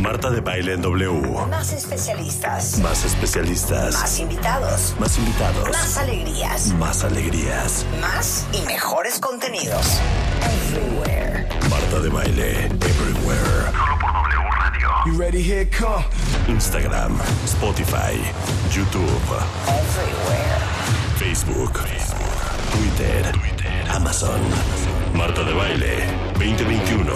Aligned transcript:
Marta 0.00 0.30
de 0.30 0.40
Baile 0.40 0.72
en 0.74 0.82
W. 0.82 1.46
Más 1.50 1.72
especialistas. 1.74 2.78
Más 2.78 3.04
especialistas. 3.04 3.94
Más 3.94 4.18
invitados. 4.18 4.94
Más 4.98 5.18
invitados. 5.18 5.68
Más 5.70 5.98
alegrías. 5.98 6.68
Más 6.74 7.04
alegrías. 7.04 7.84
Más 8.00 8.46
y 8.52 8.62
mejores 8.62 9.18
contenidos. 9.18 10.00
Everywhere. 10.42 11.46
Marta 11.68 12.00
de 12.00 12.08
Baile 12.08 12.64
Everywhere. 12.66 13.70
Solo 13.72 13.98
por 14.00 14.12
W 14.12 14.50
Radio. 14.58 14.88
You 15.04 15.18
ready? 15.18 15.42
Here 15.42 15.66
come. 15.66 16.04
Instagram, 16.48 17.18
Spotify, 17.44 18.16
YouTube, 18.72 19.04
Everywhere. 19.68 20.60
Facebook, 21.18 21.74
Twitter, 22.72 23.32
Amazon. 23.90 24.40
Marta 25.12 25.44
de 25.44 25.52
Baile 25.52 26.06
2021 26.38 27.12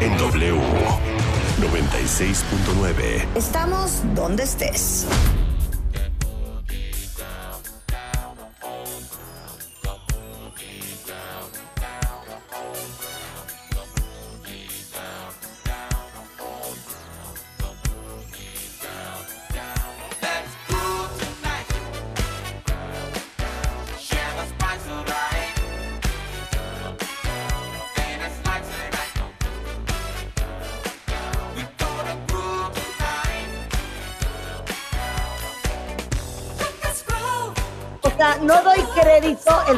en 0.00 0.16
W 0.16 1.13
96.9. 1.58 3.24
Estamos 3.36 4.02
donde 4.14 4.42
estés. 4.42 5.06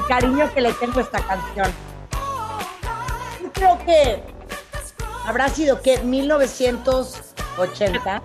Cariño 0.09 0.53
que 0.55 0.61
le 0.61 0.73
tengo 0.75 0.99
a 0.99 1.03
esta 1.03 1.21
canción. 1.21 1.73
Yo 3.43 3.53
creo 3.53 3.79
que 3.85 4.23
habrá 5.27 5.49
sido 5.49 5.81
que 5.83 5.99
1980. 5.99 8.23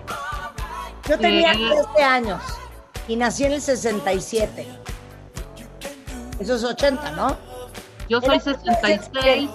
Yo 1.07 1.17
tenía 1.19 1.53
Sí. 1.53 1.69
13 1.93 2.03
años 2.03 2.41
y 3.07 3.15
nací 3.15 3.43
en 3.45 3.53
el 3.53 3.61
67. 3.61 4.67
Eso 6.39 6.55
es 6.55 6.63
80, 6.63 7.11
¿no? 7.11 7.37
Yo 8.09 8.19
soy 8.21 8.41
Era 8.43 8.55
66. 8.55 9.49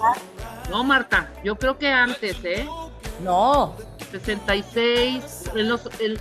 No, 0.69 0.83
Marta, 0.83 1.29
yo 1.43 1.55
creo 1.57 1.77
que 1.77 1.91
antes, 1.91 2.37
¿eh? 2.43 2.67
No, 3.23 3.73
66. 4.11 5.43
En 5.55 5.69
los, 5.69 5.81
en- 5.99 6.17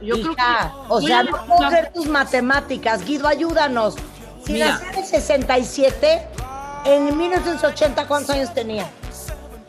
yo 0.00 0.14
creo 0.16 0.34
que. 0.34 0.42
hija, 0.42 0.74
o 0.88 1.00
sea, 1.00 1.22
no 1.22 1.46
puedo 1.46 1.70
ver 1.70 1.92
tus 1.92 2.06
matemáticas. 2.06 3.04
Guido, 3.04 3.28
ayúdanos. 3.28 3.94
Si 4.44 4.52
Mira. 4.54 4.68
nací 4.72 4.84
en 4.86 4.94
el 4.98 5.04
67, 5.04 6.22
en 6.84 7.16
1980, 7.16 8.06
¿cuántos 8.08 8.30
años 8.30 8.52
tenía? 8.54 8.88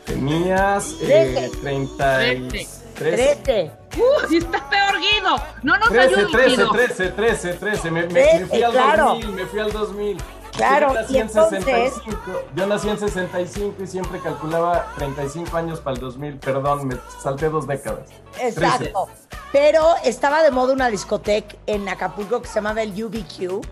Tenías 0.04 0.90
eh, 1.00 1.50
Trece. 1.50 1.50
33. 1.62 2.80
13. 2.94 3.70
¡Uh! 3.96 4.28
sí 4.28 4.36
está 4.38 4.68
peor, 4.68 4.98
Guido! 5.00 5.36
No 5.62 5.76
nos 5.78 5.88
13, 5.88 6.14
ayudes, 6.14 6.32
13, 6.32 6.48
Guido. 6.50 6.70
13, 6.72 7.08
13, 7.10 7.54
13. 7.54 7.90
Me, 7.90 8.02
me- 8.02 8.08
Trece, 8.08 8.40
me 8.40 8.46
fui 8.46 8.62
al 8.62 8.72
claro. 8.72 9.04
2000, 9.08 9.28
me 9.32 9.46
fui 9.46 9.60
al 9.60 9.72
2000. 9.72 10.22
Claro, 10.56 10.88
Yo 10.88 10.94
nací 10.94 11.14
y 11.14 11.16
en 11.16 11.22
entonces- 11.26 11.64
65. 11.64 12.16
Yo 12.54 12.66
nací 12.66 12.88
en 12.88 12.98
65 12.98 13.82
y 13.82 13.86
siempre 13.88 14.20
calculaba 14.20 14.86
35 14.96 15.56
años 15.56 15.80
para 15.80 15.94
el 15.94 16.00
2000. 16.00 16.36
Perdón, 16.38 16.86
me 16.88 16.96
salté 17.22 17.48
dos 17.48 17.66
décadas. 17.66 18.08
Exacto. 18.40 19.08
Pero 19.50 19.94
estaba 20.04 20.42
de 20.42 20.50
moda 20.52 20.72
una 20.72 20.88
discoteca 20.88 21.56
en 21.66 21.88
Acapulco 21.88 22.40
que 22.42 22.48
se 22.48 22.54
llamaba 22.56 22.82
el 22.82 22.90
UBQ. 23.04 23.64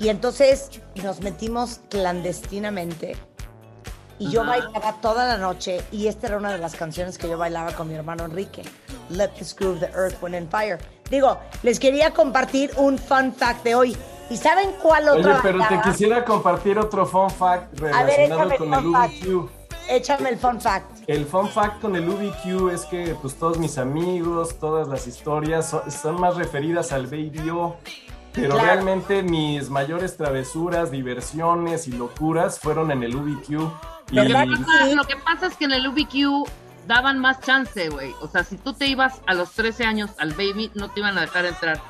Y 0.00 0.08
entonces 0.08 0.70
nos 1.04 1.20
metimos 1.20 1.80
clandestinamente. 1.90 3.16
Y 4.18 4.30
yo 4.30 4.42
Ajá. 4.42 4.50
bailaba 4.50 4.94
toda 5.00 5.28
la 5.28 5.36
noche. 5.36 5.82
Y 5.92 6.06
esta 6.08 6.26
era 6.28 6.38
una 6.38 6.52
de 6.52 6.58
las 6.58 6.74
canciones 6.74 7.18
que 7.18 7.28
yo 7.28 7.36
bailaba 7.36 7.72
con 7.72 7.86
mi 7.88 7.94
hermano 7.94 8.24
Enrique. 8.24 8.62
Let 9.10 9.28
the 9.38 9.44
Screw 9.44 9.78
the 9.78 9.86
Earth, 9.94 10.22
Wind 10.22 10.34
and 10.36 10.50
Fire. 10.50 10.78
Digo, 11.10 11.38
les 11.62 11.78
quería 11.78 12.12
compartir 12.12 12.70
un 12.76 12.98
fun 12.98 13.32
fact 13.32 13.62
de 13.62 13.74
hoy. 13.74 13.96
¿Y 14.30 14.36
saben 14.38 14.70
cuál 14.82 15.08
Oye, 15.10 15.20
otra 15.20 15.40
pero 15.42 15.58
te 15.58 15.64
bailaba? 15.64 15.82
quisiera 15.82 16.24
compartir 16.24 16.78
otro 16.78 17.04
fun 17.04 17.30
fact 17.30 17.78
ver, 17.80 17.92
relacionado 17.94 18.52
échame 18.52 18.56
con 18.56 18.74
el 18.74 18.78
el. 18.80 19.36
UBQ. 19.36 19.50
Échame 19.88 20.28
el 20.30 20.38
fun 20.38 20.60
fact. 20.60 20.86
El 21.08 21.26
fun 21.26 21.48
fact 21.48 21.80
con 21.82 21.96
el 21.96 22.08
UBQ 22.08 22.70
es 22.72 22.86
que 22.86 23.14
pues 23.20 23.34
todos 23.34 23.58
mis 23.58 23.76
amigos, 23.76 24.56
todas 24.58 24.88
las 24.88 25.06
historias 25.06 25.68
son, 25.68 25.90
son 25.90 26.20
más 26.20 26.36
referidas 26.36 26.92
al 26.92 27.06
Baby 27.06 27.50
O. 27.50 27.76
Pero 28.32 28.50
Claro. 28.54 28.64
realmente 28.66 29.22
mis 29.22 29.70
mayores 29.70 30.16
travesuras, 30.16 30.90
diversiones 30.90 31.88
y 31.88 31.92
locuras 31.92 32.58
fueron 32.60 32.90
en 32.92 33.02
el 33.02 33.16
UBQ. 33.16 33.70
Y 34.12 34.16
Lo 34.16 34.22
que, 34.24 34.32
pasa, 34.32 34.84
Sí. 34.88 34.94
lo 34.94 35.04
que 35.04 35.16
pasa 35.16 35.46
es 35.46 35.56
que 35.56 35.64
en 35.64 35.72
el 35.72 35.86
UBQ 35.88 36.44
daban 36.86 37.18
más 37.18 37.40
chance, 37.40 37.88
güey. 37.88 38.14
O 38.20 38.28
sea, 38.28 38.44
si 38.44 38.56
tú 38.56 38.72
te 38.72 38.86
ibas 38.86 39.20
a 39.26 39.34
los 39.34 39.50
13 39.52 39.84
años 39.84 40.10
al 40.18 40.30
baby, 40.32 40.70
no 40.74 40.90
te 40.90 41.00
iban 41.00 41.16
a 41.18 41.22
dejar 41.22 41.44
entrar. 41.46 41.80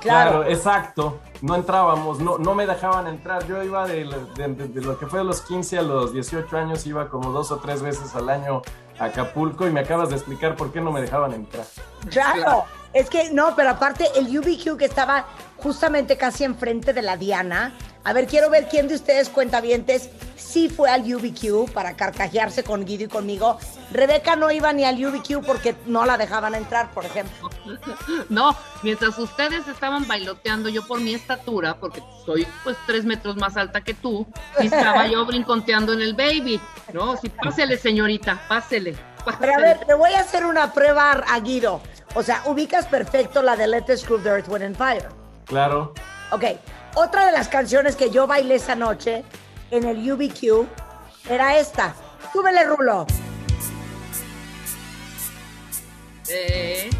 Claro, 0.00 0.30
Claro. 0.30 0.44
exacto. 0.44 1.18
No 1.42 1.56
entrábamos, 1.56 2.20
no, 2.20 2.38
no 2.38 2.54
me 2.54 2.66
dejaban 2.66 3.08
entrar. 3.08 3.44
Yo 3.48 3.62
iba 3.64 3.86
de, 3.86 4.04
de- 4.36 4.48
de- 4.54 4.68
de 4.68 4.80
lo 4.80 4.96
que 4.98 5.06
fue 5.06 5.18
de 5.20 5.24
los 5.24 5.40
15 5.40 5.78
a 5.78 5.82
los 5.82 6.12
18 6.12 6.56
años, 6.56 6.86
iba 6.86 7.08
como 7.08 7.32
dos 7.32 7.50
o 7.50 7.56
tres 7.58 7.82
veces 7.82 8.14
al 8.14 8.28
año 8.28 8.62
a 9.00 9.06
Acapulco 9.06 9.66
y 9.66 9.70
me 9.70 9.80
acabas 9.80 10.08
de 10.10 10.16
explicar 10.16 10.54
por 10.56 10.72
qué 10.72 10.80
no 10.80 10.92
me 10.92 11.00
dejaban 11.00 11.32
entrar. 11.32 11.64
Claro, 12.10 12.64
es 12.98 13.08
que 13.08 13.30
no, 13.30 13.54
pero 13.54 13.70
aparte 13.70 14.06
el 14.16 14.26
UBQ 14.36 14.76
que 14.76 14.84
estaba 14.84 15.26
justamente 15.56 16.16
casi 16.16 16.42
enfrente 16.42 16.92
de 16.92 17.02
la 17.02 17.16
Diana. 17.16 17.72
A 18.02 18.12
ver, 18.12 18.26
quiero 18.26 18.50
ver 18.50 18.68
quién 18.68 18.88
de 18.88 18.94
ustedes 18.96 19.28
cuentavientes 19.28 20.10
sí 20.34 20.68
fue 20.68 20.90
al 20.90 21.02
UBQ 21.02 21.70
para 21.72 21.94
carcajearse 21.94 22.64
con 22.64 22.84
Guido 22.84 23.04
y 23.04 23.08
conmigo. 23.08 23.58
Rebeca 23.92 24.34
no 24.34 24.50
iba 24.50 24.72
ni 24.72 24.84
al 24.84 25.04
UBQ 25.04 25.44
porque 25.46 25.76
no 25.86 26.06
la 26.06 26.16
dejaban 26.16 26.54
entrar, 26.54 26.90
por 26.92 27.04
ejemplo. 27.04 27.50
No, 28.30 28.56
mientras 28.82 29.18
ustedes 29.18 29.66
estaban 29.68 30.06
bailoteando, 30.06 30.68
yo 30.68 30.86
por 30.86 31.00
mi 31.00 31.14
estatura, 31.14 31.78
porque 31.78 32.02
soy 32.26 32.46
pues 32.64 32.76
tres 32.86 33.04
metros 33.04 33.36
más 33.36 33.56
alta 33.56 33.80
que 33.82 33.94
tú, 33.94 34.26
y 34.60 34.66
estaba 34.66 35.06
yo 35.06 35.24
brinconteando 35.24 35.92
en 35.92 36.00
el 36.00 36.14
baby. 36.14 36.60
No, 36.92 37.16
sí, 37.16 37.28
pásele, 37.28 37.78
señorita, 37.78 38.40
pásele. 38.48 38.96
Pero 39.40 39.54
a 39.54 39.58
ver, 39.58 39.78
te 39.84 39.94
voy 39.94 40.12
a 40.12 40.20
hacer 40.20 40.44
una 40.44 40.72
prueba 40.72 41.12
a 41.12 41.40
Guido. 41.40 41.80
O 42.14 42.22
sea, 42.22 42.42
ubicas 42.46 42.86
perfecto 42.86 43.42
la 43.42 43.56
de 43.56 43.66
Let 43.66 43.82
the 43.82 43.96
Screw 43.96 44.18
the 44.22 44.28
Earth, 44.28 44.48
Wind 44.48 44.64
and 44.64 44.76
Fire. 44.76 45.08
Claro. 45.44 45.94
Ok, 46.30 46.44
otra 46.94 47.26
de 47.26 47.32
las 47.32 47.48
canciones 47.48 47.96
que 47.96 48.10
yo 48.10 48.26
bailé 48.26 48.56
esa 48.56 48.74
noche 48.74 49.24
en 49.70 49.84
el 49.84 50.10
UBQ 50.10 50.66
era 51.30 51.58
esta. 51.58 51.94
Súbele, 52.32 52.64
Rulo. 52.64 53.06
Eh, 56.28 56.90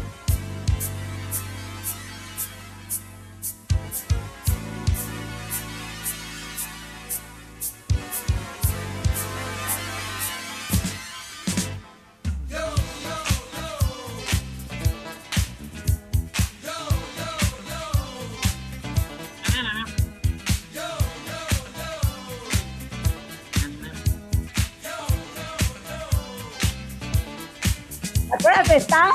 acuerdas 28.49 28.67
de 28.69 28.77
esta? 28.77 29.11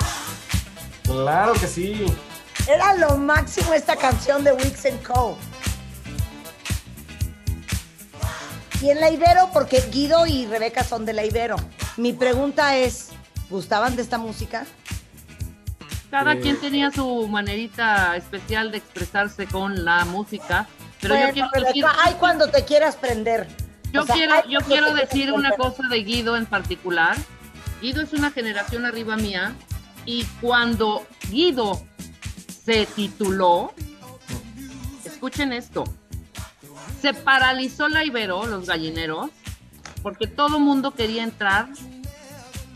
Claro 1.04 1.52
que 1.54 1.66
sí. 1.66 2.06
Era 2.68 2.94
lo 2.94 3.16
máximo 3.16 3.74
esta 3.74 3.96
canción 3.96 4.44
de 4.44 4.52
Wix 4.52 4.86
Co. 5.06 5.36
Y 8.80 8.90
en 8.90 9.00
la 9.00 9.10
Ibero, 9.10 9.50
porque 9.52 9.82
Guido 9.90 10.26
y 10.26 10.46
Rebeca 10.46 10.84
son 10.84 11.04
de 11.04 11.12
la 11.12 11.24
Ibero. 11.24 11.56
Mi 11.96 12.12
pregunta 12.12 12.76
es, 12.76 13.10
¿gustaban 13.50 13.96
de 13.96 14.02
esta 14.02 14.18
música? 14.18 14.66
cada 16.10 16.34
Eh. 16.34 16.40
quien 16.40 16.60
tenía 16.60 16.92
su 16.92 17.26
manerita 17.26 18.16
especial 18.16 18.70
de 18.70 18.78
expresarse 18.78 19.46
con 19.46 19.84
la 19.84 20.04
música, 20.04 20.68
pero 21.00 21.14
Bueno, 21.16 21.34
yo 21.34 21.48
quiero 21.50 21.66
decir, 21.66 21.84
ay, 22.04 22.14
cuando 22.20 22.46
te 22.48 22.64
quieras 22.64 22.94
prender. 22.94 23.48
yo 23.92 24.02
O 24.02 24.06
sea, 24.06 24.14
quiero, 24.14 24.34
yo 24.48 24.60
quiero 24.60 24.94
decir 24.94 25.32
una 25.32 25.50
cosa 25.52 25.82
de 25.90 26.04
Guido 26.04 26.36
en 26.36 26.46
particular. 26.46 27.16
Guido 27.80 28.02
es 28.02 28.12
una 28.12 28.30
generación 28.30 28.84
arriba 28.84 29.16
mía 29.16 29.54
y 30.06 30.24
cuando 30.40 31.06
Guido 31.30 31.82
se 32.64 32.86
tituló, 32.86 33.72
escuchen 35.04 35.52
esto, 35.52 35.84
se 37.00 37.12
paralizó 37.12 37.88
la 37.88 38.04
Ibero, 38.04 38.46
los 38.46 38.66
gallineros, 38.66 39.30
porque 40.02 40.26
todo 40.26 40.58
mundo 40.60 40.92
quería 40.92 41.22
entrar 41.22 41.68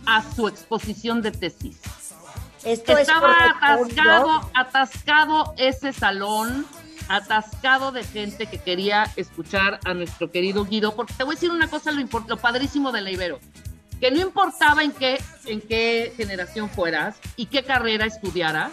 a 0.06 0.22
su 0.34 0.48
exposición 0.48 1.22
de 1.22 1.30
tesis. 1.30 1.80
Esto 2.64 2.98
Estaba 2.98 3.32
es 3.32 3.50
atascado, 3.56 4.50
atascado 4.54 5.54
ese 5.56 5.92
salón, 5.92 6.66
atascado 7.08 7.92
de 7.92 8.04
gente 8.04 8.46
que 8.46 8.58
quería 8.58 9.10
escuchar 9.16 9.80
a 9.84 9.94
nuestro 9.94 10.30
querido 10.30 10.64
Guido, 10.64 10.94
porque 10.94 11.14
te 11.14 11.24
voy 11.24 11.32
a 11.32 11.36
decir 11.36 11.50
una 11.50 11.68
cosa, 11.68 11.92
lo, 11.92 12.06
lo 12.26 12.36
padrísimo 12.36 12.92
de 12.92 13.00
la 13.00 13.10
Ibero, 13.10 13.38
que 14.00 14.10
no 14.10 14.20
importaba 14.20 14.82
en 14.82 14.92
qué, 14.92 15.20
en 15.46 15.60
qué 15.60 16.12
generación 16.16 16.68
fueras 16.70 17.16
y 17.36 17.46
qué 17.46 17.62
carrera 17.62 18.06
estudiaras, 18.06 18.72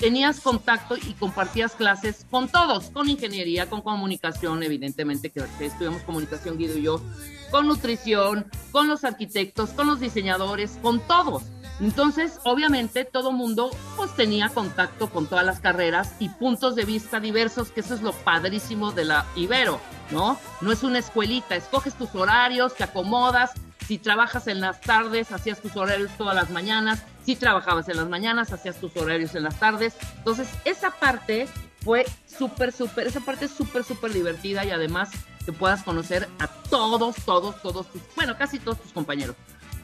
tenías 0.00 0.40
contacto 0.40 0.96
y 0.96 1.12
compartías 1.14 1.72
clases 1.72 2.26
con 2.30 2.48
todos, 2.48 2.86
con 2.90 3.08
ingeniería, 3.08 3.68
con 3.68 3.82
comunicación, 3.82 4.62
evidentemente 4.62 5.30
que, 5.30 5.44
estudiamos 5.60 6.02
comunicación 6.02 6.56
Guido 6.56 6.78
y 6.78 6.82
yo, 6.82 7.02
con 7.50 7.66
nutrición, 7.66 8.46
con 8.72 8.88
los 8.88 9.04
arquitectos, 9.04 9.70
con 9.70 9.86
los 9.86 10.00
diseñadores, 10.00 10.78
con 10.80 11.00
todos. 11.00 11.42
Entonces, 11.80 12.38
obviamente, 12.44 13.04
todo 13.04 13.32
mundo 13.32 13.70
pues 13.96 14.14
tenía 14.14 14.48
contacto 14.50 15.10
con 15.10 15.26
todas 15.26 15.44
las 15.44 15.60
carreras 15.60 16.14
y 16.18 16.28
puntos 16.28 16.76
de 16.76 16.84
vista 16.84 17.20
diversos, 17.20 17.70
que 17.70 17.80
eso 17.80 17.94
es 17.94 18.02
lo 18.02 18.12
padrísimo 18.12 18.92
de 18.92 19.04
la 19.04 19.26
Ibero, 19.36 19.80
¿no? 20.10 20.38
No 20.60 20.72
es 20.72 20.82
una 20.82 20.98
escuelita, 20.98 21.56
escoges 21.56 21.94
tus 21.94 22.14
horarios, 22.14 22.74
te 22.74 22.84
acomodas, 22.84 23.52
si 23.90 23.98
trabajas 23.98 24.46
en 24.46 24.60
las 24.60 24.80
tardes, 24.80 25.32
hacías 25.32 25.60
tus 25.60 25.74
horarios 25.74 26.12
todas 26.16 26.36
las 26.36 26.48
mañanas, 26.50 27.02
si 27.26 27.34
trabajabas 27.34 27.88
en 27.88 27.96
las 27.96 28.08
mañanas, 28.08 28.52
hacías 28.52 28.76
tus 28.76 28.96
horarios 28.96 29.34
en 29.34 29.42
las 29.42 29.58
tardes. 29.58 29.96
Entonces, 30.18 30.48
esa 30.64 30.92
parte 30.92 31.48
fue 31.82 32.06
súper, 32.24 32.70
súper, 32.70 33.08
esa 33.08 33.18
parte 33.18 33.46
es 33.46 33.50
súper, 33.50 33.82
súper 33.82 34.12
divertida 34.12 34.64
y 34.64 34.70
además 34.70 35.10
que 35.44 35.52
puedas 35.52 35.82
conocer 35.82 36.28
a 36.38 36.46
todos, 36.46 37.16
todos, 37.24 37.60
todos, 37.62 37.90
tus, 37.90 38.00
bueno, 38.14 38.38
casi 38.38 38.60
todos 38.60 38.80
tus 38.80 38.92
compañeros. 38.92 39.34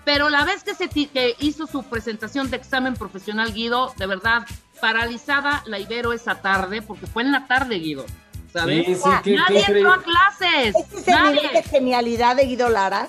Pero 0.04 0.28
la 0.30 0.44
vez 0.44 0.62
que, 0.62 0.76
se 0.76 0.88
que 0.88 1.34
hizo 1.40 1.66
su 1.66 1.82
presentación 1.82 2.48
de 2.48 2.58
examen 2.58 2.94
profesional, 2.94 3.52
Guido, 3.52 3.92
de 3.96 4.06
verdad, 4.06 4.46
paralizada 4.80 5.64
la 5.66 5.80
Ibero 5.80 6.12
esa 6.12 6.40
tarde, 6.40 6.80
porque 6.80 7.08
fue 7.08 7.24
en 7.24 7.32
la 7.32 7.48
tarde, 7.48 7.80
Guido, 7.80 8.06
¿sabes? 8.52 8.86
Sí, 8.86 8.94
sí, 8.94 9.02
qué, 9.24 9.30
qué 9.32 9.36
Nadie 9.36 9.64
entró 9.66 9.94
a 9.94 10.00
clases, 10.00 10.76
Este 10.76 11.00
es 11.00 11.08
el 11.08 11.24
nivel 11.24 11.34
de 11.34 11.42
nadie. 11.42 11.62
genialidad 11.64 12.36
de 12.36 12.44
Guido 12.44 12.68
Lara. 12.68 13.08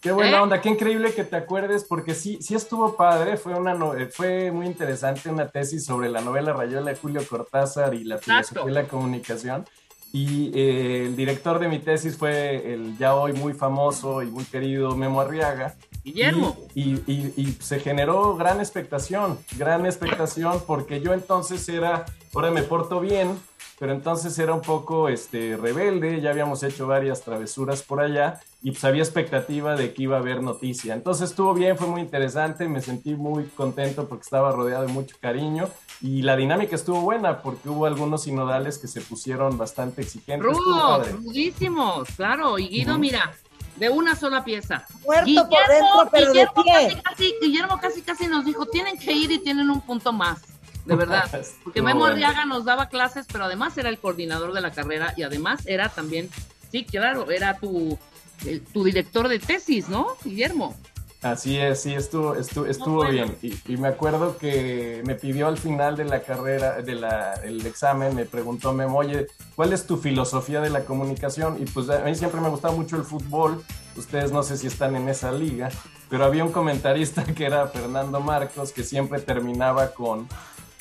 Qué 0.00 0.12
buena 0.12 0.36
¿Eh? 0.38 0.40
onda, 0.40 0.60
qué 0.60 0.68
increíble 0.68 1.12
que 1.12 1.24
te 1.24 1.34
acuerdes, 1.36 1.84
porque 1.84 2.14
sí, 2.14 2.38
sí 2.40 2.54
estuvo 2.54 2.94
padre, 2.94 3.36
fue, 3.36 3.54
una 3.54 3.74
no- 3.74 3.94
eh, 3.94 4.06
fue 4.06 4.52
muy 4.52 4.66
interesante 4.66 5.28
una 5.28 5.48
tesis 5.48 5.84
sobre 5.84 6.08
la 6.08 6.20
novela 6.20 6.52
Rayola 6.52 6.90
de 6.92 6.96
Julio 6.96 7.20
Cortázar 7.28 7.94
y 7.94 8.04
la 8.04 8.14
Exacto. 8.16 8.44
filosofía 8.50 8.64
de 8.64 8.82
la 8.82 8.88
comunicación. 8.88 9.64
Y 10.12 10.52
eh, 10.58 11.04
el 11.06 11.16
director 11.16 11.58
de 11.58 11.68
mi 11.68 11.80
tesis 11.80 12.16
fue 12.16 12.72
el 12.72 12.96
ya 12.96 13.14
hoy 13.14 13.32
muy 13.34 13.52
famoso 13.54 14.22
y 14.22 14.26
muy 14.26 14.44
querido 14.44 14.96
Memo 14.96 15.20
Arriaga. 15.20 15.74
Guillermo. 16.04 16.56
Y, 16.74 16.94
y- 16.94 17.02
y- 17.06 17.42
y 17.42 17.52
se 17.60 17.80
generó 17.80 18.34
gran 18.36 18.60
expectación, 18.60 19.36
gran 19.58 19.84
expectación, 19.84 20.62
porque 20.66 21.00
yo 21.00 21.12
entonces 21.12 21.68
era, 21.68 22.06
ahora 22.32 22.50
me 22.52 22.62
porto 22.62 23.00
bien, 23.00 23.38
pero 23.78 23.92
entonces 23.92 24.36
era 24.38 24.52
un 24.54 24.60
poco 24.60 25.08
este, 25.08 25.56
rebelde, 25.56 26.20
ya 26.20 26.30
habíamos 26.30 26.62
hecho 26.62 26.86
varias 26.86 27.22
travesuras 27.22 27.82
por 27.82 28.00
allá 28.00 28.40
y 28.60 28.72
pues 28.72 28.82
había 28.84 29.02
expectativa 29.02 29.76
de 29.76 29.94
que 29.94 30.02
iba 30.02 30.16
a 30.16 30.20
haber 30.20 30.42
noticia. 30.42 30.94
Entonces 30.94 31.30
estuvo 31.30 31.54
bien, 31.54 31.76
fue 31.76 31.86
muy 31.86 32.00
interesante, 32.00 32.68
me 32.68 32.80
sentí 32.80 33.14
muy 33.14 33.44
contento 33.44 34.08
porque 34.08 34.24
estaba 34.24 34.50
rodeado 34.50 34.86
de 34.86 34.92
mucho 34.92 35.16
cariño 35.20 35.68
y 36.00 36.22
la 36.22 36.36
dinámica 36.36 36.74
estuvo 36.74 37.00
buena 37.00 37.40
porque 37.40 37.68
hubo 37.68 37.86
algunos 37.86 38.24
sinodales 38.24 38.78
que 38.78 38.88
se 38.88 39.00
pusieron 39.00 39.56
bastante 39.56 40.02
exigentes. 40.02 40.44
Rudos, 40.44 41.12
rudísimos, 41.12 42.08
claro. 42.16 42.58
Y 42.58 42.68
Guido, 42.68 42.98
mira, 42.98 43.32
de 43.76 43.88
una 43.90 44.16
sola 44.16 44.44
pieza. 44.44 44.84
Muerto 45.04 45.48
por 45.48 45.68
dentro, 45.68 46.08
pero 46.10 46.26
de 46.26 46.32
Guillermo 46.32 46.62
pie. 46.64 46.72
casi, 46.74 47.02
casi, 47.02 47.34
Guillermo 47.40 47.78
casi 47.80 48.02
casi 48.02 48.26
nos 48.26 48.44
dijo, 48.44 48.66
tienen 48.66 48.98
que 48.98 49.12
ir 49.12 49.30
y 49.30 49.38
tienen 49.38 49.70
un 49.70 49.80
punto 49.80 50.12
más. 50.12 50.57
De 50.88 50.96
verdad. 50.96 51.30
Porque 51.64 51.82
Memo 51.82 52.00
bueno. 52.00 52.14
Arriaga 52.14 52.44
nos 52.46 52.64
daba 52.64 52.88
clases, 52.88 53.26
pero 53.30 53.44
además 53.44 53.76
era 53.78 53.88
el 53.88 53.98
coordinador 53.98 54.52
de 54.52 54.60
la 54.60 54.72
carrera 54.72 55.14
y 55.16 55.22
además 55.22 55.60
era 55.66 55.88
también, 55.88 56.28
sí, 56.72 56.84
claro, 56.84 57.30
era 57.30 57.58
tu, 57.58 57.98
el- 58.46 58.62
tu 58.62 58.84
director 58.84 59.28
de 59.28 59.38
tesis, 59.38 59.88
¿no, 59.88 60.08
Guillermo? 60.24 60.74
Así 61.20 61.58
es, 61.58 61.82
sí, 61.82 61.94
estuvo, 61.94 62.36
estuvo, 62.36 62.64
estuvo 62.66 62.96
bueno. 62.98 63.10
bien. 63.10 63.36
Y, 63.66 63.72
y 63.72 63.76
me 63.76 63.88
acuerdo 63.88 64.38
que 64.38 65.02
me 65.04 65.16
pidió 65.16 65.48
al 65.48 65.58
final 65.58 65.96
de 65.96 66.04
la 66.04 66.22
carrera, 66.22 66.76
del 66.80 67.66
examen, 67.66 68.14
me 68.14 68.24
preguntó 68.24 68.72
Memo, 68.72 68.98
oye, 68.98 69.26
¿cuál 69.56 69.72
es 69.72 69.84
tu 69.84 69.96
filosofía 69.96 70.60
de 70.60 70.70
la 70.70 70.84
comunicación? 70.84 71.60
Y 71.60 71.64
pues 71.66 71.90
a 71.90 71.98
mí 72.04 72.14
siempre 72.14 72.40
me 72.40 72.48
gustaba 72.48 72.72
mucho 72.72 72.94
el 72.96 73.02
fútbol, 73.02 73.64
ustedes 73.96 74.30
no 74.30 74.44
sé 74.44 74.56
si 74.56 74.68
están 74.68 74.94
en 74.94 75.08
esa 75.08 75.32
liga, 75.32 75.70
pero 76.08 76.24
había 76.24 76.44
un 76.44 76.52
comentarista 76.52 77.24
que 77.34 77.46
era 77.46 77.66
Fernando 77.66 78.20
Marcos, 78.20 78.70
que 78.70 78.84
siempre 78.84 79.18
terminaba 79.20 79.90
con, 79.90 80.28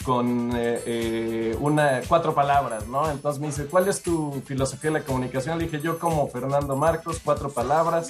con 0.07 0.53
eh, 0.55 0.81
eh, 0.85 1.57
una, 1.59 1.99
cuatro 2.07 2.33
palabras, 2.33 2.87
¿no? 2.87 3.11
Entonces 3.11 3.41
me 3.41 3.47
dice, 3.47 3.65
¿cuál 3.65 3.89
es 3.89 4.01
tu 4.01 4.41
filosofía 4.45 4.89
de 4.89 4.99
la 4.99 5.05
comunicación? 5.05 5.57
Le 5.57 5.65
dije, 5.65 5.81
yo 5.81 5.99
como 5.99 6.29
Fernando 6.29 6.77
Marcos, 6.77 7.19
cuatro 7.21 7.49
palabras, 7.49 8.07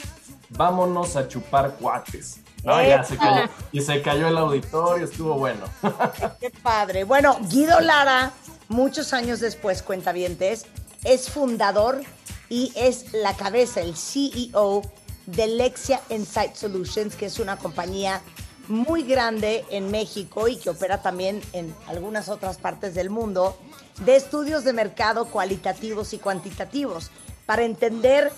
vámonos 0.50 1.16
a 1.16 1.28
chupar 1.28 1.74
cuates. 1.80 2.42
No, 2.64 2.80
ya 2.84 3.04
se 3.04 3.18
cayó. 3.18 3.50
Y 3.72 3.82
se 3.82 4.04
cayó 4.04 4.28
el 4.28 4.38
auditorio, 4.38 5.06
estuvo 5.06 5.34
bueno. 5.40 5.66
Qué 6.40 6.52
padre. 6.52 7.04
Bueno, 7.04 7.36
Guido 7.50 7.80
Lara, 7.80 8.32
muchos 8.68 9.12
años 9.12 9.40
después, 9.40 9.82
cuentavientes, 9.82 10.68
es 11.04 11.32
fundador 11.32 12.02
y 12.48 12.74
es 12.76 13.12
la 13.12 13.36
cabeza, 13.36 13.82
el 13.82 13.96
CEO 13.96 14.84
de 15.26 15.48
Lexia 15.48 16.00
Insight 16.12 16.54
Solutions, 16.54 17.16
que 17.16 17.26
es 17.26 17.40
una 17.40 17.58
compañía 17.58 18.22
muy 18.68 19.04
grande 19.04 19.66
en 19.70 19.92
México 19.92 20.48
y 20.48 20.58
que 20.58 20.70
opera 20.70 21.02
también 21.02 21.42
en 21.54 21.74
algunas 21.88 22.30
otras 22.30 22.58
partes 22.58 22.96
del 22.96 23.10
mundo, 23.10 23.58
de 24.06 24.16
estudios 24.16 24.64
de 24.64 24.74
mercado 24.74 25.26
cualitativos 25.26 26.14
y 26.14 26.18
cuantitativos, 26.18 27.12
para 27.46 27.64
entender 27.64 28.32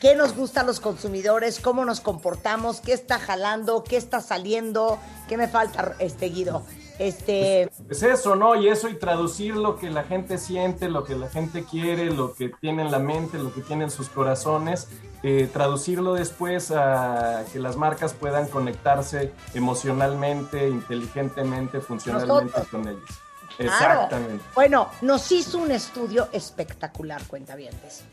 qué 0.00 0.14
nos 0.14 0.34
gusta 0.34 0.60
a 0.60 0.64
los 0.64 0.80
consumidores, 0.80 1.60
cómo 1.60 1.84
nos 1.84 2.00
comportamos, 2.00 2.80
qué 2.80 2.92
está 2.92 3.18
jalando, 3.18 3.82
qué 3.82 3.96
está 3.96 4.20
saliendo, 4.20 4.98
qué 5.28 5.36
me 5.36 5.48
falta, 5.48 5.96
este 5.98 6.28
Guido. 6.28 6.64
Este, 6.98 7.70
Es 7.90 8.02
eso, 8.02 8.36
¿no? 8.36 8.54
Y 8.54 8.68
eso 8.68 8.88
y 8.88 8.94
traducir 8.94 9.54
lo 9.54 9.76
que 9.76 9.90
la 9.90 10.04
gente 10.04 10.38
siente, 10.38 10.88
lo 10.88 11.04
que 11.04 11.14
la 11.14 11.28
gente 11.28 11.64
quiere, 11.64 12.10
lo 12.10 12.34
que 12.34 12.50
tiene 12.60 12.82
en 12.82 12.90
la 12.90 12.98
mente, 12.98 13.38
lo 13.38 13.52
que 13.52 13.60
tiene 13.60 13.84
en 13.84 13.90
sus 13.90 14.08
corazones, 14.08 14.88
eh, 15.22 15.48
traducirlo 15.52 16.14
después 16.14 16.70
a 16.70 17.44
que 17.52 17.58
las 17.58 17.76
marcas 17.76 18.14
puedan 18.14 18.48
conectarse 18.48 19.32
emocionalmente, 19.54 20.68
inteligentemente, 20.68 21.80
funcionalmente 21.80 22.44
Nosotros. 22.44 22.68
con 22.68 22.88
ellos. 22.88 23.10
Claro. 23.56 24.02
Exactamente. 24.02 24.44
Bueno, 24.54 24.90
nos 25.00 25.32
hizo 25.32 25.58
un 25.58 25.70
estudio 25.70 26.28
espectacular, 26.32 27.22
cuentavientes. 27.26 28.04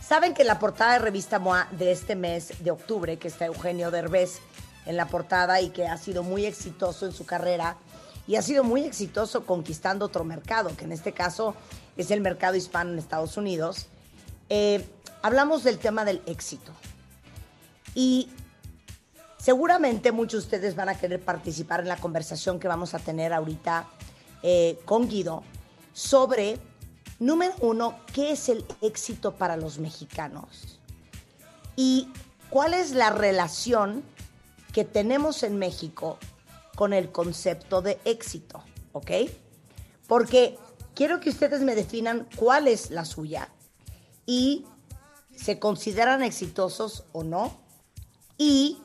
Saben 0.00 0.34
que 0.34 0.44
la 0.44 0.58
portada 0.58 0.94
de 0.94 1.00
revista 1.00 1.38
MOA 1.38 1.68
de 1.72 1.92
este 1.92 2.16
mes 2.16 2.64
de 2.64 2.70
octubre, 2.70 3.18
que 3.18 3.28
está 3.28 3.46
Eugenio 3.46 3.90
Derbez 3.90 4.40
en 4.86 4.96
la 4.96 5.06
portada 5.06 5.60
y 5.60 5.68
que 5.68 5.86
ha 5.86 5.98
sido 5.98 6.22
muy 6.22 6.46
exitoso 6.46 7.04
en 7.04 7.12
su 7.12 7.26
carrera 7.26 7.76
y 8.28 8.36
ha 8.36 8.42
sido 8.42 8.62
muy 8.62 8.84
exitoso 8.84 9.46
conquistando 9.46 10.04
otro 10.04 10.22
mercado, 10.22 10.76
que 10.76 10.84
en 10.84 10.92
este 10.92 11.12
caso 11.12 11.54
es 11.96 12.10
el 12.10 12.20
mercado 12.20 12.56
hispano 12.56 12.92
en 12.92 12.98
Estados 12.98 13.38
Unidos, 13.38 13.86
eh, 14.50 14.86
hablamos 15.22 15.64
del 15.64 15.78
tema 15.78 16.04
del 16.04 16.22
éxito. 16.26 16.70
Y 17.94 18.28
seguramente 19.38 20.12
muchos 20.12 20.42
de 20.42 20.56
ustedes 20.56 20.76
van 20.76 20.90
a 20.90 20.98
querer 20.98 21.24
participar 21.24 21.80
en 21.80 21.88
la 21.88 21.96
conversación 21.96 22.60
que 22.60 22.68
vamos 22.68 22.92
a 22.92 22.98
tener 22.98 23.32
ahorita 23.32 23.88
eh, 24.42 24.78
con 24.84 25.08
Guido 25.08 25.42
sobre, 25.94 26.58
número 27.18 27.54
uno, 27.60 27.98
qué 28.12 28.32
es 28.32 28.50
el 28.50 28.62
éxito 28.82 29.36
para 29.36 29.56
los 29.56 29.78
mexicanos 29.78 30.78
y 31.76 32.12
cuál 32.50 32.74
es 32.74 32.90
la 32.90 33.08
relación 33.08 34.04
que 34.74 34.84
tenemos 34.84 35.42
en 35.44 35.58
México 35.58 36.18
con 36.78 36.92
el 36.92 37.10
concepto 37.10 37.82
de 37.82 37.98
éxito, 38.04 38.62
¿ok? 38.92 39.10
Porque 40.06 40.56
quiero 40.94 41.18
que 41.18 41.28
ustedes 41.28 41.62
me 41.62 41.74
definan 41.74 42.28
cuál 42.36 42.68
es 42.68 42.92
la 42.92 43.04
suya 43.04 43.48
y 44.26 44.64
se 45.34 45.58
consideran 45.58 46.22
exitosos 46.22 47.02
o 47.10 47.24
no 47.24 47.58
y 48.36 48.80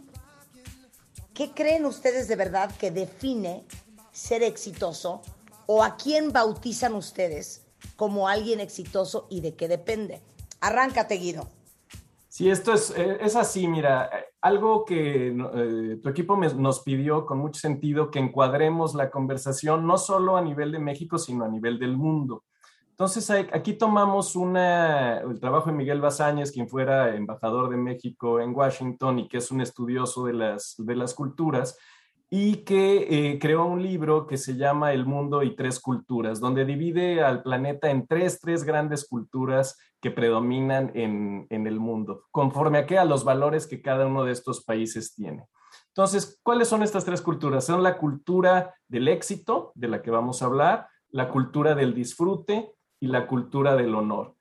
qué 1.35 1.51
creen 1.51 1.85
ustedes 1.85 2.27
de 2.27 2.35
verdad 2.35 2.75
que 2.77 2.89
define 2.89 3.63
ser 4.11 4.41
exitoso 4.41 5.21
o 5.67 5.83
a 5.83 5.95
quién 5.95 6.33
bautizan 6.33 6.95
ustedes 6.95 7.61
como 7.95 8.27
alguien 8.27 8.59
exitoso 8.59 9.27
y 9.29 9.41
de 9.41 9.53
qué 9.53 9.67
depende. 9.67 10.23
Arráncate, 10.61 11.13
Guido. 11.17 11.47
Sí, 12.35 12.49
esto 12.49 12.73
es, 12.73 12.89
eh, 12.97 13.19
es 13.21 13.35
así, 13.35 13.67
mira, 13.67 14.05
eh, 14.11 14.25
algo 14.41 14.85
que 14.85 15.27
eh, 15.27 15.99
tu 16.01 16.09
equipo 16.09 16.35
me- 16.35 16.51
nos 16.55 16.79
pidió 16.79 17.27
con 17.27 17.37
mucho 17.37 17.59
sentido 17.59 18.09
que 18.09 18.17
encuadremos 18.17 18.95
la 18.95 19.11
conversación 19.11 19.85
no 19.85 19.99
solo 19.99 20.35
a 20.35 20.41
nivel 20.41 20.71
de 20.71 20.79
México, 20.79 21.19
sino 21.19 21.45
a 21.45 21.47
nivel 21.47 21.77
del 21.77 21.95
mundo. 21.95 22.43
Entonces, 22.89 23.29
aquí 23.29 23.73
tomamos 23.73 24.35
una, 24.35 25.19
el 25.19 25.39
trabajo 25.39 25.69
de 25.69 25.75
Miguel 25.75 26.01
Bazáñez, 26.01 26.51
quien 26.51 26.67
fuera 26.67 27.15
embajador 27.15 27.69
de 27.69 27.77
México 27.77 28.39
en 28.39 28.55
Washington 28.55 29.19
y 29.19 29.27
que 29.27 29.37
es 29.37 29.51
un 29.51 29.61
estudioso 29.61 30.25
de 30.25 30.33
las, 30.33 30.73
de 30.79 30.95
las 30.95 31.13
culturas, 31.13 31.77
y 32.35 32.63
que 32.63 33.05
eh, 33.11 33.37
creó 33.37 33.63
un 33.65 33.83
libro 33.83 34.25
que 34.25 34.37
se 34.37 34.55
llama 34.55 34.91
El 34.91 35.05
mundo 35.05 35.43
y 35.43 35.55
tres 35.55 35.79
culturas, 35.79 36.39
donde 36.39 36.65
divide 36.65 37.21
al 37.21 37.43
planeta 37.43 37.91
en 37.91 38.07
tres, 38.07 38.39
tres 38.39 38.63
grandes 38.63 39.07
culturas 39.07 39.77
que 40.01 40.09
predominan 40.09 40.89
en, 40.95 41.45
en 41.51 41.67
el 41.67 41.79
mundo, 41.79 42.23
conforme 42.31 42.79
a, 42.79 42.87
qué, 42.87 42.97
a 42.97 43.05
los 43.05 43.23
valores 43.23 43.67
que 43.67 43.83
cada 43.83 44.07
uno 44.07 44.23
de 44.23 44.31
estos 44.31 44.63
países 44.63 45.13
tiene. 45.13 45.45
Entonces, 45.89 46.39
¿cuáles 46.41 46.67
son 46.67 46.81
estas 46.81 47.05
tres 47.05 47.21
culturas? 47.21 47.67
Son 47.67 47.83
la 47.83 47.99
cultura 47.99 48.73
del 48.87 49.09
éxito, 49.09 49.71
de 49.75 49.89
la 49.89 50.01
que 50.01 50.09
vamos 50.09 50.41
a 50.41 50.47
hablar, 50.47 50.87
la 51.11 51.29
cultura 51.29 51.75
del 51.75 51.93
disfrute 51.93 52.73
y 52.99 53.09
la 53.09 53.27
cultura 53.27 53.75
del 53.75 53.93
honor. 53.93 54.33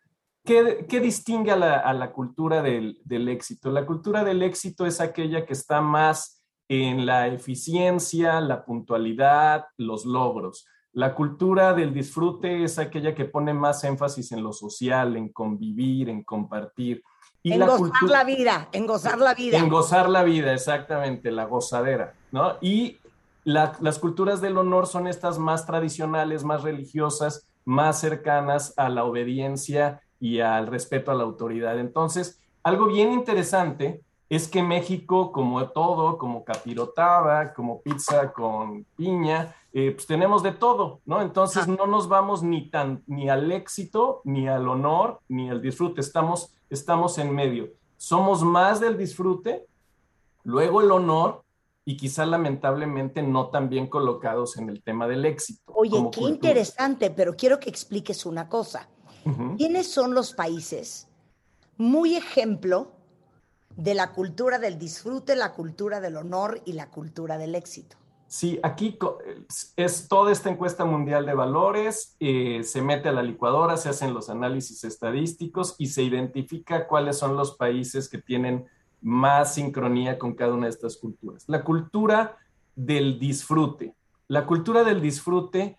¿Qué, 0.46 0.86
qué 0.88 0.98
distingue 0.98 1.50
a 1.50 1.56
la, 1.56 1.78
a 1.80 1.92
la 1.92 2.10
cultura 2.10 2.62
del, 2.62 3.02
del 3.04 3.28
éxito? 3.28 3.70
La 3.70 3.84
cultura 3.84 4.24
del 4.24 4.42
éxito 4.42 4.86
es 4.86 4.98
aquella 4.98 5.44
que 5.44 5.52
está 5.52 5.82
más 5.82 6.41
en 6.72 7.04
la 7.04 7.26
eficiencia, 7.26 8.40
la 8.40 8.64
puntualidad, 8.64 9.66
los 9.76 10.06
logros. 10.06 10.66
La 10.94 11.14
cultura 11.14 11.74
del 11.74 11.92
disfrute 11.92 12.64
es 12.64 12.78
aquella 12.78 13.14
que 13.14 13.26
pone 13.26 13.52
más 13.52 13.84
énfasis 13.84 14.32
en 14.32 14.42
lo 14.42 14.54
social, 14.54 15.14
en 15.18 15.28
convivir, 15.28 16.08
en 16.08 16.22
compartir. 16.24 17.02
Y 17.42 17.52
en 17.52 17.66
gozar 17.66 18.08
la 18.08 18.24
vida, 18.24 18.68
en 18.72 18.86
gozar 18.86 19.18
la 19.18 19.34
vida. 19.34 19.58
En 19.58 19.68
gozar 19.68 20.08
la 20.08 20.22
vida, 20.22 20.54
exactamente, 20.54 21.30
la 21.30 21.44
gozadera, 21.44 22.14
¿no? 22.30 22.56
Y 22.62 22.96
las 23.44 23.98
culturas 23.98 24.40
del 24.40 24.56
honor 24.56 24.86
son 24.86 25.06
estas 25.06 25.38
más 25.38 25.66
tradicionales, 25.66 26.42
más 26.42 26.62
religiosas, 26.62 27.46
más 27.66 28.00
cercanas 28.00 28.72
a 28.78 28.88
la 28.88 29.04
obediencia 29.04 30.00
y 30.18 30.40
al 30.40 30.68
respeto 30.68 31.10
a 31.10 31.14
la 31.14 31.24
autoridad. 31.24 31.78
Entonces, 31.78 32.40
algo 32.62 32.86
bien 32.86 33.12
interesante 33.12 34.00
es 34.32 34.48
que 34.48 34.62
México, 34.62 35.30
como 35.30 35.68
todo, 35.72 36.16
como 36.16 36.42
capirotada, 36.42 37.52
como 37.52 37.82
pizza 37.82 38.32
con 38.32 38.86
piña, 38.96 39.54
eh, 39.74 39.90
pues 39.90 40.06
tenemos 40.06 40.42
de 40.42 40.52
todo, 40.52 41.00
¿no? 41.04 41.20
Entonces 41.20 41.68
no 41.68 41.86
nos 41.86 42.08
vamos 42.08 42.42
ni, 42.42 42.70
tan, 42.70 43.02
ni 43.06 43.28
al 43.28 43.52
éxito, 43.52 44.22
ni 44.24 44.48
al 44.48 44.66
honor, 44.68 45.20
ni 45.28 45.50
al 45.50 45.60
disfrute, 45.60 46.00
estamos, 46.00 46.54
estamos 46.70 47.18
en 47.18 47.34
medio. 47.34 47.74
Somos 47.98 48.42
más 48.42 48.80
del 48.80 48.96
disfrute, 48.96 49.66
luego 50.44 50.80
el 50.80 50.92
honor 50.92 51.44
y 51.84 51.98
quizá 51.98 52.24
lamentablemente 52.24 53.22
no 53.22 53.48
tan 53.48 53.68
bien 53.68 53.86
colocados 53.86 54.56
en 54.56 54.70
el 54.70 54.82
tema 54.82 55.06
del 55.08 55.26
éxito. 55.26 55.74
Oye, 55.74 56.08
qué 56.10 56.22
interesante, 56.22 57.10
pero 57.10 57.36
quiero 57.36 57.60
que 57.60 57.68
expliques 57.68 58.24
una 58.24 58.48
cosa. 58.48 58.88
¿Quiénes 59.58 59.92
son 59.92 60.14
los 60.14 60.32
países 60.32 61.06
muy 61.76 62.16
ejemplo 62.16 62.92
de 63.76 63.94
la 63.94 64.12
cultura 64.12 64.58
del 64.58 64.78
disfrute, 64.78 65.36
la 65.36 65.52
cultura 65.52 66.00
del 66.00 66.16
honor 66.16 66.60
y 66.64 66.72
la 66.72 66.90
cultura 66.90 67.38
del 67.38 67.54
éxito. 67.54 67.96
Sí, 68.26 68.58
aquí 68.62 68.98
es 69.76 70.08
toda 70.08 70.32
esta 70.32 70.48
encuesta 70.48 70.86
mundial 70.86 71.26
de 71.26 71.34
valores, 71.34 72.16
eh, 72.18 72.62
se 72.64 72.80
mete 72.80 73.10
a 73.10 73.12
la 73.12 73.22
licuadora, 73.22 73.76
se 73.76 73.90
hacen 73.90 74.14
los 74.14 74.30
análisis 74.30 74.84
estadísticos 74.84 75.74
y 75.76 75.88
se 75.88 76.02
identifica 76.02 76.86
cuáles 76.86 77.18
son 77.18 77.36
los 77.36 77.56
países 77.56 78.08
que 78.08 78.16
tienen 78.16 78.64
más 79.02 79.54
sincronía 79.56 80.18
con 80.18 80.34
cada 80.34 80.54
una 80.54 80.64
de 80.64 80.70
estas 80.70 80.96
culturas. 80.96 81.44
La 81.46 81.62
cultura 81.62 82.38
del 82.74 83.18
disfrute. 83.18 83.94
La 84.28 84.46
cultura 84.46 84.82
del 84.82 85.02
disfrute, 85.02 85.76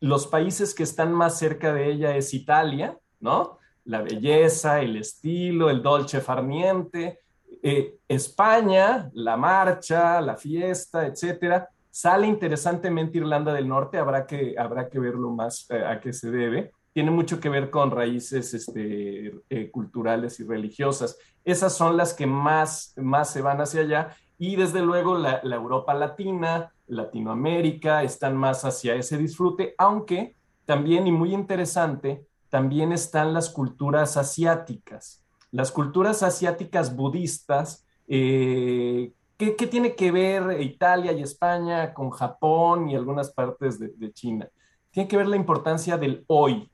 los 0.00 0.26
países 0.26 0.74
que 0.74 0.84
están 0.84 1.12
más 1.12 1.38
cerca 1.38 1.74
de 1.74 1.90
ella 1.90 2.16
es 2.16 2.32
Italia, 2.32 2.98
¿no? 3.18 3.58
La 3.84 4.00
belleza, 4.00 4.80
el 4.80 4.96
estilo, 4.96 5.68
el 5.68 5.82
dolce 5.82 6.22
farniente, 6.22 7.20
eh, 7.62 7.96
España, 8.08 9.10
la 9.14 9.36
marcha, 9.36 10.20
la 10.20 10.36
fiesta, 10.36 11.06
etcétera. 11.06 11.68
Sale 11.90 12.26
interesantemente 12.26 13.18
Irlanda 13.18 13.52
del 13.52 13.68
Norte, 13.68 13.98
habrá 13.98 14.26
que, 14.26 14.54
habrá 14.58 14.88
que 14.88 14.98
verlo 14.98 15.30
más 15.30 15.66
eh, 15.70 15.84
a 15.84 16.00
qué 16.00 16.12
se 16.12 16.30
debe. 16.30 16.72
Tiene 16.92 17.10
mucho 17.10 17.38
que 17.38 17.48
ver 17.48 17.70
con 17.70 17.90
raíces 17.90 18.54
este, 18.54 19.32
eh, 19.48 19.70
culturales 19.70 20.40
y 20.40 20.44
religiosas. 20.44 21.18
Esas 21.44 21.76
son 21.76 21.96
las 21.96 22.14
que 22.14 22.26
más, 22.26 22.94
más 22.96 23.30
se 23.30 23.42
van 23.42 23.60
hacia 23.60 23.82
allá. 23.82 24.16
Y 24.38 24.56
desde 24.56 24.80
luego 24.80 25.18
la, 25.18 25.40
la 25.42 25.56
Europa 25.56 25.92
Latina, 25.94 26.72
Latinoamérica, 26.86 28.02
están 28.02 28.36
más 28.36 28.64
hacia 28.64 28.94
ese 28.94 29.18
disfrute, 29.18 29.74
aunque 29.76 30.36
también, 30.64 31.06
y 31.06 31.12
muy 31.12 31.34
interesante, 31.34 32.26
también 32.48 32.92
están 32.92 33.34
las 33.34 33.50
culturas 33.50 34.16
asiáticas 34.16 35.19
las 35.52 35.72
culturas 35.72 36.22
asiáticas 36.22 36.94
budistas, 36.94 37.84
eh, 38.06 39.12
¿qué, 39.36 39.52
tiene 39.52 39.94
que 39.94 40.12
ver 40.12 40.60
Italia 40.60 41.12
y 41.12 41.22
España 41.22 41.92
con 41.94 42.10
Japón 42.10 42.88
y 42.88 42.94
algunas 42.94 43.30
partes 43.30 43.78
de, 43.78 44.12
China? 44.12 44.48
Tiene 44.90 45.08
que 45.08 45.16
ver 45.16 45.26
la 45.26 45.36
importancia 45.36 45.96
del 45.96 46.24
hoy, 46.28 46.70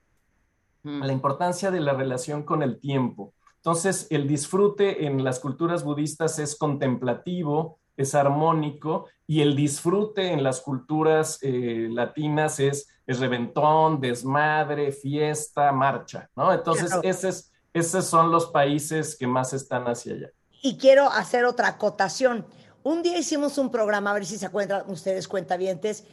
mm. 0.82 1.02
la 1.02 1.12
importancia 1.12 1.70
de 1.70 1.80
la 1.80 1.94
relación 1.94 2.42
con 2.42 2.62
el 2.62 2.78
tiempo. 2.78 3.32
Entonces, 3.56 4.06
el 4.10 4.28
disfrute 4.28 5.06
en 5.06 5.24
las 5.24 5.40
culturas 5.40 5.82
budistas 5.82 6.38
es 6.38 6.56
contemplativo, 6.56 7.78
es 7.96 8.14
armónico, 8.14 9.06
y 9.26 9.40
el 9.40 9.56
disfrute 9.56 10.32
en 10.32 10.44
las 10.44 10.60
culturas 10.60 11.38
eh, 11.42 11.88
latinas 11.90 12.60
es, 12.60 12.88
es, 13.06 13.18
reventón, 13.18 14.00
desmadre, 14.00 14.92
fiesta, 14.92 15.72
marcha, 15.72 16.30
¿no? 16.36 16.52
Entonces, 16.52 16.92
ese 17.02 17.30
es 17.30 17.52
esos 17.78 18.06
son 18.06 18.30
los 18.30 18.46
países 18.46 19.16
que 19.16 19.26
más 19.26 19.52
están 19.52 19.84
hacia 19.84 20.14
allá. 20.14 20.30
Y 20.62 20.78
quiero 20.78 21.10
hacer 21.10 21.44
otra 21.44 21.68
acotación. 21.68 22.46
Un 22.82 23.02
día 23.02 23.18
hicimos 23.18 23.58
un 23.58 23.70
programa, 23.70 24.10
a 24.10 24.14
ver 24.14 24.24
si 24.24 24.38
se 24.38 24.46
acuerdan 24.46 24.88
ustedes 24.88 25.28
cuentavientes, 25.28 26.04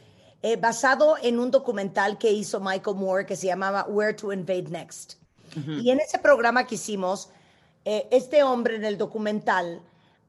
eh, 0.42 0.56
basado 0.56 1.16
en 1.22 1.38
un 1.38 1.50
documental 1.50 2.18
que 2.18 2.30
hizo 2.30 2.60
Michael 2.60 2.96
Moore 2.96 3.24
que 3.24 3.34
se 3.34 3.46
llamaba 3.46 3.86
Where 3.88 4.12
to 4.12 4.30
Invade 4.30 4.68
Next. 4.68 5.14
Y 5.66 5.90
en 5.90 6.00
ese 6.00 6.18
programa 6.18 6.66
que 6.66 6.74
hicimos, 6.74 7.30
eh, 7.84 8.08
este 8.10 8.42
hombre 8.42 8.76
en 8.76 8.84
el 8.84 8.98
documental 8.98 9.80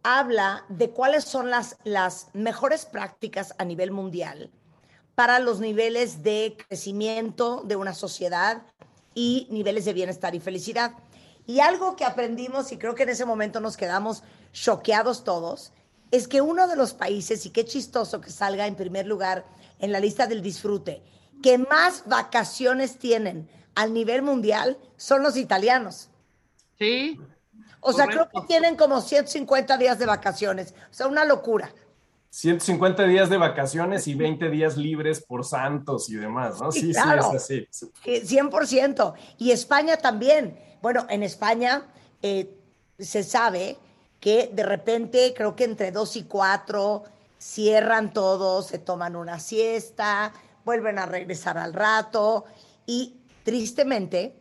habla 0.04 0.64
de 0.70 0.92
cuáles 0.92 1.26
son 1.26 1.50
las, 1.50 1.78
las 1.84 2.28
mejores 2.34 2.86
prácticas 2.86 3.56
a 3.58 3.66
nivel 3.66 3.92
mundial 3.92 4.52
para 5.16 5.40
los 5.40 5.60
niveles 5.60 6.22
de 6.22 6.56
crecimiento 6.68 7.64
de 7.66 7.76
una 7.76 7.94
sociedad 7.94 8.62
y 9.16 9.48
niveles 9.50 9.86
de 9.86 9.94
bienestar 9.94 10.36
y 10.36 10.40
felicidad. 10.40 10.92
Y 11.48 11.60
algo 11.60 11.96
que 11.96 12.06
aprendimos, 12.06 12.72
y 12.72 12.78
creo 12.78 12.96
que 12.96 13.04
en 13.04 13.10
ese 13.10 13.26
momento 13.26 13.60
nos 13.60 13.78
quedamos 13.78 14.24
choqueados 14.52 15.24
todos, 15.24 15.72
es 16.12 16.28
que 16.28 16.42
uno 16.42 16.68
de 16.68 16.76
los 16.76 16.94
países, 16.94 17.46
y 17.46 17.50
qué 17.50 17.66
chistoso 17.66 18.22
que 18.22 18.32
salga 18.32 18.68
en 18.68 18.76
primer 18.76 19.06
lugar 19.06 19.46
en 19.80 19.92
la 19.92 20.00
lista 20.00 20.28
del 20.28 20.42
disfrute, 20.42 21.04
que 21.44 21.58
más 21.58 22.04
vacaciones 22.06 22.98
tienen 22.98 23.50
al 23.76 23.94
nivel 23.94 24.22
mundial 24.22 24.78
son 24.96 25.22
los 25.22 25.38
italianos. 25.38 26.10
Sí. 26.80 27.20
O 27.82 27.94
sea, 27.94 28.08
creo 28.08 28.28
que 28.30 28.42
tienen 28.48 28.76
como 28.76 29.00
150 29.02 29.78
días 29.78 30.00
de 30.00 30.06
vacaciones. 30.08 30.74
O 30.90 30.94
sea, 30.94 31.08
una 31.08 31.24
locura. 31.26 31.72
150 32.32 33.06
días 33.06 33.30
de 33.30 33.38
vacaciones 33.38 34.08
y 34.08 34.16
20 34.16 34.50
días 34.50 34.76
libres 34.76 35.24
por 35.24 35.46
santos 35.46 36.10
y 36.10 36.16
demás, 36.16 36.60
¿no? 36.60 36.72
Sí, 36.72 36.82
sí, 36.82 36.90
es 36.92 36.98
así. 36.98 37.68
100%. 38.04 39.14
Y 39.38 39.52
España 39.52 39.98
también. 39.98 40.60
Bueno, 40.86 41.08
en 41.10 41.24
España 41.24 41.84
eh, 42.22 42.60
se 43.00 43.24
sabe 43.24 43.76
que 44.20 44.52
de 44.54 44.62
repente, 44.62 45.34
creo 45.36 45.56
que 45.56 45.64
entre 45.64 45.92
dos 45.92 46.16
y 46.16 46.26
cuatro, 46.26 47.06
cierran 47.40 48.14
todos, 48.14 48.68
se 48.68 48.78
toman 48.78 49.16
una 49.16 49.40
siesta, 49.40 50.32
vuelven 50.64 51.00
a 51.00 51.08
regresar 51.08 51.58
al 51.58 51.74
rato 51.74 52.46
y 52.86 53.16
tristemente, 53.44 54.36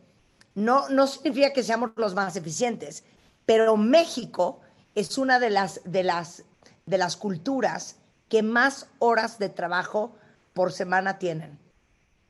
no, 0.55 0.91
no 0.91 1.07
significa 1.07 1.55
que 1.55 1.63
seamos 1.63 1.93
los 1.97 2.15
más 2.15 2.37
eficientes, 2.37 3.05
pero 3.47 3.79
México 3.79 4.61
es 4.95 5.17
una 5.17 5.39
de 5.39 5.49
las, 5.49 5.81
de 5.87 6.03
las, 6.03 6.45
de 6.85 6.99
las 6.99 7.17
culturas 7.17 7.97
que 8.29 8.43
más 8.43 8.87
horas 8.99 9.39
de 9.39 9.49
trabajo 9.49 10.15
por 10.53 10.73
semana 10.73 11.19
tienen. 11.19 11.64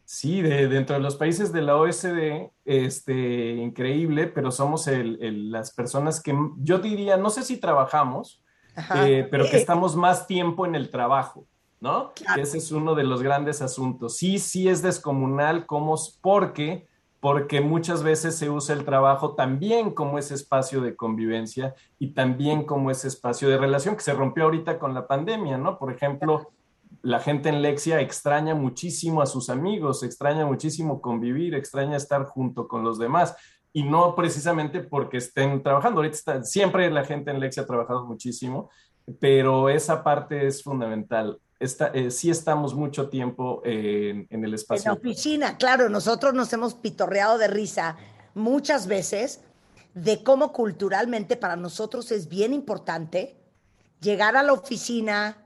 Sí, 0.04 0.42
de, 0.42 0.68
dentro 0.68 0.96
de 0.96 1.02
los 1.02 1.16
países 1.16 1.52
de 1.52 1.62
la 1.62 1.76
OSD, 1.76 2.50
este, 2.64 3.54
increíble, 3.54 4.26
pero 4.26 4.50
somos 4.50 4.86
las 4.86 5.72
personas 5.72 6.22
que 6.22 6.36
yo 6.58 6.78
diría, 6.78 7.16
no 7.16 7.30
sé 7.30 7.42
si 7.42 7.56
trabajamos, 7.56 8.42
eh, 8.96 9.26
pero 9.30 9.48
que 9.48 9.56
estamos 9.56 9.96
más 9.96 10.26
tiempo 10.26 10.66
en 10.66 10.74
el 10.74 10.90
trabajo, 10.90 11.46
¿no? 11.80 12.12
Ese 12.36 12.58
es 12.58 12.70
uno 12.70 12.94
de 12.94 13.04
los 13.04 13.22
grandes 13.22 13.62
asuntos. 13.62 14.16
Sí, 14.18 14.38
sí 14.38 14.68
es 14.68 14.82
descomunal, 14.82 15.64
como, 15.64 15.94
porque, 16.20 16.86
porque 17.20 17.62
muchas 17.62 18.02
veces 18.02 18.36
se 18.36 18.50
usa 18.50 18.74
el 18.74 18.84
trabajo 18.84 19.34
también 19.34 19.90
como 19.90 20.18
ese 20.18 20.34
espacio 20.34 20.82
de 20.82 20.96
convivencia 20.96 21.74
y 21.98 22.08
también 22.08 22.64
como 22.64 22.90
ese 22.90 23.08
espacio 23.08 23.48
de 23.48 23.56
relación 23.56 23.96
que 23.96 24.02
se 24.02 24.12
rompió 24.12 24.44
ahorita 24.44 24.78
con 24.78 24.92
la 24.92 25.06
pandemia, 25.06 25.56
¿no? 25.56 25.78
Por 25.78 25.90
ejemplo, 25.90 26.50
la 27.02 27.20
gente 27.20 27.48
en 27.48 27.62
Lexia 27.62 28.00
extraña 28.00 28.54
muchísimo 28.54 29.22
a 29.22 29.26
sus 29.26 29.50
amigos, 29.50 30.02
extraña 30.02 30.46
muchísimo 30.46 31.00
convivir, 31.00 31.54
extraña 31.54 31.96
estar 31.96 32.24
junto 32.24 32.68
con 32.68 32.84
los 32.84 32.98
demás. 32.98 33.36
Y 33.72 33.82
no 33.82 34.14
precisamente 34.14 34.80
porque 34.80 35.16
estén 35.16 35.62
trabajando. 35.62 36.00
Ahorita 36.00 36.44
siempre 36.44 36.90
la 36.90 37.04
gente 37.04 37.30
en 37.30 37.40
Lexia 37.40 37.64
ha 37.64 37.66
trabajado 37.66 38.06
muchísimo, 38.06 38.70
pero 39.18 39.68
esa 39.68 40.04
parte 40.04 40.46
es 40.46 40.62
fundamental. 40.62 41.40
Está, 41.58 41.88
eh, 41.88 42.10
sí 42.10 42.30
estamos 42.30 42.74
mucho 42.74 43.08
tiempo 43.08 43.62
en, 43.64 44.26
en, 44.30 44.44
el 44.44 44.54
espacio. 44.54 44.90
En 44.90 44.94
la 44.96 45.00
oficina, 45.00 45.56
claro, 45.56 45.88
nosotros 45.88 46.34
nos 46.34 46.52
hemos 46.52 46.74
pitorreado 46.74 47.38
de 47.38 47.48
risa 47.48 47.96
muchas 48.34 48.86
veces 48.86 49.40
de 49.94 50.22
cómo 50.22 50.52
culturalmente 50.52 51.36
para 51.36 51.56
nosotros 51.56 52.10
es 52.10 52.28
bien 52.28 52.52
importante 52.52 53.36
llegar 54.00 54.36
a 54.36 54.42
la 54.42 54.52
oficina, 54.52 55.43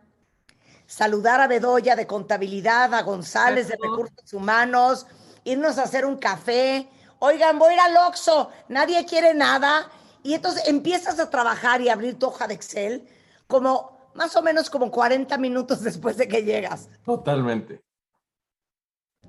saludar 0.89 1.41
a 1.41 1.47
Bedoya 1.47 1.95
de 1.95 2.07
contabilidad, 2.07 2.93
a 2.95 3.03
González 3.03 3.69
de 3.69 3.77
recursos 3.77 4.33
humanos, 4.33 5.07
irnos 5.45 5.79
a 5.79 5.83
hacer 5.83 6.07
un 6.07 6.17
café. 6.17 6.89
Oigan, 7.19 7.59
voy 7.59 7.73
a 7.73 7.75
ir 7.75 7.81
al 7.81 8.09
Oxxo, 8.09 8.51
nadie 8.69 9.05
quiere 9.05 9.35
nada. 9.35 9.91
Y 10.23 10.35
entonces 10.35 10.67
empiezas 10.67 11.21
a 11.21 11.31
trabajar 11.31 11.83
y 11.83 11.91
abrir 11.91 12.19
tu 12.19 12.27
hoja 12.27 12.49
de 12.49 12.55
Excel 12.55 13.07
como 13.47 14.11
más 14.15 14.35
o 14.35 14.43
menos 14.43 14.71
como 14.71 14.91
40 14.91 15.37
minutos 15.37 15.83
después 15.85 16.17
de 16.17 16.27
que 16.27 16.43
llegas. 16.43 16.89
Totalmente. 17.05 17.83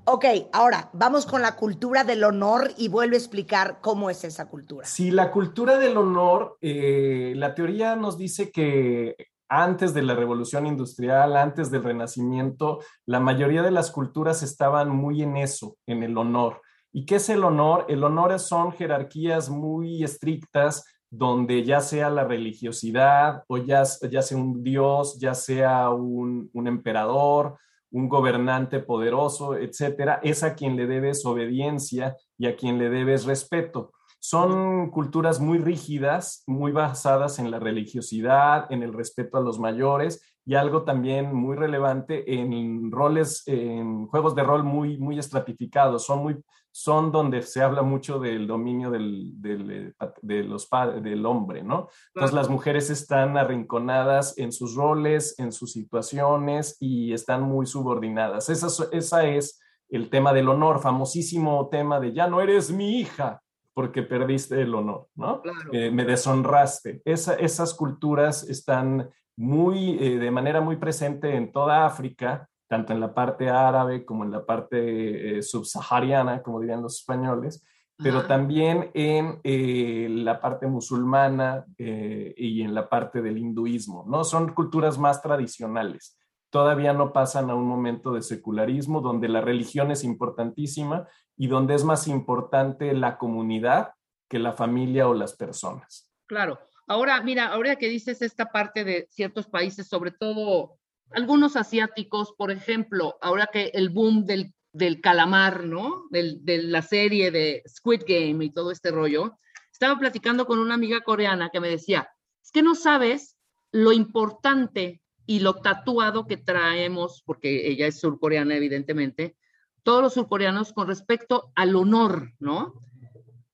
Ok, 0.06 0.24
ahora 0.52 0.88
vamos 0.94 1.26
con 1.26 1.42
la 1.42 1.56
cultura 1.56 2.04
del 2.04 2.24
honor 2.24 2.72
y 2.78 2.88
vuelve 2.88 3.16
a 3.16 3.18
explicar 3.18 3.80
cómo 3.82 4.08
es 4.08 4.24
esa 4.24 4.48
cultura. 4.48 4.86
Sí, 4.86 5.10
la 5.10 5.30
cultura 5.30 5.76
del 5.76 5.98
honor, 5.98 6.56
eh, 6.62 7.34
la 7.36 7.54
teoría 7.54 7.96
nos 7.96 8.16
dice 8.16 8.50
que 8.50 9.14
antes 9.50 9.92
de 9.92 10.02
la 10.02 10.14
revolución 10.14 10.66
industrial, 10.66 11.36
antes 11.36 11.70
del 11.70 11.82
renacimiento, 11.82 12.78
la 13.04 13.18
mayoría 13.18 13.62
de 13.62 13.72
las 13.72 13.90
culturas 13.90 14.42
estaban 14.44 14.88
muy 14.88 15.22
en 15.22 15.36
eso, 15.36 15.76
en 15.86 16.04
el 16.04 16.16
honor. 16.16 16.62
¿Y 16.92 17.04
qué 17.04 17.16
es 17.16 17.28
el 17.28 17.42
honor? 17.42 17.84
El 17.88 18.04
honor 18.04 18.38
son 18.38 18.72
jerarquías 18.72 19.50
muy 19.50 20.04
estrictas 20.04 20.84
donde 21.10 21.64
ya 21.64 21.80
sea 21.80 22.08
la 22.10 22.22
religiosidad 22.22 23.42
o 23.48 23.58
ya, 23.58 23.84
sea 23.84 24.38
un 24.38 24.62
dios, 24.62 25.18
ya 25.18 25.34
sea 25.34 25.90
un, 25.90 26.48
un 26.52 26.68
emperador, 26.68 27.58
un 27.90 28.08
gobernante 28.08 28.78
poderoso, 28.78 29.56
etcétera, 29.56 30.20
es 30.22 30.44
a 30.44 30.54
quien 30.54 30.76
le 30.76 30.86
debes 30.86 31.26
obediencia 31.26 32.16
y 32.38 32.46
a 32.46 32.54
quien 32.54 32.78
le 32.78 32.88
debes 32.88 33.24
respeto. 33.24 33.92
Son 34.22 34.90
culturas 34.90 35.40
muy 35.40 35.58
rígidas, 35.58 36.44
muy 36.46 36.72
basadas 36.72 37.38
en 37.38 37.50
la 37.50 37.58
religiosidad, 37.58 38.70
en 38.70 38.82
el 38.82 38.92
respeto 38.92 39.38
a 39.38 39.40
los 39.40 39.58
mayores 39.58 40.22
y 40.44 40.56
algo 40.56 40.82
también 40.82 41.34
muy 41.34 41.56
relevante 41.56 42.38
en 42.38 42.92
roles, 42.92 43.42
en 43.46 44.06
juegos 44.08 44.34
de 44.34 44.42
rol 44.42 44.62
muy, 44.62 44.98
muy 44.98 45.18
estratificados. 45.18 46.04
Son, 46.04 46.22
muy, 46.22 46.36
son 46.70 47.12
donde 47.12 47.40
se 47.40 47.62
habla 47.62 47.80
mucho 47.80 48.18
del 48.18 48.46
dominio 48.46 48.90
del, 48.90 49.40
del, 49.40 49.94
de 50.20 50.44
los 50.44 50.68
del 51.02 51.24
hombre, 51.24 51.62
¿no? 51.62 51.88
Entonces 52.14 52.34
las 52.34 52.50
mujeres 52.50 52.90
están 52.90 53.38
arrinconadas 53.38 54.36
en 54.36 54.52
sus 54.52 54.74
roles, 54.74 55.38
en 55.38 55.50
sus 55.50 55.72
situaciones 55.72 56.76
y 56.78 57.14
están 57.14 57.42
muy 57.42 57.64
subordinadas. 57.64 58.50
Esa, 58.50 58.68
esa 58.92 59.24
es 59.24 59.60
el 59.88 60.10
tema 60.10 60.34
del 60.34 60.50
honor, 60.50 60.80
famosísimo 60.80 61.70
tema 61.70 62.00
de 62.00 62.12
ya 62.12 62.26
no 62.26 62.42
eres 62.42 62.70
mi 62.70 63.00
hija 63.00 63.40
porque 63.80 64.02
perdiste 64.02 64.60
el 64.60 64.74
honor, 64.74 65.08
¿no? 65.14 65.40
Eh, 65.72 65.90
me 65.90 66.04
deshonraste. 66.04 67.00
Esa, 67.02 67.32
esas 67.36 67.72
culturas 67.72 68.42
están 68.42 69.08
muy, 69.38 69.96
eh, 69.98 70.18
de 70.18 70.30
manera 70.30 70.60
muy 70.60 70.76
presente 70.76 71.34
en 71.34 71.50
toda 71.50 71.86
África, 71.86 72.46
tanto 72.68 72.92
en 72.92 73.00
la 73.00 73.14
parte 73.14 73.48
árabe 73.48 74.04
como 74.04 74.24
en 74.24 74.32
la 74.32 74.44
parte 74.44 75.38
eh, 75.38 75.42
subsahariana, 75.42 76.42
como 76.42 76.60
dirían 76.60 76.82
los 76.82 76.98
españoles, 76.98 77.64
pero 77.96 78.26
también 78.26 78.90
en 78.92 80.24
la 80.26 80.42
parte 80.42 80.66
musulmana 80.66 81.64
y 81.76 82.62
en 82.62 82.74
la 82.74 82.86
parte 82.86 83.22
del 83.22 83.38
hinduismo, 83.38 84.04
¿no? 84.06 84.24
Son 84.24 84.52
culturas 84.52 84.98
más 84.98 85.22
tradicionales 85.22 86.18
todavía 86.50 86.92
no 86.92 87.12
pasan 87.12 87.48
a 87.48 87.54
un 87.54 87.66
momento 87.66 88.12
de 88.12 88.22
secularismo 88.22 89.00
donde 89.00 89.28
la 89.28 89.40
religión 89.40 89.90
es 89.90 90.02
importantísima 90.04 91.06
y 91.40 91.46
donde 91.46 91.74
es 91.74 91.84
más 91.84 92.06
importante 92.06 92.92
la 92.92 93.16
comunidad 93.16 93.94
que 94.28 94.38
la 94.38 94.52
familia 94.52 95.08
o 95.08 95.14
las 95.14 95.32
personas. 95.36 96.06
Claro. 96.26 96.60
Ahora, 96.86 97.22
mira, 97.22 97.46
ahora 97.46 97.76
que 97.76 97.88
dices 97.88 98.20
esta 98.20 98.52
parte 98.52 98.84
de 98.84 99.08
ciertos 99.10 99.46
países, 99.46 99.88
sobre 99.88 100.10
todo 100.10 100.76
algunos 101.12 101.56
asiáticos, 101.56 102.34
por 102.36 102.50
ejemplo, 102.50 103.16
ahora 103.22 103.48
que 103.50 103.70
el 103.72 103.88
boom 103.88 104.26
del, 104.26 104.52
del 104.74 105.00
calamar, 105.00 105.64
¿no? 105.64 106.04
Del, 106.10 106.44
de 106.44 106.62
la 106.62 106.82
serie 106.82 107.30
de 107.30 107.62
Squid 107.66 108.02
Game 108.06 108.44
y 108.44 108.52
todo 108.52 108.70
este 108.70 108.90
rollo, 108.90 109.38
estaba 109.72 109.98
platicando 109.98 110.44
con 110.44 110.58
una 110.58 110.74
amiga 110.74 111.00
coreana 111.00 111.48
que 111.48 111.60
me 111.60 111.70
decía, 111.70 112.06
es 112.44 112.50
que 112.50 112.62
no 112.62 112.74
sabes 112.74 113.38
lo 113.72 113.92
importante 113.92 115.00
y 115.24 115.40
lo 115.40 115.54
tatuado 115.54 116.26
que 116.26 116.36
traemos, 116.36 117.22
porque 117.24 117.66
ella 117.66 117.86
es 117.86 117.98
surcoreana 117.98 118.56
evidentemente, 118.56 119.38
todos 119.82 120.02
los 120.02 120.14
surcoreanos 120.14 120.72
con 120.72 120.86
respecto 120.88 121.52
al 121.54 121.76
honor, 121.76 122.32
¿no? 122.38 122.74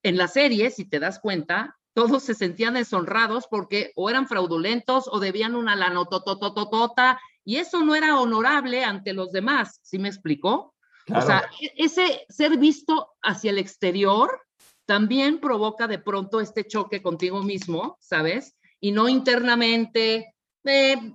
En 0.03 0.17
la 0.17 0.29
serie, 0.29 0.71
si 0.71 0.85
te 0.85 1.01
das 1.01 1.19
cuenta, 1.19 1.77
todos 1.95 2.23
se 2.23 2.35
sentían 2.35 2.75
deshonrados 2.75 3.47
porque 3.49 3.93
o 3.97 4.11
eran 4.11 4.29
fraudulentos 4.29 5.09
o 5.11 5.19
debían 5.19 5.55
una 5.55 5.75
lanototototota 5.75 7.19
y 7.45 7.57
eso 7.57 7.85
no 7.85 7.95
era 7.95 8.21
honorable 8.21 8.85
ante 8.85 9.13
los 9.13 9.33
demás, 9.33 9.81
¿sí 9.83 9.99
me 9.99 10.09
explicó? 10.09 10.75
O 11.15 11.23
sea, 11.23 11.49
e-, 11.61 11.73
ese 11.77 12.27
ser 12.29 12.59
visto 12.59 13.15
hacia 13.23 13.51
el 13.51 13.59
exterior 13.59 14.43
también 14.85 15.41
provoca 15.41 15.89
de 15.89 15.99
pronto 15.99 16.41
este 16.41 16.65
choque 16.65 17.03
contigo 17.03 17.43
mismo, 17.43 17.97
¿sabes? 18.01 18.57
Y 18.81 18.93
no 18.93 19.09
internamente, 19.09 20.35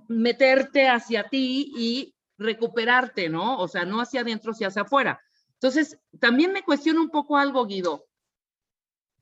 meterte 0.08 0.88
hacia 0.88 1.28
ti 1.28 1.72
y 1.76 2.14
recuperarte, 2.42 3.28
¿no? 3.28 3.58
O 3.58 3.68
sea, 3.68 3.84
no 3.84 4.00
hacia 4.00 4.20
adentro, 4.20 4.52
sino 4.52 4.68
hacia 4.68 4.82
afuera. 4.82 5.20
Entonces, 5.54 5.98
también 6.18 6.52
me 6.52 6.62
cuestiono 6.62 7.00
un 7.00 7.10
poco 7.10 7.36
algo, 7.36 7.64
Guido. 7.66 8.06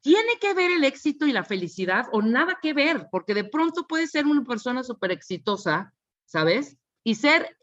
¿Tiene 0.00 0.38
que 0.40 0.54
ver 0.54 0.70
el 0.70 0.84
éxito 0.84 1.26
y 1.26 1.32
la 1.32 1.44
felicidad 1.44 2.06
o 2.12 2.22
nada 2.22 2.58
que 2.62 2.72
ver? 2.72 3.08
Porque 3.10 3.34
de 3.34 3.44
pronto 3.44 3.86
puede 3.86 4.06
ser 4.06 4.26
una 4.26 4.44
persona 4.44 4.82
súper 4.82 5.12
exitosa, 5.12 5.92
¿sabes? 6.24 6.78
Y 7.04 7.16
ser 7.16 7.56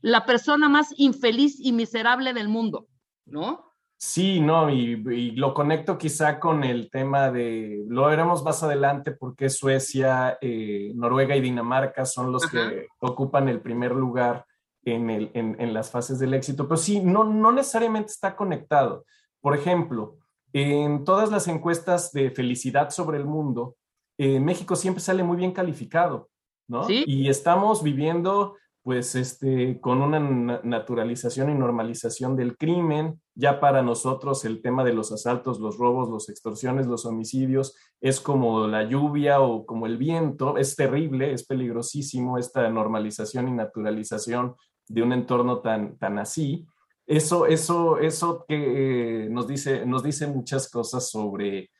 la 0.00 0.24
persona 0.24 0.68
más 0.68 0.94
infeliz 0.96 1.56
y 1.60 1.72
miserable 1.72 2.32
del 2.32 2.48
mundo, 2.48 2.88
¿no? 3.26 3.74
Sí, 3.96 4.40
no, 4.40 4.68
y, 4.68 5.30
lo 5.32 5.54
conecto 5.54 5.96
quizá 5.96 6.38
con 6.38 6.62
el 6.64 6.90
tema 6.90 7.30
de, 7.30 7.84
lo 7.88 8.06
veremos 8.06 8.42
más 8.42 8.62
adelante 8.62 9.12
porque 9.12 9.48
Suecia, 9.48 10.36
eh, 10.40 10.92
Noruega 10.94 11.36
y 11.36 11.40
Dinamarca 11.40 12.04
son 12.04 12.30
los 12.30 12.46
que 12.46 12.88
ocupan 12.98 13.48
el 13.48 13.60
primer 13.60 13.92
lugar 13.92 14.44
en, 14.84 15.10
el, 15.10 15.30
en, 15.34 15.74
las 15.74 15.90
fases 15.90 16.18
del 16.18 16.34
éxito, 16.34 16.68
pero 16.68 16.76
sí, 16.76 17.00
no, 17.00 17.24
no 17.24 17.52
necesariamente 17.52 18.12
está 18.12 18.36
conectado. 18.36 19.04
Por 19.40 19.56
ejemplo, 19.56 20.18
en 20.52 21.04
todas 21.04 21.30
las 21.30 21.48
encuestas 21.48 22.12
de 22.12 22.30
felicidad 22.30 22.90
sobre 22.90 23.18
el 23.18 23.24
mundo, 23.24 23.76
eh, 24.18 24.40
México 24.40 24.76
siempre 24.76 25.02
sale 25.02 25.22
muy 25.22 25.36
bien 25.36 25.52
calificado, 25.52 26.30
¿no? 26.68 26.84
¿Sí? 26.84 27.04
Y 27.06 27.28
estamos 27.28 27.82
viviendo 27.82 28.56
pues 28.84 29.14
este, 29.14 29.80
con 29.80 30.02
una 30.02 30.60
naturalización 30.62 31.50
y 31.50 31.54
normalización 31.54 32.36
del 32.36 32.58
crimen. 32.58 33.18
Ya 33.34 33.58
para 33.58 33.82
nosotros 33.82 34.44
el 34.44 34.60
tema 34.60 34.84
de 34.84 34.92
los 34.92 35.10
asaltos, 35.10 35.58
los 35.58 35.78
robos, 35.78 36.10
las 36.10 36.28
extorsiones, 36.28 36.86
los 36.86 37.06
homicidios 37.06 37.74
es 38.02 38.20
como 38.20 38.66
la 38.66 38.84
lluvia 38.84 39.40
o 39.40 39.64
como 39.64 39.86
el 39.86 39.96
viento. 39.96 40.58
Es 40.58 40.76
terrible, 40.76 41.32
es 41.32 41.46
peligrosísimo 41.46 42.36
esta 42.36 42.68
normalización 42.68 43.48
y 43.48 43.52
naturalización 43.52 44.54
de 44.88 45.02
un 45.02 45.12
entorno 45.12 45.60
tan, 45.60 45.96
tan 45.98 46.18
así. 46.18 46.66
Eso, 47.06 47.46
eso, 47.46 47.98
eso 47.98 48.44
que 48.48 49.24
eh, 49.24 49.28
nos, 49.28 49.46
dice, 49.46 49.84
nos 49.84 50.02
dice 50.02 50.26
muchas 50.26 50.70
cosas 50.70 51.10
sobre 51.10 51.70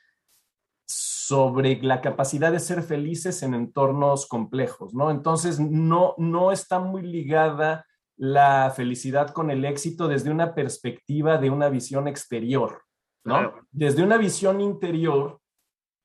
sobre 0.87 1.81
la 1.83 2.03
capacidad 2.03 2.53
de 2.53 2.61
ser 2.61 2.83
felices 2.83 3.43
en 3.43 3.55
entornos 3.55 4.27
complejos, 4.27 4.93
¿no? 4.93 5.11
Entonces, 5.11 5.59
no, 5.59 6.15
no 6.19 6.53
está 6.53 6.79
muy 6.79 7.01
ligada 7.01 7.87
la 8.17 8.71
felicidad 8.77 9.31
con 9.31 9.51
el 9.51 9.65
éxito 9.65 10.07
desde 10.07 10.31
una 10.31 10.55
perspectiva 10.55 11.39
de 11.39 11.49
una 11.49 11.71
visión 11.71 12.09
exterior, 12.09 12.83
¿no? 13.25 13.55
Desde 13.71 14.03
una 14.03 14.19
visión 14.19 14.61
interior, 14.61 15.41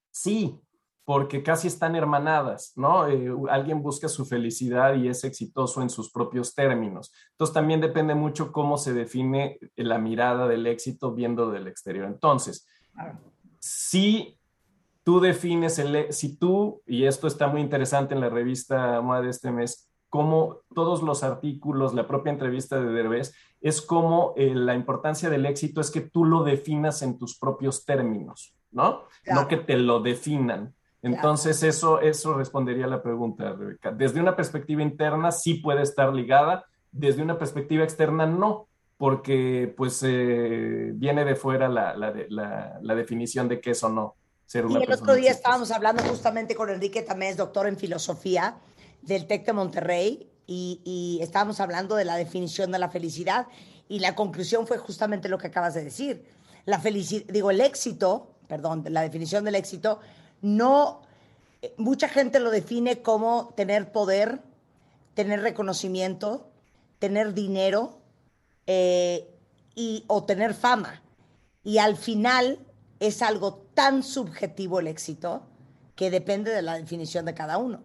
sí, 0.09 0.61
porque 1.09 1.41
casi 1.41 1.67
están 1.67 1.95
hermanadas, 1.95 2.73
¿no? 2.75 3.07
Eh, 3.07 3.33
alguien 3.49 3.81
busca 3.81 4.07
su 4.07 4.27
felicidad 4.27 4.93
y 4.93 5.07
es 5.07 5.23
exitoso 5.23 5.81
en 5.81 5.89
sus 5.89 6.11
propios 6.11 6.53
términos. 6.53 7.11
Entonces 7.31 7.51
también 7.51 7.81
depende 7.81 8.13
mucho 8.13 8.51
cómo 8.51 8.77
se 8.77 8.93
define 8.93 9.57
la 9.75 9.97
mirada 9.97 10.47
del 10.47 10.67
éxito 10.67 11.15
viendo 11.15 11.49
del 11.49 11.67
exterior. 11.67 12.05
Entonces, 12.05 12.67
sí 13.57 14.37
tú 15.03 15.19
defines 15.19 15.79
el, 15.79 16.13
si 16.13 16.37
tú, 16.37 16.83
y 16.85 17.05
esto 17.05 17.25
está 17.25 17.47
muy 17.47 17.61
interesante 17.61 18.13
en 18.13 18.21
la 18.21 18.29
revista 18.29 19.01
MOA 19.01 19.21
de 19.21 19.31
este 19.31 19.49
mes, 19.49 19.89
como 20.09 20.59
todos 20.75 21.01
los 21.01 21.23
artículos, 21.23 21.95
la 21.95 22.07
propia 22.07 22.33
entrevista 22.33 22.79
de 22.79 22.91
Derbez, 22.91 23.33
es 23.61 23.81
como 23.81 24.35
eh, 24.37 24.53
la 24.53 24.75
importancia 24.75 25.31
del 25.31 25.47
éxito 25.47 25.81
es 25.81 25.89
que 25.89 26.01
tú 26.01 26.23
lo 26.23 26.43
definas 26.43 27.01
en 27.01 27.17
tus 27.17 27.35
propios 27.35 27.83
términos, 27.83 28.55
¿no? 28.69 29.05
No 29.25 29.47
que 29.47 29.57
te 29.57 29.75
lo 29.75 30.01
definan. 30.01 30.75
Entonces, 31.01 31.63
eso, 31.63 32.01
eso 32.01 32.33
respondería 32.33 32.85
a 32.85 32.89
la 32.89 33.01
pregunta, 33.01 33.53
Rebeca. 33.53 33.91
Desde 33.91 34.19
una 34.19 34.35
perspectiva 34.35 34.81
interna 34.81 35.31
sí 35.31 35.55
puede 35.55 35.81
estar 35.81 36.13
ligada, 36.13 36.65
desde 36.91 37.21
una 37.21 37.37
perspectiva 37.37 37.83
externa 37.83 38.25
no, 38.25 38.67
porque 38.97 39.73
pues 39.77 40.03
eh, 40.03 40.91
viene 40.93 41.23
de 41.23 41.35
fuera 41.35 41.69
la, 41.69 41.95
la, 41.95 42.77
la, 42.81 42.95
definición 42.95 43.47
de 43.47 43.61
qué 43.61 43.71
es 43.71 43.81
o 43.83 43.89
no 43.89 44.15
ser 44.45 44.65
una 44.65 44.79
y 44.79 44.83
el 44.83 44.91
otro 44.91 45.15
día 45.15 45.31
estábamos 45.31 45.71
hablando 45.71 46.03
justamente 46.03 46.53
con 46.53 46.69
Enrique 46.69 47.01
Tamés, 47.01 47.37
doctor 47.37 47.67
en 47.67 47.77
filosofía 47.77 48.57
del 49.01 49.25
TEC 49.25 49.45
de 49.45 49.53
Monterrey, 49.53 50.29
y, 50.47 50.81
y 50.83 51.23
estábamos 51.23 51.61
hablando 51.61 51.95
de 51.95 52.03
la 52.03 52.17
definición 52.17 52.71
de 52.71 52.79
la 52.79 52.89
felicidad, 52.89 53.47
y 53.87 53.99
la 53.99 54.15
conclusión 54.15 54.67
fue 54.67 54.77
justamente 54.77 55.29
lo 55.29 55.37
que 55.37 55.47
acabas 55.47 55.75
de 55.75 55.83
decir. 55.83 56.25
La 56.65 56.79
felicidad, 56.79 57.25
digo, 57.29 57.51
el 57.51 57.61
éxito, 57.61 58.35
perdón, 58.47 58.83
la 58.89 59.01
definición 59.01 59.45
del 59.45 59.55
éxito 59.55 59.99
no, 60.41 61.01
eh, 61.61 61.73
mucha 61.77 62.07
gente 62.07 62.39
lo 62.39 62.51
define 62.51 63.01
como 63.01 63.53
tener 63.55 63.91
poder, 63.91 64.41
tener 65.13 65.41
reconocimiento, 65.41 66.49
tener 66.99 67.33
dinero 67.33 67.99
eh, 68.67 69.27
y, 69.75 70.03
o 70.07 70.23
tener 70.23 70.53
fama. 70.53 71.01
Y 71.63 71.77
al 71.77 71.97
final 71.97 72.59
es 72.99 73.21
algo 73.21 73.65
tan 73.73 74.03
subjetivo 74.03 74.79
el 74.79 74.87
éxito 74.87 75.43
que 75.95 76.09
depende 76.09 76.51
de 76.51 76.61
la 76.61 76.75
definición 76.75 77.25
de 77.25 77.33
cada 77.33 77.57
uno. 77.57 77.83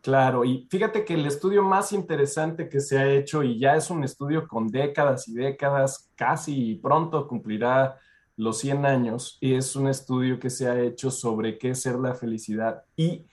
Claro, 0.00 0.44
y 0.44 0.66
fíjate 0.70 1.04
que 1.04 1.14
el 1.14 1.26
estudio 1.26 1.62
más 1.62 1.92
interesante 1.92 2.68
que 2.68 2.80
se 2.80 2.98
ha 2.98 3.06
hecho, 3.06 3.42
y 3.42 3.58
ya 3.58 3.74
es 3.74 3.90
un 3.90 4.04
estudio 4.04 4.46
con 4.46 4.68
décadas 4.68 5.28
y 5.28 5.34
décadas, 5.34 6.10
casi 6.14 6.76
pronto 6.76 7.26
cumplirá 7.26 7.98
los 8.38 8.58
100 8.58 8.86
años 8.86 9.36
y 9.40 9.54
es 9.54 9.74
un 9.74 9.88
estudio 9.88 10.38
que 10.38 10.48
se 10.48 10.68
ha 10.68 10.80
hecho 10.80 11.10
sobre 11.10 11.58
qué 11.58 11.70
es 11.70 11.82
ser 11.82 11.96
la 11.96 12.14
felicidad. 12.14 12.84
Y, 12.96 13.26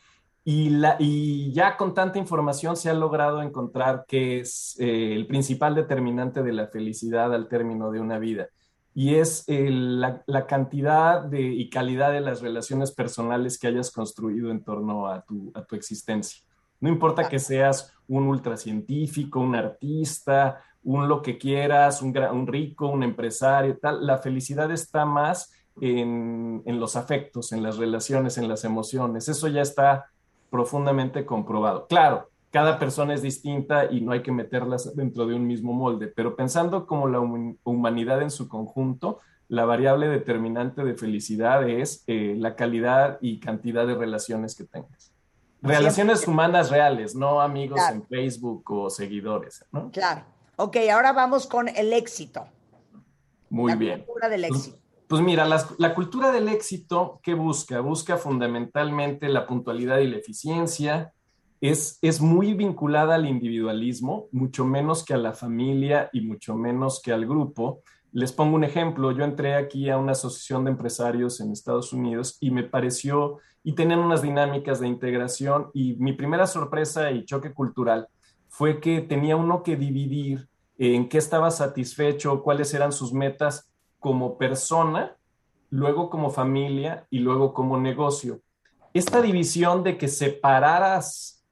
y, 0.44 0.72
la, 0.72 0.98
y 1.00 1.54
ya 1.54 1.78
con 1.78 1.94
tanta 1.94 2.18
información 2.18 2.76
se 2.76 2.90
ha 2.90 2.94
logrado 2.96 3.42
encontrar 3.44 4.06
qué 4.08 4.40
es 4.40 4.76
eh, 4.80 5.14
el 5.14 5.28
principal 5.28 5.76
determinante 5.76 6.42
de 6.42 6.54
la 6.54 6.68
felicidad 6.68 7.34
al 7.34 7.48
término 7.48 7.92
de 7.92 8.00
una 8.00 8.18
vida. 8.18 8.50
Y 8.96 9.16
es 9.16 9.44
la, 9.48 10.24
la, 10.26 10.48
cantidad 10.48 11.22
de, 11.22 11.42
y 11.42 11.70
calidad 11.70 12.12
de 12.12 12.22
las 12.22 12.42
relaciones 12.42 12.92
personales 12.92 13.60
que 13.60 13.68
hayas 13.68 13.92
construido 13.92 14.50
en 14.50 14.64
torno 14.64 15.08
a 15.08 15.22
tu, 15.24 15.52
a 15.54 15.64
tu 15.66 15.76
existencia. 15.76 16.42
No 16.80 16.90
importa 16.90 17.30
que 17.30 17.38
seas 17.38 17.94
un 18.08 18.24
ultracientífico, 18.28 19.40
un 19.40 19.56
artista, 19.56 20.64
un 20.86 21.08
lo 21.08 21.22
que 21.22 21.38
quieras, 21.38 22.02
un, 22.02 22.18
un 22.18 22.48
rico, 22.48 22.88
un 22.88 23.04
empresario, 23.04 23.78
tal. 23.78 24.06
La 24.06 24.20
felicidad 24.20 24.72
está 24.72 25.06
más 25.06 25.52
en, 25.82 26.64
en, 26.66 26.80
los 26.80 26.96
afectos, 26.96 27.52
en 27.52 27.62
las 27.62 27.78
relaciones, 27.78 28.38
en 28.38 28.48
las 28.48 28.64
emociones. 28.64 29.28
Eso 29.28 29.48
ya 29.50 29.62
está 29.62 30.06
profundamente 30.50 31.26
comprobado. 31.26 31.88
Claro, 31.88 32.30
cada 32.52 32.80
persona 32.80 33.14
es 33.14 33.22
distinta 33.22 33.92
y 33.92 34.00
no 34.00 34.14
hay 34.14 34.22
que 34.22 34.32
meterlas 34.32 34.96
dentro 34.96 35.26
de 35.26 35.36
un 35.36 35.46
mismo 35.46 35.74
molde, 35.74 36.08
pero 36.08 36.38
pensando 36.38 36.88
como 36.88 37.10
la 37.10 37.20
humanidad 37.66 38.22
en 38.22 38.32
su 38.32 38.48
conjunto, 38.48 39.20
la 39.50 39.66
variable 39.66 40.08
determinante 40.08 40.84
de 40.84 40.96
felicidad 40.96 41.68
es 41.68 42.04
eh, 42.08 42.36
la 42.38 42.56
calidad 42.56 43.18
y 43.22 43.40
cantidad 43.40 43.86
de 43.86 43.96
relaciones 43.96 44.56
que 44.56 44.64
tengas. 44.64 45.12
Relaciones 45.62 46.28
humanas 46.28 46.70
reales, 46.70 47.16
no 47.16 47.42
amigos 47.42 47.82
en 47.92 48.06
Facebook 48.06 48.64
o 48.72 48.90
seguidores, 48.90 49.66
¿no? 49.72 49.92
Claro. 49.92 50.35
Ok, 50.58 50.78
ahora 50.92 51.12
vamos 51.12 51.48
con 51.48 51.68
el 51.68 51.92
éxito. 51.92 52.48
Muy 53.50 53.72
la 53.72 53.78
bien. 53.78 54.04
Cultura 54.04 54.30
del 54.30 54.46
pues, 54.48 54.60
éxito. 54.60 54.78
Pues, 55.08 55.22
mira, 55.22 55.46
la, 55.46 55.94
cultura 55.94 56.32
del 56.32 56.48
éxito, 56.48 57.20
¿qué 57.22 57.34
busca? 57.34 57.80
Busca 57.82 58.18
fundamentalmente 58.18 59.28
la 59.30 59.46
puntualidad 59.46 60.00
y 60.00 60.08
la 60.08 60.18
eficiencia. 60.18 61.14
Es, 61.62 62.00
es 62.02 62.22
muy 62.22 62.54
vinculada 62.54 63.16
al 63.16 63.26
individualismo, 63.26 64.28
mucho 64.32 64.66
menos 64.66 65.04
que 65.04 65.14
a 65.14 65.18
la 65.18 65.34
familia 65.34 66.10
y 66.14 66.22
mucho 66.22 66.56
menos 66.56 67.02
que 67.02 67.12
al 67.12 67.26
grupo. 67.26 67.82
Les 68.12 68.32
pongo 68.32 68.56
un 68.56 68.64
ejemplo. 68.64 69.12
Yo 69.12 69.26
entré 69.26 69.56
aquí 69.56 69.90
a 69.90 69.98
una 69.98 70.14
asociación 70.14 70.64
de 70.64 70.72
empresarios 70.72 71.42
en 71.42 71.52
Estados 71.52 71.92
Unidos 71.92 72.38
y 72.40 72.52
me 72.52 72.64
pareció, 72.64 73.40
y 73.64 73.74
tenían 73.74 74.00
unas 74.00 74.22
dinámicas 74.22 74.80
de 74.80 74.88
integración 74.88 75.70
y 75.74 75.96
mi 75.96 76.14
primera 76.14 76.48
sorpresa 76.48 77.12
y 77.12 77.26
choque 77.26 77.54
cultural 77.54 78.08
fue 78.58 78.80
que 78.80 79.02
tenía 79.02 79.36
uno 79.36 79.64
que 79.64 79.76
dividir 79.76 80.48
en 80.78 81.10
qué 81.10 81.18
estaba 81.18 81.52
satisfecho, 81.52 82.42
cuáles 82.42 82.74
eran 82.74 82.94
sus 82.94 83.12
metas 83.12 83.70
como 84.00 84.38
persona, 84.38 85.18
luego 85.70 86.10
como 86.10 86.30
familia 86.30 87.06
y 87.10 87.20
luego 87.20 87.54
como 87.54 87.78
negocio. 87.78 88.40
Esta 88.94 89.22
división 89.22 89.84
de 89.84 89.98
que 89.98 90.08
separaras 90.08 91.46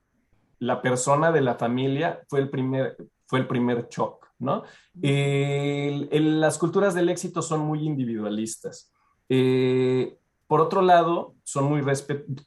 la 0.60 0.82
persona 0.82 1.34
de 1.34 1.42
la 1.42 1.56
familia 1.56 2.22
fue 2.30 2.40
el 2.40 2.50
primer, 2.50 2.96
fue 3.26 3.40
el 3.40 3.48
primer 3.48 3.90
shock, 3.90 4.30
¿no? 4.40 4.64
las 4.94 6.58
culturas 6.58 6.94
del 6.94 7.10
éxito 7.10 7.42
son 7.42 7.60
muy 7.66 7.86
individualistas. 7.86 8.94
Eh, 9.28 10.20
por 10.54 10.62
otro 10.62 10.84
lado, 10.84 11.34
son 11.44 11.64
muy 11.64 11.82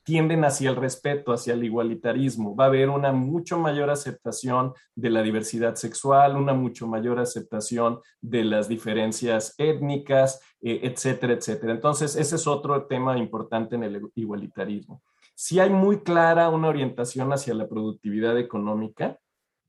tienden 0.05 0.45
hacia 0.45 0.71
el 0.71 0.77
respeto, 0.77 1.33
hacia 1.33 1.55
el 1.55 1.64
igualitarismo. 1.64 2.55
Va 2.55 2.66
a 2.66 2.66
haber 2.69 2.88
una 2.88 3.11
mucho 3.11 3.59
mayor 3.59 3.90
aceptación 3.90 4.75
de 4.95 5.11
la 5.11 5.23
diversidad 5.23 5.75
sexual, 5.75 6.37
una 6.37 6.55
mucho 6.55 6.87
mayor 6.87 7.19
aceptación 7.19 7.99
de 8.21 8.45
las 8.45 8.69
diferencias 8.69 9.57
étnicas, 9.59 10.40
eh, 10.61 10.83
etcétera, 10.85 11.33
etcétera. 11.33 11.73
Entonces, 11.73 12.14
ese 12.14 12.37
es 12.37 12.47
otro 12.47 12.87
tema 12.87 13.19
importante 13.19 13.75
en 13.75 13.83
el 13.83 14.01
igualitarismo. 14.14 15.03
Si 15.35 15.59
hay 15.59 15.71
muy 15.71 16.05
clara 16.05 16.49
una 16.49 16.69
orientación 16.69 17.33
hacia 17.33 17.55
la 17.55 17.66
productividad 17.66 18.38
económica, 18.38 19.19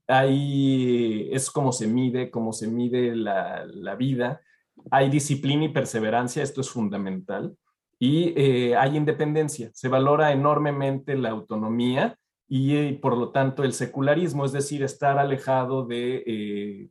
ahí 0.08 1.28
es 1.32 1.50
como 1.50 1.72
se 1.72 1.88
mide, 1.88 2.30
cómo 2.30 2.54
se 2.54 2.68
mide 2.68 3.16
la, 3.16 3.66
la 3.66 3.96
vida. 3.96 4.42
Hay 4.92 5.10
disciplina 5.10 5.66
y 5.66 5.70
perseverancia, 5.70 6.44
esto 6.44 6.62
es 6.62 6.70
fundamental 6.70 7.58
y 8.00 8.34
eh, 8.38 8.76
hay 8.76 8.96
independencia. 8.96 9.72
Se 9.74 9.88
valora 9.88 10.32
enormemente 10.32 11.16
la 11.16 11.30
autonomía 11.30 12.18
y 12.48 12.76
eh, 12.76 13.00
por 13.02 13.18
lo 13.18 13.32
tanto 13.32 13.64
el 13.64 13.74
secularismo, 13.74 14.46
es 14.46 14.52
decir, 14.52 14.84
estar 14.84 15.18
alejado 15.18 15.86
de, 15.86 16.24
eh, 16.26 16.90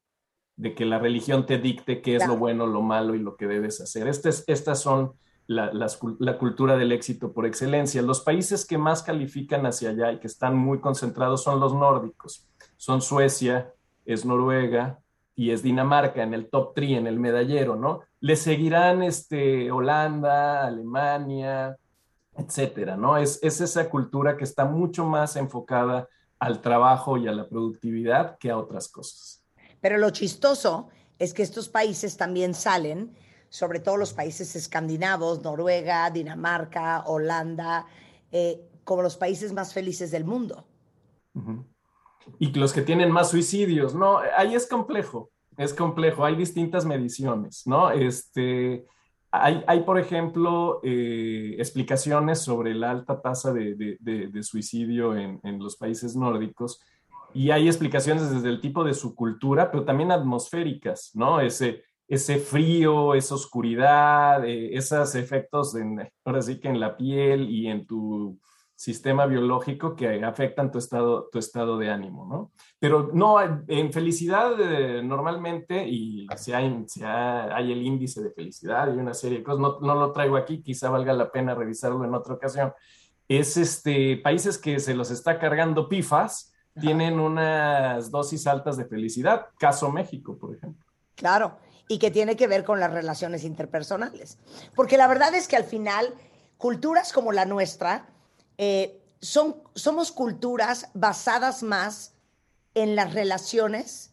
de 0.56 0.74
que 0.74 0.84
la 0.84 0.98
religión 0.98 1.46
te 1.46 1.58
dicte 1.58 2.02
qué 2.02 2.16
es 2.16 2.26
lo 2.26 2.36
bueno, 2.36 2.66
lo 2.66 2.82
malo 2.82 3.14
y 3.14 3.20
lo 3.20 3.36
que 3.36 3.46
debes 3.46 3.80
hacer. 3.80 4.08
estas 4.08 4.80
son 4.80 5.12
la, 5.46 5.70
la, 5.72 6.38
cultura 6.38 6.76
del 6.76 6.92
éxito 6.92 7.32
por 7.32 7.46
excelencia. 7.46 8.02
Los 8.02 8.20
países 8.20 8.66
que 8.66 8.78
más 8.78 9.02
califican 9.02 9.64
hacia 9.64 9.90
allá 9.90 10.12
y 10.12 10.18
que 10.18 10.26
están 10.26 10.56
muy 10.56 10.80
concentrados 10.80 11.44
son 11.44 11.60
los 11.60 11.72
nórdicos. 11.72 12.48
Son 12.76 13.00
Suecia, 13.00 13.72
es 14.04 14.24
Noruega, 14.24 14.98
y 15.36 15.50
es 15.50 15.62
Dinamarca 15.62 16.22
en 16.22 16.32
el 16.32 16.48
top 16.48 16.72
3, 16.74 16.92
en 16.92 17.06
el 17.06 17.20
medallero, 17.20 17.76
¿no? 17.76 18.00
Le 18.20 18.36
seguirán 18.36 19.02
este, 19.02 19.70
Holanda, 19.70 20.66
Alemania, 20.66 21.76
etcétera, 22.34 22.96
¿no? 22.96 23.18
Es, 23.18 23.38
es 23.42 23.60
esa 23.60 23.90
cultura 23.90 24.36
que 24.38 24.44
está 24.44 24.64
mucho 24.64 25.04
más 25.04 25.36
enfocada 25.36 26.08
al 26.38 26.62
trabajo 26.62 27.18
y 27.18 27.28
a 27.28 27.32
la 27.32 27.46
productividad 27.48 28.38
que 28.38 28.50
a 28.50 28.56
otras 28.56 28.88
cosas. 28.88 29.44
Pero 29.80 29.98
lo 29.98 30.08
chistoso 30.10 30.88
es 31.18 31.34
que 31.34 31.42
estos 31.42 31.68
países 31.68 32.16
también 32.16 32.54
salen, 32.54 33.14
sobre 33.50 33.78
todo 33.78 33.98
los 33.98 34.14
países 34.14 34.56
escandinavos, 34.56 35.42
Noruega, 35.42 36.10
Dinamarca, 36.10 37.04
Holanda, 37.06 37.86
eh, 38.32 38.66
como 38.84 39.02
los 39.02 39.18
países 39.18 39.52
más 39.52 39.74
felices 39.74 40.10
del 40.10 40.24
mundo 40.24 40.66
y 42.38 42.52
los 42.52 42.72
que 42.72 42.82
tienen 42.82 43.10
más 43.10 43.30
suicidios, 43.30 43.94
¿no? 43.94 44.18
Ahí 44.36 44.54
es 44.54 44.68
complejo, 44.68 45.30
es 45.56 45.72
complejo, 45.72 46.24
hay 46.24 46.36
distintas 46.36 46.84
mediciones, 46.84 47.66
¿no? 47.66 47.90
Este, 47.90 48.84
hay, 49.30 49.62
hay 49.66 49.80
por 49.80 49.98
ejemplo, 49.98 50.80
eh, 50.82 51.56
explicaciones 51.58 52.40
sobre 52.40 52.74
la 52.74 52.90
alta 52.90 53.20
tasa 53.20 53.52
de, 53.52 53.96
de, 54.00 54.42
suicidio 54.42 55.16
en, 55.16 55.40
en, 55.42 55.58
los 55.58 55.76
países 55.76 56.16
nórdicos 56.16 56.80
y 57.34 57.50
hay 57.50 57.66
explicaciones 57.66 58.30
desde 58.30 58.48
el 58.48 58.60
tipo 58.60 58.84
de 58.84 58.94
su 58.94 59.14
cultura, 59.14 59.70
pero 59.70 59.84
también 59.84 60.10
atmosféricas, 60.10 61.10
¿no? 61.14 61.40
Ese, 61.40 61.82
ese 62.08 62.38
frío, 62.38 63.14
esa 63.14 63.34
oscuridad, 63.34 64.44
eh, 64.44 64.74
esos 64.76 65.14
efectos, 65.14 65.74
en, 65.74 66.08
ahora 66.24 66.42
sí 66.42 66.60
que 66.60 66.68
en 66.68 66.80
la 66.80 66.96
piel 66.96 67.50
y 67.50 67.66
en 67.66 67.86
tu 67.86 68.38
sistema 68.76 69.24
biológico 69.24 69.96
que 69.96 70.22
afectan 70.22 70.70
tu 70.70 70.78
estado, 70.78 71.28
tu 71.32 71.38
estado 71.38 71.78
de 71.78 71.90
ánimo, 71.90 72.26
¿no? 72.26 72.52
Pero 72.78 73.10
no, 73.14 73.38
en 73.40 73.92
felicidad 73.92 74.52
eh, 74.60 75.02
normalmente, 75.02 75.88
y 75.88 76.26
si 76.36 76.52
hay, 76.52 76.84
si 76.86 77.02
hay, 77.02 77.72
el 77.72 77.82
índice 77.82 78.22
de 78.22 78.30
felicidad 78.30 78.94
y 78.94 78.98
una 78.98 79.14
serie 79.14 79.38
de 79.38 79.44
cosas, 79.44 79.60
no, 79.60 79.80
no, 79.80 79.94
lo 79.94 80.12
traigo 80.12 80.36
aquí, 80.36 80.62
quizá 80.62 80.90
valga 80.90 81.14
la 81.14 81.32
pena 81.32 81.54
revisarlo 81.54 82.04
en 82.04 82.14
otra 82.14 82.34
ocasión, 82.34 82.74
es 83.28 83.56
este, 83.56 84.18
países 84.18 84.58
que 84.58 84.78
se 84.78 84.94
los 84.94 85.10
está 85.10 85.38
cargando 85.38 85.88
pifas, 85.88 86.52
tienen 86.78 87.18
unas 87.18 88.10
dosis 88.10 88.46
altas 88.46 88.76
de 88.76 88.84
felicidad. 88.84 89.46
Caso 89.58 89.90
México, 89.90 90.36
por 90.36 90.54
ejemplo. 90.54 90.84
Claro, 91.14 91.56
y 91.88 91.98
que 91.98 92.10
tiene 92.10 92.36
que 92.36 92.46
ver 92.46 92.64
con 92.64 92.78
las 92.78 92.92
relaciones 92.92 93.44
interpersonales. 93.44 94.38
Porque 94.74 94.98
la 94.98 95.08
verdad 95.08 95.34
es 95.34 95.48
que 95.48 95.56
al 95.56 95.64
final, 95.64 96.12
culturas 96.58 97.14
como 97.14 97.32
la 97.32 97.46
nuestra, 97.46 98.10
eh, 98.58 99.02
son, 99.20 99.56
somos 99.74 100.12
culturas 100.12 100.88
basadas 100.94 101.62
más 101.62 102.14
en 102.74 102.94
las 102.94 103.14
relaciones 103.14 104.12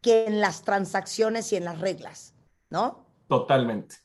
que 0.00 0.26
en 0.26 0.40
las 0.40 0.62
transacciones 0.62 1.52
y 1.52 1.56
en 1.56 1.64
las 1.64 1.80
reglas, 1.80 2.34
¿no? 2.68 3.06
Totalmente. 3.28 3.96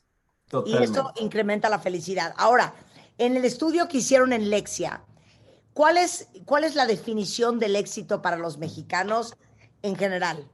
Y 0.66 0.76
eso 0.76 1.12
incrementa 1.16 1.68
la 1.68 1.78
felicidad. 1.78 2.34
Ahora, 2.36 2.74
en 3.18 3.36
el 3.36 3.44
estudio 3.44 3.86
que 3.86 3.98
hicieron 3.98 4.32
en 4.32 4.50
Lexia, 4.50 5.04
¿cuál 5.74 5.96
es, 5.96 6.28
cuál 6.44 6.64
es 6.64 6.74
la 6.74 6.86
definición 6.86 7.58
del 7.58 7.76
éxito 7.76 8.22
para 8.22 8.36
los 8.36 8.58
mexicanos 8.58 9.36
en 9.82 9.96
general? 9.96 10.48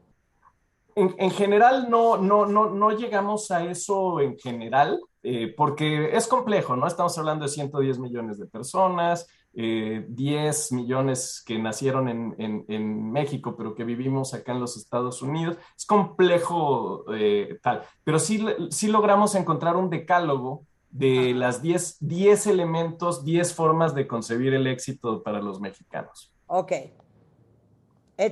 En, 0.98 1.30
general 1.30 1.90
no, 1.90 2.16
no, 2.16 2.46
no, 2.46 2.70
no 2.70 2.90
llegamos 2.90 3.50
a 3.50 3.62
eso 3.64 4.18
en 4.18 4.38
general, 4.38 4.98
eh, 5.22 5.52
porque 5.54 6.16
es 6.16 6.26
complejo, 6.26 6.74
¿no? 6.74 6.86
Estamos 6.86 7.18
hablando 7.18 7.44
de 7.44 7.50
110 7.50 7.98
millones 7.98 8.38
de 8.38 8.46
personas, 8.46 9.26
10 9.52 9.56
eh, 9.58 10.74
millones 10.74 11.42
que 11.44 11.58
nacieron 11.58 12.08
en, 12.08 13.12
México, 13.12 13.56
pero 13.58 13.74
que 13.74 13.84
vivimos 13.84 14.32
acá 14.32 14.52
en 14.52 14.60
los 14.60 14.78
Estados 14.78 15.20
Unidos. 15.20 15.58
Es 15.76 15.84
complejo 15.84 17.04
eh, 17.14 17.58
tal, 17.62 17.82
pero 18.02 18.18
sí, 18.18 18.46
sí 18.70 18.88
logramos 18.88 19.34
encontrar 19.34 19.76
un 19.76 19.90
decálogo 19.90 20.64
de 20.90 21.34
las 21.34 21.60
10, 21.60 21.98
10 22.00 22.46
elementos, 22.46 23.22
10 23.22 23.52
formas 23.52 23.94
de 23.94 24.06
concebir 24.06 24.54
el 24.54 24.66
éxito 24.66 25.22
para 25.22 25.42
los 25.42 25.60
mexicanos. 25.60 26.32
Ok. 26.46 26.72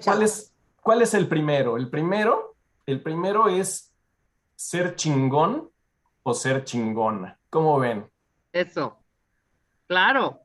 ¿Cuál 0.02 0.22
es, 0.22 0.54
¿Cuál 0.80 1.02
es 1.02 1.12
el 1.12 1.28
primero? 1.28 1.76
El 1.76 1.90
primero, 1.90 2.53
el 2.86 3.02
primero 3.02 3.48
es 3.48 3.92
ser 4.54 4.96
chingón 4.96 5.70
o 6.22 6.34
ser 6.34 6.64
chingona. 6.64 7.38
¿Cómo 7.50 7.78
ven? 7.78 8.06
Eso. 8.52 8.98
Claro. 9.86 10.40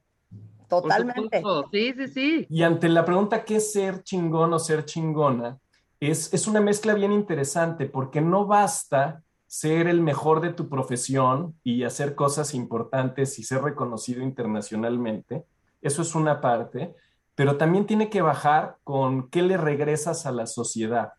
Totalmente. 0.68 1.42
Sí, 1.72 1.94
sí, 1.94 2.08
sí. 2.08 2.48
Y 2.50 2.62
ante 2.62 2.88
la 2.90 3.04
pregunta 3.04 3.44
¿qué 3.44 3.56
es 3.56 3.72
ser 3.72 4.04
chingón 4.04 4.54
o 4.54 4.60
ser 4.60 4.86
chingona? 4.86 5.58
Es, 6.00 6.34
es 6.34 6.48
una 6.48 6.62
mezcla 6.62 6.94
bien 6.94 7.12
interesante 7.12 7.88
porque 7.88 8.22
no 8.22 8.46
basta 8.46 9.24
ser 9.48 9.88
el 9.88 10.00
mejor 10.00 10.42
de 10.42 10.54
tu 10.54 10.70
profesión 10.70 11.60
y 11.64 11.84
hacer 11.84 12.14
cosas 12.14 12.54
importantes 12.54 13.40
y 13.40 13.44
ser 13.44 13.64
reconocido 13.64 14.22
internacionalmente. 14.22 15.44
Eso 15.82 16.04
es 16.04 16.14
una 16.14 16.40
parte, 16.40 16.94
pero 17.34 17.58
también 17.58 17.88
tiene 17.88 18.12
que 18.12 18.22
bajar 18.22 18.78
con 18.84 19.28
qué 19.30 19.42
le 19.42 19.58
regresas 19.58 20.28
a 20.28 20.32
la 20.32 20.46
sociedad, 20.46 21.14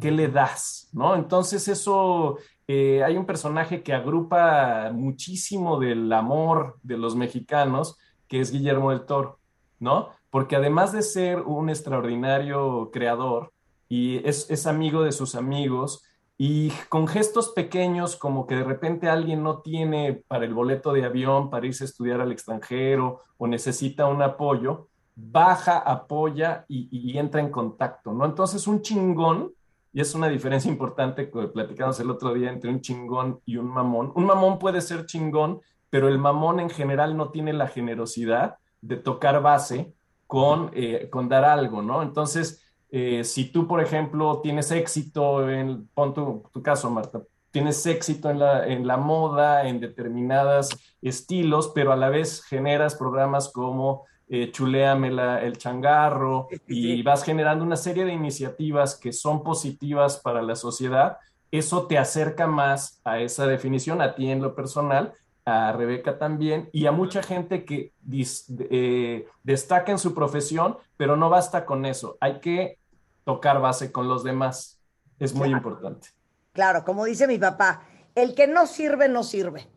qué 0.00 0.10
le 0.10 0.28
das, 0.28 0.88
¿no? 0.92 1.14
Entonces 1.14 1.68
eso, 1.68 2.38
eh, 2.66 3.02
hay 3.04 3.16
un 3.16 3.26
personaje 3.26 3.82
que 3.82 3.92
agrupa 3.92 4.90
muchísimo 4.92 5.78
del 5.78 6.12
amor 6.12 6.78
de 6.82 6.98
los 6.98 7.16
mexicanos 7.16 7.98
que 8.28 8.40
es 8.40 8.50
Guillermo 8.50 8.90
del 8.90 9.04
Toro, 9.04 9.38
¿no? 9.78 10.08
Porque 10.30 10.56
además 10.56 10.92
de 10.92 11.02
ser 11.02 11.40
un 11.40 11.68
extraordinario 11.68 12.90
creador 12.90 13.52
y 13.90 14.26
es, 14.26 14.66
amigo 14.66 15.02
de 15.02 15.12
sus 15.12 15.34
amigos, 15.34 16.02
y 16.38 16.70
con 16.88 17.06
gestos 17.06 17.50
pequeños, 17.50 18.16
como 18.16 18.46
que 18.46 18.56
de 18.56 18.64
repente 18.64 19.10
alguien 19.10 19.42
no 19.42 19.60
tiene 19.60 20.24
para 20.26 20.46
el 20.46 20.54
boleto 20.54 20.94
de 20.94 21.04
avión, 21.04 21.50
para 21.50 21.66
irse 21.66 21.84
a 21.84 21.88
estudiar 21.88 22.22
al 22.22 22.32
extranjero 22.32 23.20
o 23.36 23.46
necesita 23.46 24.06
un 24.06 24.22
apoyo, 24.22 24.88
baja, 25.14 25.78
apoya 25.78 26.64
y, 26.68 27.18
entra 27.18 27.42
en 27.42 27.50
contacto, 27.50 28.14
¿no? 28.14 28.24
Entonces, 28.24 28.66
un 28.66 28.80
chingón, 28.80 29.52
y 29.92 30.00
es 30.00 30.14
una 30.14 30.28
diferencia 30.28 30.70
importante 30.72 31.30
que 31.30 31.48
platicamos 31.48 31.98
el 32.00 32.10
otro 32.10 32.32
día 32.34 32.50
entre 32.50 32.70
un 32.70 32.80
chingón 32.80 33.40
y 33.44 33.56
un 33.56 33.66
mamón. 33.66 34.12
Un 34.14 34.26
mamón 34.26 34.58
puede 34.58 34.80
ser 34.80 35.06
chingón 35.06 35.60
pero 35.92 36.08
el 36.08 36.16
mamón 36.16 36.58
en 36.58 36.70
general 36.70 37.18
no 37.18 37.28
tiene 37.28 37.52
la 37.52 37.68
generosidad 37.68 38.56
de 38.80 38.96
tocar 38.96 39.42
base 39.42 39.92
con, 40.26 40.70
eh, 40.72 41.10
con 41.10 41.28
dar 41.28 41.44
algo, 41.44 41.82
¿no? 41.82 42.00
Entonces, 42.00 42.64
eh, 42.90 43.24
si 43.24 43.52
tú, 43.52 43.68
por 43.68 43.78
ejemplo, 43.82 44.40
tienes 44.42 44.70
éxito 44.70 45.50
en, 45.50 45.86
pon 45.88 46.14
tu, 46.14 46.62
caso, 46.62 46.88
Marta, 46.88 47.20
tienes 47.50 47.84
éxito 47.84 48.30
en 48.30 48.38
la, 48.38 48.66
en 48.66 48.86
la 48.86 48.96
moda, 48.96 49.68
en 49.68 49.80
determinados 49.80 50.70
estilos, 51.02 51.72
pero 51.74 51.92
a 51.92 51.96
la 51.96 52.08
vez 52.08 52.42
generas 52.42 52.94
programas 52.94 53.52
como 53.52 54.06
eh, 54.34 54.50
Chuleame 54.50 55.08
el 55.42 55.58
changarro 55.58 56.48
y 56.66 57.02
vas 57.02 57.22
generando 57.22 57.66
una 57.66 57.76
serie 57.76 58.06
de 58.06 58.14
iniciativas 58.14 58.96
que 58.96 59.12
son 59.12 59.42
positivas 59.42 60.16
para 60.16 60.40
la 60.40 60.56
sociedad, 60.56 61.18
eso 61.50 61.86
te 61.86 61.98
acerca 61.98 62.46
más 62.46 62.98
a 63.04 63.18
esa 63.18 63.46
definición, 63.46 64.00
a 64.00 64.14
ti 64.14 64.30
en 64.30 64.40
lo 64.40 64.54
personal, 64.54 65.12
a 65.44 65.72
Rebeca 65.72 66.16
también 66.16 66.70
y 66.72 66.86
a 66.86 66.92
mucha 66.92 67.22
gente 67.22 67.66
que 67.66 67.92
eh, 68.10 69.28
destaca 69.42 69.92
en 69.92 69.98
su 69.98 70.14
profesión, 70.14 70.78
pero 70.96 71.14
no 71.14 71.28
basta 71.28 71.66
con 71.66 71.84
eso, 71.84 72.16
hay 72.18 72.40
que 72.40 72.78
tocar 73.24 73.60
base 73.60 73.92
con 73.92 74.08
los 74.08 74.24
demás, 74.24 74.80
es 75.18 75.34
muy 75.34 75.50
importante. 75.50 76.08
Claro, 76.54 76.86
como 76.86 77.04
dice 77.04 77.26
mi 77.26 77.36
papá, 77.36 77.82
el 78.14 78.34
que 78.34 78.46
no 78.46 78.66
sirve, 78.66 79.10
no 79.10 79.24
sirve. 79.24 79.68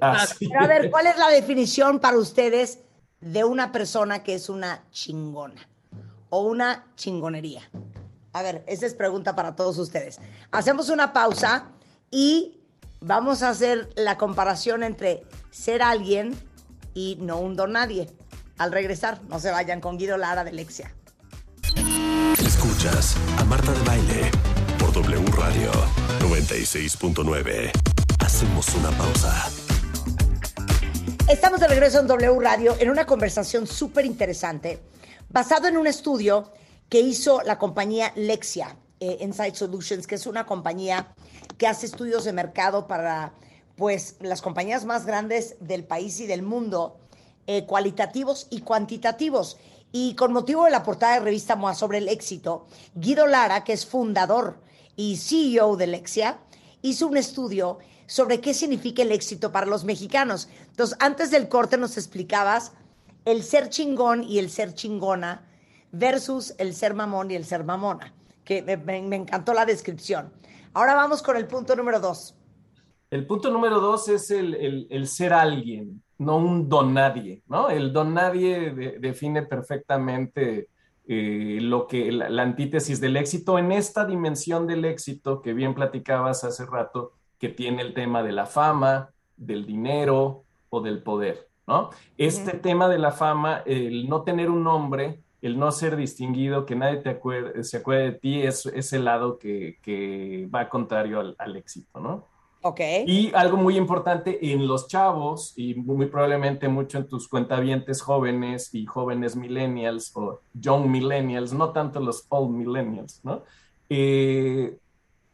Ah, 0.00 0.24
a 0.60 0.66
ver, 0.68 0.92
¿cuál 0.92 1.08
es 1.08 1.18
la 1.18 1.28
definición 1.28 1.98
para 1.98 2.18
ustedes 2.18 2.84
de 3.20 3.44
una 3.44 3.72
persona 3.72 4.22
que 4.22 4.34
es 4.34 4.48
una 4.48 4.84
chingona 4.90 5.68
o 6.30 6.42
una 6.42 6.86
chingonería? 6.96 7.62
A 8.32 8.42
ver, 8.42 8.64
esa 8.66 8.86
es 8.86 8.94
pregunta 8.94 9.34
para 9.34 9.56
todos 9.56 9.78
ustedes. 9.78 10.18
Hacemos 10.52 10.88
una 10.88 11.12
pausa 11.12 11.68
y 12.10 12.60
vamos 13.00 13.42
a 13.42 13.50
hacer 13.50 13.90
la 13.96 14.16
comparación 14.16 14.82
entre 14.82 15.24
ser 15.50 15.82
alguien 15.82 16.38
y 16.94 17.16
no 17.20 17.38
un 17.38 17.56
nadie. 17.72 18.08
Al 18.58 18.72
regresar, 18.72 19.20
no 19.28 19.40
se 19.40 19.50
vayan 19.50 19.80
con 19.80 19.96
Guido 19.96 20.16
Lara 20.16 20.44
de 20.44 20.52
Lexia. 20.52 20.94
Escuchas 22.38 23.16
a 23.38 23.44
Marta 23.44 23.72
de 23.72 23.82
Baile 23.84 24.30
por 24.78 24.92
W 24.92 25.24
Radio 25.32 25.70
96.9. 26.20 27.72
Hacemos 28.18 28.74
una 28.74 28.90
pausa. 28.90 29.50
Estamos 31.30 31.60
de 31.60 31.68
regreso 31.68 32.00
en 32.00 32.08
W 32.08 32.40
Radio 32.40 32.74
en 32.80 32.90
una 32.90 33.06
conversación 33.06 33.64
súper 33.64 34.04
interesante 34.04 34.80
basado 35.28 35.68
en 35.68 35.76
un 35.76 35.86
estudio 35.86 36.50
que 36.88 36.98
hizo 36.98 37.40
la 37.42 37.56
compañía 37.56 38.12
Lexia 38.16 38.76
eh, 38.98 39.18
Insight 39.20 39.54
Solutions, 39.54 40.08
que 40.08 40.16
es 40.16 40.26
una 40.26 40.44
compañía 40.44 41.14
que 41.56 41.68
hace 41.68 41.86
estudios 41.86 42.24
de 42.24 42.32
mercado 42.32 42.88
para 42.88 43.32
pues 43.76 44.16
las 44.18 44.42
compañías 44.42 44.84
más 44.84 45.06
grandes 45.06 45.54
del 45.60 45.84
país 45.84 46.18
y 46.18 46.26
del 46.26 46.42
mundo, 46.42 46.98
eh, 47.46 47.64
cualitativos 47.64 48.48
y 48.50 48.62
cuantitativos. 48.62 49.56
Y 49.92 50.16
con 50.16 50.32
motivo 50.32 50.64
de 50.64 50.72
la 50.72 50.82
portada 50.82 51.14
de 51.14 51.20
revista 51.20 51.54
MOA 51.54 51.76
sobre 51.76 51.98
el 51.98 52.08
éxito, 52.08 52.66
Guido 52.96 53.28
Lara, 53.28 53.62
que 53.62 53.72
es 53.72 53.86
fundador 53.86 54.58
y 54.96 55.16
CEO 55.16 55.76
de 55.76 55.86
Lexia, 55.86 56.40
hizo 56.82 57.06
un 57.06 57.16
estudio 57.16 57.78
sobre 58.10 58.40
qué 58.40 58.54
significa 58.54 59.02
el 59.02 59.12
éxito 59.12 59.52
para 59.52 59.66
los 59.66 59.84
mexicanos. 59.84 60.48
Entonces, 60.70 60.96
antes 60.98 61.30
del 61.30 61.48
corte 61.48 61.78
nos 61.78 61.96
explicabas 61.96 62.72
el 63.24 63.44
ser 63.44 63.68
chingón 63.68 64.24
y 64.24 64.40
el 64.40 64.50
ser 64.50 64.74
chingona 64.74 65.46
versus 65.92 66.52
el 66.58 66.74
ser 66.74 66.94
mamón 66.94 67.30
y 67.30 67.36
el 67.36 67.44
ser 67.44 67.62
mamona 67.62 68.12
que 68.44 68.62
me, 68.62 69.14
encantó 69.14 69.54
la 69.54 69.64
descripción. 69.64 70.32
Ahora 70.72 70.96
vamos 70.96 71.22
con 71.22 71.36
el 71.36 71.46
punto 71.46 71.76
número 71.76 72.00
dos. 72.00 72.34
El 73.12 73.28
punto 73.28 73.48
número 73.48 73.78
dos 73.78 74.08
es 74.08 74.32
el, 74.32 75.06
ser 75.06 75.32
alguien, 75.32 76.02
no 76.18 76.36
un 76.36 76.68
don 76.68 76.92
nadie, 76.92 77.44
¿no? 77.46 77.70
El 77.70 77.92
don 77.92 78.12
nadie 78.12 78.98
define 78.98 79.44
perfectamente 79.44 80.68
eh, 81.06 81.58
lo 81.60 81.86
que 81.86 82.10
la, 82.10 82.42
antítesis 82.42 83.00
del 83.00 83.16
éxito 83.16 83.56
en 83.56 83.70
esta 83.70 84.04
dimensión 84.04 84.66
del 84.66 84.84
éxito 84.84 85.40
que 85.42 85.52
bien 85.52 85.74
platicabas 85.74 86.42
hace 86.42 86.66
rato, 86.66 87.12
que 87.40 87.48
tiene 87.48 87.82
el 87.82 87.94
tema 87.94 88.22
de 88.22 88.32
la 88.32 88.46
fama, 88.46 89.10
del 89.36 89.66
dinero 89.66 90.44
o 90.68 90.80
del 90.82 91.02
poder, 91.02 91.48
¿no? 91.66 91.90
Este 92.18 92.52
tema 92.58 92.88
de 92.88 92.98
la 92.98 93.10
fama, 93.10 93.62
el 93.64 94.08
no 94.08 94.22
tener 94.22 94.50
un 94.50 94.62
nombre, 94.62 95.20
el 95.40 95.58
no 95.58 95.72
ser 95.72 95.96
distinguido, 95.96 96.66
que 96.66 96.76
nadie 96.76 96.98
te 96.98 97.18
se 97.64 97.78
acuerde 97.78 98.04
de 98.04 98.12
ti, 98.12 98.42
es 98.42 98.66
ese 98.66 98.98
lado 98.98 99.38
que, 99.38 100.48
va 100.54 100.68
contrario 100.68 101.34
al, 101.38 101.56
éxito, 101.56 101.98
¿no? 101.98 102.26
Ok. 102.62 102.80
Y 103.06 103.32
algo 103.34 103.56
muy 103.56 103.78
importante 103.78 104.52
en 104.52 104.68
los 104.68 104.86
chavos, 104.86 105.54
y 105.56 105.74
muy 105.74 106.06
probablemente 106.06 106.68
mucho 106.68 106.98
en 106.98 107.08
tus 107.08 107.26
cuentavientes 107.26 108.02
jóvenes 108.02 108.74
y 108.74 108.84
jóvenes 108.84 109.34
millennials 109.34 110.14
o 110.14 110.42
young 110.52 110.86
millennials, 110.88 111.54
no 111.54 111.70
tanto 111.70 112.00
los 112.00 112.26
old 112.28 112.50
millennials, 112.50 113.24
¿no? 113.24 113.44
Eh, 113.88 114.76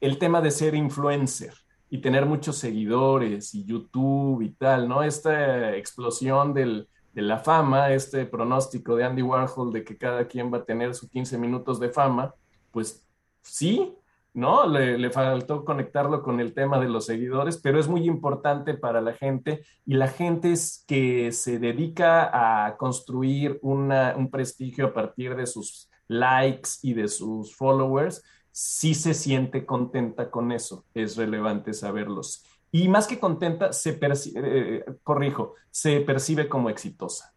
el 0.01 0.19
tema 0.19 0.41
de 0.41 0.53
ser 0.53 0.77
influencer 0.77 1.66
y 1.89 1.99
tener 1.99 2.27
muchos 2.27 2.57
seguidores 2.57 3.55
y 3.55 3.65
YouTube 3.65 4.43
y 4.43 4.51
tal, 4.51 4.89
¿no? 4.89 5.03
Esta 5.03 5.77
explosión 5.77 6.53
del, 6.53 6.89
de 7.13 7.23
la 7.23 7.39
fama, 7.39 7.93
este 7.93 8.27
pronóstico 8.27 8.97
de 8.97 9.05
Andy 9.05 9.23
Warhol 9.23 9.73
de 9.73 9.85
que 9.85 9.97
cada 9.97 10.27
quien 10.27 10.53
va 10.53 10.59
a 10.59 10.65
tener 10.65 10.95
sus 10.95 11.09
15 11.09 11.39
minutos 11.39 11.81
de 11.81 11.89
fama, 11.89 12.35
pues 12.71 13.07
sí, 13.41 13.97
¿no? 14.37 14.67
Le, 14.69 15.11
faltó 15.11 15.65
conectarlo 15.65 16.23
con 16.23 16.41
el 16.41 16.53
tema 16.53 16.79
de 16.79 16.91
los 16.91 17.07
seguidores, 17.07 17.57
pero 17.57 17.81
es 17.81 17.89
muy 17.89 18.05
importante 18.05 18.75
para 18.75 19.01
la 19.01 19.15
gente 19.15 19.65
y 19.87 19.95
la 19.95 20.09
gente 20.09 20.53
es 20.53 20.85
que 20.87 21.33
se 21.33 21.59
dedica 21.59 22.67
a 22.67 22.77
construir 22.77 23.59
un 23.63 24.29
prestigio 24.31 24.89
a 24.89 24.93
partir 24.93 25.37
de 25.37 25.47
sus 25.47 25.89
likes 26.09 26.69
y 26.83 26.93
de 26.93 27.09
sus 27.09 27.57
followers, 27.57 28.23
sí 28.59 28.95
se 28.95 29.13
siente 29.13 29.67
contenta 29.67 30.31
con 30.31 30.51
eso, 30.51 30.87
es 30.95 31.19
relevante 31.19 31.75
saberlos. 31.75 32.43
Y 32.73 32.89
más 32.89 33.07
que 33.07 33.19
contenta, 33.19 33.75
se 33.75 33.93
percibe, 33.93 34.79
eh, 34.79 34.85
corrijo, 35.03 35.53
se 35.71 36.01
percibe 36.01 36.49
como 36.49 36.71
exitosa. 36.71 37.35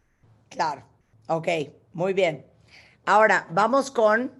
Claro, 0.48 0.82
ok, 1.28 1.46
muy 1.92 2.14
bien. 2.14 2.46
Ahora, 3.04 3.46
vamos 3.50 3.90
con 3.90 4.32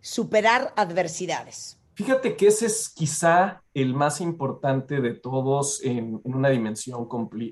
superar 0.00 0.72
adversidades. 0.74 1.78
Fíjate 1.94 2.34
que 2.34 2.48
ese 2.48 2.66
es 2.66 2.88
quizá 2.88 3.62
el 3.72 3.94
más 3.94 4.20
importante 4.20 5.00
de 5.00 5.14
todos 5.14 5.80
en, 5.84 6.20
una 6.24 6.48
dimensión 6.48 7.08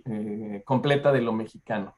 eh, 0.07 0.63
completa 0.65 1.13
de 1.13 1.21
lo 1.21 1.33
mexicano. 1.33 1.97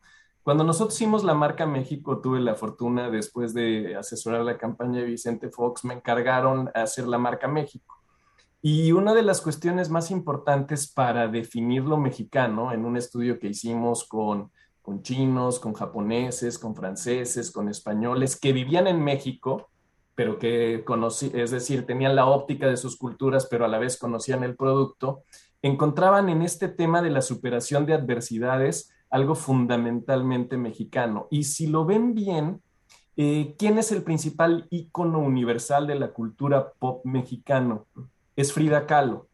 Cuando 0.48 0.64
nosotros 0.64 0.94
hicimos 0.94 1.24
la 1.24 1.34
marca 1.34 1.66
México, 1.66 2.22
tuve 2.22 2.40
la 2.40 2.54
fortuna, 2.54 3.11
después 3.11 3.52
de 3.52 3.94
asesorar 3.96 4.40
la 4.46 4.56
campaña 4.56 5.00
de 5.00 5.04
Vicente 5.04 5.50
Fox, 5.50 5.84
me 5.84 5.92
encargaron 5.92 6.70
hacer 6.74 7.06
la 7.06 7.18
marca 7.18 7.48
México. 7.48 7.96
Y 8.62 8.92
una 8.92 9.12
de 9.12 9.22
las 9.22 9.42
cuestiones 9.42 9.90
más 9.90 10.11
importantes 10.11 10.90
para 10.90 11.28
definir 11.28 11.82
lo 11.82 11.98
mexicano, 11.98 12.72
en 12.72 12.87
un 12.87 12.96
estudio 12.96 13.38
que 13.38 13.48
hicimos 13.48 14.08
con, 14.08 14.50
con 14.80 15.02
chinos, 15.02 15.61
con 15.61 15.74
japoneses, 15.74 16.58
con 16.58 16.74
franceses, 16.74 17.50
con 17.50 17.68
españoles 17.68 18.40
que 18.40 18.54
vivían 18.54 18.87
en 18.87 19.04
México, 19.04 19.68
pero 20.14 20.38
que 20.38 20.82
conocí, 20.82 21.30
es 21.34 21.50
decir, 21.50 21.84
tenían 21.84 22.16
la 22.16 22.24
óptica 22.24 22.68
de 22.68 22.78
sus 22.78 22.96
culturas, 22.96 23.46
pero 23.50 23.66
a 23.66 23.68
la 23.68 23.78
vez 23.78 23.98
conocían 23.98 24.42
el 24.44 24.56
producto, 24.56 25.24
encontraban 25.61 26.30
en 26.30 26.40
este 26.40 26.68
tema 26.68 27.02
de 27.02 27.11
la 27.11 27.20
superación 27.20 27.84
de 27.84 27.92
adversidades 27.92 28.94
algo 29.11 29.35
fundamentalmente 29.35 30.57
mexicano. 30.57 31.29
Y 31.31 31.44
si 31.44 31.66
lo 31.66 31.85
ven 31.85 32.14
bien, 32.14 32.61
eh, 33.16 33.55
¿quién 33.59 33.79
es 33.79 33.90
el 33.92 34.03
principal 34.03 34.66
ícono 34.71 35.18
universal 35.18 35.87
de 35.87 35.97
la 35.97 36.12
cultura 36.12 36.73
pop 36.79 37.05
mexicano? 37.05 37.87
Es 38.37 38.53
Frida 38.53 38.87
Kahlo. 38.87 39.27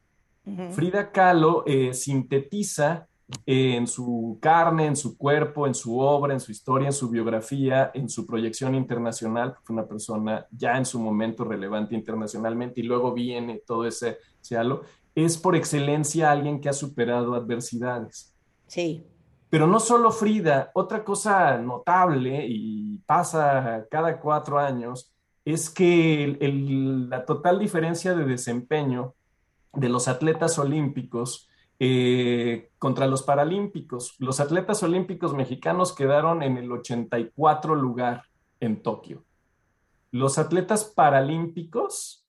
Frida 0.73 1.11
Kahlo 1.11 1.65
eh, 1.67 1.95
sintetiza 1.95 3.09
en 3.47 3.87
su 3.87 4.39
carne, 4.41 4.87
en 4.87 4.97
su 4.97 5.17
cuerpo, 5.17 5.67
en 5.67 5.75
su 5.75 5.99
obra, 5.99 6.35
en 6.35 6.41
su 6.41 6.53
historia, 6.53 6.89
en 6.89 6.93
su 6.93 7.09
biografía, 7.09 7.91
en 7.95 8.09
su 8.09 8.27
proyección 8.27 8.75
internacional, 8.75 9.55
fue 9.63 9.75
una 9.75 9.87
persona 9.87 10.47
ya 10.51 10.77
en 10.77 10.85
su 10.85 11.01
momento 11.01 11.45
relevante 11.45 11.95
internacionalmente 11.95 12.81
y 12.81 12.85
luego 12.85 13.13
viene 13.13 13.63
todo 13.67 13.87
ese, 13.87 14.19
ese 14.41 14.57
halo, 14.57 14.83
es 15.15 15.39
por 15.39 15.57
excelencia 15.57 16.31
alguien 16.31 16.61
que 16.61 16.69
ha 16.69 16.75
superado 16.75 17.35
adversidades. 17.35 18.35
Sí. 18.67 19.07
Pero 19.55 19.69
no 19.69 19.79
solo 19.79 20.11
Frida, 20.11 20.73
otra 20.75 21.05
cosa 21.05 21.57
notable 21.59 22.45
y 22.45 22.99
pasa 23.07 23.87
cada 23.89 24.19
cuatro 24.19 24.59
años 24.59 25.15
es 25.45 25.71
que 25.71 26.37
la 27.09 27.25
total 27.25 27.61
diferencia 27.61 28.17
de 28.17 28.25
desempeño 28.25 29.15
de 29.73 29.89
los 29.89 30.09
atletas 30.09 30.59
olímpicos 30.59 31.49
eh, 31.79 32.73
contra 32.81 33.07
los 33.07 33.23
paralímpicos. 33.23 34.17
Los 34.19 34.41
atletas 34.41 34.83
olímpicos 34.83 35.35
mexicanos 35.35 35.93
quedaron 35.93 36.43
en 36.43 36.59
el 36.59 36.73
84 36.73 37.77
lugar 37.77 38.25
en 38.59 38.83
Tokio. 38.83 39.23
Los 40.11 40.37
atletas 40.37 40.83
paralímpicos 40.83 42.27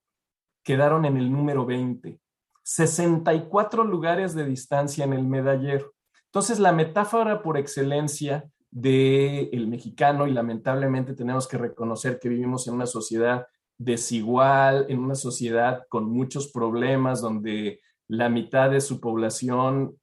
quedaron 0.62 1.06
en 1.06 1.18
el 1.18 1.32
número 1.32 1.66
20. 1.66 2.20
64 2.62 3.84
lugares 3.84 4.36
de 4.36 4.46
distancia 4.46 5.06
en 5.06 5.14
el 5.14 5.24
medallero. 5.24 5.95
Entonces, 6.36 6.60
la 6.60 6.74
metáfora 6.74 7.42
por 7.42 7.58
excelencia 7.58 8.44
del 8.70 9.48
el 9.54 9.68
mexicano, 9.68 10.28
y 10.28 10.34
lamentablemente 10.34 11.14
tenemos 11.14 11.48
que 11.48 11.58
reconocer 11.58 12.20
que 12.20 12.28
vivimos 12.28 12.68
en 12.68 12.74
una 12.74 12.88
sociedad 12.88 13.48
desigual, 13.78 14.86
en 14.90 15.00
una 15.00 15.16
sociedad 15.16 15.84
con 15.88 16.12
muchos 16.12 16.52
problemas, 16.52 17.22
donde 17.22 17.80
la 18.10 18.28
mitad 18.28 18.70
de 18.70 18.82
su 18.82 19.00
población 19.00 19.96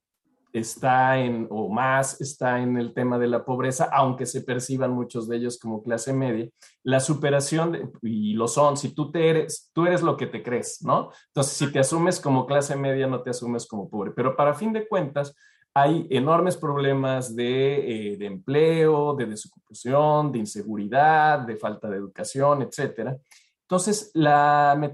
está 0.53 1.19
en, 1.19 1.45
o 1.51 1.69
más 1.69 2.19
está 2.19 2.61
en 2.61 2.77
el 2.77 2.95
tema 2.95 3.19
de 3.19 3.27
la 3.27 3.45
pobreza, 3.45 3.91
aunque 3.93 4.25
se 4.25 4.41
perciban 4.41 4.89
muchos 4.89 5.27
de 5.27 5.37
ellos 5.37 5.59
como 5.59 5.83
clase 5.83 6.13
media, 6.13 6.49
la 6.81 6.99
superación, 6.99 7.91
y 8.01 8.33
lo 8.33 8.47
son, 8.47 8.75
si 8.75 8.95
tú 8.95 9.11
te 9.11 9.29
eres, 9.29 9.69
tú 9.71 9.85
eres 9.85 10.01
lo 10.01 10.17
que 10.17 10.25
te 10.25 10.41
crees, 10.41 10.79
¿no? 10.81 11.11
Entonces, 11.27 11.53
si 11.53 11.71
te 11.71 11.77
asumes 11.77 12.19
como 12.19 12.47
clase 12.47 12.75
media, 12.75 13.05
no 13.05 13.21
te 13.21 13.29
asumes 13.29 13.67
como 13.67 13.87
pobre, 13.87 14.13
pero 14.15 14.35
para 14.35 14.55
fin 14.55 14.73
de 14.73 14.87
cuentas, 14.87 15.35
hay 15.73 16.07
enormes 16.11 16.57
problemas 16.57 17.35
de, 17.35 18.13
eh, 18.13 18.25
empleo, 18.25 19.15
de 19.15 19.25
desocupación, 19.25 20.31
de 20.31 20.39
inseguridad, 20.39 21.39
de 21.39 21.57
falta 21.57 21.89
de 21.89 21.97
educación, 21.97 22.61
etcétera. 22.61 23.17
Entonces, 23.61 24.11
la, 24.13 24.91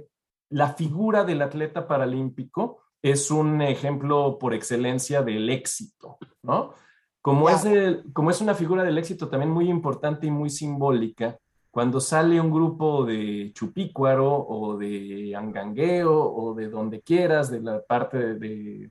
la 0.50 0.74
figura 0.74 1.26
del 1.26 1.42
atleta 1.42 1.88
paralímpico 1.88 2.84
es 3.02 3.30
un 3.30 3.62
ejemplo 3.62 4.38
por 4.40 4.54
excelencia 4.54 5.22
del 5.22 5.50
éxito, 5.50 6.18
¿no? 6.44 6.74
Como, 7.22 7.50
es 7.50 7.66
como 8.14 8.32
es 8.32 8.40
una 8.40 8.56
figura 8.56 8.84
del 8.84 8.98
éxito 8.98 9.28
también 9.28 9.52
muy 9.52 9.70
importante 9.70 10.28
y 10.28 10.32
muy 10.32 10.50
simbólica, 10.50 11.38
cuando 11.70 12.00
sale 12.00 12.40
un 12.40 12.50
grupo 12.50 13.06
de 13.06 13.52
chupícuaro 13.54 14.34
o 14.48 14.78
de 14.78 15.36
angangueo 15.36 16.14
o 16.14 16.54
de 16.56 16.70
donde 16.70 17.02
quieras, 17.02 17.52
de 17.52 17.62
la 17.62 17.82
parte 17.82 18.36
de, 18.36 18.90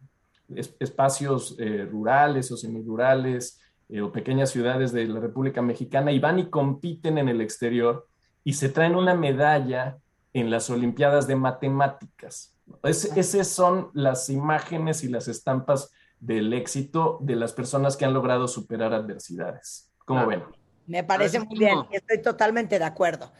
espacios 0.55 1.57
eh, 1.59 1.87
rurales 1.91 2.51
o 2.51 2.57
semirurales 2.57 3.61
eh, 3.89 4.01
o 4.01 4.11
pequeñas 4.13 4.51
ciudades 4.51 4.93
de 4.93 5.07
la 5.07 5.21
República 5.21 5.63
Mexicana 5.63 6.13
y 6.13 6.19
van 6.19 6.39
y 6.39 6.51
compiten 6.51 7.19
en 7.19 7.29
el 7.29 7.41
exterior 7.41 8.07
y 8.45 8.55
se 8.55 8.69
traen 8.69 8.97
una 8.97 9.15
medalla 9.15 9.99
en 10.33 10.51
las 10.51 10.71
Olimpiadas 10.71 11.27
de 11.27 11.37
Matemáticas. 11.37 12.55
esas 12.83 13.49
son 13.49 13.91
las 13.95 14.29
imágenes 14.29 15.05
y 15.05 15.09
las 15.09 15.29
estampas 15.29 15.91
del 16.21 16.53
éxito 16.53 17.19
de 17.21 17.37
las 17.37 17.53
personas 17.53 17.97
que 17.97 18.05
han 18.05 18.15
logrado 18.15 18.49
superar 18.49 18.93
adversidades. 18.93 19.91
¿Cómo 20.05 20.27
ven? 20.27 20.43
Me 20.87 21.05
parece 21.05 21.41
muy 21.41 21.59
bien, 21.59 21.79
estoy 21.91 22.23
totalmente 22.23 22.79
de 22.79 22.85
acuerdo. 22.85 23.31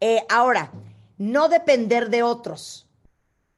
Eh, 0.00 0.22
ahora, 0.28 0.70
no 1.16 1.48
depender 1.48 2.10
de 2.10 2.22
otros. 2.22 2.88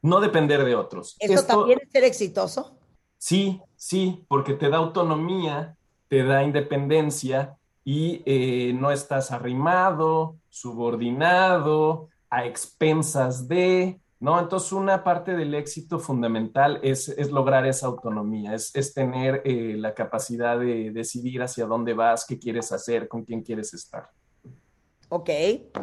No 0.02 0.20
depender 0.20 0.64
de 0.64 0.74
otros. 0.74 1.16
¿Eso 1.18 1.44
también 1.44 1.80
es 1.82 1.90
ser 1.90 2.04
exitoso? 2.04 2.79
Sí, 3.20 3.60
sí, 3.76 4.24
porque 4.28 4.54
te 4.54 4.70
da 4.70 4.78
autonomía, 4.78 5.76
te 6.08 6.24
da 6.24 6.42
independencia 6.42 7.58
y 7.84 8.22
eh, 8.24 8.72
no 8.72 8.90
estás 8.90 9.30
arrimado, 9.30 10.36
subordinado, 10.48 12.08
a 12.30 12.46
expensas 12.46 13.46
de, 13.46 14.00
¿no? 14.20 14.40
Entonces, 14.40 14.72
una 14.72 15.04
parte 15.04 15.36
del 15.36 15.54
éxito 15.54 15.98
fundamental 15.98 16.80
es, 16.82 17.14
lograr 17.30 17.66
esa 17.66 17.88
autonomía, 17.88 18.54
es, 18.54 18.94
tener 18.94 19.42
eh, 19.44 19.74
la 19.76 19.92
capacidad 19.92 20.58
de 20.58 20.90
decidir 20.90 21.42
hacia 21.42 21.66
dónde 21.66 21.92
vas, 21.92 22.24
qué 22.24 22.38
quieres 22.38 22.72
hacer, 22.72 23.06
con 23.06 23.22
quién 23.22 23.42
quieres 23.42 23.74
estar. 23.74 24.08
Ok, 25.10 25.28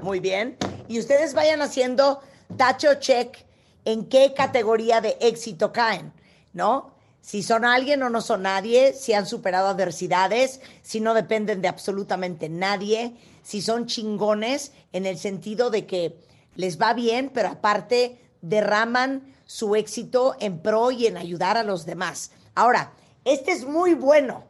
muy 0.01 0.19
bien. 0.19 0.57
Y 0.87 0.97
ustedes 0.97 1.35
vayan 1.35 1.61
haciendo 1.61 2.19
tacho 2.57 2.95
check 2.95 3.37
en 3.85 4.09
qué 4.09 4.33
categoría 4.35 5.01
de 5.01 5.17
éxito 5.21 5.71
caen, 5.71 6.11
¿no? 6.51 6.96
Si 7.27 7.43
son 7.43 7.65
alguien 7.65 8.01
o 8.03 8.09
no 8.09 8.21
son 8.21 8.43
nadie, 8.43 8.93
si 8.93 9.11
han 9.11 9.25
superado 9.25 9.67
adversidades, 9.67 10.61
si 10.81 11.01
no 11.01 11.13
dependen 11.13 11.61
de 11.61 11.67
absolutamente 11.67 12.47
nadie, 12.47 13.17
si 13.43 13.61
son 13.61 13.85
chingones 13.85 14.71
en 14.93 15.05
el 15.05 15.17
sentido 15.17 15.69
de 15.69 15.85
que 15.85 16.17
les 16.55 16.81
va 16.81 16.93
bien, 16.93 17.29
pero 17.33 17.49
aparte 17.49 18.17
derraman 18.41 19.35
su 19.45 19.75
éxito 19.75 20.37
en 20.39 20.61
pro 20.61 20.89
y 20.91 21.05
en 21.05 21.17
ayudar 21.17 21.57
a 21.57 21.65
los 21.65 21.85
demás. 21.85 22.31
Ahora, 22.55 22.93
este 23.25 23.51
es 23.51 23.65
muy 23.65 23.93
bueno. 23.93 24.45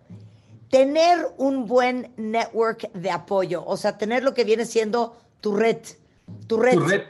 Tener 0.69 1.29
un 1.37 1.65
buen 1.65 2.13
network 2.15 2.91
de 2.93 3.09
apoyo, 3.09 3.65
o 3.65 3.75
sea, 3.75 3.97
tener 3.97 4.23
lo 4.23 4.35
que 4.35 4.43
viene 4.43 4.67
siendo 4.67 5.17
tu 5.41 5.55
red. 5.55 5.79
Tu 6.45 6.57
red. 6.57 6.75
Tu 6.75 6.81
red. 6.81 7.05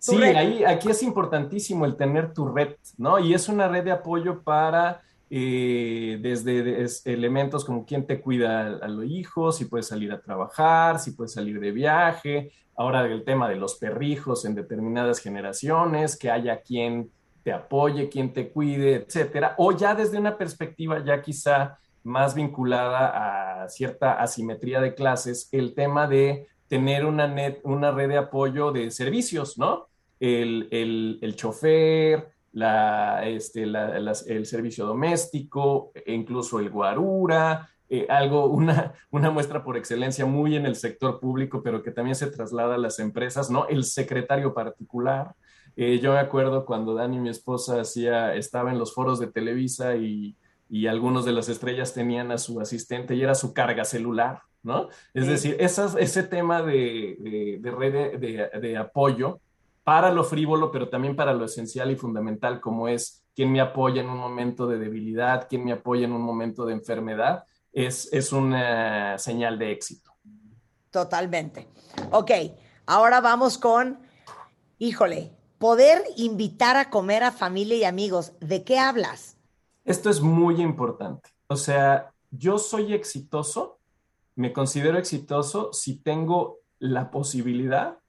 sí, 0.00 0.20
ahí, 0.20 0.64
aquí 0.64 0.90
es 0.90 1.00
importantísimo 1.04 1.84
el 1.84 1.94
tener 1.94 2.34
tu 2.34 2.48
red, 2.48 2.74
¿no? 2.98 3.20
Y 3.20 3.34
es 3.34 3.48
una 3.48 3.68
red 3.68 3.84
de 3.84 3.92
apoyo 3.92 4.42
para 4.42 5.00
eh, 5.34 6.18
desde 6.20 6.84
elementos 7.06 7.64
como 7.64 7.86
quién 7.86 8.06
te 8.06 8.20
cuida 8.20 8.66
a, 8.66 8.88
los 8.88 9.06
hijos, 9.06 9.56
si 9.56 9.64
puedes 9.64 9.86
salir 9.86 10.12
a 10.12 10.20
trabajar, 10.20 10.98
si 10.98 11.12
puedes 11.12 11.32
salir 11.32 11.58
de 11.58 11.72
viaje, 11.72 12.52
ahora 12.76 13.06
el 13.06 13.24
tema 13.24 13.48
de 13.48 13.56
los 13.56 13.76
perrijos 13.76 14.44
en 14.44 14.54
determinadas 14.54 15.20
generaciones, 15.20 16.18
que 16.18 16.30
haya 16.30 16.60
quien 16.60 17.10
te 17.42 17.50
apoye, 17.50 18.10
quien 18.10 18.34
te 18.34 18.50
cuide, 18.50 18.96
etcétera, 18.96 19.54
o 19.56 19.72
ya 19.72 19.94
desde 19.94 20.18
una 20.18 20.36
perspectiva 20.36 21.02
ya 21.02 21.22
quizá 21.22 21.78
más 22.04 22.34
vinculada 22.34 23.62
a 23.62 23.70
cierta 23.70 24.20
asimetría 24.20 24.82
de 24.82 24.94
clases, 24.94 25.48
el 25.50 25.74
tema 25.74 26.06
de 26.06 26.46
tener 26.68 27.06
una, 27.06 27.34
una 27.62 27.90
red 27.90 28.10
de 28.10 28.18
apoyo 28.18 28.70
de 28.70 28.90
servicios, 28.90 29.56
¿no? 29.56 29.86
El, 30.20 30.68
el, 30.72 31.18
el 31.22 31.36
chofer, 31.36 32.32
la, 32.52 33.26
este, 33.26 33.66
la, 33.66 33.96
el 34.26 34.46
servicio 34.46 34.86
doméstico, 34.86 35.92
e 35.94 36.12
incluso 36.12 36.60
el 36.60 36.70
guarura, 36.70 37.68
eh, 37.88 38.06
algo, 38.08 38.46
una, 38.46 38.94
una 39.10 39.30
muestra 39.30 39.62
por 39.62 39.76
excelencia 39.76 40.24
muy 40.24 40.56
en 40.56 40.64
el 40.64 40.76
sector 40.76 41.20
público, 41.20 41.62
pero 41.62 41.82
que 41.82 41.90
también 41.90 42.14
se 42.14 42.30
traslada 42.30 42.76
a 42.76 42.78
las 42.78 42.98
empresas, 42.98 43.50
¿no? 43.50 43.66
El 43.68 43.84
secretario 43.84 44.54
particular. 44.54 45.34
Eh, 45.76 45.98
yo 46.00 46.12
me 46.12 46.18
acuerdo 46.18 46.64
cuando 46.64 46.94
Dani, 46.94 47.18
mi 47.18 47.28
esposa, 47.28 47.80
hacía, 47.80 48.34
estaba 48.34 48.70
en 48.70 48.78
los 48.78 48.94
foros 48.94 49.18
de 49.20 49.26
Televisa 49.26 49.96
y, 49.96 50.36
y 50.70 50.86
algunos 50.86 51.26
de 51.26 51.32
las 51.32 51.50
estrellas 51.50 51.92
tenían 51.92 52.32
a 52.32 52.38
su 52.38 52.58
asistente 52.60 53.14
y 53.14 53.22
era 53.22 53.34
su 53.34 53.52
carga 53.52 53.84
celular, 53.84 54.40
¿no? 54.62 54.88
Es 55.12 55.26
decir, 55.26 55.56
esas, 55.60 55.94
ese 55.96 56.22
tema 56.22 56.62
de, 56.62 57.18
de, 57.20 57.58
de 57.60 57.70
red 57.70 58.18
de, 58.18 58.48
de, 58.58 58.76
apoyo 58.78 59.40
para 59.84 60.10
lo 60.12 60.24
frívolo, 60.24 60.70
pero 60.70 60.88
también 60.88 61.16
para 61.16 61.34
lo 61.34 61.44
esencial 61.44 61.90
y 61.90 61.96
fundamental, 61.96 62.60
como 62.60 62.88
es 62.88 63.24
quién 63.34 63.50
me 63.50 63.60
apoya 63.60 64.02
en 64.02 64.08
un 64.08 64.18
momento 64.18 64.66
de 64.66 64.78
debilidad, 64.78 65.46
quién 65.48 65.64
me 65.64 65.72
apoya 65.72 66.04
en 66.04 66.12
un 66.12 66.22
momento 66.22 66.64
de 66.66 66.74
enfermedad, 66.74 67.44
es, 67.72 68.12
es 68.12 68.32
una 68.32 69.18
señal 69.18 69.58
de 69.58 69.72
éxito. 69.72 70.12
Totalmente. 70.90 71.68
Ok, 72.10 72.30
ahora 72.86 73.20
vamos 73.20 73.58
con, 73.58 73.98
híjole, 74.78 75.32
poder 75.58 76.02
invitar 76.16 76.76
a 76.76 76.90
comer 76.90 77.24
a 77.24 77.32
familia 77.32 77.76
y 77.76 77.84
amigos. 77.84 78.32
¿De 78.40 78.62
qué 78.62 78.78
hablas? 78.78 79.38
Esto 79.84 80.10
es 80.10 80.20
muy 80.20 80.60
importante. 80.60 81.30
O 81.46 81.56
sea, 81.56 82.12
yo 82.30 82.58
soy 82.58 82.92
exitoso, 82.92 83.78
me 84.34 84.52
considero 84.52 84.98
exitoso 84.98 85.72
si 85.72 85.96
tengo 85.96 86.58
la 86.78 87.10
posibilidad 87.10 88.01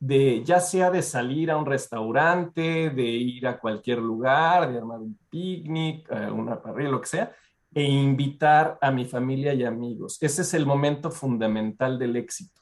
de 0.00 0.42
ya 0.42 0.60
sea 0.60 0.90
de 0.90 1.02
salir 1.02 1.50
a 1.50 1.58
un 1.58 1.66
restaurante, 1.66 2.90
de 2.90 3.02
ir 3.02 3.46
a 3.46 3.60
cualquier 3.60 3.98
lugar, 3.98 4.72
de 4.72 4.78
armar 4.78 4.98
un 4.98 5.18
picnic, 5.28 6.10
una 6.32 6.60
parrilla, 6.60 6.90
lo 6.90 7.00
que 7.02 7.06
sea, 7.06 7.32
e 7.72 7.84
invitar 7.84 8.78
a 8.80 8.90
mi 8.90 9.04
familia 9.04 9.52
y 9.52 9.62
amigos. 9.64 10.16
Ese 10.22 10.42
es 10.42 10.54
el 10.54 10.64
momento 10.64 11.10
fundamental 11.10 11.98
del 11.98 12.16
éxito. 12.16 12.60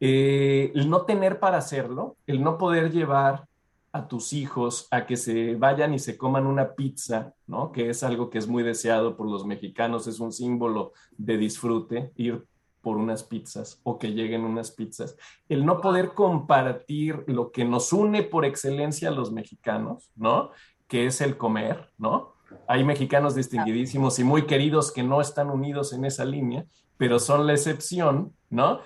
Eh, 0.00 0.72
el 0.74 0.88
no 0.88 1.02
tener 1.02 1.38
para 1.38 1.58
hacerlo, 1.58 2.16
el 2.26 2.42
no 2.42 2.56
poder 2.56 2.90
llevar 2.90 3.46
a 3.92 4.06
tus 4.06 4.32
hijos 4.32 4.88
a 4.90 5.06
que 5.06 5.16
se 5.16 5.54
vayan 5.56 5.94
y 5.94 5.98
se 5.98 6.16
coman 6.16 6.46
una 6.46 6.74
pizza, 6.74 7.34
¿no? 7.46 7.72
Que 7.72 7.90
es 7.90 8.02
algo 8.02 8.30
que 8.30 8.38
es 8.38 8.46
muy 8.46 8.62
deseado 8.62 9.16
por 9.16 9.28
los 9.28 9.44
mexicanos, 9.44 10.06
es 10.06 10.20
un 10.20 10.32
símbolo 10.32 10.92
de 11.16 11.36
disfrute, 11.36 12.12
ir 12.16 12.44
por 12.80 12.96
unas 12.96 13.22
pizzas 13.22 13.80
o 13.82 13.98
que 13.98 14.12
lleguen 14.12 14.44
unas 14.44 14.70
pizzas. 14.70 15.16
El 15.48 15.64
no 15.66 15.80
poder 15.80 16.14
compartir 16.14 17.24
lo 17.26 17.50
que 17.50 17.64
nos 17.64 17.92
une 17.92 18.22
por 18.22 18.44
excelencia 18.44 19.08
a 19.08 19.12
los 19.12 19.32
mexicanos, 19.32 20.10
¿no? 20.16 20.50
Que 20.86 21.06
es 21.06 21.20
el 21.20 21.36
comer, 21.36 21.90
¿no? 21.98 22.34
Hay 22.66 22.84
mexicanos 22.84 23.34
distinguidísimos 23.34 24.18
y 24.18 24.24
muy 24.24 24.46
queridos 24.46 24.92
que 24.92 25.02
no 25.02 25.20
están 25.20 25.50
unidos 25.50 25.92
en 25.92 26.04
esa 26.04 26.24
línea, 26.24 26.64
pero 26.96 27.18
son 27.18 27.46
la 27.46 27.52
excepción, 27.52 28.34
¿no? 28.50 28.80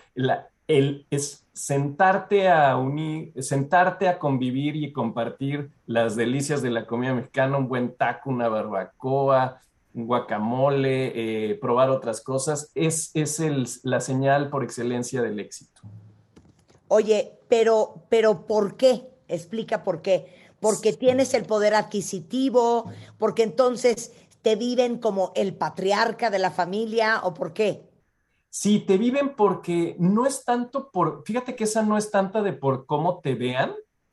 El, 0.66 1.06
es 1.10 1.46
sentarte 1.52 2.48
a 2.48 2.76
unir, 2.76 3.32
sentarte 3.42 4.08
a 4.08 4.18
convivir 4.18 4.76
y 4.76 4.92
compartir 4.92 5.70
las 5.86 6.16
delicias 6.16 6.62
de 6.62 6.70
la 6.70 6.86
comida 6.86 7.14
mexicana, 7.14 7.58
un 7.58 7.68
buen 7.68 7.94
taco, 7.94 8.30
una 8.30 8.48
barbacoa, 8.48 9.60
guacamole, 9.94 11.12
eh, 11.50 11.54
probar 11.56 11.90
otras 11.90 12.20
cosas, 12.20 12.70
es, 12.74 13.10
es 13.14 13.40
el, 13.40 13.68
la 13.82 14.00
señal 14.00 14.50
por 14.50 14.64
excelencia 14.64 15.22
del 15.22 15.40
éxito. 15.40 15.82
Oye, 16.88 17.38
pero, 17.48 18.02
pero 18.08 18.46
¿por 18.46 18.76
qué? 18.76 19.08
Explica 19.28 19.82
por 19.82 20.02
qué. 20.02 20.34
Porque 20.60 20.92
tienes 20.92 21.34
el 21.34 21.44
poder 21.44 21.74
adquisitivo, 21.74 22.90
porque 23.18 23.42
entonces 23.42 24.12
te 24.42 24.56
viven 24.56 24.98
como 24.98 25.32
el 25.34 25.54
patriarca 25.54 26.30
de 26.30 26.38
la 26.38 26.50
familia 26.50 27.20
o 27.24 27.32
por 27.32 27.52
qué? 27.52 27.82
Sí, 28.50 28.80
te 28.80 28.98
viven 28.98 29.34
porque 29.34 29.96
no 29.98 30.26
es 30.26 30.44
tanto 30.44 30.90
por, 30.90 31.22
fíjate 31.24 31.56
que 31.56 31.64
esa 31.64 31.82
no 31.82 31.96
es 31.96 32.10
tanta 32.10 32.42
de 32.42 32.52
por 32.52 32.84
cómo 32.84 33.20
te 33.20 33.34
vean, 33.34 33.72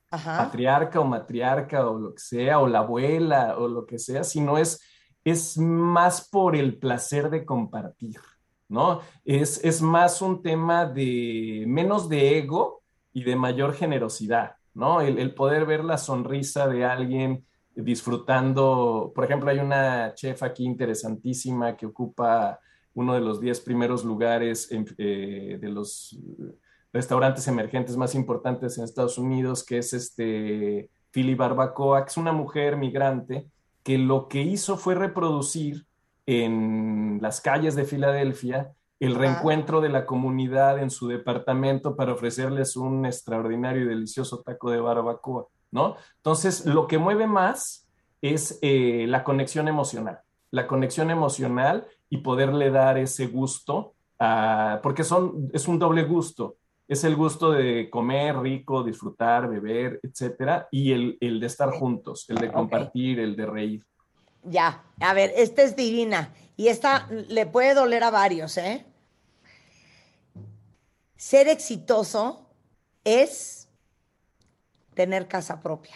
patriarca 0.09 0.99
o 0.99 1.05
matriarca 1.05 1.87
o 1.87 1.99
lo 1.99 2.13
que 2.13 2.21
sea, 2.21 2.59
o 2.59 2.67
la 2.67 2.79
abuela 2.79 3.57
o 3.57 3.67
lo 3.67 3.85
que 3.85 3.99
sea, 3.99 4.23
sino 4.23 4.57
es 4.57 4.81
es 5.23 5.57
más 5.57 6.27
por 6.29 6.55
el 6.55 6.77
placer 6.77 7.29
de 7.29 7.45
compartir, 7.45 8.19
¿no? 8.67 9.01
Es, 9.25 9.63
es 9.63 9.81
más 9.81 10.21
un 10.21 10.41
tema 10.41 10.85
de 10.85 11.63
menos 11.67 12.09
de 12.09 12.37
ego 12.37 12.81
y 13.13 13.23
de 13.23 13.35
mayor 13.35 13.73
generosidad, 13.73 14.55
¿no? 14.73 15.01
El, 15.01 15.33
poder 15.33 15.65
ver 15.65 15.83
la 15.83 15.97
sonrisa 15.97 16.67
de 16.67 16.85
alguien 16.85 17.45
disfrutando, 17.75 19.11
por 19.13 19.25
ejemplo, 19.25 19.49
hay 19.49 19.59
una 19.59 20.13
chef 20.13 20.43
aquí 20.43 20.65
interesantísima 20.65 21.75
que 21.75 21.85
ocupa 21.85 22.59
uno 22.93 23.13
de 23.13 23.21
los 23.21 23.39
diez 23.39 23.59
primeros 23.61 24.03
lugares 24.03 24.69
eh, 24.71 25.57
de 25.61 25.69
los 25.69 26.17
restaurantes 26.91 27.47
emergentes 27.47 27.95
más 27.95 28.15
importantes 28.15 28.77
en 28.77 28.83
Estados 28.83 29.17
Unidos, 29.17 29.63
que 29.63 29.77
es 29.77 29.93
este 29.93 30.89
Philly 31.11 31.35
Barbacoa, 31.35 32.03
que 32.03 32.09
es 32.09 32.17
una 32.17 32.31
mujer 32.31 32.77
migrante 32.77 33.47
que 33.83 33.97
lo 33.97 34.27
que 34.27 34.41
hizo 34.41 34.77
fue 34.77 34.95
reproducir 34.95 35.85
en 36.25 37.19
las 37.21 37.41
calles 37.41 37.75
de 37.75 37.85
Filadelfia 37.85 38.73
el 38.99 39.15
reencuentro 39.15 39.79
de 39.79 39.89
la 39.89 40.05
comunidad 40.05 40.79
en 40.79 40.89
su 40.89 41.07
departamento 41.07 41.95
para 41.95 42.13
ofrecerles 42.13 42.75
un 42.75 43.05
extraordinario 43.05 43.83
y 43.83 43.87
delicioso 43.87 44.41
taco 44.41 44.71
de 44.71 44.81
barbacoa, 44.81 45.47
¿no? 45.71 45.95
Entonces, 46.17 46.65
lo 46.65 46.85
que 46.85 46.97
mueve 46.97 47.25
más 47.25 47.87
es 48.21 48.59
eh, 48.61 49.05
la 49.07 49.23
conexión 49.23 49.69
emocional, 49.69 50.19
la 50.51 50.67
conexión 50.67 51.11
emocional 51.11 51.87
y 52.09 52.17
poderle 52.17 52.71
dar 52.71 52.97
ese 52.97 53.27
gusto, 53.27 53.93
porque 54.83 55.05
son, 55.05 55.49
es 55.53 55.69
un 55.69 55.79
doble 55.79 56.03
gusto, 56.03 56.57
es 56.89 57.03
el 57.03 57.15
gusto 57.15 57.51
de 57.51 57.87
comer 57.87 58.39
rico, 58.39 58.83
disfrutar, 58.83 59.47
beber, 59.47 59.99
etcétera, 60.01 60.67
y 60.71 60.91
el, 60.91 61.17
el 61.21 61.39
de 61.39 61.45
estar 61.45 61.69
juntos, 61.69 62.25
el 62.29 62.37
de 62.37 62.51
compartir, 62.51 63.19
el 63.19 63.35
de 63.35 63.45
reír. 63.45 63.85
Ya, 64.41 64.83
a 64.99 65.13
ver, 65.13 65.31
esta 65.35 65.61
es 65.61 65.75
divina 65.75 66.33
y 66.57 66.69
esta 66.69 67.07
le 67.09 67.45
puede 67.45 67.75
doler 67.75 68.03
a 68.03 68.09
varios, 68.09 68.57
¿eh? 68.57 68.87
Ser 71.15 71.47
exitoso 71.47 72.49
es 73.03 73.69
tener 74.95 75.27
casa 75.27 75.61
propia. 75.61 75.95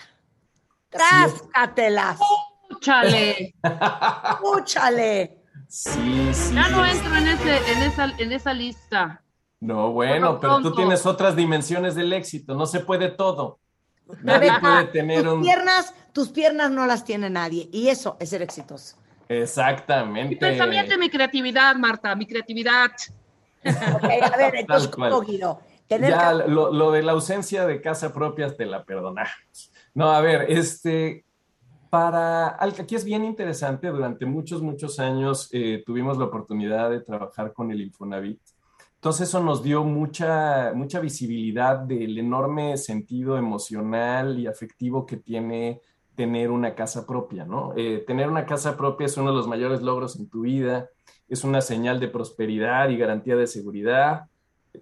Tráscatelas. 0.90 2.20
¡Úchale! 2.70 3.56
¡Úchale! 4.44 5.42
Sí, 5.68 6.30
sí. 6.34 6.54
Ya 6.54 6.70
no 6.70 6.86
entro 6.86 7.16
en, 7.16 7.28
ese, 7.30 7.72
en, 7.72 7.82
esa, 7.82 8.06
en 8.20 8.32
esa 8.32 8.54
lista. 8.54 9.23
No, 9.64 9.94
bueno, 9.94 10.42
pero 10.42 10.62
tú 10.62 10.76
tienes 10.76 11.06
otras 11.06 11.38
dimensiones 11.38 11.96
del 11.96 12.12
éxito, 12.12 12.54
no 12.54 12.66
se 12.66 12.82
puede 12.82 13.08
todo. 13.08 13.60
Nadie 14.22 14.52
puede 14.60 14.84
tener 14.88 15.24
tus 15.24 15.42
piernas, 15.42 15.96
tus 16.12 16.30
piernas 16.30 16.70
no 16.70 16.86
las 16.86 17.06
tiene 17.06 17.30
nadie 17.30 17.70
y 17.72 17.88
eso 17.88 18.18
es 18.20 18.30
ser 18.30 18.42
exitoso. 18.42 18.98
Exactamente. 19.30 20.32
Mi 20.32 20.36
pensamiento 20.36 20.96
y 20.96 20.98
mi 20.98 21.10
creatividad, 21.10 21.78
Marta, 21.78 22.14
mi 22.14 22.26
creatividad. 22.26 22.92
a 23.64 24.38
ver, 24.38 24.56
entonces, 24.56 24.90
¿cómo, 24.90 25.22
Guido? 25.22 25.62
ya, 25.88 26.34
lo, 26.34 26.92
de 26.92 27.02
la 27.02 27.14
ausencia 27.14 27.66
de 27.66 27.82
casa 27.82 28.14
propia 28.14 28.54
te 28.54 28.66
la 28.66 28.84
perdonamos. 28.84 29.72
No, 29.94 30.12
a 30.12 30.20
ver, 30.20 30.46
este, 30.50 31.24
para, 31.90 32.62
aquí 32.62 32.96
es 32.96 33.06
bien 33.06 33.24
interesante, 33.24 33.88
durante 33.88 34.26
muchos, 34.26 34.62
muchos 34.62 35.00
años 35.00 35.48
eh, 35.54 35.84
tuvimos 35.86 36.18
la 36.18 36.26
oportunidad 36.26 36.90
de 36.90 37.00
trabajar 37.00 37.54
con 37.54 37.72
el 37.72 37.80
Infonavit 37.80 38.42
entonces 39.04 39.28
eso 39.28 39.44
nos 39.44 39.62
dio 39.62 39.84
mucha, 39.84 40.72
mucha 40.74 41.02
visibilidad 41.02 41.78
del 41.78 42.18
enorme 42.18 42.78
sentido 42.78 43.38
emocional 43.38 44.40
y 44.40 44.48
afectivo 44.48 45.06
que 45.06 45.18
tiene 45.18 45.82
tener 46.16 46.50
una 46.50 46.74
casa 46.74 47.06
propia, 47.06 47.44
¿no? 47.44 47.74
Eh, 47.76 48.06
tener 48.08 48.30
una 48.30 48.46
casa 48.46 48.78
propia 48.78 49.08
es 49.08 49.18
uno 49.18 49.32
de 49.32 49.36
los 49.36 49.46
mayores 49.46 49.82
logros 49.82 50.16
en 50.16 50.30
tu 50.30 50.44
vida, 50.44 50.88
es 51.28 51.44
una 51.44 51.60
señal 51.60 52.00
de 52.00 52.08
prosperidad 52.08 52.88
y 52.88 52.98
garantía 52.98 53.36
de 53.36 53.46
seguridad, 53.46 54.28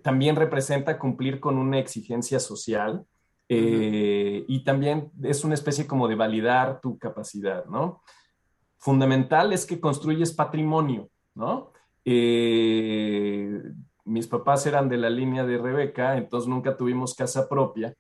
también 0.04 0.36
representa 0.36 1.00
cumplir 1.00 1.40
con 1.40 1.58
una 1.58 1.80
exigencia 1.80 2.40
social 2.40 3.04
eh, 3.50 4.46
y 4.48 4.64
también 4.64 5.10
es 5.24 5.44
una 5.44 5.56
especie 5.56 5.88
como 5.88 6.08
de 6.08 6.14
validar 6.14 6.80
tu 6.80 7.00
capacidad, 7.00 7.66
¿no? 7.66 8.04
Fundamental 8.78 9.52
es 9.52 9.66
que 9.66 9.80
construyes 9.80 10.32
patrimonio, 10.32 11.10
¿no? 11.34 11.72
Eh, 12.06 13.62
mis 14.12 14.28
papás 14.28 14.66
eran 14.66 14.90
de 14.90 14.98
la 14.98 15.10
línea 15.10 15.46
de 15.46 15.58
Rebeca, 15.58 16.18
entonces 16.18 16.48
nunca 16.48 16.78
tuvimos 16.78 17.16
casa 17.16 17.48
propia, 17.48 17.96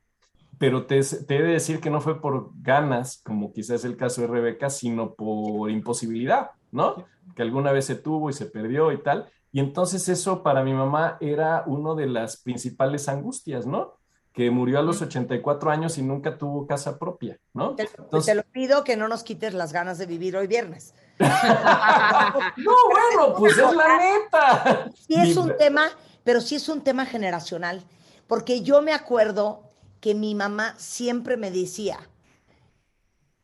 pero 0.57 0.85
te, 0.85 1.01
te, 1.01 1.37
he 1.37 1.41
de 1.41 1.53
decir 1.53 1.79
que 1.79 1.89
no 1.89 2.01
fue 2.01 2.21
por 2.21 2.51
ganas, 2.61 3.21
como 3.23 3.51
quizás 3.51 3.77
es 3.77 3.85
el 3.85 3.97
caso 3.97 4.21
de 4.21 4.27
Rebeca, 4.27 4.69
sino 4.69 5.15
por 5.15 5.71
imposibilidad, 5.71 6.51
¿no? 6.71 7.05
Que 7.35 7.41
alguna 7.41 7.71
vez 7.71 7.85
se 7.85 7.95
tuvo 7.95 8.29
y 8.29 8.33
se 8.33 8.45
perdió 8.45 8.91
y 8.91 9.01
tal. 9.01 9.27
Y 9.51 9.59
entonces 9.59 10.07
eso 10.07 10.43
para 10.43 10.63
mi 10.63 10.73
mamá 10.73 11.17
era 11.19 11.63
una 11.65 11.95
de 11.95 12.07
las 12.07 12.37
principales 12.37 13.09
angustias, 13.09 13.65
¿no? 13.65 13.97
Que 14.33 14.51
murió 14.51 14.79
a 14.79 14.83
los 14.83 15.01
84 15.01 15.71
años 15.71 15.97
y 15.97 16.03
nunca 16.03 16.37
tuvo 16.37 16.67
casa 16.67 16.99
propia, 16.99 17.39
¿no? 17.53 17.75
Te, 17.75 17.89
te 18.23 18.35
lo 18.35 18.43
pido 18.43 18.83
que 18.83 18.95
no 18.95 19.07
nos 19.07 19.23
quites 19.23 19.53
las 19.53 19.73
ganas 19.73 19.97
de 19.97 20.05
vivir 20.05 20.37
hoy 20.37 20.47
viernes. 20.47 20.93
no, 22.57 22.75
bueno, 22.89 23.35
pues 23.37 23.57
es 23.57 23.73
la 23.73 23.97
neta. 23.97 24.91
Sí 24.95 25.15
es 25.15 25.37
un 25.37 25.55
tema, 25.57 25.89
pero 26.23 26.41
sí 26.41 26.55
es 26.55 26.67
un 26.69 26.81
tema 26.81 27.05
generacional, 27.05 27.83
porque 28.27 28.61
yo 28.61 28.81
me 28.81 28.93
acuerdo 28.93 29.71
que 29.99 30.15
mi 30.15 30.35
mamá 30.35 30.75
siempre 30.77 31.37
me 31.37 31.51
decía, 31.51 31.99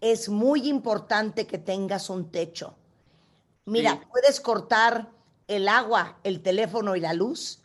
es 0.01 0.30
muy 0.30 0.68
importante 0.68 1.47
que 1.47 1.57
tengas 1.57 2.09
un 2.09 2.32
techo. 2.32 2.76
Mira, 3.65 3.91
Sí. 3.91 3.99
puedes 4.11 4.39
cortar 4.39 5.09
el 5.47 5.68
agua, 5.68 6.18
el 6.24 6.41
teléfono 6.41 6.95
y 6.95 6.99
la 6.99 7.13
luz, 7.13 7.61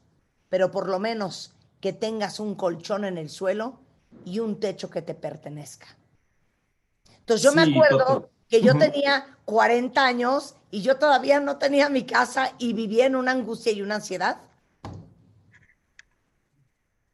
pero 0.49 0.71
por 0.71 0.89
lo 0.89 0.99
menos 0.99 1.55
que 1.81 1.93
tengas 1.93 2.41
un 2.41 2.55
colchón 2.55 3.05
en 3.05 3.19
el 3.19 3.29
suelo 3.29 3.81
y 4.25 4.39
un 4.39 4.61
techo 4.61 4.91
que 4.91 5.03
te 5.03 5.15
pertenezca. 5.15 5.97
Entonces 7.19 7.43
yo 7.43 7.53
me 7.53 7.63
acuerdo 7.63 8.31
que 8.49 8.61
yo 8.61 8.77
tenía 8.77 9.37
40 9.45 10.05
años 10.05 10.57
y 10.71 10.83
yo 10.83 10.97
todavía 10.99 11.41
no 11.41 11.59
tenía 11.59 11.89
mi 11.89 12.05
casa 12.05 12.53
y 12.59 12.73
vivía 12.73 13.07
en 13.07 13.17
una 13.17 13.33
angustia 13.33 13.73
y 13.73 13.83
una 13.83 13.97
ansiedad. 13.97 14.39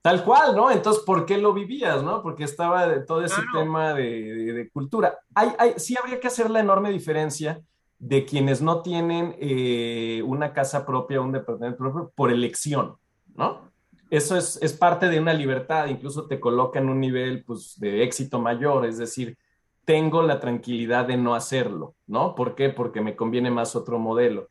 Tal 0.02 0.24
cual, 0.24 0.54
¿no? 0.56 0.70
Entonces, 0.70 1.02
¿por 1.04 1.26
qué 1.26 1.38
lo 1.38 1.52
vivías, 1.52 2.02
no? 2.02 2.22
Porque 2.22 2.44
estaba 2.44 2.86
de 2.86 3.00
todo 3.00 3.22
ese 3.24 3.42
Claro. 3.42 3.58
tema 3.60 3.94
de, 3.94 4.02
de- 4.34 4.52
de 4.52 4.70
cultura. 4.70 5.18
Hay, 5.34 5.50
hay- 5.58 5.74
sí 5.76 5.96
habría 6.00 6.20
que 6.20 6.28
hacer 6.28 6.50
la 6.50 6.60
enorme 6.60 6.90
diferencia 6.90 7.60
de 7.98 8.24
quienes 8.24 8.62
no 8.62 8.80
tienen 8.82 9.34
eh, 9.40 10.22
una 10.24 10.52
casa 10.52 10.86
propia, 10.86 11.20
un 11.20 11.32
departamento 11.32 11.78
propio, 11.78 12.12
por 12.14 12.30
elección, 12.30 12.96
¿no? 13.34 13.68
Eso 14.08 14.36
es, 14.36 14.58
es 14.62 14.72
parte 14.72 15.08
de 15.08 15.20
una 15.20 15.34
libertad, 15.34 15.88
incluso 15.88 16.26
te 16.26 16.40
coloca 16.40 16.78
en 16.78 16.88
un 16.88 17.00
nivel, 17.00 17.44
pues, 17.44 17.74
de 17.78 18.04
éxito 18.04 18.38
mayor, 18.40 18.86
es 18.86 18.96
decir, 18.98 19.36
tengo 19.88 20.20
la 20.20 20.38
tranquilidad 20.38 21.06
de 21.06 21.16
no 21.16 21.34
hacerlo, 21.34 21.94
¿no? 22.06 22.34
¿Por 22.34 22.54
qué? 22.54 22.68
Porque 22.68 23.00
me 23.00 23.16
conviene 23.16 23.50
más 23.50 23.74
otro 23.74 23.98
modelo. 23.98 24.50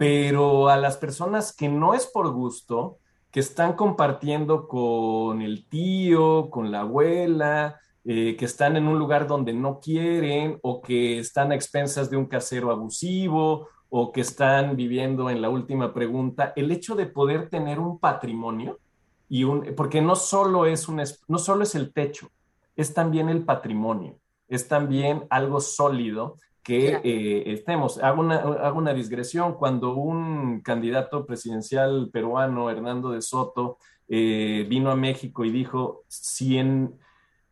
Pero 0.00 0.68
a 0.68 0.76
las 0.76 0.96
personas 0.96 1.54
que 1.54 1.68
no 1.68 1.94
es 1.94 2.06
por 2.06 2.32
gusto, 2.32 2.98
que 3.30 3.38
están 3.38 3.74
compartiendo 3.74 4.66
con 4.66 5.42
el 5.42 5.68
tío, 5.68 6.50
con 6.50 6.72
la 6.72 6.80
abuela, 6.80 7.78
eh, 8.04 8.34
que 8.36 8.46
están 8.46 8.76
en 8.76 8.88
un 8.88 8.98
lugar 8.98 9.28
donde 9.28 9.52
no 9.52 9.78
quieren 9.78 10.58
o 10.62 10.82
que 10.82 11.20
están 11.20 11.52
a 11.52 11.54
expensas 11.54 12.10
de 12.10 12.16
un 12.16 12.26
casero 12.26 12.72
abusivo 12.72 13.68
o 13.90 14.10
que 14.10 14.22
están 14.22 14.74
viviendo 14.74 15.30
en 15.30 15.40
la 15.40 15.50
última 15.50 15.94
pregunta, 15.94 16.52
el 16.56 16.72
hecho 16.72 16.96
de 16.96 17.06
poder 17.06 17.48
tener 17.48 17.78
un 17.78 18.00
patrimonio 18.00 18.80
y 19.28 19.44
un, 19.44 19.72
porque 19.76 20.02
no 20.02 20.16
solo 20.16 20.66
es 20.66 20.88
un, 20.88 21.00
no 21.28 21.38
solo 21.38 21.62
es 21.62 21.76
el 21.76 21.92
techo, 21.92 22.28
es 22.74 22.92
también 22.92 23.28
el 23.28 23.44
patrimonio, 23.44 24.18
es 24.48 24.68
también 24.68 25.24
algo 25.30 25.60
sólido 25.60 26.36
que 26.62 27.00
eh, 27.04 27.52
estemos. 27.52 28.02
Hago 28.02 28.20
una, 28.22 28.36
hago 28.36 28.78
una 28.78 28.94
digresión. 28.94 29.54
Cuando 29.54 29.94
un 29.94 30.60
candidato 30.62 31.26
presidencial 31.26 32.08
peruano, 32.12 32.70
Hernando 32.70 33.10
de 33.10 33.20
Soto, 33.22 33.78
eh, 34.08 34.66
vino 34.68 34.90
a 34.90 34.96
México 34.96 35.44
y 35.44 35.50
dijo, 35.50 36.04
si 36.08 36.58
en- 36.58 36.98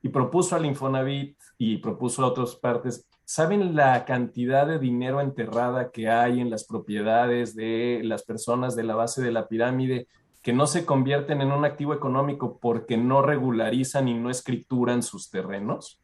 y 0.03 0.09
propuso 0.09 0.57
al 0.57 0.67
Infonavit 0.67 1.37
y 1.59 1.77
propuso 1.77 2.25
a 2.25 2.29
otras 2.29 2.57
partes, 2.57 3.07
¿saben 3.25 3.77
la 3.77 4.05
cantidad 4.05 4.67
de 4.67 4.79
dinero 4.79 5.21
enterrada 5.21 5.91
que 5.91 6.09
hay 6.09 6.41
en 6.41 6.51
las 6.51 6.65
propiedades 6.65 7.55
de 7.55 8.01
las 8.03 8.25
personas 8.25 8.75
de 8.75 8.83
la 8.83 8.97
base 8.97 9.23
de 9.23 9.31
la 9.31 9.47
pirámide 9.47 10.09
que 10.43 10.53
no 10.53 10.67
se 10.67 10.85
convierten 10.85 11.41
en 11.41 11.53
un 11.53 11.65
activo 11.65 11.95
económico 11.95 12.59
porque 12.61 12.97
no 12.97 13.23
regularizan 13.23 14.09
y 14.09 14.15
no 14.15 14.29
escrituran 14.29 15.03
sus 15.03 15.31
terrenos? 15.31 16.02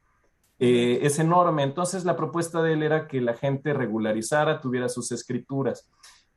Eh, 0.59 1.01
es 1.03 1.19
enorme. 1.19 1.63
Entonces 1.63 2.05
la 2.05 2.17
propuesta 2.17 2.63
de 2.63 2.73
él 2.73 2.83
era 2.83 3.07
que 3.07 3.21
la 3.21 3.35
gente 3.35 3.73
regularizara, 3.73 4.61
tuviera 4.61 4.89
sus 4.89 5.13
escrituras. 5.13 5.89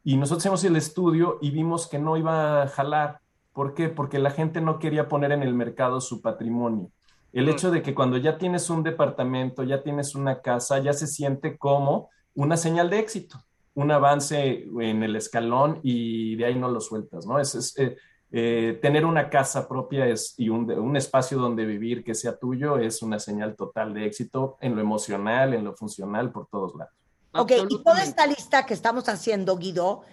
Y 0.04 0.18
nosotros 0.18 0.44
hicimos 0.44 0.64
el 0.64 0.76
estudio 0.76 1.38
y 1.42 1.52
vimos 1.52 1.88
que 1.88 2.00
no 2.00 2.18
iba 2.18 2.64
a 2.64 2.68
jalar. 2.68 3.20
¿Por 3.54 3.74
qué? 3.74 3.90
Porque 3.90 4.20
la 4.20 4.32
gente 4.32 4.62
no 4.62 4.80
quería 4.80 5.08
poner 5.08 5.32
en 5.32 5.44
el 5.44 5.54
mercado 5.54 6.02
su 6.02 6.22
patrimonio. 6.22 6.92
El 7.34 7.48
hecho 7.50 7.72
de 7.72 7.82
que 7.82 7.94
cuando 7.94 8.18
ya 8.18 8.38
tienes 8.38 8.70
un 8.70 8.84
departamento, 8.84 9.64
ya 9.64 9.84
tienes 9.84 10.16
una 10.16 10.42
casa, 10.42 10.80
ya 10.80 10.94
se 10.94 11.08
siente 11.08 11.58
como 11.58 12.10
una 12.34 12.58
señal 12.58 12.90
de 12.90 13.00
éxito, 13.00 13.42
un 13.74 13.92
avance 13.92 14.68
en 14.80 15.04
el 15.04 15.16
escalón 15.16 15.80
y 15.82 16.36
de 16.36 16.46
ahí 16.46 16.56
no 16.56 16.70
lo 16.70 16.82
sueltas, 16.82 17.26
¿no? 17.26 17.40
Es, 17.40 17.56
es, 17.56 17.78
eh, 17.78 17.96
eh, 18.32 18.80
tener 18.82 19.06
una 19.06 19.30
casa 19.30 19.68
propia 19.68 20.08
es, 20.08 20.36
y 20.38 20.50
un, 20.50 20.72
un, 20.72 20.96
espacio 20.96 21.38
donde 21.38 21.66
vivir 21.66 22.04
que 22.04 22.16
sea 22.16 22.38
tuyo 22.38 22.78
es 22.78 23.02
una 23.02 23.20
señal 23.20 23.56
total 23.56 23.94
de 23.94 24.06
éxito 24.06 24.58
en 24.62 24.76
lo 24.76 24.82
emocional, 24.82 25.54
en 25.54 25.66
lo 25.66 25.76
funcional, 25.76 26.32
por 26.32 26.48
todos 26.48 26.74
lados. 26.76 26.94
Ok, 27.34 27.52
y 27.70 27.84
toda 27.84 28.04
esta 28.04 28.26
lista 28.28 28.66
que 28.66 28.74
estamos 28.74 29.08
haciendo, 29.08 29.58
Guido, 29.58 30.04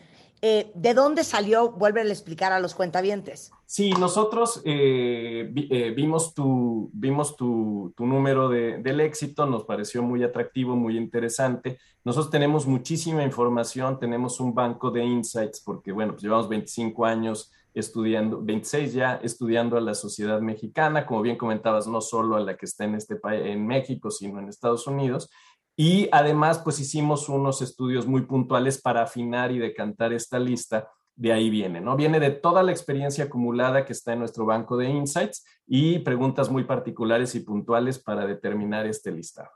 eh, 0.41 0.71
¿de 0.75 0.95
dónde 0.95 1.25
salió? 1.25 1.73
Vuelve 1.73 2.03
a 2.03 2.05
explicar 2.05 2.53
a 2.53 2.61
los 2.61 2.75
cuentavientes. 2.75 3.51
Sí, 3.67 3.91
nosotros 3.91 4.63
eh, 4.65 5.49
vi, 5.51 5.69
eh, 5.71 5.91
vimos, 5.91 6.33
tu, 6.33 6.91
vimos 6.93 7.37
tu, 7.37 7.93
tu 7.97 8.07
número 8.07 8.49
de, 8.49 8.79
del 8.79 9.01
éxito, 9.01 9.47
nos 9.47 9.65
pareció 9.65 10.03
muy 10.03 10.23
atractivo, 10.23 10.77
muy 10.77 10.97
interesante. 10.97 11.79
Nosotros 12.05 12.31
tenemos 12.31 12.67
muchísima 12.67 13.25
información, 13.25 13.99
tenemos 13.99 14.39
un 14.39 14.55
banco 14.55 14.91
de 14.91 15.05
insights, 15.05 15.61
porque 15.61 15.91
bueno, 15.91 16.13
pues 16.13 16.23
llevamos 16.23 16.49
25 16.49 17.05
años 17.05 17.51
estudiando, 17.81 18.43
26 18.43 18.93
ya 18.93 19.21
estudiando 19.23 19.77
a 19.77 19.81
la 19.81 19.95
sociedad 19.95 20.41
mexicana, 20.41 21.07
como 21.07 21.23
bien 21.23 21.37
comentabas, 21.37 21.87
no 21.87 22.01
solo 22.01 22.37
a 22.37 22.41
la 22.41 22.57
que 22.57 22.67
está 22.67 22.85
en 22.85 22.95
este 22.95 23.17
país, 23.17 23.43
en 23.47 23.67
México, 23.67 24.11
sino 24.11 24.39
en 24.39 24.49
Estados 24.49 24.87
Unidos. 24.87 25.31
Y 25.77 26.09
además, 26.11 26.59
pues 26.59 26.81
hicimos 26.81 27.29
unos 27.29 27.63
estudios 27.63 28.07
muy 28.07 28.23
puntuales 28.23 28.81
para 28.81 29.03
afinar 29.03 29.53
y 29.53 29.59
decantar 29.59 30.13
esta 30.13 30.39
lista. 30.39 30.91
De 31.15 31.33
ahí 31.33 31.51
viene, 31.51 31.81
¿no? 31.81 31.97
Viene 31.97 32.21
de 32.21 32.31
toda 32.31 32.63
la 32.63 32.71
experiencia 32.71 33.25
acumulada 33.25 33.85
que 33.85 33.93
está 33.93 34.13
en 34.13 34.21
nuestro 34.21 34.47
banco 34.47 34.77
de 34.77 34.89
insights 34.89 35.45
y 35.67 35.99
preguntas 36.01 36.51
muy 36.51 36.65
particulares 36.65 37.35
y 37.35 37.41
puntuales 37.41 37.99
para 37.99 38.27
determinar 38.27 38.87
este 38.87 39.11
listado. 39.11 39.51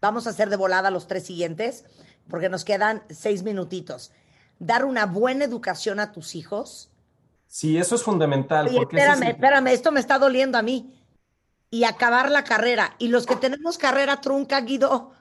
Vamos 0.00 0.26
a 0.26 0.30
hacer 0.30 0.48
de 0.48 0.56
volada 0.56 0.90
los 0.90 1.08
tres 1.08 1.24
siguientes, 1.24 1.84
porque 2.30 2.48
nos 2.48 2.64
quedan 2.64 3.02
seis 3.10 3.42
minutitos. 3.42 4.12
Dar 4.58 4.84
una 4.84 5.06
buena 5.06 5.44
educación 5.44 6.00
a 6.00 6.12
tus 6.12 6.34
hijos. 6.34 6.90
Sí, 7.46 7.78
eso 7.78 7.94
es 7.94 8.02
fundamental. 8.02 8.68
Porque 8.74 8.96
espérame, 8.96 9.22
es... 9.22 9.28
espérame, 9.30 9.66
esto 9.68 9.92
me 9.92 10.00
está 10.00 10.18
doliendo 10.18 10.58
a 10.58 10.62
mí. 10.62 10.94
Y 11.70 11.84
acabar 11.84 12.30
la 12.30 12.44
carrera. 12.44 12.94
Y 12.98 13.08
los 13.08 13.26
que 13.26 13.36
tenemos 13.36 13.78
carrera 13.78 14.20
trunca, 14.20 14.60
Guido. 14.60 15.12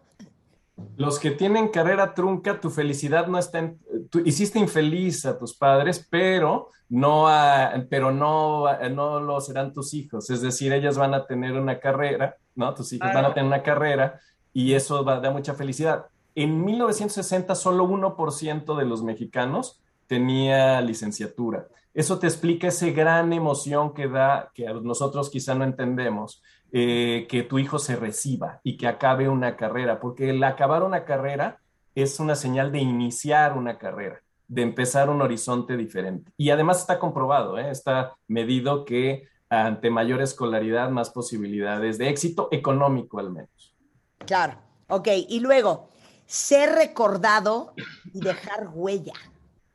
Los 0.95 1.19
que 1.19 1.31
tienen 1.31 1.69
carrera 1.69 2.13
trunca, 2.13 2.59
tu 2.59 2.69
felicidad 2.69 3.27
no 3.27 3.37
está 3.37 3.59
en... 3.59 3.79
Tú 4.09 4.19
hiciste 4.23 4.59
infeliz 4.59 5.25
a 5.25 5.37
tus 5.37 5.55
padres, 5.55 6.05
pero 6.09 6.69
no, 6.89 7.27
a, 7.27 7.73
pero 7.89 8.11
no, 8.11 8.65
no 8.89 9.19
lo 9.19 9.41
serán 9.41 9.73
tus 9.73 9.93
hijos. 9.93 10.29
Es 10.29 10.41
decir, 10.41 10.71
ellas 10.71 10.97
van 10.97 11.13
a 11.13 11.25
tener 11.25 11.53
una 11.53 11.79
carrera, 11.79 12.37
¿no? 12.55 12.73
Tus 12.73 12.93
hijos 12.93 13.13
van 13.13 13.25
a 13.25 13.33
tener 13.33 13.47
una 13.47 13.63
carrera 13.63 14.19
y 14.53 14.73
eso 14.73 15.03
va 15.03 15.15
a 15.15 15.19
dar 15.19 15.33
mucha 15.33 15.53
felicidad. 15.53 16.05
En 16.37 16.63
1960 16.63 17.55
solo 17.55 17.87
1% 17.87 18.77
de 18.77 18.85
los 18.85 19.01
mexicanos 19.01 19.81
tenía 20.05 20.79
licenciatura. 20.81 21.67
Eso 21.95 22.19
te 22.19 22.27
explica 22.27 22.67
esa 22.67 22.91
gran 22.91 23.33
emoción 23.33 23.91
que 23.95 24.07
da, 24.07 24.51
que 24.53 24.67
nosotros 24.83 25.31
quizá 25.31 25.55
no 25.55 25.63
entendemos, 25.63 26.43
eh, 26.71 27.25
que 27.27 27.41
tu 27.41 27.57
hijo 27.57 27.79
se 27.79 27.95
reciba 27.95 28.61
y 28.61 28.77
que 28.77 28.85
acabe 28.85 29.27
una 29.27 29.55
carrera, 29.55 29.99
porque 29.99 30.29
el 30.29 30.43
acabar 30.43 30.83
una 30.83 31.05
carrera 31.05 31.57
es 31.95 32.19
una 32.19 32.35
señal 32.35 32.71
de 32.71 32.81
iniciar 32.81 33.57
una 33.57 33.79
carrera, 33.79 34.21
de 34.47 34.61
empezar 34.61 35.09
un 35.09 35.23
horizonte 35.23 35.75
diferente. 35.75 36.31
Y 36.37 36.51
además 36.51 36.81
está 36.81 36.99
comprobado, 36.99 37.57
¿eh? 37.57 37.71
está 37.71 38.15
medido 38.27 38.85
que 38.85 39.27
ante 39.49 39.89
mayor 39.89 40.21
escolaridad, 40.21 40.91
más 40.91 41.09
posibilidades 41.09 41.97
de 41.97 42.09
éxito 42.09 42.47
económico 42.51 43.17
al 43.17 43.31
menos. 43.31 43.75
Claro, 44.19 44.59
ok. 44.87 45.07
Y 45.29 45.39
luego, 45.39 45.89
ser 46.27 46.75
recordado 46.75 47.73
y 48.13 48.19
dejar 48.19 48.69
huella. 48.73 49.13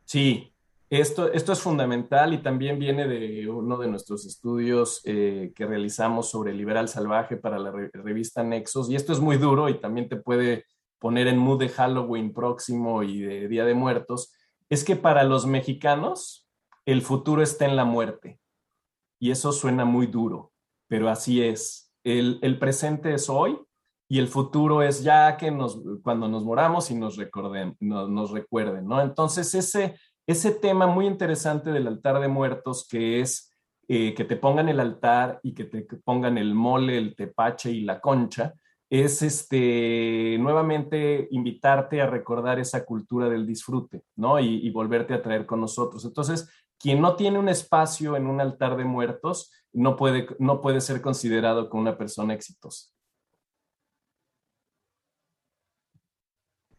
Sí, 0.04 0.52
esto, 0.90 1.32
esto 1.32 1.52
es 1.52 1.60
fundamental 1.60 2.34
y 2.34 2.42
también 2.42 2.78
viene 2.78 3.08
de 3.08 3.48
uno 3.48 3.78
de 3.78 3.88
nuestros 3.88 4.26
estudios 4.26 5.00
eh, 5.04 5.52
que 5.56 5.64
realizamos 5.64 6.30
sobre 6.30 6.52
Liberal 6.52 6.86
Salvaje 6.88 7.38
para 7.38 7.58
la 7.58 7.70
re 7.70 7.90
revista 7.94 8.44
Nexos. 8.44 8.90
Y 8.90 8.94
esto 8.96 9.14
es 9.14 9.20
muy 9.20 9.38
duro 9.38 9.70
y 9.70 9.80
también 9.80 10.10
te 10.10 10.16
puede 10.16 10.66
poner 10.98 11.28
en 11.28 11.38
mood 11.38 11.60
de 11.60 11.70
Halloween 11.70 12.34
próximo 12.34 13.02
y 13.02 13.20
de 13.22 13.48
Día 13.48 13.64
de 13.64 13.74
Muertos. 13.74 14.34
Es 14.68 14.84
que 14.84 14.94
para 14.94 15.24
los 15.24 15.46
mexicanos 15.46 16.46
el 16.84 17.00
futuro 17.00 17.42
está 17.42 17.64
en 17.64 17.76
la 17.76 17.86
muerte. 17.86 18.38
Y 19.18 19.30
eso 19.30 19.52
suena 19.52 19.86
muy 19.86 20.08
duro, 20.08 20.52
pero 20.88 21.08
así 21.08 21.42
es. 21.42 21.94
El, 22.04 22.38
el 22.42 22.58
presente 22.58 23.14
es 23.14 23.30
hoy 23.30 23.58
y 24.12 24.18
el 24.18 24.28
futuro 24.28 24.82
es 24.82 25.02
ya 25.02 25.38
que 25.38 25.50
nos, 25.50 25.80
cuando 26.02 26.28
nos 26.28 26.44
moramos 26.44 26.90
y 26.90 26.94
nos, 26.94 27.16
nos, 27.80 28.30
recuerden, 28.30 28.86
¿no? 28.86 29.00
Entonces, 29.00 29.54
ese, 29.54 29.96
ese 30.26 30.50
tema 30.50 30.86
muy 30.86 31.06
interesante 31.06 31.70
del 31.72 31.86
altar 31.86 32.20
de 32.20 32.28
muertos 32.28 32.86
que 32.86 33.20
es 33.20 33.50
eh, 33.88 34.12
que 34.12 34.24
te 34.24 34.36
pongan 34.36 34.68
el 34.68 34.80
altar 34.80 35.40
y 35.42 35.54
que 35.54 35.64
te 35.64 35.86
pongan 36.04 36.36
el 36.36 36.54
mole, 36.54 36.98
el 36.98 37.16
tepache 37.16 37.70
y 37.70 37.84
la 37.84 38.02
concha, 38.02 38.52
es 38.90 39.22
este, 39.22 40.36
nuevamente 40.38 41.26
invitarte 41.30 42.02
a 42.02 42.06
recordar 42.06 42.58
esa 42.58 42.84
cultura 42.84 43.30
del 43.30 43.46
disfrute, 43.46 44.02
¿no? 44.16 44.38
Y, 44.38 44.58
y, 44.58 44.68
volverte 44.68 45.14
a 45.14 45.22
traer 45.22 45.46
con 45.46 45.62
nosotros. 45.62 46.04
Entonces, 46.04 46.50
quien 46.78 47.00
no 47.00 47.16
tiene 47.16 47.38
un 47.38 47.48
espacio 47.48 48.14
en 48.14 48.26
un 48.26 48.42
altar 48.42 48.76
de 48.76 48.84
muertos, 48.84 49.50
no 49.72 49.96
puede, 49.96 50.26
no 50.38 50.60
puede 50.60 50.82
ser 50.82 51.00
considerado 51.00 51.70
como 51.70 51.80
una 51.80 51.96
persona 51.96 52.34
exitosa. 52.34 52.92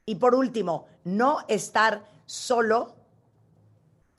Y 0.06 0.16
por 0.16 0.36
último, 0.36 0.88
no 1.06 1.39
estar 1.47 2.06
solo. 2.26 2.95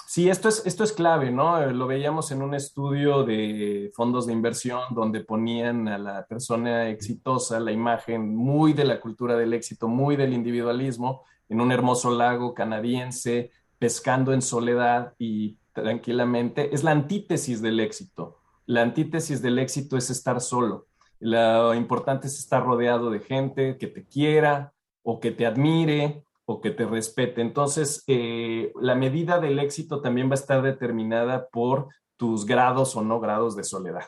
Sí, 0.06 0.28
esto 0.28 0.48
es, 0.48 0.64
esto 0.64 0.84
es 0.84 0.92
clave, 0.92 1.30
¿no? 1.30 1.60
Eh, 1.60 1.72
lo 1.72 1.86
veíamos 1.86 2.30
en 2.30 2.40
un 2.42 2.54
estudio 2.54 3.24
de 3.24 3.90
fondos 3.94 4.26
de 4.26 4.32
inversión 4.32 4.80
donde 4.90 5.20
ponían 5.20 5.88
a 5.88 5.98
la 5.98 6.26
persona 6.26 6.88
exitosa 6.88 7.58
la 7.58 7.72
imagen 7.72 8.34
muy 8.34 8.72
de 8.72 8.84
la 8.84 9.00
cultura 9.00 9.36
del 9.36 9.52
éxito, 9.52 9.88
muy 9.88 10.16
del 10.16 10.32
individualismo, 10.32 11.24
en 11.48 11.60
un 11.60 11.72
hermoso 11.72 12.10
lago 12.10 12.54
canadiense, 12.54 13.50
pescando 13.78 14.32
en 14.32 14.40
soledad 14.40 15.14
y 15.18 15.58
tranquilamente. 15.72 16.74
Es 16.74 16.84
la 16.84 16.92
antítesis 16.92 17.60
del 17.60 17.80
éxito. 17.80 18.38
La 18.66 18.82
antítesis 18.82 19.42
del 19.42 19.58
éxito 19.58 19.96
es 19.96 20.08
estar 20.08 20.40
solo. 20.40 20.86
Lo 21.18 21.74
importante 21.74 22.28
es 22.28 22.38
estar 22.38 22.64
rodeado 22.64 23.10
de 23.10 23.20
gente 23.20 23.76
que 23.78 23.86
te 23.86 24.06
quiera, 24.06 24.73
o 25.04 25.20
que 25.20 25.30
te 25.30 25.46
admire 25.46 26.24
o 26.46 26.60
que 26.60 26.70
te 26.70 26.84
respete. 26.84 27.40
Entonces, 27.40 28.02
eh, 28.06 28.72
la 28.80 28.94
medida 28.96 29.38
del 29.38 29.58
éxito 29.60 30.00
también 30.00 30.28
va 30.28 30.32
a 30.32 30.42
estar 30.42 30.62
determinada 30.62 31.48
por 31.48 31.88
tus 32.16 32.44
grados 32.44 32.96
o 32.96 33.02
no 33.02 33.20
grados 33.20 33.54
de 33.54 33.64
soledad. 33.64 34.06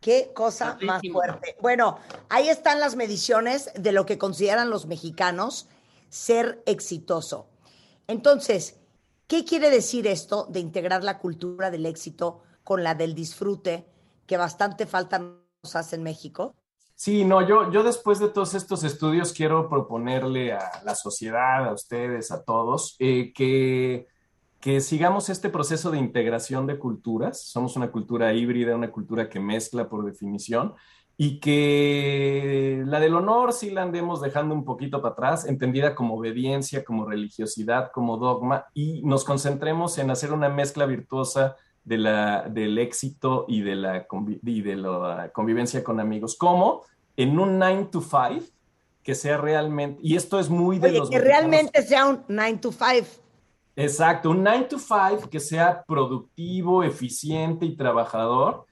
Qué 0.00 0.32
cosa 0.34 0.78
más 0.80 1.02
fuerte. 1.12 1.56
Bueno, 1.60 1.98
ahí 2.30 2.48
están 2.48 2.80
las 2.80 2.96
mediciones 2.96 3.70
de 3.74 3.92
lo 3.92 4.06
que 4.06 4.16
consideran 4.16 4.70
los 4.70 4.86
mexicanos 4.86 5.68
ser 6.08 6.62
exitoso. 6.64 7.48
Entonces, 8.06 8.80
¿qué 9.26 9.44
quiere 9.44 9.68
decir 9.68 10.06
esto 10.06 10.46
de 10.48 10.60
integrar 10.60 11.04
la 11.04 11.18
cultura 11.18 11.70
del 11.70 11.84
éxito 11.84 12.40
con 12.64 12.82
la 12.82 12.94
del 12.94 13.14
disfrute 13.14 13.86
que 14.26 14.38
bastante 14.38 14.86
falta 14.86 15.18
nos 15.18 15.76
hace 15.76 15.96
en 15.96 16.02
México? 16.02 16.54
Sí, 17.02 17.24
no, 17.24 17.40
yo, 17.40 17.72
yo 17.72 17.82
después 17.82 18.18
de 18.18 18.28
todos 18.28 18.52
estos 18.52 18.84
estudios 18.84 19.32
quiero 19.32 19.70
proponerle 19.70 20.52
a 20.52 20.82
la 20.84 20.94
sociedad, 20.94 21.66
a 21.66 21.72
ustedes, 21.72 22.30
a 22.30 22.44
todos, 22.44 22.96
eh, 22.98 23.32
que, 23.32 24.06
que 24.60 24.82
sigamos 24.82 25.30
este 25.30 25.48
proceso 25.48 25.90
de 25.90 25.96
integración 25.96 26.66
de 26.66 26.78
culturas. 26.78 27.40
Somos 27.42 27.74
una 27.76 27.90
cultura 27.90 28.34
híbrida, 28.34 28.76
una 28.76 28.92
cultura 28.92 29.30
que 29.30 29.40
mezcla 29.40 29.88
por 29.88 30.04
definición 30.04 30.74
y 31.16 31.40
que 31.40 32.82
la 32.84 33.00
del 33.00 33.14
honor 33.14 33.54
sí 33.54 33.70
la 33.70 33.80
andemos 33.80 34.20
dejando 34.20 34.54
un 34.54 34.66
poquito 34.66 35.00
para 35.00 35.14
atrás, 35.14 35.46
entendida 35.46 35.94
como 35.94 36.16
obediencia, 36.16 36.84
como 36.84 37.06
religiosidad, 37.06 37.92
como 37.94 38.18
dogma, 38.18 38.66
y 38.74 39.00
nos 39.04 39.24
concentremos 39.24 39.96
en 39.96 40.10
hacer 40.10 40.34
una 40.34 40.50
mezcla 40.50 40.84
virtuosa 40.84 41.56
de 41.84 41.98
la, 41.98 42.42
del 42.48 42.78
éxito 42.78 43.46
y 43.48 43.62
de, 43.62 43.74
la, 43.74 44.06
y 44.44 44.62
de 44.62 44.76
la 44.76 45.30
convivencia 45.32 45.82
con 45.82 46.00
amigos. 46.00 46.36
¿Cómo? 46.36 46.82
En 47.16 47.38
un 47.38 47.58
9 47.58 47.88
to 47.90 48.00
5, 48.00 48.44
que 49.02 49.14
sea 49.14 49.36
realmente, 49.36 50.00
y 50.02 50.16
esto 50.16 50.38
es 50.38 50.48
muy 50.48 50.78
de 50.78 51.00
Oye, 51.00 51.10
que 51.10 51.18
realmente 51.18 51.82
sea 51.82 52.06
un 52.06 52.22
9 52.28 52.58
to 52.58 52.72
5. 52.72 53.06
Exacto, 53.76 54.30
un 54.30 54.42
9 54.42 54.66
to 54.70 54.78
5 54.78 55.30
que 55.30 55.40
sea 55.40 55.82
productivo, 55.86 56.82
eficiente 56.84 57.64
y 57.66 57.76
trabajador, 57.76 58.66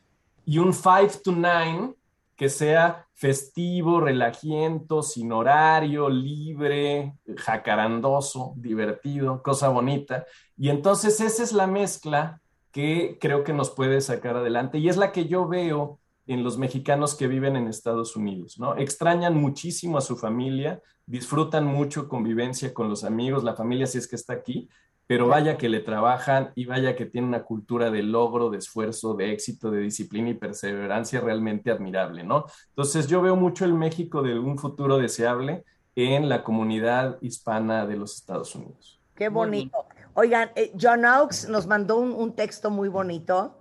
y 0.44 0.58
un 0.58 0.72
5 0.72 1.20
to 1.24 1.32
9 1.32 1.94
que 2.36 2.48
sea 2.48 3.06
festivo, 3.14 4.00
relajiento, 4.00 5.02
sin 5.02 5.32
horario, 5.32 6.08
libre, 6.08 7.14
jacarandoso, 7.36 8.52
divertido, 8.54 9.42
cosa 9.42 9.70
bonita. 9.70 10.24
Y 10.56 10.68
entonces 10.68 11.20
esa 11.20 11.42
es 11.42 11.52
la 11.52 11.66
mezcla 11.66 12.40
que 12.78 13.18
creo 13.20 13.42
que 13.42 13.52
nos 13.52 13.70
puede 13.70 14.00
sacar 14.00 14.36
adelante 14.36 14.78
y 14.78 14.88
es 14.88 14.96
la 14.96 15.10
que 15.10 15.26
yo 15.26 15.48
veo 15.48 15.98
en 16.28 16.44
los 16.44 16.58
mexicanos 16.58 17.16
que 17.16 17.26
viven 17.26 17.56
en 17.56 17.66
Estados 17.66 18.14
Unidos, 18.14 18.60
¿no? 18.60 18.76
Extrañan 18.76 19.34
muchísimo 19.36 19.98
a 19.98 20.00
su 20.00 20.16
familia, 20.16 20.80
disfrutan 21.04 21.66
mucho 21.66 22.08
convivencia 22.08 22.72
con 22.72 22.88
los 22.88 23.02
amigos, 23.02 23.42
la 23.42 23.56
familia 23.56 23.88
si 23.88 23.98
es 23.98 24.06
que 24.06 24.14
está 24.14 24.34
aquí, 24.34 24.68
pero 25.08 25.26
vaya 25.26 25.58
que 25.58 25.68
le 25.68 25.80
trabajan 25.80 26.52
y 26.54 26.66
vaya 26.66 26.94
que 26.94 27.06
tiene 27.06 27.26
una 27.26 27.42
cultura 27.42 27.90
de 27.90 28.04
logro, 28.04 28.48
de 28.48 28.58
esfuerzo, 28.58 29.14
de 29.14 29.32
éxito, 29.32 29.72
de 29.72 29.80
disciplina 29.80 30.30
y 30.30 30.34
perseverancia 30.34 31.20
realmente 31.20 31.72
admirable, 31.72 32.22
¿no? 32.22 32.44
Entonces 32.68 33.08
yo 33.08 33.20
veo 33.20 33.34
mucho 33.34 33.64
el 33.64 33.74
México 33.74 34.22
de 34.22 34.38
un 34.38 34.56
futuro 34.56 34.98
deseable 34.98 35.64
en 35.96 36.28
la 36.28 36.44
comunidad 36.44 37.18
hispana 37.22 37.86
de 37.86 37.96
los 37.96 38.14
Estados 38.14 38.54
Unidos. 38.54 39.00
Qué 39.16 39.28
bonito. 39.30 39.76
Oigan, 40.14 40.50
eh, 40.56 40.72
John 40.80 41.04
Oaks 41.04 41.48
nos 41.48 41.66
mandó 41.66 41.98
un, 41.98 42.34
texto 42.34 42.70
muy 42.70 42.88
bonito. 42.88 43.54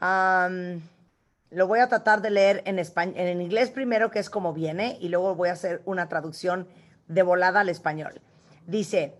lo 0.00 1.66
voy 1.68 1.78
a 1.78 1.88
tratar 1.88 2.20
de 2.20 2.30
leer 2.30 2.62
en, 2.66 2.78
español, 2.78 3.14
en 3.16 3.40
inglés 3.40 3.70
primero, 3.70 4.10
que 4.10 4.18
es 4.18 4.28
como 4.28 4.52
viene, 4.52 4.98
y 5.00 5.08
luego 5.08 5.34
voy 5.34 5.50
a 5.50 5.52
hacer 5.52 5.82
una 5.84 6.08
traducción 6.08 6.66
de 7.06 7.22
volada 7.22 7.60
al 7.60 7.68
español. 7.68 8.20
Dice, 8.66 9.14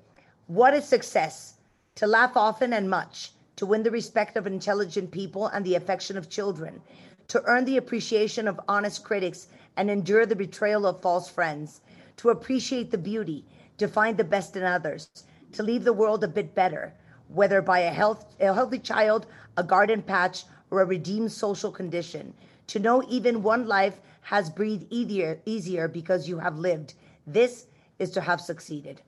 What 0.48 0.74
is 0.74 0.84
success? 0.84 1.58
To 1.94 2.06
laugh 2.06 2.36
often 2.36 2.72
and 2.72 2.88
much, 2.88 3.32
to 3.56 3.66
win 3.66 3.82
the 3.82 3.90
respect 3.90 4.36
of 4.36 4.46
intelligent 4.46 5.10
people 5.10 5.46
and 5.46 5.64
the 5.64 5.76
affection 5.76 6.18
of 6.18 6.28
children, 6.28 6.82
to 7.28 7.40
earn 7.46 7.64
the 7.64 7.76
appreciation 7.76 8.48
of 8.48 8.60
honest 8.68 9.04
critics 9.04 9.46
and 9.76 9.88
endure 9.88 10.26
the 10.26 10.36
betrayal 10.36 10.86
of 10.86 11.00
false 11.00 11.30
friends, 11.30 11.80
to 12.16 12.30
appreciate 12.30 12.90
the 12.90 12.98
beauty, 12.98 13.44
to 13.78 13.86
find 13.86 14.16
the 14.16 14.24
best 14.24 14.56
in 14.56 14.64
others 14.64 15.08
to 15.54 15.62
leave 15.62 15.84
the 15.84 15.92
world 15.92 16.24
a 16.24 16.28
bit 16.28 16.54
better, 16.54 16.92
whether 17.28 17.62
by 17.62 17.80
a, 17.80 17.90
health, 17.90 18.26
a 18.40 18.52
healthy 18.52 18.78
child, 18.78 19.26
a 19.56 19.62
garden 19.64 20.02
patch, 20.02 20.44
or 20.70 20.82
a 20.82 20.86
redeemed 20.86 21.32
social 21.32 21.70
condition. 21.70 22.34
To 22.68 22.78
know 22.78 23.02
even 23.08 23.42
one 23.42 23.66
life 23.66 24.00
has 24.22 24.50
breathed 24.50 24.86
easier, 24.90 25.40
easier 25.44 25.88
because 25.88 26.28
you 26.28 26.38
have 26.38 26.58
lived. 26.58 26.94
This 27.26 27.66
is 27.98 28.10
to 28.12 28.20
have 28.20 28.40
succeeded. 28.40 29.00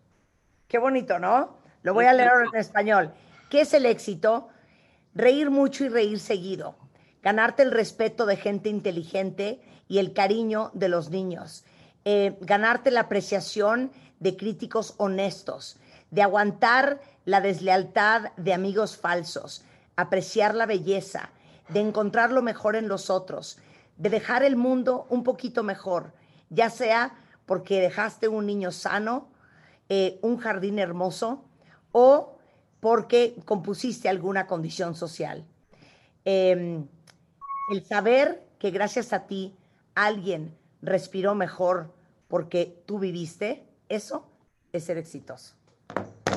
Qué 0.68 0.78
bonito, 0.78 1.18
¿no? 1.18 1.56
Lo 1.82 1.94
voy 1.94 2.06
a 2.06 2.12
leer 2.12 2.44
en 2.52 2.60
español. 2.60 3.12
¿Qué 3.50 3.60
es 3.60 3.72
el 3.74 3.86
éxito? 3.86 4.48
Reír 5.14 5.50
mucho 5.50 5.84
y 5.84 5.88
reír 5.88 6.18
seguido. 6.18 6.76
Ganarte 7.22 7.62
el 7.62 7.70
respeto 7.70 8.26
de 8.26 8.36
gente 8.36 8.68
inteligente 8.68 9.60
y 9.88 9.98
el 9.98 10.12
cariño 10.12 10.70
de 10.74 10.88
los 10.88 11.10
niños. 11.10 11.64
Eh, 12.04 12.36
ganarte 12.40 12.90
la 12.90 13.00
apreciación 13.00 13.92
de 14.20 14.36
críticos 14.36 14.94
honestos 14.98 15.78
de 16.10 16.22
aguantar 16.22 17.00
la 17.24 17.40
deslealtad 17.40 18.32
de 18.36 18.54
amigos 18.54 18.96
falsos, 18.96 19.64
apreciar 19.96 20.54
la 20.54 20.66
belleza, 20.66 21.30
de 21.68 21.80
encontrar 21.80 22.30
lo 22.30 22.42
mejor 22.42 22.76
en 22.76 22.88
los 22.88 23.10
otros, 23.10 23.58
de 23.96 24.10
dejar 24.10 24.42
el 24.42 24.56
mundo 24.56 25.06
un 25.10 25.24
poquito 25.24 25.62
mejor, 25.62 26.12
ya 26.50 26.70
sea 26.70 27.18
porque 27.44 27.80
dejaste 27.80 28.28
un 28.28 28.46
niño 28.46 28.72
sano, 28.72 29.28
eh, 29.88 30.18
un 30.22 30.36
jardín 30.36 30.78
hermoso 30.78 31.44
o 31.92 32.36
porque 32.80 33.36
compusiste 33.44 34.08
alguna 34.08 34.46
condición 34.46 34.94
social. 34.94 35.44
Em, 36.24 36.86
el 37.72 37.84
saber 37.84 38.46
que 38.58 38.70
gracias 38.70 39.12
a 39.12 39.26
ti 39.26 39.56
alguien 39.94 40.56
respiró 40.82 41.34
mejor 41.34 41.92
porque 42.28 42.82
tú 42.86 42.98
viviste, 42.98 43.66
eso 43.88 44.28
es 44.72 44.84
ser 44.84 44.98
exitoso. 44.98 45.55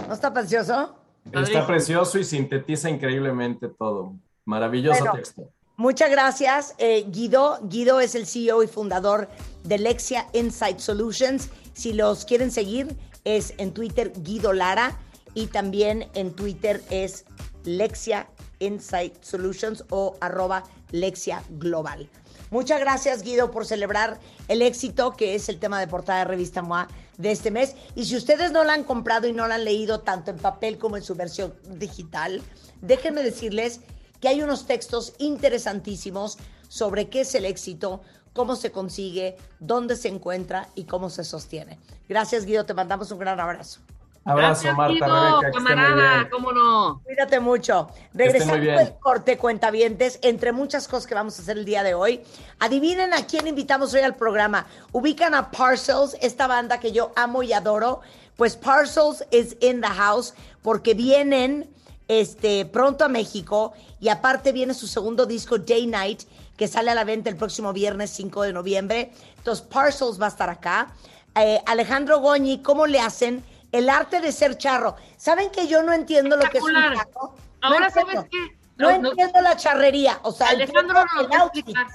¿No 0.10 0.16
está 0.16 0.34
precioso? 0.34 0.96
Está 1.32 1.68
precioso 1.68 2.18
y 2.18 2.24
sintetiza 2.24 2.90
increíblemente 2.90 3.68
todo. 3.68 4.16
Maravilloso 4.44 5.06
texto. 5.14 5.52
Muchas 5.78 6.10
gracias, 6.10 6.74
eh, 6.80 7.06
Guido. 7.08 7.60
Guido 7.62 8.00
es 8.00 8.16
el 8.16 8.26
CEO 8.26 8.64
y 8.64 8.68
fundador 8.68 9.30
de 9.64 9.78
Lexia 9.78 10.26
Insight 10.34 10.80
Solutions. 10.80 11.52
Si 11.74 11.94
los 11.94 12.26
quieren 12.26 12.50
seguir, 12.50 12.98
es 13.24 13.54
en 13.60 13.72
Twitter 13.72 14.12
Guido 14.24 14.52
Lara 14.52 14.98
y 15.36 15.46
también 15.46 16.10
en 16.16 16.34
Twitter 16.34 16.82
es 16.90 17.26
Lexia 17.64 18.28
Insight 18.58 19.24
Solutions 19.24 19.86
o 19.92 20.18
arroba 20.22 20.64
Lexia 20.92 21.44
Global. 21.52 22.10
Muchas 22.52 22.80
gracias, 22.80 23.22
Guido, 23.22 23.52
por 23.52 23.66
celebrar 23.66 24.20
el 24.48 24.62
éxito 24.62 25.16
que 25.16 25.36
es 25.36 25.50
el 25.50 25.60
tema 25.60 25.80
de 25.80 25.88
portada 25.88 26.20
de 26.20 26.26
revista 26.26 26.62
MOA 26.62 26.88
de 27.18 27.32
este 27.32 27.52
mes. 27.52 27.76
Y 27.96 28.06
si 28.06 28.16
ustedes 28.16 28.52
no 28.52 28.64
la 28.64 28.74
han 28.74 28.84
comprado 28.84 29.28
y 29.28 29.34
no 29.34 29.48
la 29.48 29.56
han 29.56 29.66
leído 29.66 30.00
tanto 30.00 30.32
en 30.32 30.38
papel 30.38 30.78
como 30.78 30.98
en 30.98 31.04
su 31.04 31.16
versión 31.16 31.54
digital, 31.76 32.42
déjenme 32.82 33.24
decirles 33.24 33.82
que 34.20 34.28
hay 34.28 34.42
unos 34.42 34.66
textos 34.66 35.14
interesantísimos 35.20 36.38
sobre 36.68 37.10
qué 37.10 37.22
es 37.22 37.36
el 37.36 37.46
éxito 37.46 38.02
cómo 38.34 38.56
se 38.56 38.72
consigue, 38.72 39.36
dónde 39.60 39.96
se 39.96 40.08
encuentra 40.08 40.70
y 40.76 40.86
cómo 40.86 41.10
se 41.10 41.24
sostiene. 41.24 41.80
Gracias, 42.08 42.46
Guido. 42.46 42.66
Te 42.66 42.74
mandamos 42.74 43.12
un 43.12 43.20
gran 43.20 43.40
abrazo. 43.40 43.82
Abrazo, 44.26 44.64
Gracias, 44.64 44.78
Marta, 44.78 45.42
Rebeca, 45.42 45.52
camarada, 45.52 46.30
cómo 46.30 46.52
no. 46.52 47.02
Cuídate 47.04 47.40
mucho. 47.40 47.90
Regresando 48.14 48.58
del 48.58 48.98
corte, 49.00 49.38
cuentavientes, 49.38 50.20
entre 50.22 50.52
muchas 50.52 50.88
cosas 50.88 51.08
que 51.08 51.16
vamos 51.16 51.40
a 51.40 51.42
hacer 51.42 51.58
el 51.58 51.66
día 51.66 51.84
de 51.84 51.94
hoy, 51.94 52.22
adivinen 52.60 53.14
a 53.14 53.26
quién 53.26 53.48
invitamos 53.48 53.94
hoy 53.94 54.02
al 54.02 54.16
programa. 54.16 54.68
Ubican 54.92 55.34
a 55.34 55.50
Parcels, 55.52 56.18
esta 56.22 56.48
banda 56.48 56.80
que 56.80 56.92
yo 56.92 57.12
amo 57.16 57.44
y 57.44 57.54
adoro. 57.54 58.02
Pues 58.36 58.56
Parcels 58.56 59.26
is 59.32 59.58
in 59.62 59.82
the 59.82 59.88
house 59.88 60.34
porque 60.62 60.94
vienen 60.94 61.70
este, 62.08 62.66
pronto 62.66 63.06
a 63.06 63.08
México 63.08 63.74
y 64.00 64.10
aparte 64.10 64.52
viene 64.52 64.74
su 64.74 64.88
segundo 64.88 65.26
disco, 65.26 65.58
Day 65.58 65.88
Night, 65.88 66.24
que 66.58 66.68
sale 66.68 66.92
a 66.92 66.96
la 66.96 67.06
venta 67.06 67.30
el 67.30 67.38
próximo 67.38 67.72
viernes 67.72 68.10
5 68.12 68.44
de 68.44 68.54
noviembre. 68.54 69.12
Entonces, 69.38 69.66
Parcels 69.66 70.20
va 70.22 70.26
a 70.26 70.30
estar 70.30 70.50
acá. 70.50 70.94
Eh, 71.36 71.62
Alejandro 71.66 72.20
Goñi, 72.20 72.62
¿cómo 72.62 72.86
le 72.86 73.00
hacen? 73.00 73.44
El 73.72 73.90
arte 73.90 74.20
de 74.22 74.32
ser 74.32 74.58
charro. 74.58 74.96
¿Saben 75.18 75.52
que 75.52 75.68
yo 75.68 75.84
no 75.84 75.94
entiendo 75.94 76.36
lo 76.38 76.50
que 76.50 76.58
es 76.58 76.64
un 76.64 76.74
charro? 76.74 77.36
Ahora, 77.62 77.88
entiendo. 77.88 78.12
¿sabes 78.14 78.30
qué? 78.32 78.58
No, 78.78 78.90
entiendo 78.90 79.42
la 79.42 79.58
charrería. 79.58 80.20
O 80.24 80.32
sea, 80.32 80.48
Alejandro 80.50 81.04
no 81.16 81.28
lo 81.28 81.46
explicar. 81.46 81.88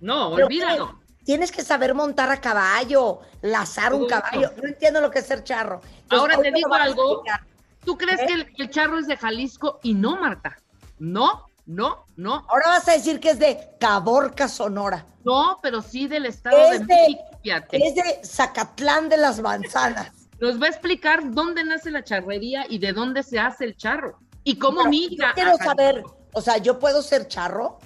No, 0.00 0.28
olvídalo. 0.30 0.98
Tienes 1.24 1.52
que 1.52 1.62
saber 1.62 1.94
montar 1.94 2.30
a 2.30 2.40
caballo, 2.40 3.20
lazar 3.42 3.94
un 3.94 4.06
caballo. 4.06 4.50
No 4.60 4.68
entiendo 4.68 5.00
lo 5.00 5.10
que 5.10 5.20
es 5.20 5.26
ser 5.26 5.42
charro. 5.44 5.80
Entonces, 6.02 6.18
Ahora 6.18 6.36
te 6.38 6.50
digo 6.52 6.74
algo. 6.74 7.22
¿Tú 7.84 7.96
crees 7.96 8.20
¿Eh? 8.20 8.26
que 8.56 8.62
el, 8.62 8.70
charro 8.70 8.98
es 8.98 9.06
de 9.06 9.16
Jalisco 9.16 9.78
y 9.82 9.94
no, 9.94 10.16
Marta? 10.16 10.56
No, 10.98 11.48
no, 11.66 12.06
no, 12.16 12.46
Ahora 12.48 12.68
vas 12.68 12.88
a 12.88 12.92
decir 12.92 13.20
que 13.20 13.30
es 13.30 13.38
de 13.38 13.70
Caborca, 13.78 14.48
Sonora. 14.48 15.04
no, 15.24 15.58
pero 15.62 15.82
sí 15.82 16.06
del 16.06 16.26
Estado 16.26 16.56
Es 16.56 16.72
de 16.72 16.78
de- 16.78 16.94
México, 16.94 17.22
fíjate. 17.42 17.86
Es 17.86 17.94
de 17.94 18.20
Zacatlán 18.24 19.08
de 19.08 19.16
las 19.18 19.40
Manzanas. 19.40 20.12
Nos 20.44 20.60
va 20.60 20.66
a 20.66 20.68
explicar 20.70 21.30
dónde 21.32 21.64
nace 21.64 21.90
la 21.90 22.04
charrería 22.04 22.66
y 22.68 22.78
de 22.78 22.92
dónde 22.92 23.22
se 23.22 23.38
hace 23.38 23.64
el 23.64 23.76
charro. 23.76 24.18
Y 24.42 24.56
cómo 24.58 24.78
Pero 24.80 24.90
migra. 24.90 25.28
Yo 25.28 25.34
quiero 25.34 25.56
saber, 25.56 26.04
o 26.32 26.40
sea, 26.42 26.58
¿yo 26.58 26.78
puedo 26.78 27.00
ser 27.02 27.28
charro? 27.28 27.78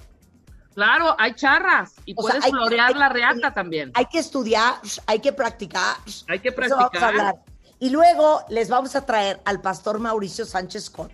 Claro, 0.73 1.15
hay 1.17 1.33
charras 1.35 1.93
y 2.05 2.13
O 2.17 2.21
sea, 2.21 2.31
puedes 2.31 2.43
hay- 2.45 2.51
florear 2.51 2.89
hay- 2.89 2.93
la 2.95 3.09
reata 3.09 3.53
también. 3.53 3.91
Hay 3.95 4.05
que 4.07 4.19
estudiar, 4.19 4.75
hay 5.07 5.19
que 5.19 5.31
practicar. 5.31 5.95
Hay 6.27 6.39
que 6.39 6.49
Eso 6.49 6.57
vamos 6.59 6.73
a 6.73 6.77
practicar. 6.89 7.09
hablar. 7.09 7.35
Y 7.79 7.89
luego 7.91 8.43
les 8.49 8.67
vamos 8.67 8.95
a 8.97 9.05
traer 9.05 9.39
al 9.45 9.61
pastor 9.61 9.99
Mauricio 9.99 10.45
Sánchez 10.45 10.85
Scott, 10.85 11.11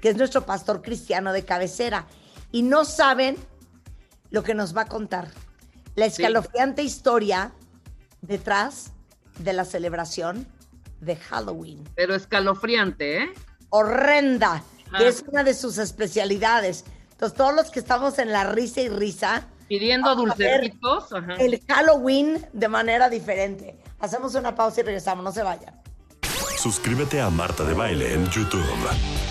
que 0.00 0.08
es 0.08 0.16
nuestro 0.16 0.44
pastor 0.44 0.82
cristiano 0.82 1.32
de 1.32 1.44
cabecera. 1.44 2.06
Y 2.50 2.62
no 2.62 2.84
saben 2.84 3.36
lo 4.30 4.42
que 4.42 4.54
nos 4.54 4.76
va 4.76 4.82
a 4.82 4.86
contar. 4.88 5.28
La 5.94 6.06
escalofriante 6.06 6.82
historia 6.82 7.52
detrás 8.20 8.90
de 9.38 9.52
la 9.52 9.64
celebración 9.64 10.46
de 11.00 11.16
Halloween. 11.16 11.82
Pero 11.94 12.14
escalofriante, 12.14 13.22
¿eh? 13.24 13.28
Horrenda, 13.70 14.62
que 14.96 15.04
Ah. 15.04 15.08
es 15.08 15.24
una 15.26 15.44
de 15.44 15.54
sus 15.54 15.78
especialidades. 15.78 16.84
Entonces, 17.12 17.36
todos 17.36 17.54
los 17.54 17.70
que 17.70 17.80
estamos 17.80 18.18
en 18.18 18.32
la 18.32 18.44
risa 18.44 18.80
y 18.80 18.88
risa, 18.88 19.46
Pidiendo 19.68 20.14
dulcecitos. 20.14 21.12
Ajá. 21.12 21.34
el 21.34 21.60
Halloween 21.68 22.46
de 22.52 22.68
manera 22.68 23.10
diferente. 23.10 23.76
Hacemos 24.00 24.34
una 24.34 24.54
pausa 24.54 24.80
y 24.80 24.84
regresamos, 24.84 25.22
no 25.24 25.32
se 25.32 25.42
vayan. 25.42 25.74
Suscríbete 26.56 27.20
a 27.20 27.28
Marta 27.30 27.64
de 27.64 27.74
Baile 27.74 28.14
en 28.14 28.26
YouTube. 28.30 28.64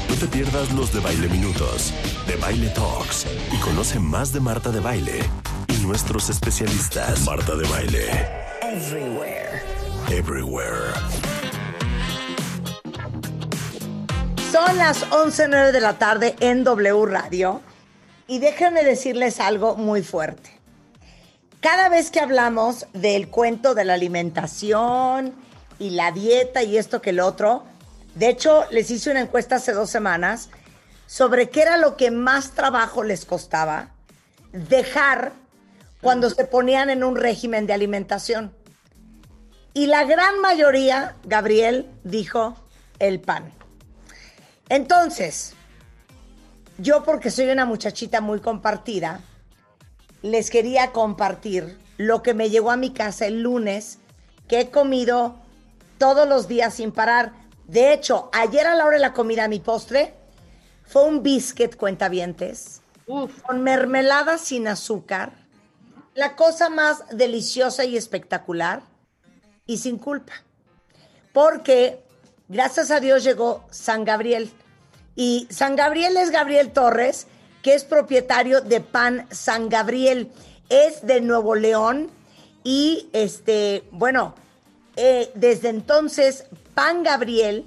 No 0.09 0.15
te 0.15 0.27
pierdas 0.27 0.71
los 0.73 0.93
de 0.93 0.99
Baile 1.01 1.27
Minutos, 1.27 1.91
de 2.27 2.35
Baile 2.37 2.69
Talks 2.69 3.25
y 3.51 3.57
conoce 3.57 3.99
más 3.99 4.31
de 4.31 4.39
Marta 4.39 4.69
de 4.71 4.79
Baile 4.79 5.19
y 5.67 5.73
nuestros 5.85 6.29
especialistas. 6.29 7.25
Marta 7.25 7.55
de 7.55 7.67
Baile, 7.67 8.07
Everywhere. 8.61 9.61
everywhere. 10.09 10.93
Son 14.51 14.77
las 14.77 15.03
11.09 15.09 15.71
de 15.73 15.81
la 15.81 15.99
tarde 15.99 16.35
en 16.39 16.63
W 16.63 17.05
Radio 17.05 17.61
y 18.27 18.39
déjenme 18.39 18.85
decirles 18.85 19.41
algo 19.41 19.75
muy 19.75 20.03
fuerte. 20.03 20.49
Cada 21.59 21.89
vez 21.89 22.11
que 22.11 22.21
hablamos 22.21 22.87
del 22.93 23.27
cuento 23.27 23.75
de 23.75 23.83
la 23.83 23.95
alimentación 23.95 25.33
y 25.79 25.89
la 25.89 26.13
dieta 26.13 26.63
y 26.63 26.77
esto 26.77 27.01
que 27.01 27.09
el 27.09 27.19
otro, 27.19 27.65
de 28.15 28.29
hecho 28.29 28.63
les 28.71 28.89
hice 28.89 29.11
una 29.11 29.19
encuesta 29.19 29.57
hace 29.57 29.73
dos 29.73 29.89
semanas 29.89 30.49
sobre 31.07 31.49
qué 31.49 31.63
era 31.63 31.75
lo 31.75 31.97
que 31.97 32.09
más 32.09 32.51
trabajo 32.51 33.03
les 33.03 33.25
costaba 33.25 33.89
dejar 34.53 35.33
cuando 35.99 36.29
se 36.29 36.45
ponían 36.45 36.89
en 36.89 37.03
un 37.03 37.17
régimen 37.17 37.67
de 37.67 37.73
alimentación. 37.73 38.55
Y 39.73 39.87
la 39.87 40.05
gran 40.05 40.39
mayoría, 40.39 41.17
Gabriel, 41.25 41.89
dijo 42.05 42.55
el 42.99 43.19
pan. 43.19 43.56
Entonces, 44.69 45.53
yo 46.77 47.03
porque 47.03 47.31
soy 47.31 47.49
una 47.49 47.65
muchachita 47.65 48.21
muy 48.21 48.39
compartida, 48.39 49.21
les 50.21 50.49
quería 50.49 50.91
compartir 50.91 51.77
lo 51.97 52.21
que 52.21 52.33
me 52.33 52.49
llegó 52.49 52.71
a 52.71 52.77
mi 52.77 52.91
casa 52.91 53.25
el 53.25 53.41
lunes, 53.41 53.99
que 54.47 54.59
he 54.59 54.69
comido 54.69 55.35
todos 55.97 56.27
los 56.27 56.47
días 56.47 56.75
sin 56.75 56.91
parar. 56.91 57.33
De 57.67 57.93
hecho, 57.93 58.29
ayer 58.33 58.67
a 58.67 58.75
la 58.75 58.85
hora 58.85 58.97
de 58.97 59.01
la 59.01 59.13
comida, 59.13 59.47
mi 59.47 59.59
postre 59.59 60.13
fue 60.85 61.05
un 61.05 61.23
biscuit 61.23 61.75
cuentavientes 61.75 62.81
Uf, 63.07 63.41
con 63.41 63.63
mermelada 63.63 64.37
sin 64.37 64.67
azúcar, 64.67 65.33
la 66.13 66.35
cosa 66.35 66.69
más 66.69 67.03
deliciosa 67.11 67.85
y 67.85 67.97
espectacular 67.97 68.81
y 69.65 69.77
sin 69.77 69.97
culpa. 69.97 70.33
Porque 71.33 72.03
gracias 72.47 72.91
a 72.91 72.99
Dios 72.99 73.23
llegó 73.23 73.65
San 73.71 74.05
Gabriel. 74.05 74.51
Y 75.15 75.47
San 75.49 75.75
Gabriel 75.75 76.17
es 76.17 76.31
Gabriel 76.31 76.71
Torres, 76.71 77.27
que 77.63 77.73
es 77.73 77.83
propietario 77.83 78.61
de 78.61 78.81
Pan 78.81 79.27
San 79.31 79.69
Gabriel. 79.69 80.31
Es 80.69 81.05
de 81.05 81.21
Nuevo 81.21 81.55
León 81.55 82.11
y 82.63 83.07
este, 83.13 83.85
bueno, 83.91 84.35
eh, 84.97 85.31
desde 85.35 85.69
entonces 85.69 86.43
Pan 86.73 87.01
Gabriel 87.01 87.65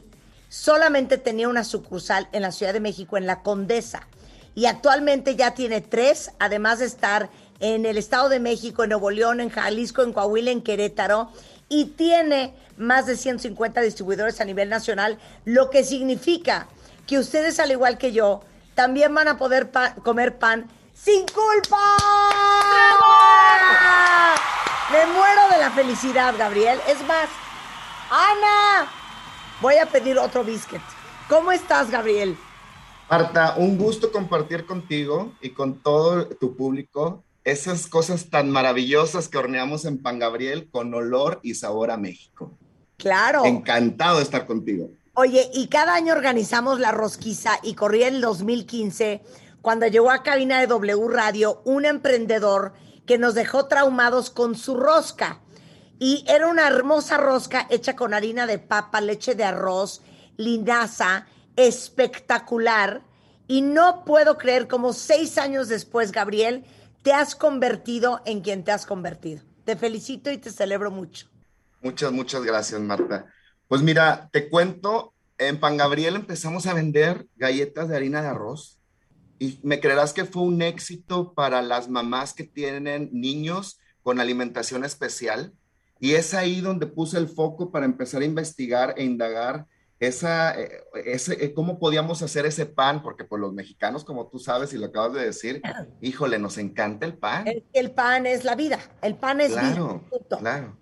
solamente 0.50 1.16
tenía 1.16 1.48
una 1.48 1.64
sucursal 1.64 2.28
en 2.32 2.42
la 2.42 2.52
Ciudad 2.52 2.74
de 2.74 2.80
México, 2.80 3.16
en 3.16 3.26
la 3.26 3.42
Condesa. 3.42 4.06
Y 4.54 4.66
actualmente 4.66 5.36
ya 5.36 5.54
tiene 5.54 5.80
tres, 5.80 6.32
además 6.38 6.80
de 6.80 6.84
estar 6.84 7.30
en 7.60 7.86
el 7.86 7.96
Estado 7.96 8.28
de 8.28 8.40
México, 8.40 8.82
en 8.82 8.90
Nuevo 8.90 9.10
León, 9.10 9.40
en 9.40 9.48
Jalisco, 9.48 10.02
en 10.02 10.12
Coahuila, 10.12 10.50
en 10.50 10.60
Querétaro. 10.60 11.30
Y 11.72 11.84
tiene 11.86 12.52
más 12.76 13.06
de 13.06 13.16
150 13.16 13.80
distribuidores 13.80 14.40
a 14.40 14.44
nivel 14.44 14.68
nacional, 14.68 15.20
lo 15.44 15.70
que 15.70 15.84
significa 15.84 16.66
que 17.06 17.16
ustedes, 17.16 17.60
al 17.60 17.70
igual 17.70 17.96
que 17.96 18.10
yo, 18.10 18.40
también 18.74 19.14
van 19.14 19.28
a 19.28 19.38
poder 19.38 19.70
pa- 19.70 19.94
comer 19.94 20.36
pan 20.36 20.68
sin 20.92 21.24
culpa. 21.28 21.78
Me 24.90 25.06
muero 25.06 25.48
de 25.52 25.58
la 25.58 25.70
felicidad, 25.70 26.34
Gabriel. 26.36 26.80
Es 26.88 27.00
más, 27.06 27.28
Ana, 28.10 28.88
voy 29.60 29.76
a 29.76 29.86
pedir 29.86 30.18
otro 30.18 30.42
biscuit. 30.42 30.82
¿Cómo 31.28 31.52
estás, 31.52 31.88
Gabriel? 31.88 32.36
Marta, 33.08 33.54
un 33.56 33.78
gusto 33.78 34.10
compartir 34.10 34.66
contigo 34.66 35.32
y 35.40 35.50
con 35.50 35.78
todo 35.78 36.26
tu 36.26 36.56
público 36.56 37.22
esas 37.44 37.86
cosas 37.86 38.30
tan 38.30 38.50
maravillosas 38.50 39.28
que 39.28 39.38
horneamos 39.38 39.84
en 39.84 40.02
Pan 40.02 40.18
Gabriel 40.18 40.68
con 40.70 40.92
olor 40.94 41.40
y 41.42 41.54
sabor 41.54 41.90
a 41.90 41.96
México. 41.96 42.58
Claro. 42.96 43.44
Encantado 43.44 44.18
de 44.18 44.24
estar 44.24 44.46
contigo. 44.46 44.90
Oye, 45.14 45.50
y 45.52 45.68
cada 45.68 45.94
año 45.94 46.12
organizamos 46.12 46.78
la 46.78 46.92
rosquiza 46.92 47.58
y 47.62 47.74
corría 47.74 48.08
el 48.08 48.20
2015 48.20 49.22
cuando 49.62 49.86
llegó 49.86 50.10
a 50.10 50.22
cabina 50.22 50.60
de 50.60 50.66
W 50.66 51.08
Radio 51.08 51.62
un 51.64 51.84
emprendedor 51.84 52.72
que 53.06 53.18
nos 53.18 53.34
dejó 53.34 53.66
traumados 53.66 54.30
con 54.30 54.54
su 54.54 54.76
rosca. 54.76 55.40
Y 55.98 56.24
era 56.28 56.46
una 56.46 56.66
hermosa 56.66 57.18
rosca 57.18 57.66
hecha 57.68 57.96
con 57.96 58.14
harina 58.14 58.46
de 58.46 58.58
papa, 58.58 59.00
leche 59.00 59.34
de 59.34 59.44
arroz, 59.44 60.02
linaza, 60.36 61.26
espectacular. 61.56 63.02
Y 63.48 63.62
no 63.62 64.04
puedo 64.04 64.38
creer 64.38 64.68
cómo 64.68 64.92
seis 64.92 65.36
años 65.36 65.68
después, 65.68 66.12
Gabriel, 66.12 66.64
te 67.02 67.12
has 67.12 67.34
convertido 67.34 68.20
en 68.26 68.40
quien 68.40 68.64
te 68.64 68.72
has 68.72 68.86
convertido. 68.86 69.42
Te 69.64 69.76
felicito 69.76 70.30
y 70.30 70.38
te 70.38 70.50
celebro 70.50 70.90
mucho. 70.90 71.28
Muchas, 71.82 72.12
muchas 72.12 72.42
gracias, 72.42 72.80
Marta. 72.80 73.26
Pues 73.68 73.82
mira, 73.82 74.28
te 74.32 74.48
cuento, 74.48 75.14
en 75.38 75.58
Pan 75.58 75.76
Gabriel 75.76 76.16
empezamos 76.16 76.66
a 76.66 76.74
vender 76.74 77.26
galletas 77.36 77.88
de 77.88 77.96
harina 77.96 78.20
de 78.20 78.28
arroz 78.28 78.78
y 79.38 79.58
me 79.62 79.80
creerás 79.80 80.12
que 80.12 80.26
fue 80.26 80.42
un 80.42 80.60
éxito 80.60 81.32
para 81.32 81.62
las 81.62 81.88
mamás 81.88 82.34
que 82.34 82.44
tienen 82.44 83.08
niños 83.12 83.78
con 84.02 84.20
alimentación 84.20 84.84
especial. 84.84 85.54
Y 85.98 86.12
es 86.12 86.34
ahí 86.34 86.60
donde 86.60 86.86
puse 86.86 87.16
el 87.16 87.28
foco 87.28 87.70
para 87.70 87.86
empezar 87.86 88.22
a 88.22 88.26
investigar 88.26 88.94
e 88.96 89.04
indagar 89.04 89.66
esa, 90.00 90.58
eh, 90.58 90.82
ese, 91.04 91.44
eh, 91.44 91.52
cómo 91.52 91.78
podíamos 91.78 92.22
hacer 92.22 92.46
ese 92.46 92.64
pan, 92.64 93.02
porque 93.02 93.24
pues 93.24 93.40
los 93.40 93.52
mexicanos, 93.52 94.02
como 94.02 94.28
tú 94.28 94.38
sabes 94.38 94.72
y 94.72 94.78
lo 94.78 94.86
acabas 94.86 95.12
de 95.12 95.26
decir, 95.26 95.62
híjole, 96.00 96.38
nos 96.38 96.56
encanta 96.56 97.04
el 97.04 97.14
pan. 97.14 97.46
El, 97.46 97.64
el 97.74 97.90
pan 97.92 98.26
es 98.26 98.44
la 98.44 98.56
vida, 98.56 98.80
el 99.02 99.16
pan 99.16 99.42
es 99.42 99.52
claro, 99.52 100.02
vida. 100.10 100.38
Claro. 100.38 100.78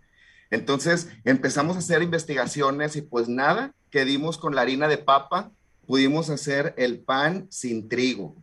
Entonces 0.50 1.08
empezamos 1.24 1.76
a 1.76 1.80
hacer 1.80 2.00
investigaciones 2.00 2.94
y 2.94 3.02
pues 3.02 3.28
nada, 3.28 3.74
que 3.90 4.04
dimos 4.04 4.38
con 4.38 4.54
la 4.54 4.62
harina 4.62 4.86
de 4.86 4.98
papa, 4.98 5.50
pudimos 5.86 6.30
hacer 6.30 6.74
el 6.78 7.00
pan 7.00 7.48
sin 7.50 7.88
trigo. 7.88 8.36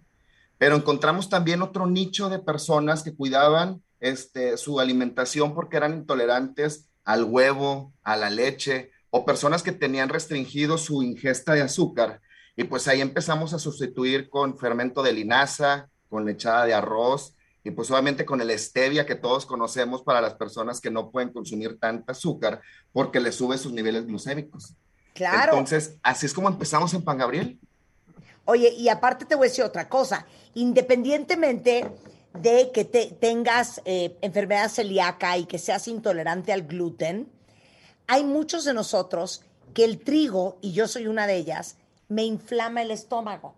Pero 0.58 0.76
encontramos 0.76 1.30
también 1.30 1.62
otro 1.62 1.88
nicho 1.88 2.30
de 2.30 2.40
personas 2.40 3.02
que 3.02 3.16
cuidaban 3.16 3.82
este, 4.02 4.58
su 4.58 4.80
alimentación 4.80 5.54
porque 5.54 5.78
eran 5.78 5.94
intolerantes 5.94 6.90
al 7.06 7.24
huevo, 7.24 7.94
a 8.04 8.18
la 8.18 8.30
leche, 8.30 8.92
o 9.18 9.24
personas 9.24 9.64
que 9.64 9.72
tenían 9.72 10.10
restringido 10.10 10.78
su 10.78 11.02
ingesta 11.02 11.54
de 11.54 11.62
azúcar. 11.62 12.20
Y 12.58 12.66
pues 12.66 12.86
ahí 12.90 13.00
empezamos 13.00 13.54
a 13.54 13.60
sustituir 13.60 14.30
con 14.30 14.58
fermento 14.58 15.02
de 15.02 15.14
linaza, 15.14 15.88
con 16.10 16.26
lechada 16.26 16.66
de 16.66 16.74
arroz 16.74 17.34
y 17.64 17.72
pues 17.72 17.90
obviamente 17.92 18.26
con 18.26 18.42
el 18.42 18.52
stevia 18.60 19.06
que 19.06 19.16
todos 19.16 19.46
conocemos 19.46 20.04
para 20.04 20.20
las 20.20 20.34
personas 20.34 20.82
que 20.82 20.92
no 20.92 21.12
pueden 21.12 21.32
consumir 21.32 21.80
tanta 21.80 22.12
azúcar 22.12 22.62
porque 22.92 23.22
le 23.22 23.32
sube 23.32 23.58
sus 23.58 23.72
niveles 23.72 24.06
glucémicos. 24.06 24.74
Claro. 25.14 25.54
Entonces, 25.54 25.96
así 26.04 26.26
es 26.26 26.34
como 26.34 26.50
empezamos 26.50 26.94
en 26.94 27.02
Pan 27.02 27.18
Gabriel. 27.18 27.58
Oye, 28.44 28.74
y 28.74 28.90
aparte 28.90 29.24
te 29.24 29.36
voy 29.36 29.48
a 29.48 29.50
decir 29.50 29.64
otra 29.64 29.88
cosa, 29.88 30.28
independientemente 30.56 31.90
de 32.34 32.70
que 32.74 32.84
te, 32.84 33.16
tengas 33.18 33.82
eh, 33.86 34.18
enfermedad 34.22 34.68
celíaca 34.68 35.38
y 35.38 35.46
que 35.46 35.58
seas 35.58 35.88
intolerante 35.88 36.52
al 36.52 36.64
gluten, 36.64 37.32
hay 38.08 38.24
muchos 38.24 38.66
de 38.66 38.74
nosotros 38.74 39.44
que 39.74 39.84
el 39.84 40.00
trigo, 40.00 40.58
y 40.62 40.72
yo 40.72 40.88
soy 40.88 41.08
una 41.08 41.28
de 41.28 41.36
ellas, 41.36 41.78
me 42.08 42.24
inflama 42.24 42.82
el 42.82 42.92
estómago. 42.92 43.56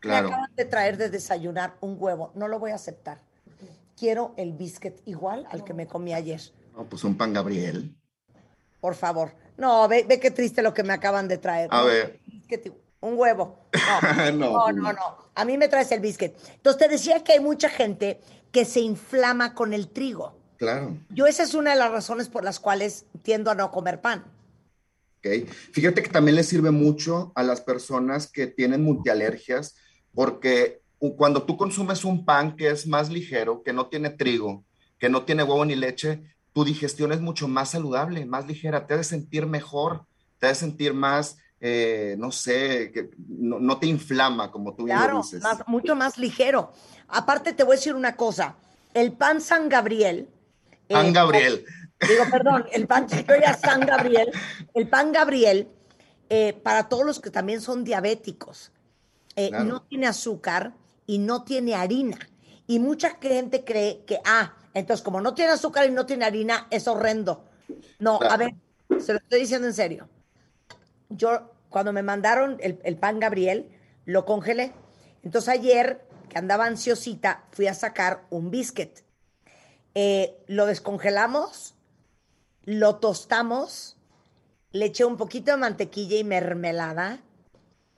Claro. 0.00 0.28
Me 0.28 0.34
acaban 0.34 0.56
de 0.56 0.64
traer 0.64 0.96
de 0.96 1.10
desayunar 1.10 1.76
un 1.80 1.96
huevo, 1.98 2.32
no 2.34 2.48
lo 2.48 2.58
voy 2.58 2.72
a 2.72 2.74
aceptar. 2.74 3.20
Quiero 3.96 4.34
el 4.36 4.52
biscuit 4.52 4.96
igual 5.06 5.46
al 5.50 5.64
que 5.64 5.74
me 5.74 5.86
comí 5.86 6.12
ayer. 6.12 6.40
No, 6.76 6.84
pues 6.84 7.04
un 7.04 7.16
pan 7.16 7.32
Gabriel. 7.32 7.94
Por 8.80 8.96
favor. 8.96 9.32
No, 9.56 9.86
ve, 9.86 10.04
ve 10.08 10.18
qué 10.18 10.30
triste 10.30 10.62
lo 10.62 10.74
que 10.74 10.82
me 10.82 10.92
acaban 10.92 11.28
de 11.28 11.38
traer. 11.38 11.68
A 11.70 11.82
ver. 11.84 12.20
biscuit, 12.26 12.72
un 13.00 13.16
huevo. 13.16 13.58
No, 13.72 14.32
No, 14.32 14.72
no, 14.72 14.72
no, 14.72 14.92
no. 14.92 15.16
A 15.34 15.44
mí 15.44 15.56
me 15.56 15.68
traes 15.68 15.92
el 15.92 16.00
biscuit. 16.00 16.34
Entonces 16.54 16.78
te 16.80 16.88
decía 16.88 17.22
que 17.22 17.32
hay 17.32 17.40
mucha 17.40 17.68
gente 17.68 18.20
que 18.50 18.64
se 18.64 18.80
inflama 18.80 19.54
con 19.54 19.72
el 19.72 19.88
trigo. 19.88 20.34
Claro. 20.62 20.96
Yo 21.10 21.26
esa 21.26 21.42
es 21.42 21.54
una 21.54 21.72
de 21.72 21.76
las 21.76 21.90
razones 21.90 22.28
por 22.28 22.44
las 22.44 22.60
cuales 22.60 23.04
tiendo 23.22 23.50
a 23.50 23.56
no 23.56 23.72
comer 23.72 24.00
pan. 24.00 24.22
¿ok? 25.18 25.48
Fíjate 25.72 26.04
que 26.04 26.08
también 26.08 26.36
le 26.36 26.44
sirve 26.44 26.70
mucho 26.70 27.32
a 27.34 27.42
las 27.42 27.60
personas 27.60 28.30
que 28.30 28.46
tienen 28.46 28.84
multialergias, 28.84 29.74
porque 30.14 30.80
cuando 31.16 31.42
tú 31.42 31.56
consumes 31.56 32.04
un 32.04 32.24
pan 32.24 32.54
que 32.54 32.70
es 32.70 32.86
más 32.86 33.10
ligero, 33.10 33.64
que 33.64 33.72
no 33.72 33.88
tiene 33.88 34.10
trigo, 34.10 34.64
que 35.00 35.08
no 35.08 35.24
tiene 35.24 35.42
huevo 35.42 35.64
ni 35.64 35.74
leche, 35.74 36.22
tu 36.52 36.64
digestión 36.64 37.10
es 37.10 37.20
mucho 37.20 37.48
más 37.48 37.70
saludable, 37.70 38.24
más 38.24 38.46
ligera, 38.46 38.86
te 38.86 38.94
hace 38.94 39.02
sentir 39.02 39.46
mejor, 39.46 40.04
te 40.38 40.46
hace 40.46 40.60
sentir 40.60 40.94
más, 40.94 41.38
eh, 41.60 42.14
no 42.20 42.30
sé, 42.30 42.92
que 42.94 43.10
no, 43.26 43.58
no 43.58 43.78
te 43.80 43.88
inflama, 43.88 44.52
como 44.52 44.76
tú 44.76 44.84
bien 44.84 44.96
lo 44.96 45.02
Claro, 45.02 45.22
dices. 45.22 45.42
más- 45.42 45.66
mucho 45.66 45.96
más 45.96 46.18
ligero. 46.18 46.72
Aparte 47.08 47.52
te 47.52 47.64
voy 47.64 47.72
a 47.74 47.78
decir 47.78 47.96
una 47.96 48.14
cosa. 48.14 48.54
El 48.94 49.10
pan 49.10 49.40
San 49.40 49.68
Gabriel. 49.68 50.28
Pan 50.92 51.12
Gabriel. 51.12 51.64
Digo, 52.08 52.24
perdón, 52.30 52.66
el 52.72 52.86
pan 52.86 53.06
ya 53.08 53.54
San 53.54 53.80
Gabriel. 53.80 54.30
El 54.74 54.88
pan 54.88 55.12
Gabriel, 55.12 55.68
eh, 56.28 56.52
para 56.52 56.88
todos 56.88 57.04
los 57.06 57.20
que 57.20 57.30
también 57.30 57.60
son 57.60 57.84
diabéticos, 57.84 58.72
eh, 59.36 59.48
Claro. 59.50 59.64
no 59.64 59.82
tiene 59.82 60.06
azúcar 60.06 60.74
y 61.06 61.18
no 61.18 61.44
tiene 61.44 61.74
harina. 61.74 62.18
Y 62.66 62.78
mucha 62.78 63.16
gente 63.20 63.64
cree 63.64 64.02
que, 64.06 64.18
ah, 64.24 64.54
entonces 64.74 65.04
como 65.04 65.20
no 65.20 65.34
tiene 65.34 65.52
azúcar 65.52 65.86
y 65.88 65.92
no 65.92 66.06
tiene 66.06 66.24
harina, 66.24 66.66
es 66.70 66.88
horrendo. 66.88 67.44
No, 67.98 68.18
a 68.20 68.36
ver, 68.36 68.54
se 69.00 69.12
lo 69.12 69.18
estoy 69.18 69.40
diciendo 69.40 69.66
en 69.68 69.74
serio. 69.74 70.08
Yo, 71.08 71.52
cuando 71.68 71.92
me 71.92 72.02
mandaron 72.02 72.56
el, 72.60 72.80
el 72.84 72.96
pan 72.96 73.20
Gabriel, 73.20 73.68
lo 74.06 74.24
congelé. 74.24 74.72
Entonces 75.22 75.48
ayer, 75.48 76.04
que 76.28 76.38
andaba 76.38 76.66
ansiosita, 76.66 77.44
fui 77.52 77.66
a 77.66 77.74
sacar 77.74 78.24
un 78.30 78.50
biscuit. 78.50 79.00
Eh, 79.94 80.42
lo 80.46 80.66
descongelamos, 80.66 81.74
lo 82.64 82.96
tostamos, 82.96 83.96
le 84.70 84.86
eché 84.86 85.04
un 85.04 85.16
poquito 85.16 85.50
de 85.50 85.58
mantequilla 85.58 86.16
y 86.16 86.24
mermelada 86.24 87.20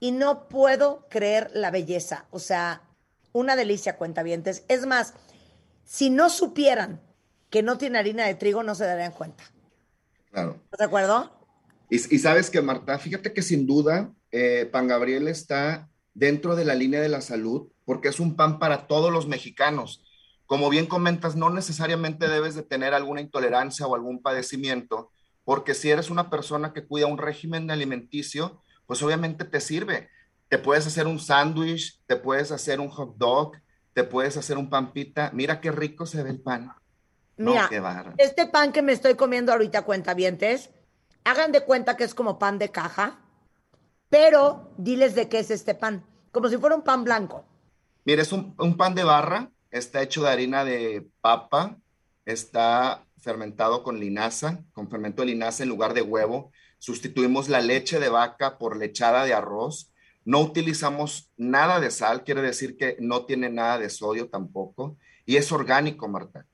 y 0.00 0.12
no 0.12 0.48
puedo 0.48 1.06
creer 1.08 1.50
la 1.54 1.70
belleza. 1.70 2.26
O 2.30 2.38
sea, 2.38 2.82
una 3.32 3.56
delicia, 3.56 3.96
cuentavientes. 3.96 4.64
Es 4.68 4.86
más, 4.86 5.14
si 5.84 6.10
no 6.10 6.30
supieran 6.30 7.00
que 7.50 7.62
no 7.62 7.78
tiene 7.78 7.98
harina 7.98 8.26
de 8.26 8.34
trigo, 8.34 8.62
no 8.62 8.74
se 8.74 8.86
darían 8.86 9.12
cuenta. 9.12 9.44
Claro. 10.30 10.58
¿Estás 10.64 10.78
de 10.78 10.84
acuerdo? 10.84 11.30
Y, 11.88 11.96
y 11.96 12.18
sabes 12.18 12.50
que, 12.50 12.60
Marta, 12.60 12.98
fíjate 12.98 13.32
que 13.32 13.42
sin 13.42 13.66
duda, 13.66 14.12
eh, 14.32 14.68
Pan 14.70 14.88
Gabriel 14.88 15.28
está 15.28 15.88
dentro 16.12 16.56
de 16.56 16.64
la 16.64 16.74
línea 16.74 17.00
de 17.00 17.08
la 17.08 17.20
salud 17.20 17.68
porque 17.84 18.08
es 18.08 18.18
un 18.18 18.34
pan 18.36 18.58
para 18.58 18.86
todos 18.86 19.12
los 19.12 19.28
mexicanos. 19.28 20.03
Como 20.46 20.68
bien 20.68 20.86
comentas, 20.86 21.36
no 21.36 21.50
necesariamente 21.50 22.28
debes 22.28 22.54
de 22.54 22.62
tener 22.62 22.94
alguna 22.94 23.20
intolerancia 23.20 23.86
o 23.86 23.94
algún 23.94 24.20
padecimiento, 24.22 25.10
porque 25.44 25.74
si 25.74 25.90
eres 25.90 26.10
una 26.10 26.30
persona 26.30 26.72
que 26.72 26.86
cuida 26.86 27.06
un 27.06 27.18
régimen 27.18 27.70
alimenticio, 27.70 28.62
pues 28.86 29.02
obviamente 29.02 29.44
te 29.44 29.60
sirve. 29.60 30.10
Te 30.48 30.58
puedes 30.58 30.86
hacer 30.86 31.06
un 31.06 31.18
sándwich, 31.18 32.00
te 32.06 32.16
puedes 32.16 32.52
hacer 32.52 32.80
un 32.80 32.88
hot 32.88 33.16
dog, 33.16 33.52
te 33.94 34.04
puedes 34.04 34.36
hacer 34.36 34.58
un 34.58 34.68
pampita. 34.68 35.30
Mira 35.32 35.60
qué 35.60 35.70
rico 35.72 36.04
se 36.06 36.22
ve 36.22 36.30
el 36.30 36.40
pan. 36.40 36.72
No, 37.36 37.52
Mira, 37.52 37.66
qué 37.68 37.80
bárbaro. 37.80 38.14
este 38.18 38.46
pan 38.46 38.72
que 38.72 38.82
me 38.82 38.92
estoy 38.92 39.14
comiendo 39.14 39.52
ahorita, 39.52 39.82
cuentavientes, 39.82 40.70
hagan 41.24 41.52
de 41.52 41.64
cuenta 41.64 41.96
que 41.96 42.04
es 42.04 42.14
como 42.14 42.38
pan 42.38 42.58
de 42.58 42.70
caja, 42.70 43.18
pero 44.08 44.72
diles 44.76 45.14
de 45.14 45.28
qué 45.28 45.40
es 45.40 45.50
este 45.50 45.74
pan, 45.74 46.06
como 46.30 46.48
si 46.48 46.58
fuera 46.58 46.76
un 46.76 46.82
pan 46.82 47.02
blanco. 47.04 47.44
Mira, 48.04 48.22
es 48.22 48.32
un, 48.32 48.54
un 48.58 48.76
pan 48.76 48.94
de 48.94 49.02
barra, 49.04 49.50
está 49.74 50.02
hecho 50.02 50.22
de 50.22 50.30
harina 50.30 50.64
de 50.64 51.06
papa, 51.20 51.76
está 52.24 53.04
fermentado 53.20 53.82
con 53.82 53.98
linaza, 53.98 54.62
con 54.72 54.88
fermento 54.88 55.22
de 55.22 55.28
linaza 55.28 55.64
en 55.64 55.68
lugar 55.68 55.94
de 55.94 56.02
huevo. 56.02 56.52
Sustituimos 56.78 57.48
la 57.48 57.60
leche 57.60 57.98
de 57.98 58.08
vaca 58.08 58.56
por 58.56 58.76
lechada 58.76 59.24
de 59.24 59.34
arroz. 59.34 59.92
No 60.24 60.40
utilizamos 60.40 61.32
nada 61.36 61.80
de 61.80 61.90
sal, 61.90 62.22
quiere 62.22 62.40
decir 62.40 62.76
que 62.76 62.96
no 63.00 63.26
tiene 63.26 63.50
nada 63.50 63.78
de 63.78 63.90
sodio 63.90 64.28
tampoco. 64.28 64.96
Y 65.26 65.36
es 65.36 65.50
orgánico, 65.50 66.06
Marta. 66.06 66.46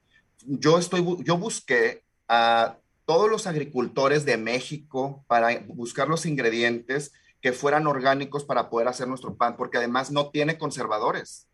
Yo, 0.47 0.79
estoy, 0.79 1.05
yo 1.23 1.37
busqué 1.37 2.03
a 2.27 2.79
todos 3.05 3.31
los 3.31 3.47
agricultores 3.47 4.25
de 4.25 4.39
México 4.39 5.25
para 5.29 5.63
buscar 5.67 6.09
los 6.09 6.25
ingredientes 6.25 7.13
que 7.43 7.53
fueran 7.53 7.87
orgánicos 7.87 8.45
para 8.45 8.71
poder 8.71 8.89
hacer 8.89 9.09
nuestro 9.09 9.37
pan, 9.37 9.59
porque 9.59 9.77
además 9.77 10.11
no 10.11 10.31
tiene 10.31 10.57
conservadores. 10.57 11.50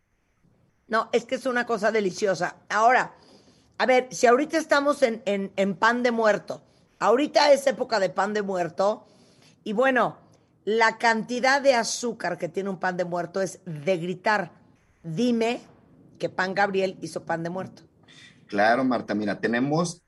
No, 0.87 1.09
es 1.11 1.25
que 1.25 1.35
es 1.35 1.45
una 1.45 1.65
cosa 1.65 1.91
deliciosa. 1.91 2.55
Ahora, 2.69 3.13
a 3.77 3.85
ver, 3.85 4.07
si 4.11 4.27
ahorita 4.27 4.57
estamos 4.57 5.03
en, 5.03 5.21
en- 5.25 5.51
en 5.55 5.75
pan 5.75 6.03
de 6.03 6.11
muerto, 6.11 6.61
ahorita 6.99 7.51
es 7.51 7.67
época 7.67 7.99
de 7.99 8.09
pan 8.09 8.33
de 8.33 8.41
muerto, 8.41 9.05
y 9.63 9.73
bueno, 9.73 10.17
la 10.65 10.97
cantidad 10.97 11.61
de 11.61 11.73
azúcar 11.75 12.37
que 12.37 12.49
tiene 12.49 12.69
un 12.69 12.79
pan 12.79 12.97
de 12.97 13.05
muerto 13.05 13.41
es 13.41 13.59
de 13.65 13.97
gritar, 13.97 14.51
dime 15.03 15.61
que 16.19 16.29
pan 16.29 16.53
Gabriel 16.55 16.97
hizo 17.01 17.23
pan 17.25 17.43
de 17.43 17.49
muerto. 17.49 17.83
Claro, 18.47 18.83
Marta, 18.83 19.13
mira, 19.15 19.39
tenemos 19.39 20.03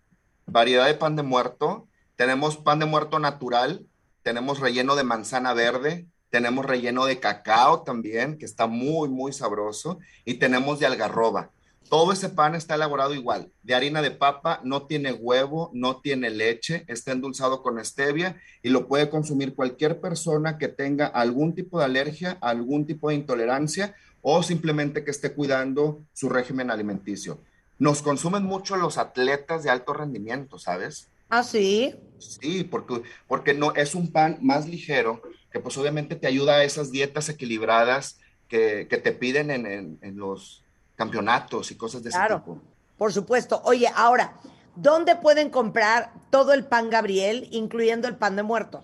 variedad 0.46 0.86
de 0.88 0.94
pan 0.96 1.16
de 1.16 1.24
muerto, 1.24 1.88
tenemos 2.16 2.58
pan 2.58 2.80
de 2.80 2.86
muerto 2.86 3.20
natural, 3.20 3.86
tenemos 4.24 4.60
relleno 4.60 4.96
de 4.96 5.04
manzana 5.04 5.54
verde, 5.54 6.08
tenemos 6.30 6.66
relleno 6.66 7.06
de 7.06 7.20
cacao 7.20 7.82
también, 7.82 8.38
que 8.38 8.46
está 8.46 8.68
muy, 8.68 9.10
muy 9.10 9.34
sabroso, 9.34 10.00
y 10.26 10.36
tenemos 10.36 10.80
de 10.80 10.86
algarroba. 10.86 11.52
Todo 11.90 12.12
ese 12.12 12.30
pan 12.30 12.54
está 12.54 12.76
elaborado 12.76 13.16
igual, 13.16 13.52
de 13.64 13.74
harina 13.74 14.04
de 14.04 14.12
papa, 14.12 14.62
no 14.64 14.84
tiene 14.84 15.12
huevo, 15.12 15.72
no 15.74 16.02
tiene 16.02 16.30
leche, 16.30 16.86
está 16.88 17.14
endulzado 17.14 17.64
con 17.64 17.84
stevia 17.84 18.40
y 18.62 18.70
lo 18.70 18.88
puede 18.88 19.10
consumir 19.10 19.56
cualquier 19.56 20.00
persona 20.00 20.60
que 20.60 20.68
tenga 20.68 21.08
algún 21.08 21.56
tipo 21.56 21.80
de 21.80 21.86
alergia, 21.86 22.38
algún 22.42 22.86
tipo 22.86 23.10
de 23.10 23.16
intolerancia 23.16 23.96
o 24.22 24.44
simplemente 24.44 25.04
que 25.04 25.10
esté 25.10 25.34
cuidando 25.34 26.04
su 26.14 26.30
régimen 26.30 26.70
alimenticio. 26.70 27.40
Nos 27.80 28.04
consumen 28.04 28.44
mucho 28.44 28.76
los 28.76 29.00
atletas 29.00 29.64
de 29.64 29.72
alto 29.72 29.94
rendimiento, 29.94 30.60
¿sabes? 30.60 31.08
Ah, 31.30 31.44
sí. 31.44 31.96
Sí, 32.20 32.64
porque, 32.66 33.02
porque 33.28 33.56
no, 33.56 33.74
es 33.74 33.96
un 33.96 34.12
pan 34.12 34.38
más 34.42 34.68
ligero 34.68 35.24
que 35.52 35.60
pues 35.60 35.78
obviamente 35.78 36.16
te 36.16 36.28
ayuda 36.28 36.56
a 36.56 36.64
esas 36.64 36.92
dietas 36.92 37.30
equilibradas 37.30 38.20
que, 38.48 38.88
que 38.90 38.98
te 38.98 39.12
piden 39.12 39.52
en, 39.52 39.66
en- 39.66 40.00
en 40.02 40.18
los 40.18 40.64
campeonatos 40.96 41.72
y 41.72 41.76
cosas 41.76 42.04
de 42.04 42.10
Claro. 42.10 42.36
ese 42.36 42.44
tipo. 42.46 42.62
Por 42.98 43.14
supuesto. 43.14 43.62
Oye, 43.64 43.90
ahora, 43.96 44.34
¿dónde 44.76 45.16
pueden 45.16 45.50
comprar 45.50 46.12
todo 46.30 46.54
el 46.54 46.66
pan 46.66 46.90
Gabriel, 46.90 47.48
incluyendo 47.52 48.08
el 48.08 48.16
pan 48.18 48.36
de 48.36 48.44
muerto? 48.44 48.84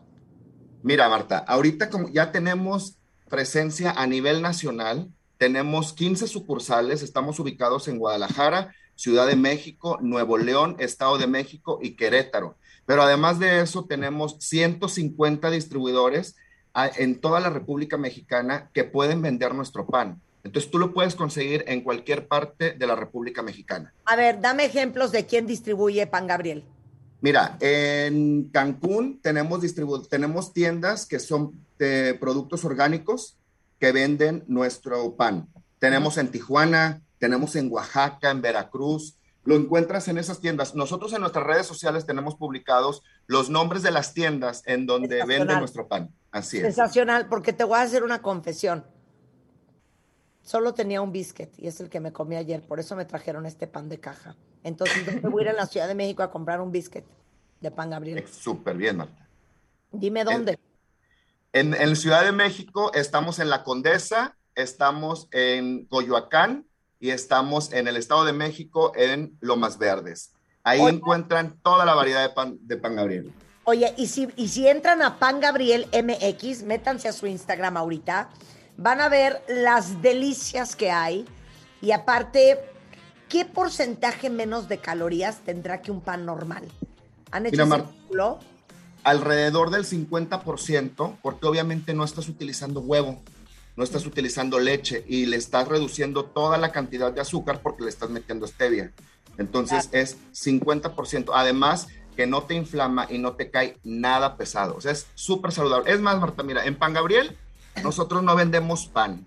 Mira, 0.84 1.09
Marta, 1.09 1.39
ahorita 1.39 1.89
como 1.89 2.09
ya 2.09 2.32
tenemos 2.32 2.95
presencia 3.30 3.91
a 3.91 4.05
nivel 4.07 4.41
nacional, 4.41 5.09
tenemos 5.38 5.91
15 5.93 6.28
sucursales, 6.28 7.01
estamos 7.01 7.39
ubicados 7.39 7.88
en 7.88 7.97
Guadalajara, 7.99 8.74
Ciudad 8.95 9.28
de 9.28 9.36
México, 9.36 9.97
Nuevo 10.01 10.38
León, 10.38 10.78
Estado 10.80 11.18
de 11.18 11.28
México 11.28 11.80
y 11.82 11.95
Querétaro. 11.97 12.55
Pero 12.86 13.01
además 13.01 13.39
de 13.39 13.59
eso, 13.61 13.84
tenemos 13.86 14.38
150 14.39 15.49
distribuidores 15.49 16.36
a- 16.76 16.90
en 16.98 17.20
toda 17.20 17.40
la 17.40 17.50
República 17.50 17.98
Mexicana 17.98 18.70
que 18.74 18.84
pueden 18.84 19.22
vender 19.24 19.56
nuestro 19.56 19.88
pan. 19.88 20.22
Entonces 20.44 20.70
tú 20.70 20.78
lo 20.78 20.94
puedes 20.94 21.16
conseguir 21.16 21.64
en 21.68 21.82
cualquier 21.82 22.28
parte 22.28 22.74
de 22.74 22.86
la 22.86 22.96
República 22.96 23.42
Mexicana. 23.42 23.92
A 24.06 24.16
ver, 24.16 24.40
dame 24.42 24.66
ejemplos 24.66 25.12
de 25.12 25.26
quién 25.26 25.48
distribuye 25.48 26.06
Pan 26.06 26.28
Gabriel. 26.28 26.64
Mira, 27.22 27.58
en 27.62 28.50
Cancún 28.52 29.20
tenemos, 29.24 29.62
distribu- 29.62 30.08
tenemos 30.08 30.54
tiendas 30.54 31.08
que 31.08 31.18
son 31.20 31.54
de 31.80 32.14
productos 32.20 32.64
orgánicos 32.64 33.38
que 33.80 33.92
venden 33.92 34.44
nuestro 34.48 35.16
pan. 35.16 35.48
Tenemos 35.80 36.18
en 36.20 36.28
Tijuana, 36.30 37.02
tenemos 37.18 37.56
en 37.56 37.72
Oaxaca, 37.72 38.30
en 38.30 38.42
Veracruz. 38.42 39.18
Lo 39.46 39.56
encuentras 39.56 40.08
en 40.08 40.18
esas 40.18 40.40
tiendas. 40.42 40.76
Nosotros 40.76 41.14
en 41.14 41.22
nuestras 41.22 41.46
redes 41.46 41.66
sociales 41.66 42.06
tenemos 42.06 42.36
publicados 42.36 43.02
los 43.28 43.50
nombres 43.50 43.82
de 43.84 43.92
las 43.92 44.14
tiendas 44.14 44.62
en 44.66 44.86
donde 44.86 45.24
venden 45.26 45.60
nuestro 45.60 45.88
pan. 45.88 46.10
Así 46.36 46.58
es. 46.58 46.64
Sensacional, 46.64 47.30
porque 47.30 47.54
te 47.54 47.64
voy 47.64 47.78
a 47.78 47.84
hacer 47.84 48.04
una 48.04 48.22
confesión. 48.22 48.86
Solo 50.42 50.74
tenía 50.74 51.02
un 51.02 51.14
biscuit 51.14 51.50
y 51.58 51.68
es 51.68 51.80
el 51.80 51.90
que 51.90 52.02
me 52.02 52.12
comí 52.12 52.36
ayer, 52.36 52.62
por 52.62 52.78
eso 52.82 52.94
me 52.98 53.06
trajeron 53.06 53.46
este 53.46 53.68
pan 53.68 53.88
de 53.88 54.02
caja. 54.02 54.36
Entonces, 54.62 55.06
¿dónde 55.06 55.30
voy 55.30 55.44
a 55.44 55.46
ir 55.46 55.50
a 55.52 55.54
la 55.54 55.66
Ciudad 55.66 55.88
de 55.88 55.96
México 55.96 56.24
a 56.24 56.32
comprar 56.32 56.60
un 56.60 56.74
biscuit 56.74 57.06
de 57.62 57.72
pan 57.72 57.90
Gabriel? 57.90 58.28
Súper 58.28 58.76
bien, 58.76 58.98
Marta. 58.98 59.30
Dime 59.94 60.26
dónde. 60.26 60.60
En, 61.54 61.74
en 61.74 61.96
Ciudad 61.96 62.26
de 62.26 62.34
México 62.34 62.92
estamos 62.94 63.40
en 63.40 63.50
La 63.50 63.64
Condesa, 63.64 64.36
estamos 64.56 65.30
en 65.32 65.86
Coyoacán 65.86 66.68
y 67.00 67.12
estamos 67.12 67.72
en 67.72 67.88
el 67.88 67.96
Estado 67.96 68.26
de 68.26 68.34
México 68.34 68.92
en 68.98 69.38
Lomas 69.40 69.78
Verdes. 69.78 70.34
Ahí 70.66 70.82
Oye. 70.82 70.98
encuentran 70.98 71.58
toda 71.62 71.86
la 71.86 71.96
variedad 71.96 72.28
de 72.28 72.34
pan, 72.36 72.58
de 72.60 72.76
pan 72.76 72.98
Gabriel. 72.98 73.34
Oye, 73.66 73.95
y 73.97 74.07
si, 74.07 74.28
y 74.36 74.47
si 74.49 74.68
entran 74.68 75.01
a 75.01 75.18
Pan 75.18 75.39
Gabriel 75.39 75.88
MX, 75.91 76.63
métanse 76.63 77.07
a 77.07 77.13
su 77.13 77.26
Instagram 77.26 77.78
ahorita, 77.78 78.30
van 78.78 79.01
a 79.01 79.09
ver 79.09 79.41
las 79.47 80.03
delicias 80.03 80.76
que 80.76 80.91
hay. 80.91 81.26
Y 81.82 81.91
aparte, 81.91 82.59
¿qué 83.28 83.43
porcentaje 83.43 84.30
menos 84.30 84.70
de 84.70 84.78
calorías 84.78 85.39
tendrá 85.39 85.82
que 85.82 85.91
un 85.91 86.01
pan 86.01 86.26
normal? 86.26 86.68
¿Han 87.32 87.47
hecho 87.47 87.66
Mira, 87.66 87.86
ese? 88.11 88.45
Alrededor 89.03 89.72
del 89.72 89.86
50%, 89.86 91.18
porque 91.24 91.47
obviamente 91.47 91.95
no 91.95 92.03
estás 92.03 92.30
utilizando 92.30 92.82
huevo, 92.82 93.20
no 93.76 93.84
estás 93.84 94.05
utilizando 94.05 94.59
leche 94.59 95.03
y 95.07 95.26
le 95.26 95.38
estás 95.38 95.68
reduciendo 95.68 96.26
toda 96.26 96.59
la 96.59 96.72
cantidad 96.72 97.11
de 97.11 97.22
azúcar 97.22 97.61
porque 97.63 97.84
le 97.84 97.89
estás 97.89 98.11
metiendo 98.11 98.45
stevia. 98.45 98.91
Entonces 99.38 99.89
es 99.91 100.18
50%. 100.34 101.32
Además, 101.34 101.88
que 102.16 102.28
no 102.28 102.43
te 102.43 102.53
inflama 102.55 103.07
y 103.09 103.18
no 103.18 103.34
te 103.34 103.51
cae 103.51 103.78
nada 103.84 104.38
pesado. 104.38 104.76
O 104.76 104.82
sea, 104.82 104.91
es 104.91 105.07
súper 105.16 105.51
saludable. 105.51 105.91
Es 105.91 105.99
más, 105.99 106.20
Marta, 106.20 106.43
mira, 106.43 106.66
en 106.66 106.76
Pan 106.76 106.93
Gabriel 106.93 107.38
nosotros 107.84 108.24
no 108.24 108.36
vendemos 108.36 108.88
pan. 108.88 109.24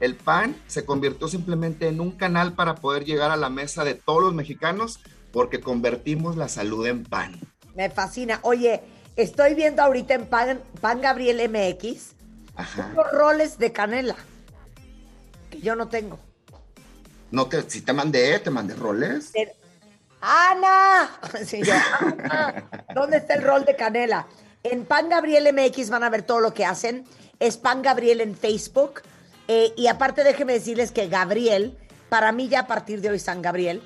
El 0.00 0.14
pan 0.16 0.56
se 0.66 0.84
convirtió 0.84 1.28
simplemente 1.28 1.88
en 1.88 2.00
un 2.00 2.12
canal 2.12 2.54
para 2.54 2.76
poder 2.76 3.04
llegar 3.04 3.30
a 3.30 3.36
la 3.36 3.50
mesa 3.50 3.84
de 3.84 3.94
todos 3.94 4.22
los 4.22 4.34
mexicanos 4.34 5.00
porque 5.32 5.60
convertimos 5.60 6.36
la 6.36 6.48
salud 6.48 6.86
en 6.86 7.04
pan. 7.04 7.38
Me 7.74 7.88
fascina. 7.90 8.38
Oye, 8.42 8.82
estoy 9.16 9.54
viendo 9.54 9.82
ahorita 9.82 10.14
en 10.14 10.26
Pan, 10.26 10.60
Pan 10.80 11.00
Gabriel 11.00 11.40
MX 11.48 12.12
Ajá. 12.54 12.90
unos 12.92 13.10
roles 13.12 13.58
de 13.58 13.72
canela 13.72 14.16
que 15.50 15.60
yo 15.60 15.74
no 15.76 15.88
tengo. 15.88 16.18
No 17.30 17.46
te, 17.46 17.68
si 17.70 17.80
te 17.80 17.92
mandé, 17.92 18.38
te 18.40 18.50
mandé 18.50 18.74
roles. 18.74 19.32
De- 19.32 19.52
¡Ana! 20.22 21.10
"Ana, 22.30 22.70
¿Dónde 22.94 23.18
está 23.18 23.34
el 23.34 23.42
rol 23.42 23.64
de 23.64 23.76
canela? 23.76 24.26
En 24.62 24.86
Pan 24.86 25.08
Gabriel 25.08 25.52
MX 25.52 25.90
van 25.90 26.04
a 26.04 26.10
ver 26.10 26.22
todo 26.22 26.40
lo 26.40 26.54
que 26.54 26.64
hacen. 26.64 27.04
Es 27.40 27.56
Pan 27.56 27.82
Gabriel 27.82 28.20
en 28.20 28.36
Facebook. 28.36 29.02
Eh, 29.48 29.74
y 29.76 29.88
aparte, 29.88 30.22
déjenme 30.22 30.52
decirles 30.52 30.92
que 30.92 31.08
Gabriel, 31.08 31.76
para 32.08 32.30
mí 32.30 32.48
ya 32.48 32.60
a 32.60 32.66
partir 32.68 33.00
de 33.00 33.10
hoy 33.10 33.18
San 33.18 33.42
Gabriel, 33.42 33.82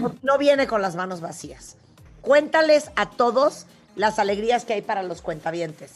no, 0.00 0.14
no 0.22 0.38
viene 0.38 0.66
con 0.66 0.80
las 0.80 0.96
manos 0.96 1.20
vacías. 1.20 1.76
Cuéntales 2.22 2.90
a 2.96 3.10
todos 3.10 3.66
las 3.96 4.18
alegrías 4.18 4.64
que 4.64 4.72
hay 4.72 4.82
para 4.82 5.02
los 5.02 5.20
cuentavientes. 5.20 5.92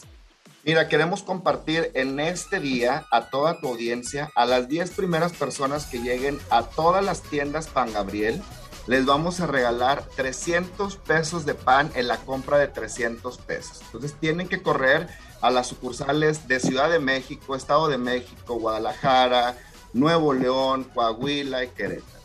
Mira, 0.63 0.87
queremos 0.87 1.23
compartir 1.23 1.89
en 1.95 2.19
este 2.19 2.59
día 2.59 3.05
a 3.11 3.29
toda 3.29 3.59
tu 3.59 3.69
audiencia, 3.69 4.29
a 4.35 4.45
las 4.45 4.67
10 4.67 4.91
primeras 4.91 5.31
personas 5.31 5.85
que 5.85 5.99
lleguen 5.99 6.37
a 6.51 6.63
todas 6.63 7.03
las 7.03 7.23
tiendas 7.23 7.67
Pan 7.67 7.91
Gabriel, 7.91 8.41
les 8.89 9.05
vamos 9.05 9.39
a 9.39 9.45
regalar 9.45 10.03
300 10.15 10.95
pesos 10.97 11.45
de 11.45 11.53
pan 11.53 11.91
en 11.93 12.07
la 12.07 12.17
compra 12.17 12.57
de 12.57 12.67
300 12.67 13.37
pesos. 13.37 13.81
Entonces 13.85 14.15
tienen 14.19 14.47
que 14.47 14.63
correr 14.63 15.07
a 15.41 15.51
las 15.51 15.67
sucursales 15.67 16.47
de 16.47 16.59
Ciudad 16.59 16.89
de 16.89 16.97
México, 16.97 17.55
Estado 17.55 17.87
de 17.87 17.99
México, 17.99 18.55
Guadalajara, 18.55 19.55
Nuevo 19.93 20.33
León, 20.33 20.85
Coahuila 20.91 21.63
y 21.63 21.67
Querétaro. 21.67 22.23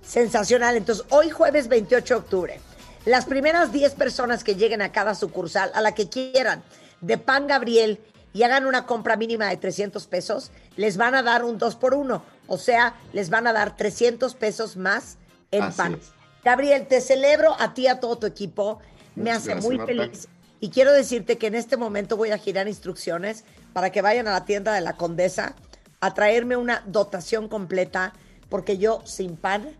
Sensacional. 0.00 0.78
Entonces, 0.78 1.04
hoy 1.10 1.28
jueves 1.28 1.68
28 1.68 2.14
de 2.14 2.18
octubre, 2.18 2.60
las 3.04 3.26
primeras 3.26 3.70
10 3.70 3.92
personas 3.92 4.42
que 4.42 4.54
lleguen 4.54 4.80
a 4.80 4.92
cada 4.92 5.14
sucursal, 5.14 5.70
a 5.74 5.82
la 5.82 5.94
que 5.94 6.08
quieran, 6.08 6.62
de 7.02 7.18
Pan 7.18 7.46
Gabriel 7.46 8.00
y 8.32 8.42
hagan 8.44 8.64
una 8.64 8.86
compra 8.86 9.16
mínima 9.16 9.50
de 9.50 9.58
300 9.58 10.06
pesos, 10.06 10.50
les 10.76 10.96
van 10.96 11.14
a 11.14 11.22
dar 11.22 11.44
un 11.44 11.58
2 11.58 11.76
por 11.76 11.92
1. 11.92 12.22
O 12.46 12.56
sea, 12.56 12.94
les 13.12 13.28
van 13.28 13.46
a 13.46 13.52
dar 13.52 13.76
300 13.76 14.34
pesos 14.34 14.78
más 14.78 15.18
en 15.50 15.62
Así 15.62 15.76
pan. 15.76 15.94
es. 15.94 16.12
Gabriel, 16.44 16.86
te 16.86 17.00
celebro 17.00 17.54
a 17.58 17.74
ti 17.74 17.82
y 17.82 17.86
a 17.88 18.00
todo 18.00 18.18
tu 18.18 18.26
equipo. 18.26 18.78
Me 19.14 19.24
Muchas 19.24 19.36
hace 19.38 19.46
gracias, 19.50 19.64
muy 19.64 19.78
Marta. 19.78 19.92
feliz. 19.92 20.28
Y 20.60 20.70
quiero 20.70 20.92
decirte 20.92 21.38
que 21.38 21.46
en 21.46 21.54
este 21.54 21.76
momento 21.76 22.16
voy 22.16 22.30
a 22.30 22.38
girar 22.38 22.68
instrucciones 22.68 23.44
para 23.72 23.90
que 23.90 24.02
vayan 24.02 24.28
a 24.28 24.32
la 24.32 24.44
tienda 24.44 24.72
de 24.74 24.80
la 24.80 24.96
Condesa 24.96 25.54
a 26.00 26.14
traerme 26.14 26.56
una 26.56 26.82
dotación 26.86 27.48
completa, 27.48 28.12
porque 28.48 28.78
yo 28.78 29.02
sin 29.04 29.36
pan 29.36 29.70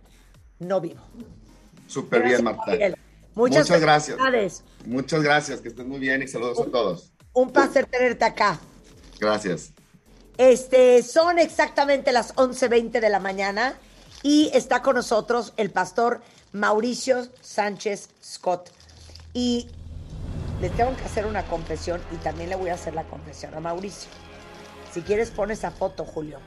no 0.58 0.80
vivo. 0.80 1.00
Súper 1.86 2.22
bien, 2.22 2.44
Marta. 2.44 2.62
Gabriel. 2.66 2.96
Muchas, 3.34 3.68
Muchas 3.68 3.80
gracias. 3.80 4.18
Muchas 4.86 5.22
gracias, 5.22 5.60
que 5.60 5.68
estés 5.68 5.86
muy 5.86 5.98
bien 5.98 6.22
y 6.22 6.28
saludos 6.28 6.60
a 6.60 6.70
todos. 6.70 7.12
Un 7.32 7.50
placer 7.52 7.86
tenerte 7.86 8.24
acá. 8.24 8.58
Gracias. 9.18 9.72
Este, 10.36 11.02
son 11.02 11.38
exactamente 11.38 12.12
las 12.12 12.34
11.20 12.36 13.00
de 13.00 13.10
la 13.10 13.20
mañana 13.20 13.74
y 14.22 14.50
está 14.52 14.82
con 14.82 14.96
nosotros 14.96 15.52
el 15.56 15.70
pastor 15.70 16.20
Mauricio 16.52 17.26
Sánchez 17.40 18.10
Scott. 18.22 18.70
Y 19.32 19.68
le 20.60 20.68
tengo 20.70 20.94
que 20.96 21.04
hacer 21.04 21.26
una 21.26 21.44
confesión 21.46 22.00
y 22.12 22.16
también 22.16 22.50
le 22.50 22.56
voy 22.56 22.70
a 22.70 22.74
hacer 22.74 22.94
la 22.94 23.04
confesión 23.04 23.54
a 23.54 23.60
Mauricio. 23.60 24.10
Si 24.92 25.02
quieres, 25.02 25.30
pon 25.30 25.50
esa 25.50 25.70
foto, 25.70 26.04
Julio. 26.04 26.38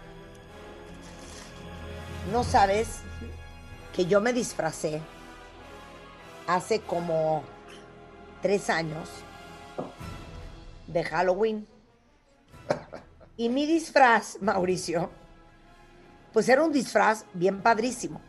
No 2.32 2.44
sabes 2.44 3.00
que 3.96 4.06
yo 4.06 4.22
me 4.22 4.34
disfracé 4.34 5.02
hace 6.48 6.82
como 6.82 7.44
tres 8.42 8.70
años 8.70 9.10
de 10.88 11.04
Halloween. 11.04 11.68
Y 13.36 13.50
mi 13.50 13.66
disfraz, 13.66 14.38
Mauricio, 14.42 15.10
pues 16.34 16.50
era 16.50 16.64
un 16.64 16.72
disfraz 16.72 17.26
bien 17.34 17.62
padrísimo, 17.62 18.20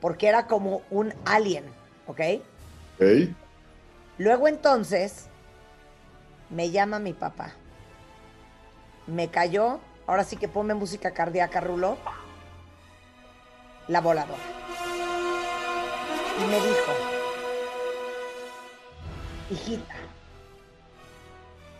porque 0.00 0.26
era 0.26 0.46
como 0.46 0.82
un 0.90 1.14
alien, 1.24 1.64
¿ok? 2.06 2.20
Luego 4.18 4.48
entonces 4.48 5.26
me 6.50 6.70
llama 6.70 6.98
mi 6.98 7.12
papá. 7.12 7.52
Me 9.06 9.28
cayó, 9.28 9.80
ahora 10.06 10.24
sí 10.24 10.36
que 10.36 10.48
ponme 10.48 10.74
música 10.74 11.12
cardíaca, 11.12 11.60
Rulo, 11.60 11.98
la 13.88 14.00
voladora. 14.00 14.38
Y 16.38 16.44
me 16.46 16.56
dijo, 16.56 16.92
hijita, 19.50 19.94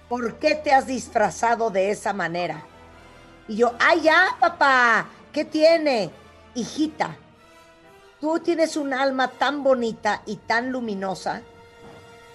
¿por 0.08 0.34
qué 0.34 0.54
te 0.56 0.72
has 0.72 0.86
disfrazado 0.86 1.70
de 1.70 1.90
esa 1.90 2.12
manera? 2.12 2.62
Y 3.48 3.56
yo, 3.56 3.72
ay 3.80 4.02
ya, 4.02 4.36
papá, 4.38 5.06
¿qué 5.32 5.44
tiene? 5.44 6.10
Hijita, 6.54 7.16
tú 8.20 8.38
tienes 8.40 8.76
un 8.76 8.92
alma 8.92 9.28
tan 9.28 9.62
bonita 9.62 10.22
y 10.26 10.36
tan 10.36 10.70
luminosa 10.70 11.42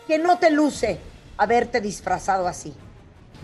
que 0.08 0.18
no 0.18 0.38
te 0.39 0.50
luce 0.50 1.00
haberte 1.38 1.82
disfrazado 1.82 2.48
así. 2.48 2.74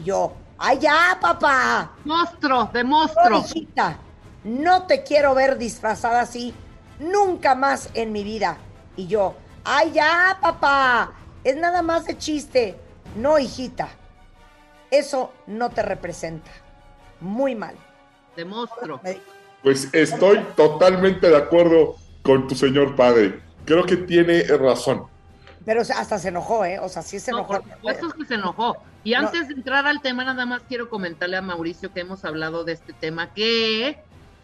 Yo, 0.04 0.34
ay 0.58 0.80
ya, 0.80 1.18
papá, 1.22 1.91
Monstruo, 2.04 2.70
de 2.74 2.84
no, 2.84 2.89
monstruo. 2.89 3.39
hijita, 3.39 3.99
no 4.43 4.84
te 4.88 5.04
quiero 5.04 5.36
ver 5.36 5.58
disfrazada 5.58 6.22
así 6.22 6.54
nunca 6.99 7.56
más 7.56 7.89
en 7.93 8.12
mi 8.12 8.24
vida. 8.24 8.58
Y 8.95 9.08
yo, 9.08 9.36
ay 9.64 9.91
ya, 9.91 10.38
papá, 10.41 11.12
es 11.43 11.56
nada 11.56 11.82
más 11.82 12.06
de 12.06 12.18
chiste. 12.18 12.80
No, 13.16 13.38
hijita, 13.38 13.89
eso 14.89 15.32
no 15.45 15.70
te 15.70 15.84
representa. 15.84 16.49
Muy 17.20 17.56
mal. 17.56 17.76
De 18.36 18.45
monstruo. 18.45 18.99
Pues 19.64 19.89
estoy 19.93 20.39
totalmente 20.55 21.30
de 21.30 21.38
acuerdo 21.38 21.95
con 22.22 22.47
tu 22.47 22.55
señor 22.55 22.95
padre. 22.95 23.39
Creo 23.66 23.86
que 23.86 23.95
tiene 23.97 24.43
razón. 24.43 25.05
Pero 25.66 25.82
hasta 25.82 26.20
se 26.20 26.28
enojó, 26.28 26.66
¿eh? 26.66 26.80
O 26.80 26.89
sea, 26.89 27.01
sí 27.01 27.20
se 27.20 27.32
No, 27.32 27.39
enojó. 27.39 27.53
por 27.61 27.72
supuesto 27.74 28.09
que 28.11 28.26
se 28.26 28.34
enojó. 28.34 28.78
Y 29.05 29.11
No. 29.11 29.20
antes 29.20 29.47
de 29.47 29.53
entrar 29.53 29.88
al 29.88 30.01
tema, 30.01 30.26
nada 30.26 30.45
más 30.45 30.64
quiero 30.68 30.89
comentarle 30.89 31.38
a 31.38 31.41
Mauricio 31.41 31.93
que 31.93 32.01
hemos 32.01 32.26
hablado 32.26 32.66
de 32.66 32.74
este 32.74 32.91
tema, 32.93 33.34
que 33.34 33.97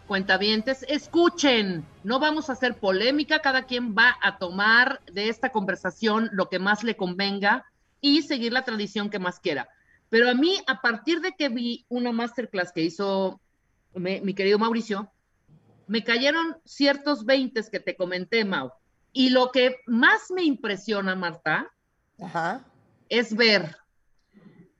cuentavientes, 0.06 0.84
escuchen, 0.88 1.84
no 2.02 2.18
vamos 2.18 2.48
a 2.50 2.54
hacer 2.54 2.74
polémica, 2.74 3.40
cada 3.40 3.62
quien 3.66 3.94
va 3.94 4.16
a 4.22 4.38
tomar 4.38 5.00
de 5.12 5.28
esta 5.28 5.50
conversación 5.50 6.28
lo 6.32 6.48
que 6.48 6.58
más 6.58 6.82
le 6.82 6.96
convenga 6.96 7.64
y 8.00 8.22
seguir 8.22 8.52
la 8.52 8.64
tradición 8.64 9.08
que 9.10 9.18
más 9.20 9.38
quiera. 9.38 9.68
Pero 10.08 10.28
a 10.28 10.34
mí, 10.34 10.56
a 10.66 10.80
partir 10.80 11.20
de 11.20 11.32
que 11.32 11.48
vi 11.48 11.84
una 11.88 12.10
masterclass 12.10 12.72
que 12.72 12.80
hizo 12.82 13.40
me- 13.94 14.20
mi 14.20 14.34
querido 14.34 14.58
Mauricio, 14.58 15.10
me 15.86 16.04
cayeron 16.04 16.56
ciertos 16.64 17.24
veintes 17.24 17.68
que 17.70 17.80
te 17.80 17.96
comenté, 17.96 18.44
Mau. 18.44 18.70
Y 19.12 19.30
lo 19.30 19.50
que 19.50 19.76
más 19.86 20.30
me 20.30 20.44
impresiona, 20.44 21.16
Marta, 21.16 21.68
Ajá. 22.20 22.64
es 23.08 23.34
ver 23.34 23.76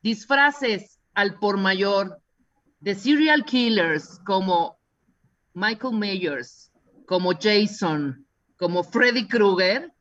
disfraces 0.02 0.98
al 1.14 1.38
por 1.38 1.56
mayor 1.58 2.20
de 2.80 2.94
serial 2.94 3.44
killers 3.44 4.20
como 4.24 4.78
Michael 5.52 5.94
Myers, 5.94 6.70
como 7.06 7.32
Jason, 7.32 8.24
como 8.56 8.84
Freddy 8.84 9.26
Krueger, 9.26 9.92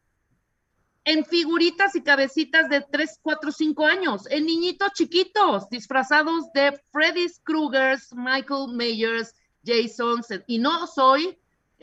en 1.06 1.26
figuritas 1.26 1.96
y 1.96 2.02
cabecitas 2.04 2.70
de 2.70 2.82
3, 2.82 3.20
4, 3.22 3.52
5 3.52 3.86
años, 3.86 4.24
en 4.30 4.46
niñitos 4.46 4.92
chiquitos, 4.94 5.70
disfrazados 5.70 6.52
de 6.54 6.80
Freddy 6.92 7.28
Kruegers, 7.44 8.14
Michael 8.14 8.74
Myers, 8.74 9.34
Jason, 9.66 10.22
y 10.48 10.60
no 10.60 10.88
soy, 10.88 11.38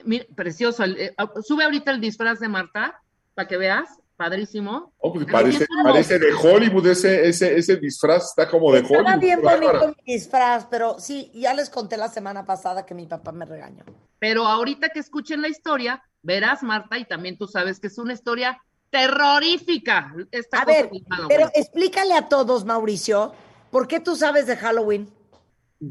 mira, 0.04 0.24
precioso, 0.34 0.84
eh, 0.84 1.14
sube 1.42 1.64
ahorita 1.64 1.90
el 1.90 2.00
disfraz 2.00 2.38
de 2.40 2.48
Marta, 2.48 3.02
para 3.34 3.48
que 3.48 3.56
veas, 3.56 3.88
padrísimo. 4.16 4.92
Oh, 4.98 5.12
pues 5.12 5.26
Pero 5.26 5.38
parece, 5.82 6.18
de 6.18 6.32
Hollywood, 6.32 6.86
ese, 6.86 7.28
ese, 7.28 7.56
ese 7.56 7.76
disfraz 7.76 8.30
está 8.30 8.48
como 8.48 8.72
de 8.72 8.80
Estaba 8.80 9.00
Hollywood. 9.02 9.20
bien 9.20 9.42
Bárbara. 9.42 9.78
bonito 9.80 10.02
mi 10.06 10.14
disfraz, 10.14 10.66
pero 10.70 10.98
sí, 10.98 11.30
ya 11.34 11.52
les 11.54 11.68
conté 11.68 11.96
la 11.96 12.08
semana 12.08 12.44
pasada 12.46 12.86
que 12.86 12.94
mi 12.94 13.06
papá 13.06 13.32
me 13.32 13.44
regañó. 13.44 13.84
Pero 14.18 14.46
ahorita 14.46 14.88
que 14.88 15.00
escuchen 15.00 15.42
la 15.42 15.48
historia, 15.48 16.02
verás, 16.22 16.62
Marta, 16.62 16.98
y 16.98 17.04
también 17.04 17.36
tú 17.36 17.46
sabes 17.46 17.78
que 17.78 17.88
es 17.88 17.98
una 17.98 18.14
historia 18.14 18.58
terrorífica. 18.90 20.14
Esta 20.30 20.58
A 20.60 20.64
cosa 20.64 20.76
ver, 20.82 20.90
pero 21.28 21.50
explícale 21.54 22.14
a 22.14 22.28
todos, 22.28 22.64
Mauricio, 22.64 23.32
¿por 23.70 23.86
qué 23.88 24.00
tú 24.00 24.16
sabes 24.16 24.46
de 24.46 24.56
Halloween? 24.56 25.08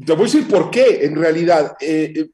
Te 0.04 0.12
voy 0.12 0.22
a 0.22 0.24
decir 0.24 0.48
por 0.48 0.70
qué, 0.70 1.04
en 1.04 1.16
realidad. 1.16 1.76
eh, 1.80 2.12
eh, 2.16 2.30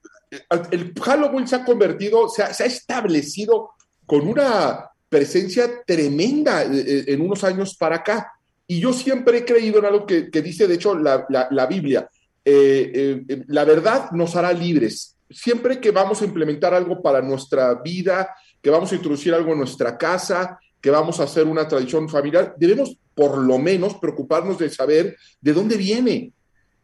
el 0.71 0.95
Halloween 0.99 1.47
se 1.47 1.57
ha 1.57 1.65
convertido, 1.65 2.29
se 2.29 2.43
ha, 2.43 2.55
se 2.55 2.63
ha 2.65 2.67
establecido 2.67 3.73
con 4.07 4.27
una 4.27 4.89
presencia 5.09 5.71
tremenda 5.87 6.63
eh, 6.65 7.05
en 7.09 7.21
unos 7.21 7.45
años 7.45 7.77
para 7.77 7.97
acá. 7.97 8.33
Y 8.67 8.81
yo 8.81 8.93
siempre 8.95 9.39
he 9.39 9.45
creído 9.45 9.79
en 9.81 9.85
algo 9.85 10.07
que, 10.07 10.31
que 10.31 10.41
dice, 10.41 10.67
de 10.67 10.75
hecho, 10.77 10.97
la, 10.97 11.27
la- 11.29 11.49
la 11.51 11.67
Biblia. 11.67 12.09
Eh, 12.45 12.91
eh, 12.95 13.23
eh, 13.29 13.45
la 13.49 13.65
verdad 13.65 14.11
nos 14.13 14.35
hará 14.35 14.53
libres. 14.53 15.17
Siempre 15.29 15.79
que 15.81 15.91
vamos 15.91 16.23
a 16.23 16.25
implementar 16.25 16.73
algo 16.73 17.03
para 17.03 17.21
nuestra 17.21 17.75
vida, 17.75 18.35
que 18.63 18.71
vamos 18.71 18.93
a 18.93 18.95
introducir 18.95 19.35
algo 19.35 19.53
en 19.53 19.59
nuestra 19.59 19.99
casa, 19.99 20.59
que 20.81 20.91
vamos 20.91 21.21
a 21.21 21.25
hacer 21.25 21.47
una 21.47 21.69
tradición 21.69 22.09
familiar, 22.09 22.55
debemos 22.57 22.97
por 23.15 23.39
lo 23.39 23.59
menos 23.59 23.95
preocuparnos 23.95 24.59
de 24.59 24.71
saber 24.71 25.17
de 25.41 25.53
dónde 25.53 25.77
viene, 25.77 26.33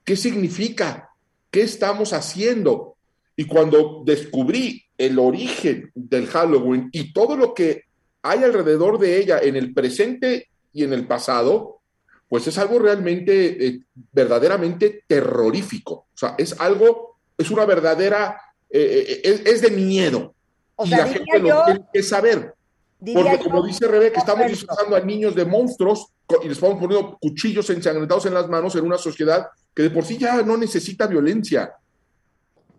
qué 0.05 0.17
significa, 0.17 1.11
qué 1.51 1.63
estamos 1.63 2.13
haciendo. 2.13 2.97
Y 3.37 3.45
cuando 3.45 4.03
descubrí 4.05 4.85
el 4.99 5.19
origen 5.19 5.91
del 5.95 6.27
Halloween 6.27 6.89
y 6.93 7.13
todo 7.13 7.37
lo 7.37 7.55
que 7.55 7.85
hay 8.23 8.43
alrededor 8.43 8.99
de 8.99 9.19
ella 9.19 9.39
en 9.39 9.57
el 9.57 9.73
presente 9.73 10.49
y 10.73 10.83
en 10.85 10.93
el 10.93 11.07
pasado, 11.07 11.81
pues 12.29 12.47
es 12.47 12.59
algo 12.59 12.79
realmente, 12.79 13.67
eh, 13.67 13.81
verdaderamente 14.13 15.05
terrorífico. 15.07 15.93
O 15.93 16.17
sea, 16.17 16.35
es 16.37 16.61
algo, 16.61 17.19
es 17.39 17.51
una 17.51 17.65
verdadera, 17.65 18.41
eh, 18.69 19.07
eh, 19.09 19.21
es, 19.25 19.41
es 19.47 19.63
de 19.63 19.71
miedo. 19.71 20.35
O 20.81 20.87
y 20.87 20.91
la 20.91 21.07
gente 21.09 21.39
lo 21.41 21.65
tiene 21.65 21.85
que 21.93 22.03
saber. 22.03 22.55
Porque 23.01 23.39
yo- 23.39 23.45
como 23.45 23.65
dice 23.67 23.87
Rebeca, 23.87 24.21
estamos 24.21 24.43
Correcto. 24.43 24.57
disfrazando 24.61 24.97
a 24.97 25.01
niños 25.01 25.35
de 25.35 25.45
monstruos 25.45 26.07
y 26.43 26.49
les 26.49 26.57
estamos 26.59 26.79
poniendo 26.81 27.17
cuchillos 27.21 27.69
ensangrentados 27.71 28.27
en 28.27 28.35
las 28.35 28.49
manos 28.49 28.75
en 28.77 28.85
una 28.85 28.99
sociedad 28.99 29.49
que 29.75 29.83
de 29.83 29.91
por 29.91 30.05
sí 30.05 30.17
ya 30.19 30.43
no 30.43 30.57
necesita 30.57 31.07
violencia. 31.07 31.75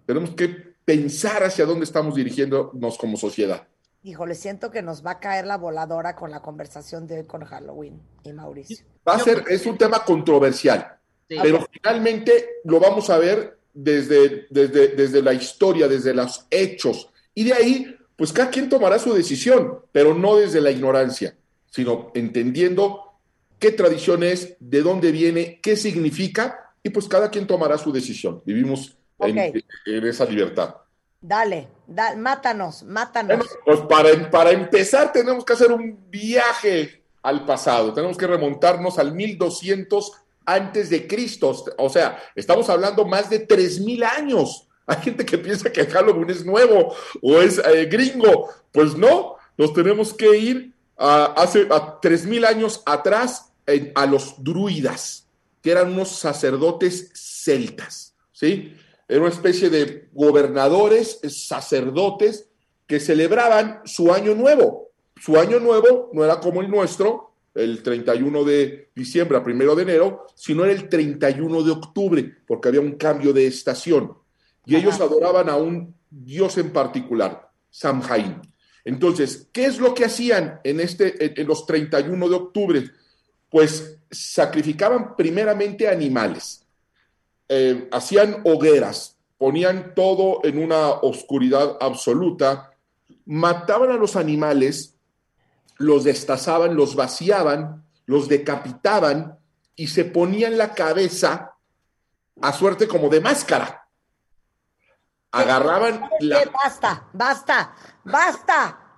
Tenemos 0.06 0.32
que 0.32 0.48
pensar 0.86 1.44
hacia 1.44 1.66
dónde 1.66 1.86
estamos 1.86 2.16
dirigiéndonos 2.16 2.98
como 2.98 3.16
sociedad. 3.18 3.68
Híjole, 4.04 4.34
siento 4.36 4.72
que 4.72 4.82
nos 4.82 5.06
va 5.06 5.12
a 5.12 5.20
caer 5.20 5.46
la 5.46 5.58
voladora 5.58 6.16
con 6.16 6.32
la 6.32 6.42
conversación 6.42 7.06
de 7.06 7.20
hoy 7.20 7.26
con 7.26 7.44
Halloween 7.44 8.02
y 8.24 8.32
Mauricio. 8.34 8.78
Va 9.08 9.16
a 9.16 9.20
ser, 9.20 9.44
es 9.50 9.66
un 9.66 9.78
tema 9.78 10.04
controversial, 10.06 10.98
Sí. 11.28 11.38
pero 11.42 11.66
finalmente 11.72 12.48
lo 12.64 12.80
vamos 12.80 13.10
a 13.10 13.18
ver 13.18 13.58
desde, 13.74 14.48
desde, 14.50 14.90
desde 14.90 15.22
la 15.22 15.34
historia, 15.34 15.88
desde 15.88 16.14
los 16.14 16.46
hechos. 16.50 17.09
Y 17.34 17.44
de 17.44 17.54
ahí, 17.54 17.96
pues 18.16 18.34
cada 18.34 18.50
quien 18.50 18.70
tomará 18.70 19.00
su 19.00 19.14
decisión, 19.14 19.80
pero 19.92 20.14
no 20.14 20.36
desde 20.36 20.62
la 20.62 20.72
ignorancia, 20.72 21.36
sino 21.70 22.12
entendiendo 22.14 23.14
qué 23.60 23.72
tradición 23.72 24.24
es, 24.24 24.56
de 24.60 24.82
dónde 24.82 25.12
viene, 25.12 25.60
qué 25.62 25.76
significa, 25.76 26.74
y 26.84 26.90
pues 26.90 27.08
cada 27.08 27.30
quien 27.30 27.48
tomará 27.48 27.78
su 27.78 27.92
decisión. 27.92 28.42
Vivimos 28.46 28.98
en, 29.20 29.64
esa 29.86 30.26
libertad. 30.26 30.76
Dale, 31.22 31.68
da- 31.86 32.16
mátanos, 32.16 32.84
mátanos. 32.84 33.38
Bueno, 33.38 33.52
pues 33.66 33.80
para, 33.82 34.32
para 34.32 34.52
empezar 34.52 35.12
tenemos 35.12 35.44
que 35.44 35.54
hacer 35.54 35.72
un 35.72 36.10
viaje 36.10 37.04
al 37.22 37.46
pasado, 37.46 37.94
tenemos 37.94 38.18
que 38.18 38.28
remontarnos 38.28 38.98
al 38.98 39.14
1200 39.14 40.14
antes 40.46 40.90
de 40.90 41.06
Cristo, 41.06 41.54
o 41.78 41.90
sea, 41.90 42.18
estamos 42.34 42.70
hablando 42.70 43.06
más 43.06 43.30
de 43.30 43.40
3000 43.40 44.04
años. 44.04 44.69
Hay 44.90 45.04
gente 45.04 45.26
que 45.26 45.38
piensa 45.38 45.72
que 45.72 45.86
Halloween 45.86 46.30
es 46.30 46.44
nuevo 46.44 46.96
o 47.22 47.42
es 47.42 47.60
eh, 47.60 47.86
gringo, 47.86 48.50
pues 48.72 48.96
no, 48.98 49.36
nos 49.58 49.74
tenemos 49.74 50.14
que 50.14 50.38
ir 50.38 50.74
a, 50.98 51.26
hace 51.38 51.68
a 51.70 52.00
3000 52.00 52.46
años 52.46 52.82
atrás 52.86 53.52
a 53.94 54.06
los 54.08 54.44
druidas, 54.44 55.28
que 55.62 55.72
eran 55.72 55.94
unos 55.94 56.10
sacerdotes 56.10 57.12
celtas, 57.14 58.16
¿sí? 58.32 58.74
Era 59.08 59.22
una 59.22 59.30
especie 59.30 59.70
de 59.70 60.10
gobernadores, 60.12 61.20
sacerdotes, 61.28 62.48
que 62.88 63.00
celebraban 63.00 63.82
su 63.86 64.12
año 64.12 64.34
nuevo. 64.34 64.90
Su 65.20 65.38
año 65.38 65.60
nuevo 65.60 66.10
no 66.14 66.24
era 66.24 66.40
como 66.40 66.62
el 66.62 66.70
nuestro, 66.70 67.32
el 67.54 67.84
31 67.84 68.44
de 68.44 68.90
diciembre 68.96 69.38
a 69.38 69.42
1 69.42 69.76
de 69.76 69.84
enero, 69.84 70.28
sino 70.36 70.64
era 70.64 70.74
el 70.74 70.90
31 70.90 71.64
de 71.64 71.72
octubre, 71.72 72.36
porque 72.48 72.70
había 72.70 72.82
un 72.82 72.94
cambio 72.94 73.34
de 73.34 73.48
estación. 73.48 74.16
Y 74.70 74.76
ellos 74.76 75.00
adoraban 75.02 75.50
a 75.50 75.56
un 75.56 75.96
dios 76.10 76.58
en 76.58 76.72
particular, 76.72 77.50
Samhain. 77.70 78.42
Entonces, 78.86 79.48
¿qué 79.52 79.66
es 79.66 79.80
lo 79.80 79.94
que 79.94 80.06
hacían 80.06 80.60
en, 80.64 80.80
este, 80.80 81.26
en, 81.26 81.34
en 81.38 81.48
los 81.48 81.66
31 81.66 82.30
de 82.30 82.36
octubre? 82.36 82.84
Pues 83.50 83.98
sacrificaban 84.10 85.16
primeramente 85.16 85.88
animales 85.88 86.66
eh, 87.52 87.90
hacían 87.92 88.44
hogueras, 88.46 89.18
ponían 89.40 89.96
todo 89.96 90.42
en 90.44 90.64
una 90.64 90.90
oscuridad 90.90 91.78
absoluta, 91.82 92.76
mataban 93.26 93.90
a 93.90 93.98
los 93.98 94.16
animales, 94.16 94.94
los 95.80 96.04
destazaban, 96.04 96.76
los 96.76 96.96
vaciaban, 96.96 97.84
los 98.06 98.28
decapitaban 98.28 99.40
y 99.76 99.88
se 99.88 100.06
ponían 100.06 100.60
la 100.60 100.76
cabeza 100.76 101.56
a 102.40 102.54
suerte 102.54 102.88
como 102.88 103.10
de 103.10 103.20
máscara. 103.20 103.79
Agarraban 105.32 106.00
¿Sabes 106.00 106.12
la... 106.22 106.44
qué? 106.44 106.50
Basta, 106.52 107.08
basta, 107.14 107.76
basta. 108.04 108.96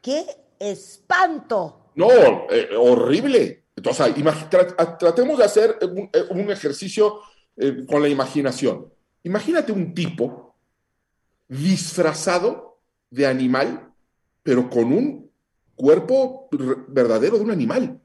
¡Qué 0.00 0.26
espanto! 0.58 1.90
No, 1.96 2.08
eh, 2.50 2.70
horrible. 2.78 3.64
Entonces, 3.74 4.14
tra- 4.16 4.98
tratemos 4.98 5.38
de 5.38 5.44
hacer 5.44 5.78
un, 5.82 6.10
eh, 6.12 6.24
un 6.30 6.50
ejercicio 6.50 7.20
eh, 7.56 7.84
con 7.88 8.02
la 8.02 8.08
imaginación. 8.08 8.92
Imagínate 9.24 9.72
un 9.72 9.94
tipo 9.94 10.56
disfrazado 11.48 12.80
de 13.10 13.26
animal, 13.26 13.92
pero 14.42 14.68
con 14.70 14.92
un 14.92 15.30
cuerpo 15.74 16.48
verdadero 16.88 17.36
de 17.38 17.44
un 17.44 17.50
animal. 17.50 18.00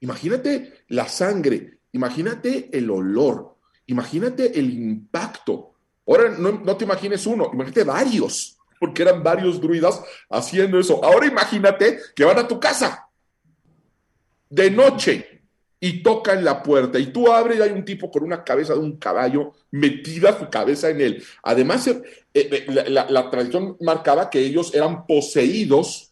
Imagínate 0.00 0.84
la 0.88 1.08
sangre, 1.08 1.78
imagínate 1.92 2.76
el 2.76 2.90
olor, 2.90 3.53
imagínate 3.86 4.58
el 4.58 4.70
impacto. 4.72 5.72
Ahora 6.06 6.30
no, 6.30 6.52
no 6.52 6.76
te 6.76 6.84
imagines 6.84 7.26
uno, 7.26 7.50
imagínate 7.52 7.84
varios, 7.84 8.58
porque 8.78 9.02
eran 9.02 9.22
varios 9.22 9.60
druidas 9.60 10.02
haciendo 10.28 10.78
eso. 10.78 11.02
Ahora 11.04 11.26
imagínate 11.26 11.98
que 12.14 12.24
van 12.24 12.38
a 12.38 12.48
tu 12.48 12.60
casa 12.60 13.08
de 14.50 14.70
noche 14.70 15.42
y 15.80 16.02
tocan 16.02 16.44
la 16.44 16.62
puerta 16.62 16.98
y 16.98 17.06
tú 17.06 17.30
abres 17.30 17.58
y 17.58 17.62
hay 17.62 17.70
un 17.70 17.84
tipo 17.84 18.10
con 18.10 18.22
una 18.22 18.42
cabeza 18.42 18.72
de 18.72 18.80
un 18.80 18.96
caballo 18.96 19.52
metida 19.70 20.38
su 20.38 20.48
cabeza 20.48 20.88
en 20.88 21.00
él. 21.00 21.24
Además, 21.42 21.86
eh, 21.88 22.02
eh, 22.32 22.66
la, 22.68 23.10
la 23.10 23.30
tradición 23.30 23.76
marcaba 23.80 24.30
que 24.30 24.38
ellos 24.38 24.72
eran 24.74 25.06
poseídos 25.06 26.10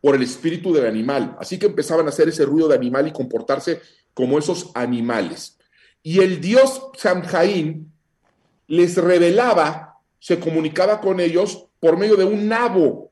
por 0.00 0.14
el 0.14 0.22
espíritu 0.22 0.72
del 0.72 0.86
animal, 0.86 1.36
así 1.38 1.58
que 1.58 1.66
empezaban 1.66 2.06
a 2.06 2.08
hacer 2.08 2.28
ese 2.28 2.44
ruido 2.44 2.68
de 2.68 2.74
animal 2.74 3.06
y 3.06 3.12
comportarse 3.12 3.80
como 4.14 4.38
esos 4.38 4.70
animales. 4.74 5.58
Y 6.02 6.20
el 6.20 6.40
dios 6.40 6.90
Samhain 6.96 7.92
les 8.66 8.96
revelaba, 8.96 9.98
se 10.18 10.38
comunicaba 10.38 11.00
con 11.00 11.20
ellos 11.20 11.66
por 11.78 11.96
medio 11.96 12.16
de 12.16 12.24
un 12.24 12.48
nabo. 12.48 13.10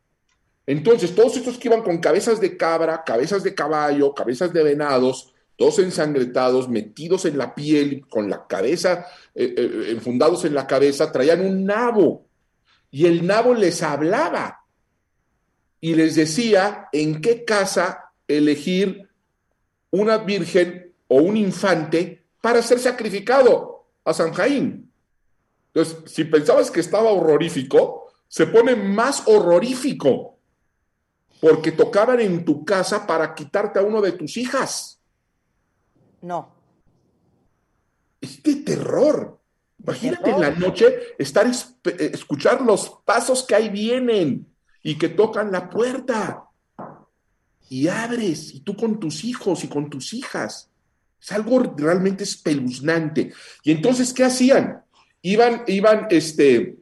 Entonces, 0.66 1.14
todos 1.14 1.36
estos 1.36 1.58
que 1.58 1.68
iban 1.68 1.82
con 1.82 1.98
cabezas 1.98 2.40
de 2.40 2.56
cabra, 2.56 3.02
cabezas 3.04 3.42
de 3.42 3.54
caballo, 3.54 4.14
cabezas 4.14 4.52
de 4.52 4.62
venados, 4.62 5.32
todos 5.56 5.78
ensangrentados, 5.80 6.68
metidos 6.68 7.24
en 7.24 7.36
la 7.36 7.54
piel, 7.54 8.06
con 8.08 8.30
la 8.30 8.46
cabeza, 8.46 9.06
eh, 9.34 9.54
eh, 9.56 9.86
enfundados 9.88 10.44
en 10.44 10.54
la 10.54 10.66
cabeza, 10.66 11.10
traían 11.10 11.44
un 11.44 11.64
nabo. 11.64 12.26
Y 12.90 13.06
el 13.06 13.26
nabo 13.26 13.54
les 13.54 13.82
hablaba 13.82 14.64
y 15.80 15.94
les 15.94 16.14
decía 16.14 16.88
en 16.92 17.20
qué 17.20 17.44
casa 17.44 18.12
elegir 18.28 19.08
una 19.90 20.18
virgen 20.18 20.92
o 21.08 21.16
un 21.16 21.36
infante 21.36 22.17
para 22.40 22.62
ser 22.62 22.78
sacrificado 22.78 23.86
a 24.04 24.14
San 24.14 24.32
Jaín. 24.32 24.92
Entonces, 25.72 26.10
si 26.10 26.24
pensabas 26.24 26.70
que 26.70 26.80
estaba 26.80 27.10
horrorífico, 27.10 28.12
se 28.26 28.46
pone 28.46 28.76
más 28.76 29.22
horrorífico, 29.26 30.38
porque 31.40 31.72
tocaban 31.72 32.20
en 32.20 32.44
tu 32.44 32.64
casa 32.64 33.06
para 33.06 33.34
quitarte 33.34 33.78
a 33.78 33.82
uno 33.82 34.00
de 34.00 34.12
tus 34.12 34.36
hijas. 34.36 35.00
No. 36.20 36.52
Es 38.20 38.42
de 38.42 38.56
terror. 38.56 39.38
Imagínate 39.80 40.30
en 40.30 40.40
la 40.40 40.50
noche 40.50 41.14
estar 41.18 41.46
escuchar 41.46 42.60
los 42.62 43.00
pasos 43.04 43.44
que 43.44 43.54
ahí 43.54 43.68
vienen 43.68 44.52
y 44.82 44.98
que 44.98 45.08
tocan 45.08 45.52
la 45.52 45.70
puerta. 45.70 46.44
Y 47.70 47.86
abres, 47.86 48.54
y 48.54 48.60
tú 48.60 48.76
con 48.76 48.98
tus 48.98 49.24
hijos 49.24 49.62
y 49.62 49.68
con 49.68 49.88
tus 49.88 50.12
hijas. 50.14 50.67
Es 51.20 51.32
algo 51.32 51.74
realmente 51.76 52.24
espeluznante. 52.24 53.32
Y 53.62 53.72
entonces, 53.72 54.12
¿qué 54.12 54.24
hacían? 54.24 54.82
Iban, 55.22 55.64
iban, 55.66 56.06
este, 56.10 56.78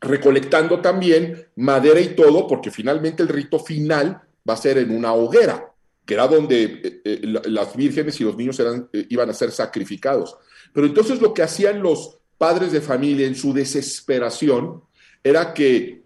recolectando 0.00 0.80
también 0.80 1.46
madera 1.56 2.00
y 2.00 2.14
todo, 2.14 2.46
porque 2.46 2.70
finalmente 2.70 3.22
el 3.22 3.28
rito 3.28 3.58
final 3.58 4.22
va 4.48 4.54
a 4.54 4.58
ser 4.58 4.78
en 4.78 4.90
una 4.90 5.12
hoguera, 5.12 5.72
que 6.04 6.14
era 6.14 6.28
donde 6.28 6.64
eh, 6.64 7.00
eh, 7.04 7.20
las 7.46 7.74
vírgenes 7.74 8.20
y 8.20 8.24
los 8.24 8.36
niños 8.36 8.58
eran, 8.60 8.88
eh, 8.92 9.06
iban 9.08 9.30
a 9.30 9.34
ser 9.34 9.50
sacrificados. 9.50 10.36
Pero 10.72 10.86
entonces 10.86 11.20
lo 11.20 11.32
que 11.34 11.42
hacían 11.42 11.82
los 11.82 12.18
padres 12.38 12.72
de 12.72 12.80
familia 12.80 13.26
en 13.26 13.34
su 13.34 13.52
desesperación 13.52 14.82
era 15.24 15.54
que 15.54 16.04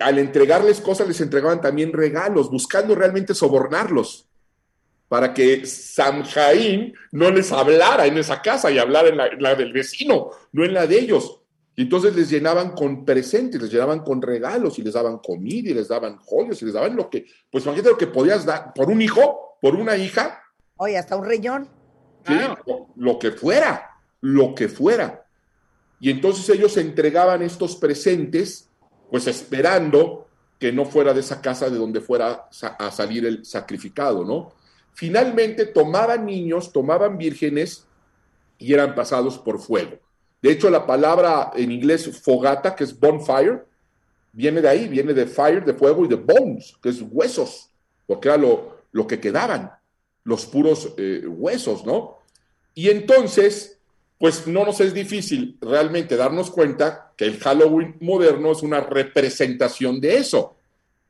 al 0.00 0.20
entregarles 0.20 0.80
cosas 0.80 1.08
les 1.08 1.20
entregaban 1.20 1.60
también 1.60 1.92
regalos, 1.92 2.48
buscando 2.48 2.94
realmente 2.94 3.34
sobornarlos 3.34 4.28
para 5.08 5.34
que 5.34 5.66
Samhain 5.66 6.94
no 7.12 7.30
les 7.30 7.52
hablara 7.52 8.06
en 8.06 8.18
esa 8.18 8.40
casa 8.40 8.70
y 8.70 8.78
hablara 8.78 9.08
en 9.08 9.42
la, 9.42 9.54
del 9.54 9.72
vecino, 9.72 10.30
no 10.52 10.64
en 10.64 10.74
la 10.74 10.86
de 10.86 10.98
ellos. 10.98 11.40
Y 11.76 11.82
entonces 11.82 12.14
les 12.14 12.30
llenaban 12.30 12.72
con 12.72 13.04
presentes, 13.04 13.60
les 13.60 13.72
llenaban 13.72 14.00
con 14.00 14.22
regalos 14.22 14.78
y 14.78 14.82
les 14.82 14.94
daban 14.94 15.18
comida 15.18 15.70
y 15.70 15.74
les 15.74 15.88
daban 15.88 16.18
joyas 16.18 16.62
y 16.62 16.66
les 16.66 16.74
daban 16.74 16.96
lo 16.96 17.10
que, 17.10 17.26
pues 17.50 17.64
imagínate 17.64 17.90
lo 17.90 17.98
que 17.98 18.06
podías 18.06 18.46
dar 18.46 18.72
por 18.72 18.88
un 18.88 19.02
hijo, 19.02 19.58
por 19.60 19.74
una 19.74 19.96
hija. 19.96 20.42
Oye, 20.76 20.96
hasta 20.96 21.16
un 21.16 21.24
riñón. 21.24 21.68
Sí, 22.26 22.34
lo, 22.96 23.18
que 23.18 23.32
fuera, 23.32 24.00
lo 24.20 24.54
que 24.54 24.68
fuera. 24.68 25.26
Y 26.00 26.10
entonces 26.10 26.48
ellos 26.48 26.76
entregaban 26.76 27.42
estos 27.42 27.76
presentes, 27.76 28.70
pues 29.10 29.26
esperando 29.26 30.28
que 30.58 30.72
no 30.72 30.86
fuera 30.86 31.12
de 31.12 31.20
esa 31.20 31.42
casa 31.42 31.68
de 31.68 31.76
donde 31.76 32.00
fuera 32.00 32.48
a 32.78 32.90
salir 32.90 33.26
el 33.26 33.44
sacrificado, 33.44 34.24
¿no? 34.24 34.54
Finalmente 34.94 35.66
tomaban 35.66 36.24
niños, 36.24 36.72
tomaban 36.72 37.18
vírgenes 37.18 37.86
y 38.58 38.72
eran 38.72 38.94
pasados 38.94 39.38
por 39.38 39.60
fuego. 39.60 39.98
De 40.40 40.52
hecho, 40.52 40.70
la 40.70 40.86
palabra 40.86 41.52
en 41.56 41.72
inglés 41.72 42.20
fogata, 42.20 42.74
que 42.76 42.84
es 42.84 42.98
bonfire, 42.98 43.62
viene 44.32 44.60
de 44.60 44.68
ahí, 44.68 44.88
viene 44.88 45.12
de 45.12 45.26
fire, 45.26 45.64
de 45.64 45.74
fuego, 45.74 46.04
y 46.04 46.08
de 46.08 46.16
bones, 46.16 46.76
que 46.82 46.90
es 46.90 47.02
huesos, 47.02 47.70
porque 48.06 48.28
era 48.28 48.36
lo, 48.36 49.06
que 49.06 49.18
quedaban, 49.18 49.72
los 50.22 50.46
puros 50.46 50.92
eh, 50.96 51.24
huesos, 51.26 51.84
¿no? 51.84 52.18
Y 52.74 52.90
entonces, 52.90 53.78
pues 54.18 54.46
no 54.46 54.64
nos 54.64 54.80
es 54.80 54.92
difícil 54.92 55.56
realmente 55.60 56.16
darnos 56.16 56.50
cuenta 56.50 57.12
que 57.16 57.24
el 57.24 57.38
Halloween 57.38 57.96
moderno 58.00 58.52
es 58.52 58.62
una 58.62 58.80
representación 58.80 60.00
de 60.00 60.16
eso. 60.18 60.56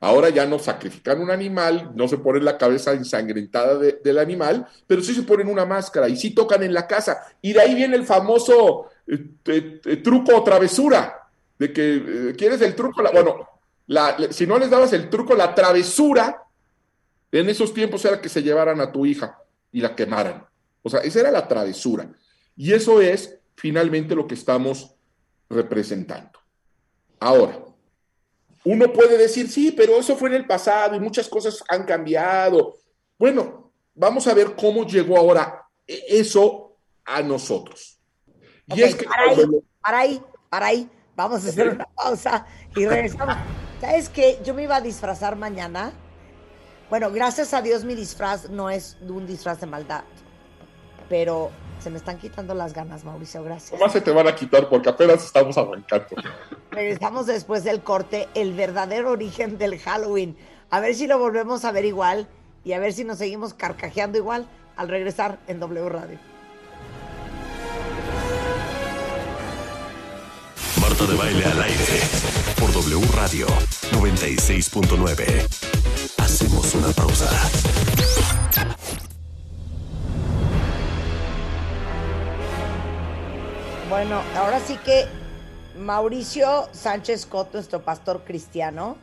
Ahora 0.00 0.28
ya 0.28 0.44
no 0.44 0.58
sacrifican 0.58 1.20
un 1.20 1.30
animal, 1.30 1.92
no 1.94 2.06
se 2.08 2.18
ponen 2.18 2.44
la 2.44 2.58
cabeza 2.58 2.92
ensangrentada 2.92 3.78
del 3.78 4.18
animal, 4.18 4.66
pero 4.86 5.00
sí 5.02 5.14
se 5.14 5.22
ponen 5.22 5.48
una 5.48 5.64
máscara 5.64 6.08
y 6.08 6.16
sí 6.16 6.34
tocan 6.34 6.62
en 6.62 6.74
la 6.74 6.86
casa. 6.86 7.22
Y 7.40 7.54
de 7.54 7.60
ahí 7.60 7.74
viene 7.74 7.96
el 7.96 8.04
famoso 8.04 8.90
eh, 9.06 9.24
eh, 9.46 9.80
eh, 9.84 9.96
truco 9.98 10.36
o 10.36 10.44
travesura, 10.44 11.28
de 11.58 11.72
que 11.72 12.34
quieres 12.36 12.60
el 12.60 12.74
truco, 12.74 13.02
bueno, 13.12 13.48
si 14.30 14.46
no 14.46 14.58
les 14.58 14.68
dabas 14.68 14.92
el 14.92 15.08
truco, 15.08 15.34
la 15.34 15.54
travesura, 15.54 16.42
en 17.32 17.48
esos 17.48 17.72
tiempos 17.72 18.04
era 18.04 18.20
que 18.20 18.28
se 18.28 18.42
llevaran 18.42 18.80
a 18.80 18.92
tu 18.92 19.06
hija 19.06 19.38
y 19.72 19.80
la 19.80 19.94
quemaran. 19.94 20.44
O 20.82 20.90
sea, 20.90 21.00
esa 21.00 21.20
era 21.20 21.30
la 21.30 21.48
travesura. 21.48 22.08
Y 22.56 22.72
eso 22.72 23.00
es 23.00 23.38
finalmente 23.56 24.14
lo 24.14 24.26
que 24.26 24.34
estamos 24.34 24.94
representando. 25.48 26.38
Ahora, 27.20 27.63
uno 28.64 28.92
puede 28.92 29.18
decir, 29.18 29.50
sí, 29.50 29.72
pero 29.72 29.98
eso 29.98 30.16
fue 30.16 30.30
en 30.30 30.36
el 30.36 30.46
pasado 30.46 30.96
y 30.96 31.00
muchas 31.00 31.28
cosas 31.28 31.62
han 31.68 31.84
cambiado. 31.84 32.78
Bueno, 33.18 33.72
vamos 33.94 34.26
a 34.26 34.34
ver 34.34 34.54
cómo 34.54 34.86
llegó 34.86 35.18
ahora 35.18 35.68
eso 35.86 36.76
a 37.04 37.22
nosotros. 37.22 38.00
y 38.66 38.82
es 38.82 38.94
que 38.94 39.04
para 39.04 39.30
ahí, 39.30 39.46
para 39.80 39.98
ahí, 39.98 40.22
para 40.48 40.66
ahí, 40.66 40.90
vamos 41.14 41.44
a 41.44 41.48
hacer 41.48 41.68
una 41.68 41.84
pausa 41.94 42.46
y 42.74 42.86
regresamos. 42.86 43.36
¿Sabes 43.80 44.08
qué? 44.08 44.38
Yo 44.44 44.54
me 44.54 44.62
iba 44.62 44.76
a 44.76 44.80
disfrazar 44.80 45.36
mañana. 45.36 45.92
Bueno, 46.88 47.10
gracias 47.10 47.52
a 47.52 47.60
Dios 47.60 47.84
mi 47.84 47.94
disfraz 47.94 48.48
no 48.48 48.70
es 48.70 48.96
un 49.02 49.26
disfraz 49.26 49.60
de 49.60 49.66
maldad, 49.66 50.04
pero 51.08 51.50
se 51.84 51.90
me 51.90 51.98
están 51.98 52.18
quitando 52.18 52.54
las 52.54 52.72
ganas, 52.72 53.04
Mauricio, 53.04 53.44
gracias. 53.44 53.78
¿Cómo 53.78 53.92
se 53.92 54.00
te 54.00 54.10
van 54.10 54.26
a 54.26 54.34
quitar? 54.34 54.70
Porque 54.70 54.88
apenas 54.88 55.22
estamos 55.22 55.58
arrancando. 55.58 56.06
Regresamos 56.70 57.26
después 57.26 57.62
del 57.62 57.82
corte, 57.82 58.26
el 58.34 58.54
verdadero 58.54 59.10
origen 59.10 59.58
del 59.58 59.78
Halloween. 59.78 60.34
A 60.70 60.80
ver 60.80 60.94
si 60.94 61.06
lo 61.06 61.18
volvemos 61.18 61.66
a 61.66 61.72
ver 61.72 61.84
igual 61.84 62.26
y 62.64 62.72
a 62.72 62.78
ver 62.78 62.94
si 62.94 63.04
nos 63.04 63.18
seguimos 63.18 63.52
carcajeando 63.52 64.16
igual 64.16 64.46
al 64.76 64.88
regresar 64.88 65.40
en 65.46 65.60
W 65.60 65.90
Radio. 65.90 66.18
Marta 70.80 71.04
de 71.04 71.16
baile 71.16 71.44
al 71.44 71.62
aire 71.64 72.00
por 72.58 72.72
W 72.72 73.06
Radio 73.14 73.46
96.9. 73.92 76.14
Hacemos 76.16 76.74
una 76.76 76.88
pausa. 76.92 77.28
Bueno, 83.90 84.22
ahora 84.34 84.60
sí 84.60 84.78
que 84.78 85.06
Mauricio 85.76 86.68
Sánchez 86.72 87.22
Scott, 87.22 87.52
nuestro 87.52 87.84
pastor 87.84 88.24
cristiano, 88.24 88.96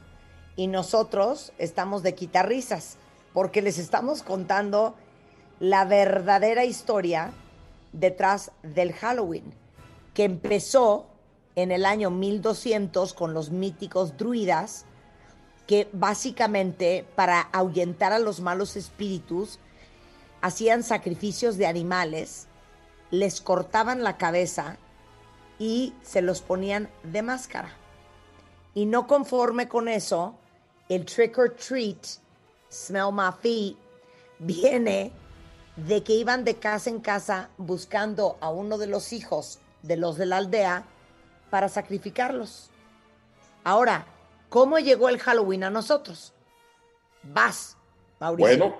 y 0.56 0.66
nosotros 0.66 1.53
estamos 1.60 2.02
de 2.02 2.16
quitarrisas, 2.16 2.98
porque 3.32 3.62
les 3.62 3.78
estamos 3.78 4.24
contando 4.24 4.95
la 5.60 5.86
verdadera 5.86 6.66
historia 6.66 7.32
detrás 7.94 8.52
del 8.64 8.94
Halloween, 8.94 9.53
que 10.16 10.24
empezó 10.24 11.06
en 11.56 11.72
el 11.72 11.86
año 11.86 12.10
1200 12.10 13.14
con 13.14 13.36
los 13.36 13.52
míticos 13.52 14.18
druidas, 14.18 14.86
que 15.68 15.90
básicamente 15.94 17.06
para 17.16 17.41
ahuyentar 17.41 18.14
a 18.14 18.20
los 18.20 18.41
malos 18.41 18.76
espíritus 18.76 19.60
hacían 20.41 20.82
sacrificios 20.82 21.58
de 21.58 21.68
animales 21.68 22.48
les 23.11 23.41
cortaban 23.41 24.03
la 24.03 24.17
cabeza 24.17 24.77
y 25.59 25.93
se 26.01 26.21
los 26.21 26.41
ponían 26.41 26.89
de 27.03 27.21
máscara. 27.21 27.69
Y 28.73 28.85
no 28.85 29.05
conforme 29.05 29.67
con 29.67 29.88
eso, 29.88 30.35
el 30.89 31.05
trick 31.05 31.38
or 31.38 31.55
treat, 31.55 32.05
smell 32.71 33.11
my 33.11 33.31
feet, 33.41 33.77
viene 34.39 35.11
de 35.75 36.03
que 36.03 36.13
iban 36.13 36.43
de 36.43 36.55
casa 36.55 36.89
en 36.89 36.99
casa 36.99 37.49
buscando 37.57 38.38
a 38.41 38.49
uno 38.49 38.77
de 38.77 38.88
los 38.88 39.13
hijos 39.13 39.59
de 39.83 39.97
los 39.97 40.17
de 40.17 40.25
la 40.25 40.38
aldea 40.38 40.85
para 41.49 41.69
sacrificarlos. 41.69 42.69
Ahora, 43.63 44.05
¿cómo 44.49 44.79
llegó 44.79 45.09
el 45.09 45.19
Halloween 45.19 45.63
a 45.63 45.69
nosotros? 45.69 46.33
Vas, 47.23 47.77
Mauricio. 48.19 48.57
Bueno, 48.57 48.75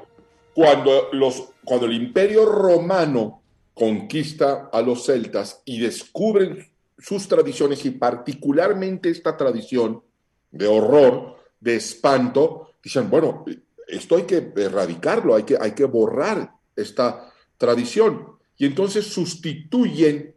cuando, 0.54 1.10
los, 1.12 1.50
cuando 1.64 1.86
el 1.86 1.94
imperio 1.94 2.46
romano 2.46 3.41
conquista 3.74 4.70
a 4.72 4.82
los 4.82 5.06
celtas 5.06 5.62
y 5.66 5.80
descubren 5.80 6.72
sus 6.98 7.28
tradiciones 7.28 7.84
y 7.86 7.92
particularmente 7.92 9.10
esta 9.10 9.36
tradición 9.36 10.04
de 10.52 10.68
horror, 10.68 11.38
de 11.60 11.76
espanto, 11.76 12.74
dicen, 12.84 13.10
bueno, 13.10 13.46
esto 13.88 14.18
hay 14.18 14.24
que 14.24 14.52
erradicarlo, 14.56 15.36
hay 15.36 15.44
que, 15.44 15.58
hay 15.60 15.72
que 15.72 15.86
borrar 15.86 16.54
esta 16.76 17.32
tradición. 17.58 18.38
Y 18.58 18.66
entonces 18.66 19.08
sustituyen 19.08 20.36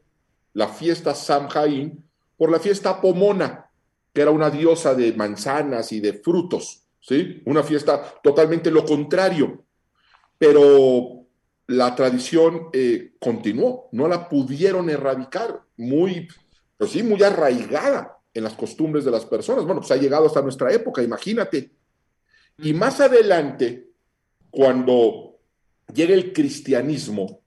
la 0.55 0.69
fiesta 0.69 1.15
Samhain 1.15 2.02
por 2.36 2.51
la 2.51 2.61
fiesta 2.61 3.01
Pomona, 3.01 3.70
que 4.12 4.23
era 4.23 4.31
una 4.31 4.51
diosa 4.51 4.94
de 4.94 5.12
manzanas 5.12 5.93
y 5.93 6.01
de 6.01 6.15
frutos, 6.15 6.85
¿sí? 7.01 7.43
Una 7.44 7.62
fiesta 7.62 8.15
totalmente 8.23 8.70
lo 8.70 8.85
contrario. 8.85 9.65
Pero 10.39 11.23
la 11.66 11.95
tradición 11.95 12.69
eh, 12.73 13.12
continuó, 13.19 13.89
no 13.93 14.09
la 14.09 14.28
pudieron 14.28 14.91
erradicar, 14.91 15.62
muy, 15.77 16.28
pues 16.77 16.91
sí, 16.91 17.03
muy 17.03 17.23
arraigada 17.23 18.19
en 18.32 18.45
las 18.45 18.55
costumbres 18.55 19.05
de 19.05 19.11
las 19.11 19.24
personas. 19.24 19.65
Bueno, 19.65 19.81
pues 19.81 19.93
ha 19.93 19.97
llegado 19.97 20.27
hasta 20.27 20.43
nuestra 20.43 20.73
época, 20.73 21.03
imagínate. 21.03 21.70
Y 22.59 22.73
más 22.73 23.01
adelante, 23.01 23.89
cuando 24.51 25.39
llega 25.93 26.15
el 26.15 26.32
cristianismo, 26.32 27.41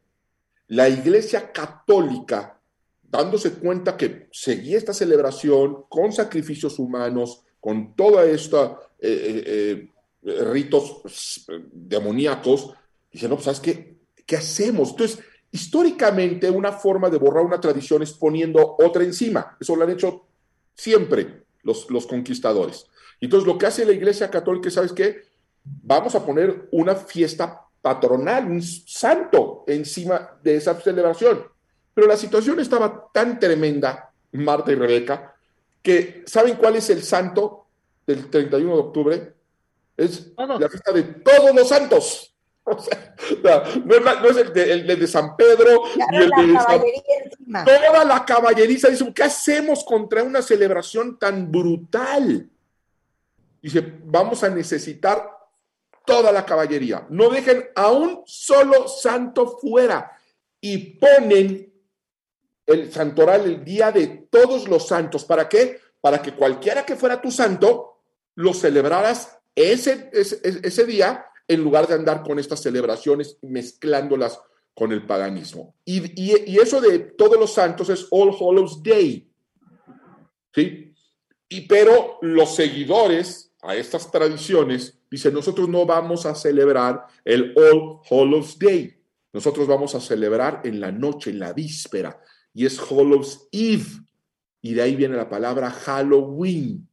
la 0.67 0.89
iglesia 0.89 1.51
católica, 1.51 2.59
dándose 3.03 3.53
cuenta 3.53 3.95
que 3.95 4.27
seguía 4.31 4.77
esta 4.77 4.93
celebración 4.93 5.85
con 5.89 6.11
sacrificios 6.11 6.77
humanos, 6.79 7.43
con 7.59 7.95
toda 7.95 8.25
esta 8.25 8.77
eh, 8.99 9.43
eh, 9.45 9.89
eh, 10.23 10.43
ritos 10.43 11.45
demoníacos, 11.71 12.73
dice, 13.11 13.29
no, 13.29 13.35
pues 13.35 13.45
sabes 13.45 13.59
qué, 13.59 13.96
¿qué 14.27 14.35
hacemos? 14.35 14.91
Entonces, 14.91 15.19
históricamente 15.51 16.51
una 16.51 16.73
forma 16.73 17.09
de 17.09 17.17
borrar 17.17 17.43
una 17.43 17.59
tradición 17.59 18.03
es 18.03 18.13
poniendo 18.13 18.75
otra 18.77 19.03
encima. 19.03 19.57
Eso 19.59 19.75
lo 19.75 19.83
han 19.83 19.89
hecho 19.89 20.27
siempre 20.75 21.45
los, 21.63 21.89
los 21.89 22.05
conquistadores. 22.05 22.85
Entonces, 23.19 23.47
lo 23.47 23.57
que 23.57 23.65
hace 23.65 23.85
la 23.85 23.93
Iglesia 23.93 24.29
Católica, 24.29 24.69
¿sabes 24.69 24.93
qué? 24.93 25.23
Vamos 25.63 26.13
a 26.13 26.23
poner 26.23 26.67
una 26.71 26.95
fiesta 26.95 27.63
patronal, 27.81 28.45
un 28.45 28.61
santo 28.61 29.63
encima 29.65 30.37
de 30.43 30.57
esa 30.57 30.79
celebración. 30.79 31.43
Pero 31.93 32.05
la 32.05 32.17
situación 32.17 32.59
estaba 32.59 33.09
tan 33.11 33.39
tremenda, 33.39 34.11
Marta 34.33 34.71
y 34.71 34.75
Rebeca, 34.75 35.35
que 35.81 36.23
¿saben 36.27 36.57
cuál 36.57 36.75
es 36.75 36.89
el 36.89 37.01
santo 37.01 37.65
del 38.05 38.29
31 38.29 38.73
de 38.73 38.79
octubre? 38.79 39.33
Es 39.95 40.33
la 40.37 40.69
fiesta 40.69 40.91
de 40.91 41.03
todos 41.03 41.55
los 41.55 41.69
santos. 41.69 42.36
O 42.69 42.79
sea, 42.79 43.13
no, 43.85 44.29
es, 44.29 44.37
el, 44.37 44.87
de, 44.87 45.07
San 45.07 45.37
Pedro 45.37 45.83
y 45.95 46.15
el 46.15 46.29
de 46.29 46.59
San... 46.59 47.65
Toda 47.65 48.03
la 48.03 48.25
caballeriza 48.25 48.89
dice, 48.89 49.13
¿qué 49.13 49.23
hacemos 49.23 49.85
contra 49.85 50.21
una 50.21 50.41
celebración 50.41 51.17
tan 51.17 51.49
brutal? 51.49 52.49
Dice, 53.61 53.99
vamos 54.03 54.43
a 54.43 54.49
necesitar 54.49 55.29
toda 56.05 56.31
la 56.31 56.45
caballería. 56.45 57.05
No 57.09 57.29
dejen 57.29 57.69
a 57.75 57.91
un 57.91 58.23
solo 58.25 58.87
santo 58.87 59.57
fuera. 59.59 60.11
Y 60.59 60.77
ponen 60.97 61.73
el 62.65 62.91
santoral 62.91 63.45
el 63.45 63.63
día 63.63 63.91
de 63.91 64.07
todos 64.29 64.67
los 64.67 64.87
santos. 64.87 65.23
¿Para 65.23 65.47
qué? 65.47 65.79
Para 66.01 66.21
que 66.21 66.33
cualquiera 66.33 66.85
que 66.85 66.95
fuera 66.95 67.21
tu 67.21 67.31
santo, 67.31 68.01
lo 68.35 68.53
celebraras 68.53 69.37
ese, 69.55 70.09
ese, 70.13 70.85
día 70.85 71.25
en 71.47 71.63
lugar 71.63 71.87
de 71.87 71.95
andar 71.95 72.23
con 72.23 72.39
estas 72.39 72.61
celebraciones 72.61 73.37
mezclándolas 73.41 74.39
con 74.73 74.91
el 74.91 75.05
paganismo. 75.05 75.75
Y, 75.85 76.21
y, 76.21 76.59
eso 76.59 76.79
de 76.79 76.99
todos 76.99 77.39
los 77.39 77.51
santos 77.51 77.89
es 77.89 78.07
All 78.11 78.29
Hallows 78.29 78.83
Day. 78.83 79.27
¿Sí? 80.53 80.93
Y 81.49 81.61
pero 81.61 82.19
los 82.21 82.55
seguidores 82.55 83.47
a 83.61 83.75
estas 83.75 84.11
tradiciones, 84.11 84.99
dice, 85.09 85.31
nosotros 85.31 85.67
no 85.67 85.85
vamos 85.85 86.25
a 86.25 86.35
celebrar 86.35 87.07
el 87.25 87.55
All 87.57 87.99
Hallows 88.09 88.59
Day, 88.59 88.95
nosotros 89.33 89.67
vamos 89.67 89.95
a 89.95 89.99
celebrar 89.99 90.61
en 90.63 90.79
la 90.79 90.91
noche, 90.91 91.31
en 91.31 91.39
la 91.39 91.53
víspera, 91.53 92.21
y 92.53 92.65
es 92.65 92.79
Hallows 92.79 93.47
Eve, 93.51 93.85
y 94.61 94.73
de 94.73 94.81
ahí 94.81 94.95
viene 94.95 95.15
la 95.15 95.29
palabra 95.29 95.71
Halloween, 95.71 96.87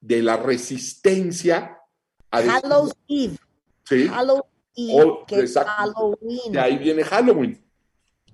de 0.00 0.22
la 0.22 0.36
resistencia 0.36 1.78
a... 2.30 2.38
Hallows 2.38 2.94
Eve. 3.06 3.36
Sí. 3.90 4.08
Halloween, 4.08 5.26
que 5.26 5.46
Halloween. 5.46 6.52
De 6.52 6.60
ahí 6.60 6.78
viene 6.78 7.04
Halloween 7.04 7.70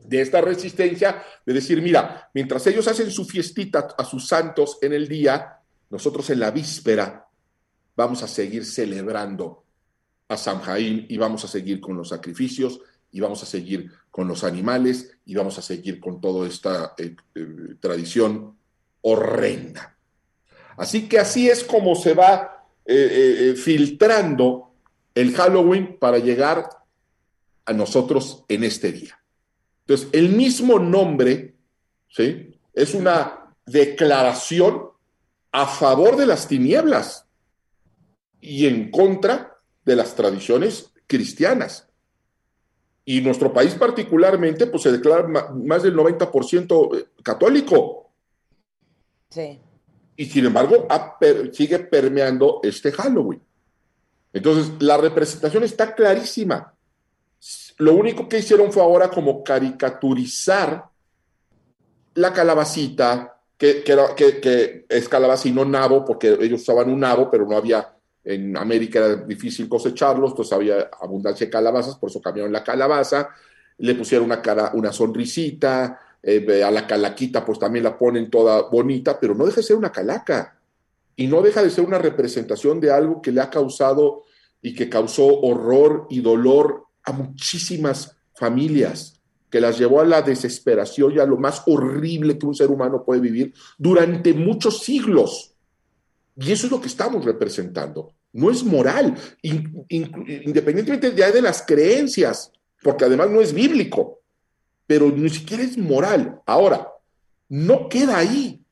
de 0.06 0.20
esta 0.20 0.40
resistencia 0.40 1.22
de 1.44 1.52
decir, 1.52 1.82
mira, 1.82 2.30
mientras 2.32 2.66
ellos 2.66 2.86
hacen 2.88 3.10
su 3.10 3.24
fiestita 3.24 3.88
a 3.98 4.04
sus 4.04 4.26
santos 4.28 4.78
en 4.80 4.92
el 4.92 5.08
día, 5.08 5.60
nosotros 5.90 6.30
en 6.30 6.40
la 6.40 6.50
víspera 6.50 7.28
vamos 7.96 8.22
a 8.22 8.28
seguir 8.28 8.64
celebrando 8.64 9.64
a 10.28 10.36
Samhain 10.36 11.06
y 11.08 11.16
vamos 11.16 11.44
a 11.44 11.48
seguir 11.48 11.80
con 11.80 11.96
los 11.96 12.08
sacrificios 12.10 12.80
y 13.10 13.20
vamos 13.20 13.42
a 13.42 13.46
seguir 13.46 13.90
con 14.10 14.28
los 14.28 14.44
animales 14.44 15.18
y 15.24 15.34
vamos 15.34 15.58
a 15.58 15.62
seguir 15.62 16.00
con 16.00 16.20
toda 16.20 16.46
esta 16.46 16.94
eh, 16.98 17.16
eh, 17.34 17.46
tradición 17.80 18.56
horrenda. 19.02 19.96
Así 20.76 21.08
que 21.08 21.18
así 21.18 21.48
es 21.48 21.64
como 21.64 21.94
se 21.94 22.14
va 22.14 22.66
eh, 22.84 23.54
filtrando 23.56 24.65
el 25.16 25.34
Halloween 25.34 25.96
para 25.98 26.18
llegar 26.18 26.68
a 27.64 27.72
nosotros 27.72 28.44
en 28.48 28.62
este 28.62 28.92
día. 28.92 29.18
Entonces, 29.80 30.08
el 30.12 30.28
mismo 30.28 30.78
nombre, 30.78 31.56
¿sí? 32.08 32.60
Es 32.74 32.94
una 32.94 33.54
declaración 33.64 34.90
a 35.52 35.66
favor 35.66 36.16
de 36.16 36.26
las 36.26 36.46
tinieblas 36.46 37.26
y 38.40 38.66
en 38.66 38.90
contra 38.90 39.56
de 39.84 39.96
las 39.96 40.14
tradiciones 40.14 40.92
cristianas. 41.06 41.88
Y 43.06 43.22
nuestro 43.22 43.52
país 43.52 43.74
particularmente, 43.74 44.66
pues 44.66 44.82
se 44.82 44.92
declara 44.92 45.26
más 45.54 45.82
del 45.82 45.96
90% 45.96 46.98
eh, 46.98 47.06
católico. 47.22 48.12
Sí. 49.30 49.58
Y 50.16 50.26
sin 50.26 50.44
embargo, 50.44 50.86
sigue 51.52 51.78
permeando 51.78 52.60
este 52.62 52.92
Halloween. 52.92 53.45
Entonces, 54.32 54.72
la 54.80 54.96
representación 54.96 55.64
está 55.64 55.94
clarísima. 55.94 56.74
Lo 57.78 57.94
único 57.94 58.28
que 58.28 58.38
hicieron 58.38 58.72
fue 58.72 58.82
ahora 58.82 59.10
como 59.10 59.42
caricaturizar 59.44 60.84
la 62.14 62.32
calabacita, 62.32 63.40
que, 63.58 63.82
que, 63.82 64.40
que 64.40 64.86
es 64.88 65.08
calabaza 65.08 65.48
y 65.48 65.52
no 65.52 65.64
nabo, 65.64 66.04
porque 66.04 66.36
ellos 66.40 66.62
usaban 66.62 66.90
un 66.90 67.00
nabo, 67.00 67.30
pero 67.30 67.46
no 67.46 67.56
había 67.56 67.96
en 68.26 68.56
América 68.56 68.98
era 68.98 69.16
difícil 69.16 69.68
cosecharlos, 69.68 70.30
entonces 70.30 70.52
había 70.52 70.90
abundancia 71.00 71.46
de 71.46 71.50
calabazas, 71.50 71.94
por 71.94 72.10
eso 72.10 72.20
cambiaron 72.20 72.52
la 72.52 72.64
calabaza, 72.64 73.28
le 73.78 73.94
pusieron 73.94 74.26
una, 74.26 74.42
cara, 74.42 74.72
una 74.74 74.92
sonrisita, 74.92 76.00
eh, 76.20 76.64
a 76.64 76.72
la 76.72 76.88
calaquita 76.88 77.44
pues 77.44 77.60
también 77.60 77.84
la 77.84 77.96
ponen 77.96 78.28
toda 78.28 78.62
bonita, 78.62 79.18
pero 79.20 79.32
no 79.34 79.46
deja 79.46 79.58
de 79.58 79.62
ser 79.62 79.76
una 79.76 79.92
calaca 79.92 80.58
y 81.16 81.26
no 81.26 81.42
deja 81.42 81.62
de 81.62 81.70
ser 81.70 81.84
una 81.84 81.98
representación 81.98 82.78
de 82.78 82.92
algo 82.92 83.22
que 83.22 83.32
le 83.32 83.40
ha 83.40 83.50
causado 83.50 84.24
y 84.60 84.74
que 84.74 84.88
causó 84.88 85.40
horror 85.40 86.06
y 86.10 86.20
dolor 86.20 86.84
a 87.02 87.12
muchísimas 87.12 88.16
familias, 88.34 89.20
que 89.48 89.60
las 89.60 89.78
llevó 89.78 90.00
a 90.00 90.04
la 90.04 90.22
desesperación 90.22 91.14
y 91.14 91.18
a 91.18 91.26
lo 91.26 91.38
más 91.38 91.62
horrible 91.66 92.38
que 92.38 92.46
un 92.46 92.54
ser 92.54 92.70
humano 92.70 93.04
puede 93.04 93.20
vivir 93.20 93.54
durante 93.78 94.34
muchos 94.34 94.80
siglos. 94.80 95.54
Y 96.36 96.52
eso 96.52 96.66
es 96.66 96.72
lo 96.72 96.80
que 96.80 96.88
estamos 96.88 97.24
representando. 97.24 98.12
No 98.32 98.50
es 98.50 98.62
moral, 98.62 99.16
independientemente 99.40 101.14
ya 101.16 101.30
de 101.30 101.40
las 101.40 101.62
creencias, 101.62 102.52
porque 102.82 103.06
además 103.06 103.30
no 103.30 103.40
es 103.40 103.54
bíblico, 103.54 104.20
pero 104.86 105.10
ni 105.10 105.30
siquiera 105.30 105.62
es 105.62 105.78
moral. 105.78 106.40
Ahora, 106.44 106.88
no 107.48 107.88
queda 107.88 108.18
ahí. 108.18 108.65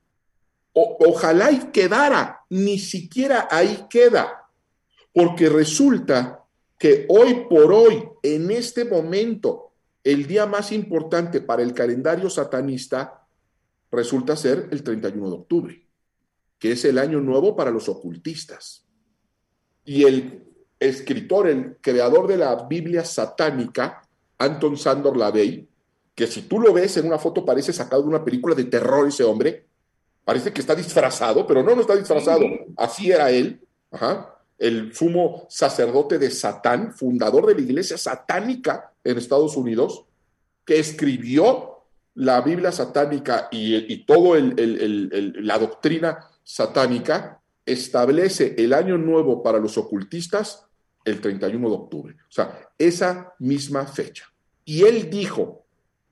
Ojalá 0.75 1.53
y 1.53 1.71
quedara, 1.71 2.45
ni 2.51 2.79
siquiera 2.79 3.49
ahí 3.51 3.87
queda, 3.89 4.49
porque 5.13 5.49
resulta 5.49 6.45
que 6.79 7.07
hoy 7.09 7.47
por 7.49 7.73
hoy, 7.73 8.05
en 8.23 8.51
este 8.51 8.85
momento, 8.85 9.73
el 10.03 10.27
día 10.27 10.45
más 10.45 10.73
importante 10.73 11.41
para 11.41 11.63
el 11.63 11.73
calendario 11.73 12.29
satanista 12.29 13.27
resulta 13.91 14.37
ser 14.37 14.69
el 14.71 14.83
31 14.83 15.31
de 15.31 15.35
octubre 15.35 15.85
que 16.65 16.73
es 16.73 16.85
el 16.87 16.97
año 16.97 17.21
nuevo 17.21 17.55
para 17.55 17.71
los 17.71 17.91
ocultistas. 17.91 18.87
Y 19.85 20.05
el 20.05 20.45
escritor, 20.81 21.47
el 21.47 21.77
creador 21.79 22.27
de 22.27 22.39
la 22.39 22.65
Biblia 22.65 23.05
satánica, 23.05 24.01
Anton 24.39 24.79
Sandor 24.79 25.15
Lavey, 25.15 25.69
que 26.15 26.27
si 26.27 26.41
tú 26.43 26.59
lo 26.61 26.73
ves 26.73 26.97
en 26.97 27.07
una 27.07 27.19
foto 27.19 27.45
parece 27.45 27.75
sacado 27.75 28.01
de 28.01 28.09
una 28.09 28.25
película 28.25 28.55
de 28.55 28.65
terror 28.65 29.07
ese 29.07 29.25
hombre, 29.25 29.67
parece 30.25 30.53
que 30.53 30.61
está 30.61 30.75
disfrazado, 30.75 31.47
pero 31.47 31.63
no, 31.63 31.75
no 31.75 31.81
está 31.81 31.97
disfrazado, 31.97 32.45
así 32.77 33.11
era 33.11 33.31
él. 33.31 33.61
el 34.59 34.95
sumo 34.95 35.47
sacerdote 35.51 36.19
de 36.19 36.31
Satán, 36.31 36.93
fundador 36.93 37.47
de 37.47 37.55
la 37.55 37.61
iglesia 37.61 37.99
satánica 37.99 38.93
en 39.03 39.19
Estados 39.19 39.57
Unidos, 39.57 40.05
que 40.65 40.79
escribió 40.79 41.83
la 42.15 42.41
Biblia 42.41 42.73
satánica 42.73 43.49
y, 43.51 43.93
y 43.93 44.05
toda 44.05 44.41
la 44.41 45.59
doctrina 45.59 46.31
satánica, 46.43 47.41
establece 47.67 48.55
el 48.59 48.73
año 48.73 48.99
nuevo 48.99 49.43
para 49.43 49.59
los 49.59 49.77
ocultistas 49.79 50.67
el 51.05 51.21
31 51.21 51.69
de 51.69 51.75
octubre. 51.75 52.15
O 52.15 52.33
sea, 52.33 52.71
esa 52.79 53.35
misma 53.39 53.87
fecha. 53.87 54.25
Y 54.65 54.85
él 54.85 55.11
dijo, 55.11 55.67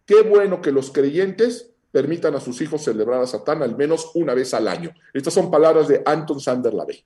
qué 0.05 0.23
bueno 0.23 0.61
que 0.61 0.73
los 0.73 0.91
creyentes 0.91 1.72
permitan 1.93 2.35
a 2.35 2.41
sus 2.41 2.61
hijos 2.63 2.83
celebrar 2.83 3.23
a 3.23 3.27
Satán 3.27 3.63
al 3.63 3.77
menos 3.77 4.11
una 4.15 4.35
vez 4.35 4.55
al 4.55 4.67
año. 4.67 4.93
Estas 5.13 5.35
son 5.35 5.51
palabras 5.51 5.87
de 5.87 6.03
Anton 6.05 6.41
Sander 6.41 6.73
Lavey. 6.73 7.05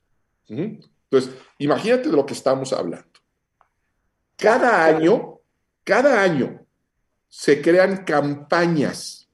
Entonces, 0.49 1.35
imagínate 1.59 2.09
de 2.09 2.17
lo 2.17 2.25
que 2.25 2.35
estamos 2.35 2.73
hablando. 2.73 3.09
Cada 4.37 4.85
año, 4.85 5.41
cada 5.83 6.23
año 6.23 6.65
se 7.29 7.61
crean 7.61 8.05
campañas. 8.05 9.29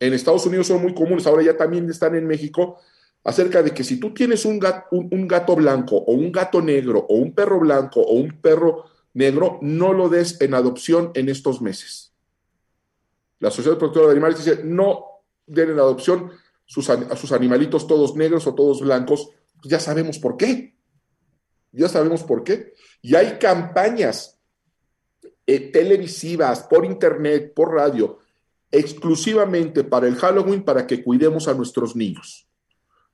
En 0.00 0.14
Estados 0.14 0.46
Unidos 0.46 0.66
son 0.66 0.82
muy 0.82 0.94
comunes, 0.94 1.26
ahora 1.26 1.42
ya 1.42 1.56
también 1.56 1.88
están 1.90 2.14
en 2.14 2.26
México, 2.26 2.78
acerca 3.24 3.62
de 3.62 3.72
que 3.72 3.84
si 3.84 3.98
tú 3.98 4.14
tienes 4.14 4.44
un 4.44 4.58
gato, 4.58 4.86
un, 4.92 5.26
gato, 5.26 5.56
blanco 5.56 5.96
o 5.96 6.12
un 6.12 6.30
gato 6.30 6.62
negro 6.62 7.04
o 7.08 7.16
un 7.16 7.34
perro 7.34 7.58
blanco 7.60 8.00
o 8.00 8.14
un 8.14 8.40
perro 8.40 8.84
negro, 9.14 9.58
no 9.62 9.92
lo 9.92 10.08
des 10.08 10.40
en 10.40 10.54
adopción 10.54 11.10
en 11.14 11.28
estos 11.28 11.60
meses. 11.60 12.05
La 13.38 13.50
Sociedad 13.50 13.78
Protectora 13.78 14.06
de 14.06 14.12
Animales 14.12 14.44
dice, 14.44 14.62
no 14.64 15.04
den 15.46 15.70
en 15.70 15.78
adopción 15.78 16.30
a 16.30 17.16
sus 17.16 17.32
animalitos 17.32 17.86
todos 17.86 18.16
negros 18.16 18.46
o 18.46 18.54
todos 18.54 18.80
blancos. 18.80 19.30
ya 19.62 19.78
sabemos 19.78 20.18
por 20.18 20.36
qué. 20.36 20.76
Ya 21.72 21.88
sabemos 21.88 22.22
por 22.22 22.42
qué. 22.42 22.74
Y 23.02 23.14
hay 23.14 23.38
campañas 23.38 24.40
eh, 25.46 25.70
televisivas, 25.70 26.62
por 26.64 26.84
internet, 26.84 27.52
por 27.54 27.74
radio, 27.74 28.18
exclusivamente 28.70 29.84
para 29.84 30.08
el 30.08 30.16
Halloween 30.16 30.64
para 30.64 30.86
que 30.86 31.04
cuidemos 31.04 31.46
a 31.46 31.54
nuestros 31.54 31.94
niños. 31.94 32.48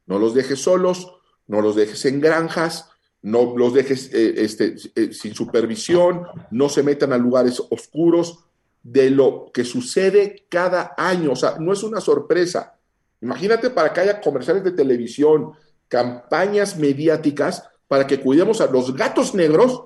No 0.06 0.18
los 0.18 0.34
dejes 0.34 0.60
solos, 0.60 1.12
no 1.46 1.60
los 1.60 1.76
dejes 1.76 2.04
en 2.06 2.20
granjas, 2.20 2.88
no 3.20 3.56
los 3.56 3.74
dejes 3.74 4.12
eh, 4.14 4.34
este, 4.38 4.76
eh, 4.94 5.12
sin 5.12 5.34
supervisión, 5.34 6.26
no 6.50 6.68
se 6.68 6.82
metan 6.82 7.12
a 7.12 7.18
lugares 7.18 7.62
oscuros 7.70 8.44
de 8.82 9.10
lo 9.10 9.50
que 9.52 9.64
sucede 9.64 10.46
cada 10.48 10.94
año. 10.96 11.32
O 11.32 11.36
sea, 11.36 11.56
no 11.58 11.72
es 11.72 11.82
una 11.82 12.00
sorpresa. 12.00 12.78
Imagínate 13.20 13.70
para 13.70 13.92
que 13.92 14.00
haya 14.00 14.20
comerciales 14.20 14.64
de 14.64 14.72
televisión, 14.72 15.52
campañas 15.88 16.76
mediáticas 16.76 17.68
para 17.86 18.06
que 18.06 18.20
cuidemos 18.20 18.60
a 18.60 18.66
los 18.66 18.94
gatos 18.94 19.34
negros 19.34 19.84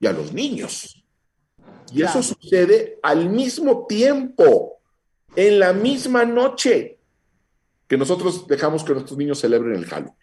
y 0.00 0.06
a 0.06 0.12
los 0.12 0.32
niños. 0.32 1.04
Y 1.92 2.02
eso 2.02 2.22
sucede 2.22 2.98
al 3.02 3.28
mismo 3.28 3.86
tiempo, 3.86 4.80
en 5.36 5.58
la 5.58 5.72
misma 5.72 6.24
noche 6.24 6.98
que 7.86 7.96
nosotros 7.96 8.46
dejamos 8.46 8.84
que 8.84 8.94
nuestros 8.94 9.18
niños 9.18 9.38
celebren 9.38 9.76
el 9.76 9.86
Halloween. 9.86 10.16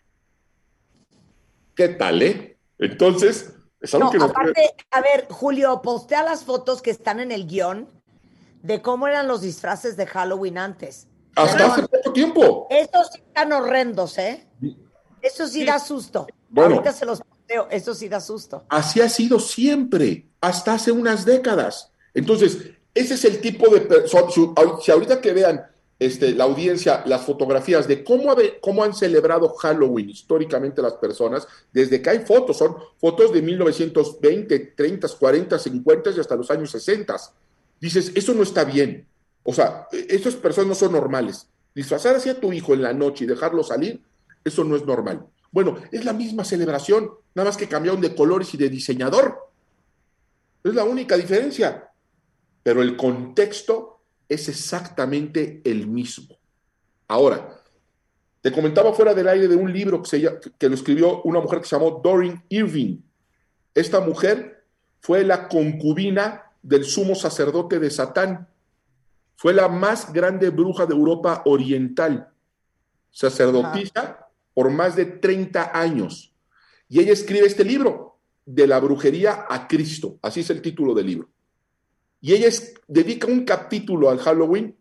¿Qué 1.75 1.89
tal, 1.89 2.21
eh? 2.21 2.57
Entonces, 2.77 3.53
es 3.81 3.93
algo 3.93 4.09
que 4.11 4.17
nos... 4.17 4.31
Aparte, 4.31 4.75
a 4.91 5.01
ver, 5.01 5.27
Julio, 5.29 5.81
postea 5.81 6.23
las 6.23 6.43
fotos 6.43 6.81
que 6.81 6.91
están 6.91 7.19
en 7.19 7.31
el 7.31 7.47
guion 7.47 7.87
de 8.61 8.81
cómo 8.81 9.07
eran 9.07 9.27
los 9.27 9.41
disfraces 9.41 9.95
de 9.95 10.05
Halloween 10.05 10.57
antes. 10.57 11.07
Hasta 11.35 11.65
hace 11.67 11.87
poco 11.87 12.11
tiempo. 12.11 12.67
Estos 12.69 13.09
sí 13.13 13.19
están 13.25 13.53
horrendos, 13.53 14.17
¿eh? 14.17 14.45
Eso 15.21 15.47
sí, 15.47 15.63
da 15.63 15.79
susto. 15.79 16.27
Bueno, 16.49 16.75
Ahorita 16.75 16.93
se 16.93 17.05
los 17.05 17.21
posteo, 17.21 17.67
eso 17.69 17.93
sí 17.93 18.09
da 18.09 18.19
susto. 18.19 18.65
Así 18.69 19.01
ha 19.01 19.09
sido 19.09 19.39
siempre, 19.39 20.27
hasta 20.41 20.73
hace 20.73 20.91
unas 20.91 21.25
décadas. 21.25 21.91
Entonces, 22.13 22.71
ese 22.93 23.13
es 23.13 23.25
el 23.25 23.39
tipo 23.39 23.73
de... 23.73 24.07
Si 24.81 24.91
ahorita 24.91 25.21
que 25.21 25.33
vean 25.33 25.68
este, 25.99 26.33
la 26.33 26.45
audiencia 26.45 27.03
las 27.05 27.25
fotografías 27.25 27.85
de 27.87 28.03
cómo, 28.05 28.33
cómo 28.61 28.83
han 28.83 28.93
celebrado 28.93 29.49
Halloween 29.49 30.09
históricamente 30.09 30.81
las 30.81 30.93
personas, 30.93 31.45
desde 31.73 32.01
que 32.01 32.09
hay 32.09 32.19
fotos, 32.19 32.57
son 32.57 32.77
fotos 32.97 33.33
de 33.33 33.41
1920, 33.41 34.59
30, 34.77 35.07
40, 35.19 35.59
50 35.59 36.11
y 36.11 36.19
hasta 36.19 36.35
los 36.37 36.49
años 36.49 36.71
60. 36.71 37.17
Dices, 37.81 38.13
eso 38.15 38.33
no 38.33 38.43
está 38.43 38.63
bien. 38.63 39.05
O 39.43 39.53
sea, 39.53 39.87
esas 39.91 40.35
personas 40.35 40.69
no 40.69 40.75
son 40.75 40.93
normales. 40.93 41.47
Disfrazar 41.75 42.15
así 42.15 42.29
a 42.29 42.39
tu 42.39 42.53
hijo 42.53 42.73
en 42.73 42.81
la 42.81 42.93
noche 42.93 43.25
y 43.25 43.27
dejarlo 43.27 43.63
salir, 43.63 44.01
eso 44.43 44.63
no 44.63 44.75
es 44.75 44.85
normal. 44.85 45.25
Bueno, 45.51 45.77
es 45.91 46.05
la 46.05 46.13
misma 46.13 46.45
celebración, 46.45 47.11
nada 47.33 47.49
más 47.49 47.57
que 47.57 47.67
cambiaron 47.67 48.01
de 48.01 48.15
colores 48.15 48.53
y 48.53 48.57
de 48.57 48.69
diseñador. 48.69 49.49
Es 50.63 50.73
la 50.73 50.83
única 50.83 51.17
diferencia. 51.17 51.91
Pero 52.63 52.81
el 52.81 52.95
contexto 52.95 53.88
es 54.29 54.47
exactamente 54.47 55.61
el 55.65 55.87
mismo. 55.87 56.37
Ahora, 57.07 57.61
te 58.41 58.51
comentaba 58.51 58.93
fuera 58.93 59.13
del 59.13 59.27
aire 59.27 59.47
de 59.47 59.55
un 59.55 59.73
libro 59.73 60.01
que, 60.01 60.09
se, 60.09 60.39
que 60.57 60.69
lo 60.69 60.75
escribió 60.75 61.21
una 61.23 61.41
mujer 61.41 61.59
que 61.59 61.65
se 61.65 61.75
llamó 61.75 61.99
Doreen 62.01 62.41
Irving. 62.47 62.99
Esta 63.73 63.99
mujer 63.99 64.63
fue 65.01 65.23
la 65.25 65.49
concubina 65.49 66.43
del 66.61 66.85
sumo 66.85 67.15
sacerdote 67.15 67.79
de 67.79 67.89
Satán. 67.89 68.47
Fue 69.35 69.53
la 69.53 69.67
más 69.67 70.13
grande 70.13 70.49
bruja 70.49 70.85
de 70.85 70.93
Europa 70.93 71.41
Oriental, 71.45 72.29
sacerdotisa 73.09 74.27
por 74.53 74.69
más 74.69 74.95
de 74.95 75.05
30 75.05 75.77
años. 75.77 76.33
Y 76.87 76.99
ella 76.99 77.13
escribe 77.13 77.47
este 77.47 77.63
libro, 77.63 78.17
De 78.45 78.67
la 78.67 78.79
brujería 78.79 79.45
a 79.47 79.67
Cristo. 79.67 80.17
Así 80.21 80.41
es 80.41 80.49
el 80.49 80.61
título 80.61 80.93
del 80.93 81.05
libro. 81.05 81.29
Y 82.21 82.33
ella 82.33 82.49
dedica 82.87 83.27
un 83.27 83.45
capítulo 83.45 84.09
al 84.09 84.19
Halloween, 84.19 84.75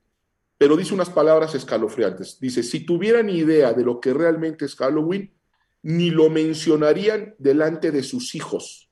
pero 0.57 0.77
dice 0.77 0.95
unas 0.95 1.11
palabras 1.11 1.55
escalofriantes. 1.55 2.39
Dice, 2.41 2.63
si 2.63 2.81
tuvieran 2.81 3.31
idea 3.31 3.73
de 3.73 3.85
lo 3.85 4.01
que 4.01 4.13
realmente 4.13 4.65
es 4.65 4.75
Halloween, 4.75 5.33
ni 5.83 6.11
lo 6.11 6.29
mencionarían 6.31 7.35
delante 7.39 7.93
de 7.93 8.03
sus 8.03 8.35
hijos. 8.35 8.91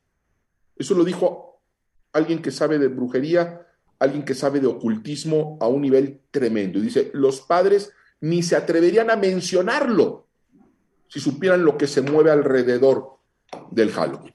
Eso 0.76 0.94
lo 0.94 1.04
dijo 1.04 1.60
alguien 2.12 2.40
que 2.40 2.52
sabe 2.52 2.78
de 2.78 2.88
brujería, 2.88 3.66
alguien 3.98 4.24
que 4.24 4.34
sabe 4.34 4.60
de 4.60 4.68
ocultismo 4.68 5.58
a 5.60 5.66
un 5.66 5.82
nivel 5.82 6.20
tremendo. 6.30 6.78
Y 6.78 6.82
dice, 6.82 7.10
los 7.14 7.40
padres 7.40 7.92
ni 8.20 8.42
se 8.42 8.56
atreverían 8.56 9.10
a 9.10 9.16
mencionarlo 9.16 10.28
si 11.08 11.20
supieran 11.20 11.64
lo 11.64 11.76
que 11.76 11.86
se 11.86 12.02
mueve 12.02 12.30
alrededor 12.30 13.18
del 13.70 13.90
Halloween. 13.90 14.34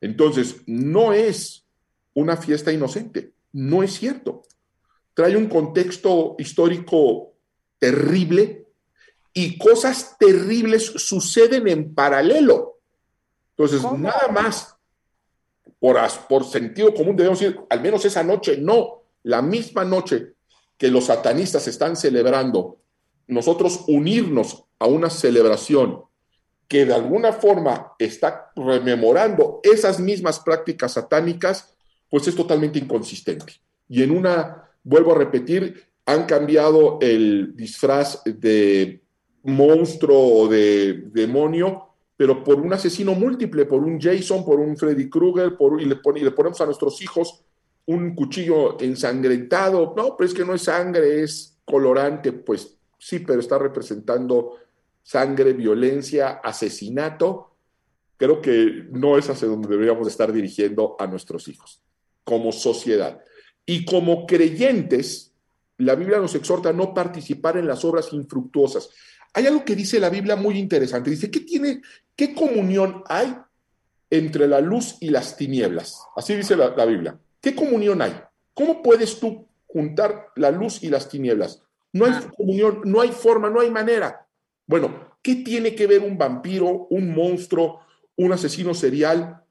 Entonces, 0.00 0.62
no 0.66 1.12
es 1.12 1.66
una 2.14 2.36
fiesta 2.36 2.72
inocente. 2.72 3.32
No 3.56 3.82
es 3.82 3.94
cierto. 3.94 4.42
Trae 5.14 5.34
un 5.34 5.48
contexto 5.48 6.36
histórico 6.38 7.32
terrible 7.78 8.66
y 9.32 9.56
cosas 9.56 10.18
terribles 10.18 10.84
suceden 10.84 11.66
en 11.66 11.94
paralelo. 11.94 12.80
Entonces, 13.56 13.82
nada 13.98 14.28
más 14.28 14.76
por, 15.78 15.96
por 16.28 16.44
sentido 16.44 16.92
común 16.92 17.16
debemos 17.16 17.40
decir, 17.40 17.58
al 17.70 17.80
menos 17.80 18.04
esa 18.04 18.22
noche, 18.22 18.58
no, 18.58 19.04
la 19.22 19.40
misma 19.40 19.86
noche 19.86 20.34
que 20.76 20.88
los 20.88 21.06
satanistas 21.06 21.66
están 21.66 21.96
celebrando, 21.96 22.82
nosotros 23.26 23.84
unirnos 23.88 24.64
a 24.78 24.86
una 24.86 25.08
celebración 25.08 26.02
que 26.68 26.84
de 26.84 26.92
alguna 26.92 27.32
forma 27.32 27.94
está 27.98 28.52
rememorando 28.54 29.60
esas 29.62 29.98
mismas 29.98 30.40
prácticas 30.40 30.92
satánicas, 30.92 31.75
pues 32.10 32.28
es 32.28 32.34
totalmente 32.34 32.78
inconsistente. 32.78 33.54
Y 33.88 34.02
en 34.02 34.10
una, 34.10 34.70
vuelvo 34.82 35.12
a 35.12 35.18
repetir, 35.18 35.86
han 36.06 36.24
cambiado 36.24 36.98
el 37.00 37.54
disfraz 37.56 38.22
de 38.24 39.02
monstruo 39.42 40.42
o 40.42 40.48
de 40.48 41.04
demonio, 41.12 41.88
pero 42.16 42.42
por 42.42 42.60
un 42.60 42.72
asesino 42.72 43.14
múltiple, 43.14 43.66
por 43.66 43.82
un 43.82 44.00
Jason, 44.00 44.44
por 44.44 44.60
un 44.60 44.76
Freddy 44.76 45.10
Krueger, 45.10 45.56
por, 45.56 45.80
y, 45.80 45.84
le 45.84 45.98
y 46.16 46.20
le 46.20 46.30
ponemos 46.30 46.60
a 46.60 46.66
nuestros 46.66 47.02
hijos 47.02 47.42
un 47.86 48.14
cuchillo 48.14 48.80
ensangrentado. 48.80 49.94
No, 49.96 50.16
pero 50.16 50.28
es 50.28 50.34
que 50.34 50.44
no 50.44 50.54
es 50.54 50.62
sangre, 50.62 51.22
es 51.22 51.58
colorante, 51.64 52.32
pues 52.32 52.76
sí, 52.98 53.20
pero 53.20 53.40
está 53.40 53.58
representando 53.58 54.54
sangre, 55.02 55.52
violencia, 55.52 56.40
asesinato. 56.42 57.52
Creo 58.16 58.40
que 58.40 58.86
no 58.90 59.18
es 59.18 59.28
hacia 59.28 59.46
donde 59.46 59.68
deberíamos 59.68 60.08
estar 60.08 60.32
dirigiendo 60.32 60.96
a 60.98 61.06
nuestros 61.06 61.48
hijos 61.48 61.85
como 62.26 62.50
sociedad. 62.50 63.20
Y 63.64 63.84
como 63.84 64.26
creyentes, 64.26 65.32
la 65.78 65.94
Biblia 65.94 66.18
nos 66.18 66.34
exhorta 66.34 66.70
a 66.70 66.72
no 66.72 66.92
participar 66.92 67.56
en 67.56 67.68
las 67.68 67.84
obras 67.84 68.12
infructuosas. 68.12 68.90
Hay 69.32 69.46
algo 69.46 69.64
que 69.64 69.76
dice 69.76 70.00
la 70.00 70.10
Biblia 70.10 70.34
muy 70.34 70.58
interesante. 70.58 71.08
Dice, 71.08 71.30
¿qué 71.30 71.40
tiene, 71.40 71.82
qué 72.16 72.34
comunión 72.34 73.04
hay 73.06 73.36
entre 74.10 74.48
la 74.48 74.60
luz 74.60 74.96
y 75.00 75.10
las 75.10 75.36
tinieblas? 75.36 76.00
Así 76.16 76.34
dice 76.34 76.56
la, 76.56 76.74
la 76.74 76.84
Biblia. 76.84 77.16
¿Qué 77.40 77.54
comunión 77.54 78.02
hay? 78.02 78.20
¿Cómo 78.54 78.82
puedes 78.82 79.20
tú 79.20 79.46
juntar 79.68 80.30
la 80.34 80.50
luz 80.50 80.82
y 80.82 80.88
las 80.88 81.08
tinieblas? 81.08 81.62
No 81.92 82.06
hay 82.06 82.12
ah. 82.12 82.32
comunión, 82.36 82.80
no 82.84 83.00
hay 83.00 83.10
forma, 83.10 83.48
no 83.50 83.60
hay 83.60 83.70
manera. 83.70 84.26
Bueno, 84.66 85.16
¿qué 85.22 85.36
tiene 85.36 85.76
que 85.76 85.86
ver 85.86 86.00
un 86.00 86.18
vampiro, 86.18 86.88
un 86.90 87.14
monstruo, 87.14 87.82
un 88.16 88.32
asesino 88.32 88.74
serial 88.74 89.44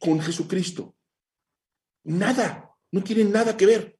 con 0.00 0.20
Jesucristo? 0.20 0.94
Nada, 2.04 2.74
no 2.90 3.02
tienen 3.02 3.32
nada 3.32 3.56
que 3.56 3.66
ver. 3.66 3.98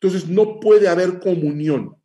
Entonces 0.00 0.28
no 0.28 0.58
puede 0.58 0.88
haber 0.88 1.20
comunión 1.20 1.96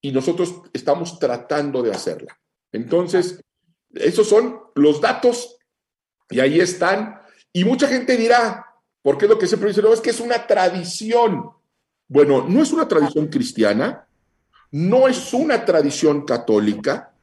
y 0.00 0.12
nosotros 0.12 0.62
estamos 0.72 1.18
tratando 1.18 1.82
de 1.82 1.92
hacerla. 1.92 2.38
Entonces, 2.72 3.42
esos 3.94 4.28
son 4.28 4.60
los 4.74 5.00
datos 5.00 5.56
y 6.30 6.40
ahí 6.40 6.60
están. 6.60 7.20
Y 7.52 7.64
mucha 7.64 7.88
gente 7.88 8.16
dirá, 8.16 8.66
¿por 9.02 9.18
qué 9.18 9.26
lo 9.26 9.38
que 9.38 9.46
se 9.46 9.56
dice? 9.56 9.82
No, 9.82 9.92
es 9.92 10.00
que 10.00 10.10
es 10.10 10.20
una 10.20 10.46
tradición. 10.46 11.50
Bueno, 12.08 12.46
no 12.48 12.62
es 12.62 12.72
una 12.72 12.86
tradición 12.86 13.28
cristiana, 13.28 14.06
no 14.70 15.08
es 15.08 15.32
una 15.32 15.64
tradición 15.64 16.24
católica 16.24 17.14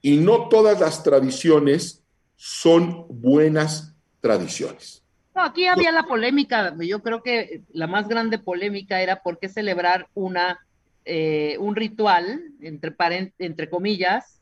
y 0.00 0.18
no 0.18 0.48
todas 0.48 0.80
las 0.80 1.02
tradiciones 1.02 2.02
son 2.36 3.06
buenas 3.08 3.94
tradiciones. 4.20 5.01
No, 5.34 5.42
aquí 5.42 5.66
había 5.66 5.92
la 5.92 6.02
polémica, 6.02 6.74
yo 6.78 7.02
creo 7.02 7.22
que 7.22 7.62
la 7.72 7.86
más 7.86 8.06
grande 8.08 8.38
polémica 8.38 9.00
era 9.00 9.22
por 9.22 9.38
qué 9.38 9.48
celebrar 9.48 10.08
una, 10.14 10.60
eh, 11.04 11.56
un 11.58 11.74
ritual, 11.74 12.42
entre, 12.60 12.94
entre 13.38 13.70
comillas, 13.70 14.40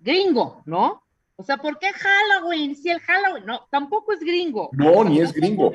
gringo, 0.00 0.62
¿no? 0.64 1.02
O 1.36 1.44
sea, 1.44 1.56
¿por 1.56 1.78
qué 1.80 1.88
Halloween? 1.92 2.76
Si 2.76 2.88
el 2.88 3.00
Halloween, 3.00 3.46
no, 3.46 3.66
tampoco 3.70 4.12
es 4.12 4.20
gringo. 4.20 4.70
No, 4.72 5.02
ni 5.02 5.20
es 5.20 5.32
gringo. 5.32 5.72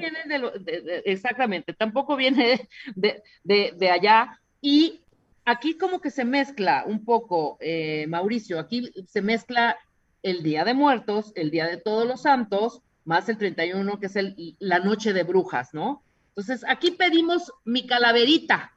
exactamente, 1.03 1.73
tampoco 1.73 2.15
viene 2.15 2.69
de, 2.95 3.21
de, 3.43 3.89
allá. 3.89 4.39
Y 4.61 5.01
aquí 5.43 5.77
como 5.77 5.99
que 5.99 6.09
se 6.09 6.23
mezcla 6.23 6.85
un 6.87 7.03
poco, 7.03 7.57
eh, 7.59 8.05
Mauricio, 8.07 8.59
aquí 8.59 8.89
se 9.07 9.21
mezcla 9.21 9.77
el 10.23 10.41
Día 10.41 10.63
de 10.63 10.73
Muertos, 10.73 11.33
el 11.35 11.51
Día 11.51 11.67
de 11.67 11.77
Todos 11.77 12.07
los 12.07 12.21
Santos, 12.21 12.81
más 13.07 13.29
el 13.29 13.37
31, 13.37 13.99
que 13.99 14.07
es 14.07 14.15
el, 14.17 14.55
la 14.59 14.79
Noche 14.79 15.13
de 15.13 15.23
Brujas, 15.23 15.73
¿no? 15.73 16.03
Entonces, 16.29 16.65
aquí 16.67 16.91
pedimos 16.91 17.51
mi 17.63 17.87
calaverita, 17.87 18.73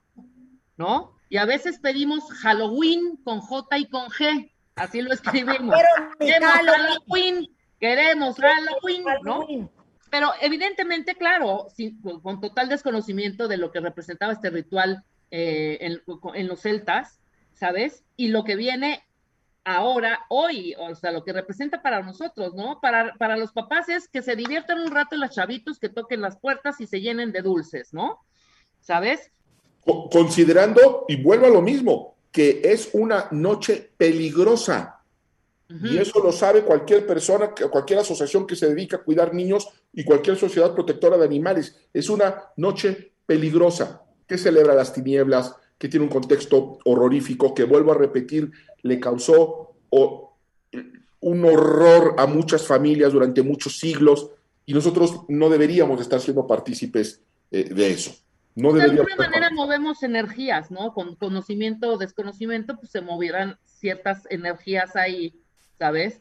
¿no? 0.77 1.17
Y 1.29 1.37
a 1.37 1.45
veces 1.45 1.81
pedimos 1.81 2.31
Halloween 2.41 3.17
con 3.25 3.41
J 3.41 3.79
y 3.79 3.89
con 3.89 4.09
G, 4.09 4.53
así 4.77 5.03
lo 5.03 5.13
escribimos. 5.13 5.75
queremos 6.19 6.49
Halloween, 6.49 7.49
queremos 7.81 8.37
Halloween, 8.37 9.05
¿no? 9.25 9.47
Pero 10.11 10.33
evidentemente, 10.41 11.17
claro, 11.17 11.67
con 12.23 12.41
total 12.41 12.69
desconocimiento 12.69 13.49
de 13.49 13.57
lo 13.57 13.73
que 13.73 13.81
representaba 13.81 14.33
este 14.33 14.51
ritual 14.51 15.05
eh, 15.33 15.79
en, 15.81 16.03
en 16.35 16.47
los 16.47 16.61
celtas, 16.61 17.21
¿sabes? 17.53 18.05
Y 18.17 18.29
lo 18.29 18.45
que 18.45 18.55
viene 18.55 19.03
ahora, 19.65 20.21
hoy, 20.29 20.75
o 20.79 20.95
sea, 20.95 21.13
lo 21.13 21.25
que 21.25 21.33
representa 21.33 21.83
para 21.83 22.03
nosotros, 22.03 22.55
¿no? 22.55 22.81
Para, 22.81 23.15
para 23.15 23.37
los 23.37 23.53
papás 23.53 23.89
es 23.89 24.09
que 24.09 24.23
se 24.23 24.37
diviertan 24.37 24.81
un 24.81 24.91
rato 24.91 25.17
los 25.17 25.31
chavitos, 25.31 25.79
que 25.79 25.89
toquen 25.89 26.21
las 26.21 26.39
puertas 26.39 26.81
y 26.81 26.87
se 26.87 27.01
llenen 27.01 27.33
de 27.33 27.43
dulces, 27.43 27.93
¿no? 27.93 28.21
¿Sabes? 28.81 29.31
Considerando, 29.85 31.05
y 31.09 31.23
vuelvo 31.23 31.47
a 31.47 31.51
lo 31.51 31.63
mismo, 31.63 32.17
que 32.33 32.61
es 32.65 32.91
una 32.93 33.29
noche 33.31 33.91
peligrosa. 33.97 34.97
Y 35.85 35.99
eso 35.99 36.21
lo 36.21 36.33
sabe 36.33 36.63
cualquier 36.63 37.07
persona, 37.07 37.55
cualquier 37.71 38.01
asociación 38.01 38.45
que 38.45 38.57
se 38.57 38.69
dedica 38.69 38.97
a 38.97 39.03
cuidar 39.05 39.33
niños 39.33 39.69
y 39.93 40.03
cualquier 40.03 40.37
sociedad 40.37 40.75
protectora 40.75 41.17
de 41.17 41.25
animales. 41.25 41.77
Es 41.93 42.11
una 42.11 42.43
noche 42.57 43.13
peligrosa 43.25 44.03
que 44.27 44.37
celebra 44.37 44.75
las 44.75 44.93
tinieblas, 44.93 45.55
que 45.79 45.89
tiene 45.89 46.07
un 46.07 46.11
contexto 46.11 46.79
horrorífico, 46.85 47.55
que 47.55 47.63
vuelvo 47.63 47.93
a 47.93 47.99
repetir, 47.99 48.51
le 48.83 49.01
causó 49.01 49.75
un 51.21 51.45
horror 51.45 52.15
a 52.19 52.27
muchas 52.27 52.67
familias 52.67 53.13
durante 53.13 53.43
muchos 53.43 53.79
siglos 53.79 54.31
y 54.67 54.73
nosotros 54.73 55.23
no 55.29 55.49
deberíamos 55.49 56.01
estar 56.01 56.21
siendo 56.21 56.47
partícipes 56.47 57.23
eh, 57.51 57.65
de 57.65 57.91
eso. 57.91 58.15
No 58.55 58.73
de 58.73 58.83
alguna 58.83 59.17
manera 59.17 59.51
movemos 59.51 60.03
energías, 60.03 60.71
¿no? 60.71 60.93
Con 60.93 61.15
conocimiento 61.15 61.93
o 61.93 61.99
desconocimiento, 61.99 62.77
pues 62.77 62.91
se 62.91 63.01
movieran 63.01 63.59
ciertas 63.65 64.27
energías 64.31 64.97
ahí, 64.97 65.35
¿sabes? 65.79 66.21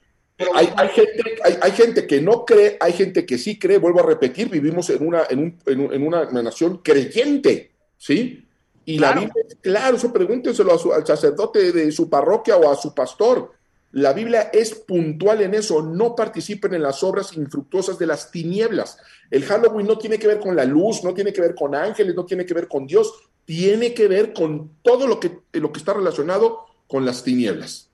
hay, 0.56 0.68
gente, 0.90 1.36
hay, 1.61 1.72
gente, 1.72 2.07
que 2.07 2.22
no 2.22 2.45
cree, 2.45 2.77
hay 2.80 2.94
gente 2.94 3.26
que 3.26 3.38
sí 3.38 3.60
cree, 3.60 3.77
vuelvo 3.77 3.99
a 3.99 4.06
repetir, 4.06 4.48
vivimos 4.49 4.90
en 4.90 5.06
una, 5.06 5.23
en, 5.30 5.60
en 5.65 6.07
una 6.07 6.31
nación 6.31 6.77
creyente, 6.77 7.72
¿sí? 7.98 8.48
Y 8.90 8.98
la 8.98 9.11
Biblia 9.11 9.44
es 9.48 9.56
claro, 9.61 9.98
eso 9.98 10.11
pregúntenselo 10.11 10.72
al 10.72 11.06
sacerdote 11.06 11.72
de 11.72 11.91
su 11.91 12.10
parroquia 12.10 12.57
o 12.57 12.72
a 12.72 12.76
su 12.76 12.95
pastor. 12.95 13.52
La 13.91 14.14
Biblia 14.14 14.49
es 14.52 14.74
puntual 14.74 15.44
en 15.44 15.53
eso, 15.53 15.84
no 15.84 16.16
participen 16.16 16.74
en 16.74 16.82
las 16.82 17.03
obras 17.03 17.38
infructuosas 17.38 17.99
de 17.99 18.07
las 18.07 18.32
tinieblas. 18.32 18.98
El 19.30 19.45
Halloween 19.45 19.86
no 19.86 19.99
tiene 19.99 20.18
que 20.18 20.26
ver 20.26 20.40
con 20.40 20.56
la 20.56 20.66
luz, 20.66 21.03
no 21.03 21.14
tiene 21.14 21.32
que 21.32 21.40
ver 21.40 21.53
con 21.53 21.76
ángeles, 21.76 22.16
no 22.16 22.26
tiene 22.26 22.48
que 22.48 22.56
ver 22.56 22.68
con 22.68 22.88
Dios, 22.88 23.14
tiene 23.45 23.94
que 23.94 24.07
ver 24.07 24.34
con 24.34 24.72
todo 24.82 25.06
lo 25.06 25.20
que, 25.20 25.38
lo 25.53 25.72
que 25.72 25.78
está 25.78 25.94
relacionado 25.94 26.66
con 26.88 27.06
las 27.06 27.24
tinieblas. 27.24 27.91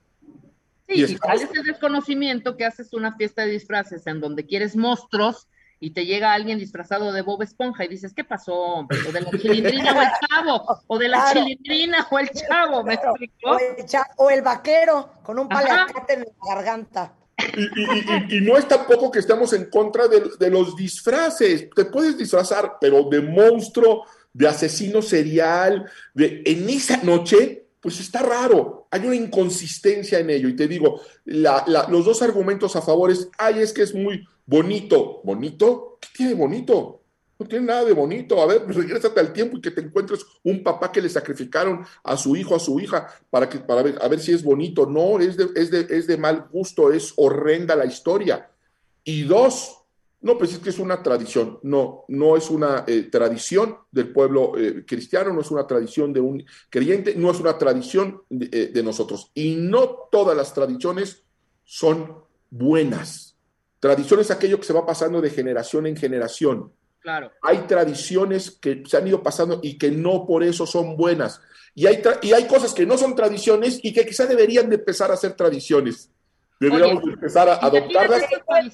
Sí, 0.88 1.04
y, 1.04 1.16
tal 1.16 1.42
es 1.42 1.50
el 1.52 1.64
desconocimiento 1.64 2.56
que 2.56 2.64
haces 2.64 2.94
una 2.94 3.14
fiesta 3.16 3.44
de 3.44 3.50
disfraces 3.50 4.06
en 4.06 4.20
donde 4.20 4.46
quieres 4.46 4.76
monstruos 4.76 5.46
y 5.78 5.90
te 5.90 6.06
llega 6.06 6.32
alguien 6.32 6.58
disfrazado 6.58 7.12
de 7.12 7.22
Bob 7.22 7.42
Esponja 7.42 7.84
y 7.84 7.88
dices, 7.88 8.14
¿qué 8.14 8.24
pasó? 8.24 8.54
O 8.54 9.12
de 9.12 9.20
la 9.20 9.30
chilindrina 9.30 9.92
o 9.92 10.02
el 10.02 10.08
chavo, 10.28 10.80
o 10.86 10.98
de 10.98 11.08
la 11.08 11.32
chilindrina 11.32 12.06
o 12.10 12.18
el 12.18 12.30
chavo, 12.30 12.82
¿me 12.82 12.94
explicó? 12.94 13.58
O 14.16 14.30
el, 14.30 14.42
vaquero 14.42 15.10
con 15.22 15.38
un 15.38 15.48
paliacate 15.48 16.14
en 16.14 16.20
la 16.20 16.54
garganta. 16.54 17.12
Y, 18.30 18.40
no 18.40 18.56
es 18.56 18.66
tampoco 18.66 19.10
que 19.10 19.18
estemos 19.18 19.52
en 19.52 19.68
contra 19.68 20.08
de, 20.08 20.30
de, 20.38 20.50
los 20.50 20.74
disfraces. 20.74 21.68
Te 21.74 21.84
puedes 21.84 22.16
disfrazar, 22.16 22.78
pero 22.80 23.04
de 23.10 23.20
monstruo, 23.20 24.06
de 24.32 24.48
asesino 24.48 25.02
serial, 25.02 25.90
de 26.14 26.42
en 26.46 26.70
esa 26.70 26.96
noche, 26.98 27.66
pues 27.80 28.00
está 28.00 28.20
raro. 28.22 28.88
Hay 28.90 29.06
una 29.06 29.14
inconsistencia 29.14 30.18
en 30.18 30.30
ello. 30.30 30.48
Y 30.48 30.56
te 30.56 30.66
digo, 30.66 31.02
los 31.24 32.04
dos 32.04 32.22
argumentos 32.22 32.74
a 32.76 32.82
favor 32.82 33.10
es, 33.10 33.28
ay, 33.38 33.60
es 33.60 33.72
que 33.72 33.82
es 33.82 33.94
muy 33.94 34.26
bonito. 34.46 35.20
¿Bonito? 35.24 35.98
¿Qué 36.00 36.08
tiene 36.16 36.34
bonito? 36.34 37.02
No 37.38 37.46
tiene 37.46 37.66
nada 37.66 37.84
de 37.84 37.92
bonito. 37.92 38.40
A 38.40 38.46
ver, 38.46 38.66
regrésate 38.66 39.20
al 39.20 39.32
tiempo 39.32 39.58
y 39.58 39.60
que 39.60 39.70
te 39.70 39.82
encuentres 39.82 40.24
un 40.42 40.62
papá 40.62 40.90
que 40.90 41.02
le 41.02 41.08
sacrificaron 41.08 41.84
a 42.02 42.16
su 42.16 42.34
hijo, 42.36 42.54
a 42.54 42.60
su 42.60 42.80
hija, 42.80 43.08
para, 43.28 43.48
que, 43.48 43.58
para 43.58 43.82
ver, 43.82 43.98
a 44.00 44.08
ver 44.08 44.20
si 44.20 44.32
es 44.32 44.42
bonito. 44.42 44.86
No, 44.86 45.18
es 45.20 45.36
de, 45.36 45.48
es, 45.54 45.70
de, 45.70 45.86
es 45.90 46.06
de 46.06 46.16
mal 46.16 46.48
gusto, 46.50 46.92
es 46.92 47.12
horrenda 47.16 47.76
la 47.76 47.84
historia. 47.84 48.50
Y 49.04 49.24
dos, 49.24 49.82
no, 50.22 50.38
pues 50.38 50.54
es 50.54 50.60
que 50.60 50.70
es 50.70 50.78
una 50.78 51.02
tradición. 51.02 51.58
No, 51.62 52.04
no 52.08 52.36
es 52.36 52.48
una 52.48 52.84
eh, 52.86 53.02
tradición 53.02 53.76
del 53.92 54.12
pueblo 54.12 54.56
eh, 54.56 54.84
cristiano, 54.86 55.32
no 55.32 55.42
es 55.42 55.50
una 55.50 55.66
tradición 55.66 56.14
de 56.14 56.20
un 56.20 56.44
creyente, 56.70 57.14
no 57.16 57.30
es 57.30 57.38
una 57.38 57.58
tradición 57.58 58.22
de, 58.30 58.48
eh, 58.50 58.70
de 58.72 58.82
nosotros. 58.82 59.30
Y 59.34 59.56
no 59.56 60.08
todas 60.10 60.34
las 60.34 60.54
tradiciones 60.54 61.22
son 61.64 62.14
buenas. 62.50 63.25
Tradición 63.80 64.20
es 64.20 64.30
aquello 64.30 64.58
que 64.58 64.66
se 64.66 64.72
va 64.72 64.86
pasando 64.86 65.20
de 65.20 65.30
generación 65.30 65.86
en 65.86 65.96
generación. 65.96 66.72
Claro. 67.00 67.30
Hay 67.42 67.58
tradiciones 67.68 68.50
que 68.50 68.82
se 68.86 68.96
han 68.96 69.06
ido 69.06 69.22
pasando 69.22 69.60
y 69.62 69.78
que 69.78 69.90
no 69.90 70.26
por 70.26 70.42
eso 70.42 70.66
son 70.66 70.96
buenas. 70.96 71.40
Y 71.74 71.86
hay, 71.86 72.02
y 72.22 72.32
hay 72.32 72.46
cosas 72.46 72.72
que 72.72 72.86
no 72.86 72.96
son 72.96 73.14
tradiciones 73.14 73.78
y 73.82 73.92
que 73.92 74.06
quizá 74.06 74.26
deberían 74.26 74.68
de 74.68 74.76
empezar 74.76 75.12
a 75.12 75.16
ser 75.16 75.34
tradiciones. 75.34 76.10
Deberíamos 76.58 77.04
empezar 77.04 77.48
a 77.48 77.56
adoptarlas. 77.56 78.24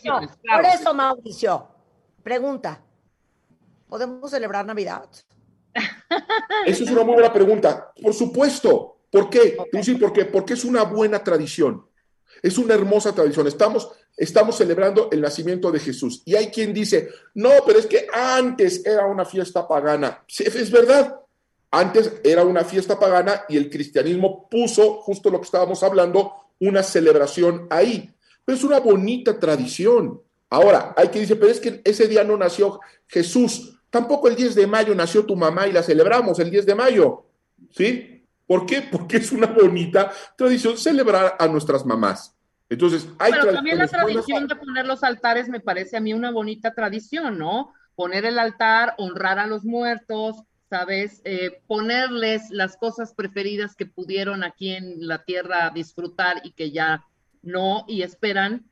Por 0.05 0.65
eso, 0.73 0.95
Mauricio, 0.95 1.69
pregunta, 2.23 2.81
¿podemos 3.89 4.31
celebrar 4.31 4.65
Navidad? 4.65 5.09
Esa 6.67 6.85
es 6.85 6.91
una 6.91 7.03
muy 7.03 7.15
buena 7.15 7.33
pregunta. 7.33 7.93
Por 8.01 8.15
supuesto. 8.15 8.99
¿Por 9.11 9.29
qué? 9.29 9.59
¿por 10.01 10.13
qué? 10.13 10.25
Porque 10.25 10.55
es 10.55 10.65
una 10.65 10.85
buena 10.85 11.23
tradición. 11.23 11.87
Es 12.43 12.57
una 12.57 12.75
hermosa 12.75 13.15
tradición. 13.15 13.47
Estamos, 13.47 13.91
estamos 14.17 14.57
celebrando 14.57 15.09
el 15.11 15.21
nacimiento 15.21 15.71
de 15.71 15.81
Jesús. 15.81 16.23
Y 16.25 16.35
hay 16.35 16.49
quien 16.49 16.73
dice, 16.73 17.09
no, 17.35 17.51
pero 17.67 17.79
es 17.79 17.87
que 17.87 18.07
antes 18.13 18.85
era 18.85 19.07
una 19.07 19.25
fiesta 19.25 19.67
pagana. 19.67 20.23
Sí, 20.27 20.45
es 20.47 20.71
verdad. 20.71 21.17
Antes 21.71 22.13
era 22.23 22.45
una 22.45 22.65
fiesta 22.65 22.99
pagana 22.99 23.45
y 23.49 23.57
el 23.57 23.71
cristianismo 23.71 24.47
puso, 24.49 25.01
justo 25.01 25.31
lo 25.31 25.41
que 25.41 25.47
estábamos 25.47 25.83
hablando, 25.83 26.33
una 26.61 26.83
celebración 26.83 27.67
ahí. 27.71 28.11
Pero 28.45 28.59
es 28.59 28.65
una 28.65 28.79
bonita 28.79 29.39
tradición. 29.39 30.21
Ahora, 30.51 30.93
hay 30.97 31.09
quien 31.09 31.23
dice, 31.23 31.37
pero 31.37 31.51
es 31.51 31.61
que 31.61 31.81
ese 31.83 32.07
día 32.09 32.25
no 32.25 32.37
nació 32.37 32.79
Jesús. 33.07 33.81
Tampoco 33.89 34.29
el 34.29 34.37
10 34.37 34.55
de 34.55 34.67
mayo 34.67 34.95
nació 34.95 35.25
tu 35.25 35.35
mamá 35.35 35.67
y 35.67 35.73
la 35.73 35.83
celebramos 35.83 36.39
el 36.39 36.51
10 36.51 36.67
de 36.67 36.75
mayo. 36.75 37.25
¿Sí? 37.71 38.23
¿Por 38.47 38.67
qué? 38.67 38.83
Porque 38.93 39.17
es 39.17 39.33
una 39.33 39.47
bonita 39.47 40.13
tradición 40.37 40.77
celebrar 40.77 41.37
a 41.39 41.47
nuestras 41.49 41.87
mamás. 41.87 42.32
Entonces, 42.73 43.07
hay 43.19 43.33
Pero 43.33 43.53
también 43.53 43.77
la 43.77 43.87
tradición 43.87 44.47
de 44.47 44.57
poner 44.57 44.87
los 44.87 45.05
altares 45.05 45.47
me 45.51 45.61
parece 45.61 45.99
a 45.99 46.01
mí 46.01 46.15
una 46.15 46.31
bonita 46.31 46.73
tradición, 46.73 47.39
¿no? 47.39 47.75
Poner 47.95 48.25
el 48.25 48.39
altar, 48.39 48.95
honrar 48.97 49.39
a 49.39 49.47
los 49.47 49.63
muertos, 49.63 50.37
¿sabes? 50.71 51.21
Eh, 51.27 51.61
ponerles 51.67 52.49
las 52.49 52.79
cosas 52.79 53.13
preferidas 53.13 53.77
que 53.77 53.85
pudieron 53.85 54.43
aquí 54.43 54.71
en 54.71 55.07
la 55.07 55.23
tierra 55.23 55.69
disfrutar 55.69 56.41
y 56.45 56.53
que 56.53 56.71
ya 56.71 57.05
no, 57.43 57.85
y 57.87 58.01
esperan 58.01 58.65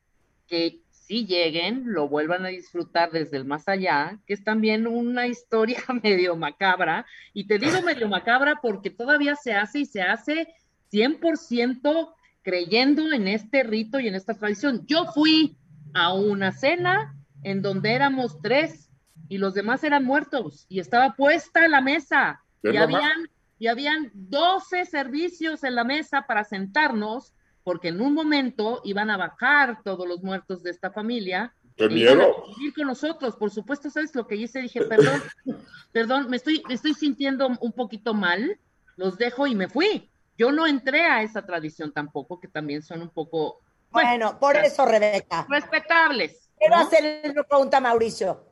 que 0.47 0.81
sí 0.91 1.27
lleguen, 1.27 1.93
lo 1.93 2.09
vuelvan 2.09 2.47
a 2.47 2.49
disfrutar 2.49 3.11
desde 3.11 3.37
el 3.37 3.45
más 3.45 3.69
allá, 3.69 4.19
que 4.27 4.33
es 4.33 4.43
también 4.43 4.87
una 4.87 5.27
historia 5.27 5.79
medio 6.03 6.37
macabra. 6.37 7.05
Y 7.35 7.47
te 7.47 7.59
digo 7.59 7.83
medio 7.83 8.09
macabra 8.09 8.61
porque 8.63 8.89
todavía 8.89 9.37
se 9.37 9.53
hace 9.53 9.81
y 9.81 9.85
se 9.85 10.01
hace 10.01 10.49
100% 10.91 12.15
creyendo 12.43 13.13
en 13.13 13.29
este 13.29 13.63
rito 13.63 14.01
y 14.01 14.09
en 14.09 14.15
esta 14.15 14.35
tradición. 14.35 14.87
Yo 14.87 15.07
fui 15.07 15.57
a 15.95 16.13
una 16.13 16.53
cena 16.53 17.17
en 17.43 17.63
donde 17.63 17.93
éramos 17.93 18.41
tres 18.41 18.91
y 19.29 19.39
los 19.39 19.55
demás 19.55 19.85
eran 19.85 20.05
muertos 20.05 20.67
y 20.69 20.81
estaba 20.81 21.15
puesta 21.15 21.67
la 21.69 21.81
mesa 21.81 22.43
y 22.63 22.77
habían, 22.77 23.31
y 23.59 23.69
habían 23.69 24.11
12 24.15 24.85
servicios 24.87 25.65
en 25.65 25.75
la 25.75 25.85
mesa 25.85 26.27
para 26.27 26.45
sentarnos 26.45 27.35
porque 27.63 27.89
en 27.89 28.01
un 28.01 28.15
momento 28.15 28.81
iban 28.85 29.11
a 29.11 29.17
bajar 29.17 29.83
todos 29.85 30.09
los 30.09 30.23
muertos 30.23 30.63
de 30.63 30.71
esta 30.71 30.91
familia. 30.91 31.55
¡Qué 31.77 31.89
miedo! 31.89 32.45
Ir 32.61 32.75
con 32.75 32.87
nosotros, 32.87 33.37
por 33.37 33.51
supuesto, 33.51 33.91
¿sabes 33.91 34.15
lo 34.15 34.27
que 34.27 34.37
hice? 34.37 34.61
Dije, 34.61 34.83
perdón, 34.83 35.23
perdón, 35.93 36.31
me 36.31 36.37
estoy, 36.37 36.63
me 36.69 36.75
estoy 36.75 36.95
sintiendo 36.95 37.49
un 37.61 37.73
poquito 37.73 38.15
mal, 38.15 38.59
los 38.97 39.19
dejo 39.19 39.47
y 39.47 39.55
me 39.55 39.69
fui. 39.69 40.11
Yo 40.41 40.51
no 40.51 40.67
entré 40.67 41.03
a 41.05 41.23
esa 41.23 41.45
tradición 41.45 41.93
tampoco, 41.93 42.41
que 42.41 42.49
también 42.49 42.83
son 42.83 43.03
un 43.03 43.11
poco... 43.11 43.61
pues, 43.91 44.07
Bueno, 44.07 44.39
por 44.41 44.57
eso, 44.57 44.87
Rebeca. 44.87 45.47
Respetables. 45.51 46.49
Quiero 46.59 46.77
¿no? 46.77 46.83
hacerle 46.83 47.21
una 47.31 47.43
pregunta 47.43 47.77
a 47.77 47.81
Mauricio. 47.81 48.43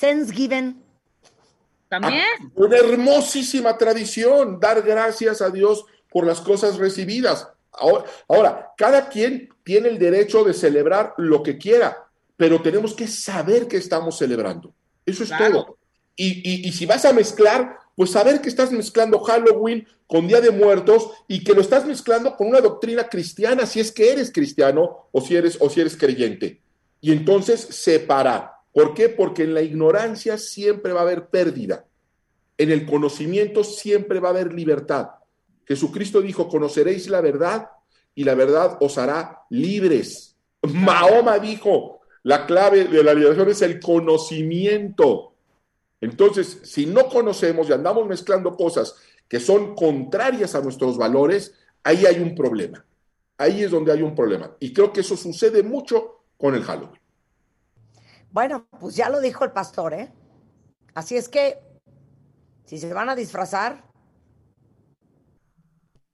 Thanksgiving. 0.00 0.82
También. 1.88 2.26
Una 2.54 2.76
hermosísima 2.76 3.78
tradición, 3.78 4.60
dar 4.60 4.82
gracias 4.82 5.40
a 5.40 5.48
Dios 5.48 5.86
por 6.10 6.26
las 6.26 6.42
cosas 6.42 6.76
recibidas. 6.76 7.48
Ahora, 7.72 8.04
ahora, 8.28 8.72
cada 8.76 9.08
quien 9.08 9.48
tiene 9.64 9.88
el 9.88 9.98
derecho 9.98 10.44
de 10.44 10.52
celebrar 10.52 11.14
lo 11.16 11.42
que 11.42 11.56
quiera, 11.56 11.96
pero 12.36 12.60
tenemos 12.60 12.92
que 12.92 13.06
saber 13.08 13.66
que 13.66 13.78
estamos 13.78 14.18
celebrando. 14.18 14.74
Eso 15.06 15.22
es 15.22 15.30
Claro. 15.30 15.64
todo. 15.64 15.78
Y, 16.16 16.42
y- 16.44 16.68
y 16.68 16.72
si 16.72 16.84
vas 16.84 17.06
a 17.06 17.14
mezclar, 17.14 17.78
pues 17.98 18.12
saber 18.12 18.40
que 18.40 18.48
estás 18.48 18.70
mezclando 18.70 19.18
Halloween 19.18 19.84
con 20.06 20.28
Día 20.28 20.40
de 20.40 20.52
Muertos 20.52 21.10
y 21.26 21.42
que 21.42 21.52
lo 21.52 21.60
estás 21.60 21.84
mezclando 21.84 22.36
con 22.36 22.46
una 22.46 22.60
doctrina 22.60 23.08
cristiana, 23.08 23.66
si 23.66 23.80
es 23.80 23.90
que 23.90 24.12
eres 24.12 24.30
cristiano 24.30 25.08
o 25.10 25.20
si 25.20 25.34
eres, 25.34 25.58
o 25.60 25.68
si 25.68 25.80
eres 25.80 25.96
creyente. 25.96 26.62
Y 27.00 27.10
entonces 27.10 27.58
separar. 27.58 28.52
¿Por 28.72 28.94
qué? 28.94 29.08
Porque 29.08 29.42
en 29.42 29.52
la 29.52 29.62
ignorancia 29.62 30.38
siempre 30.38 30.92
va 30.92 31.00
a 31.00 31.02
haber 31.02 31.26
pérdida. 31.26 31.86
En 32.56 32.70
el 32.70 32.86
conocimiento 32.86 33.64
siempre 33.64 34.20
va 34.20 34.28
a 34.28 34.30
haber 34.30 34.52
libertad. 34.54 35.08
Jesucristo 35.66 36.22
dijo, 36.22 36.48
conoceréis 36.48 37.08
la 37.08 37.20
verdad 37.20 37.68
y 38.14 38.22
la 38.22 38.36
verdad 38.36 38.78
os 38.80 38.96
hará 38.96 39.40
libres. 39.50 40.36
Mahoma 40.62 41.40
dijo, 41.40 41.98
la 42.22 42.46
clave 42.46 42.84
de 42.84 43.02
la 43.02 43.12
liberación 43.12 43.50
es 43.50 43.60
el 43.62 43.80
conocimiento. 43.80 45.34
Entonces, 46.00 46.60
si 46.64 46.86
no 46.86 47.08
conocemos 47.08 47.68
y 47.68 47.72
andamos 47.72 48.06
mezclando 48.06 48.56
cosas 48.56 48.94
que 49.28 49.40
son 49.40 49.74
contrarias 49.74 50.54
a 50.54 50.60
nuestros 50.60 50.96
valores, 50.96 51.54
ahí 51.82 52.06
hay 52.06 52.20
un 52.20 52.34
problema. 52.34 52.84
Ahí 53.36 53.62
es 53.62 53.70
donde 53.70 53.92
hay 53.92 54.02
un 54.02 54.14
problema. 54.14 54.56
Y 54.60 54.72
creo 54.72 54.92
que 54.92 55.00
eso 55.00 55.16
sucede 55.16 55.62
mucho 55.62 56.24
con 56.36 56.54
el 56.54 56.62
Halloween. 56.62 57.00
Bueno, 58.30 58.66
pues 58.80 58.96
ya 58.96 59.08
lo 59.08 59.20
dijo 59.20 59.44
el 59.44 59.52
pastor, 59.52 59.94
¿eh? 59.94 60.12
Así 60.94 61.16
es 61.16 61.28
que, 61.28 61.58
si 62.64 62.78
se 62.78 62.92
van 62.92 63.08
a 63.08 63.14
disfrazar, 63.14 63.84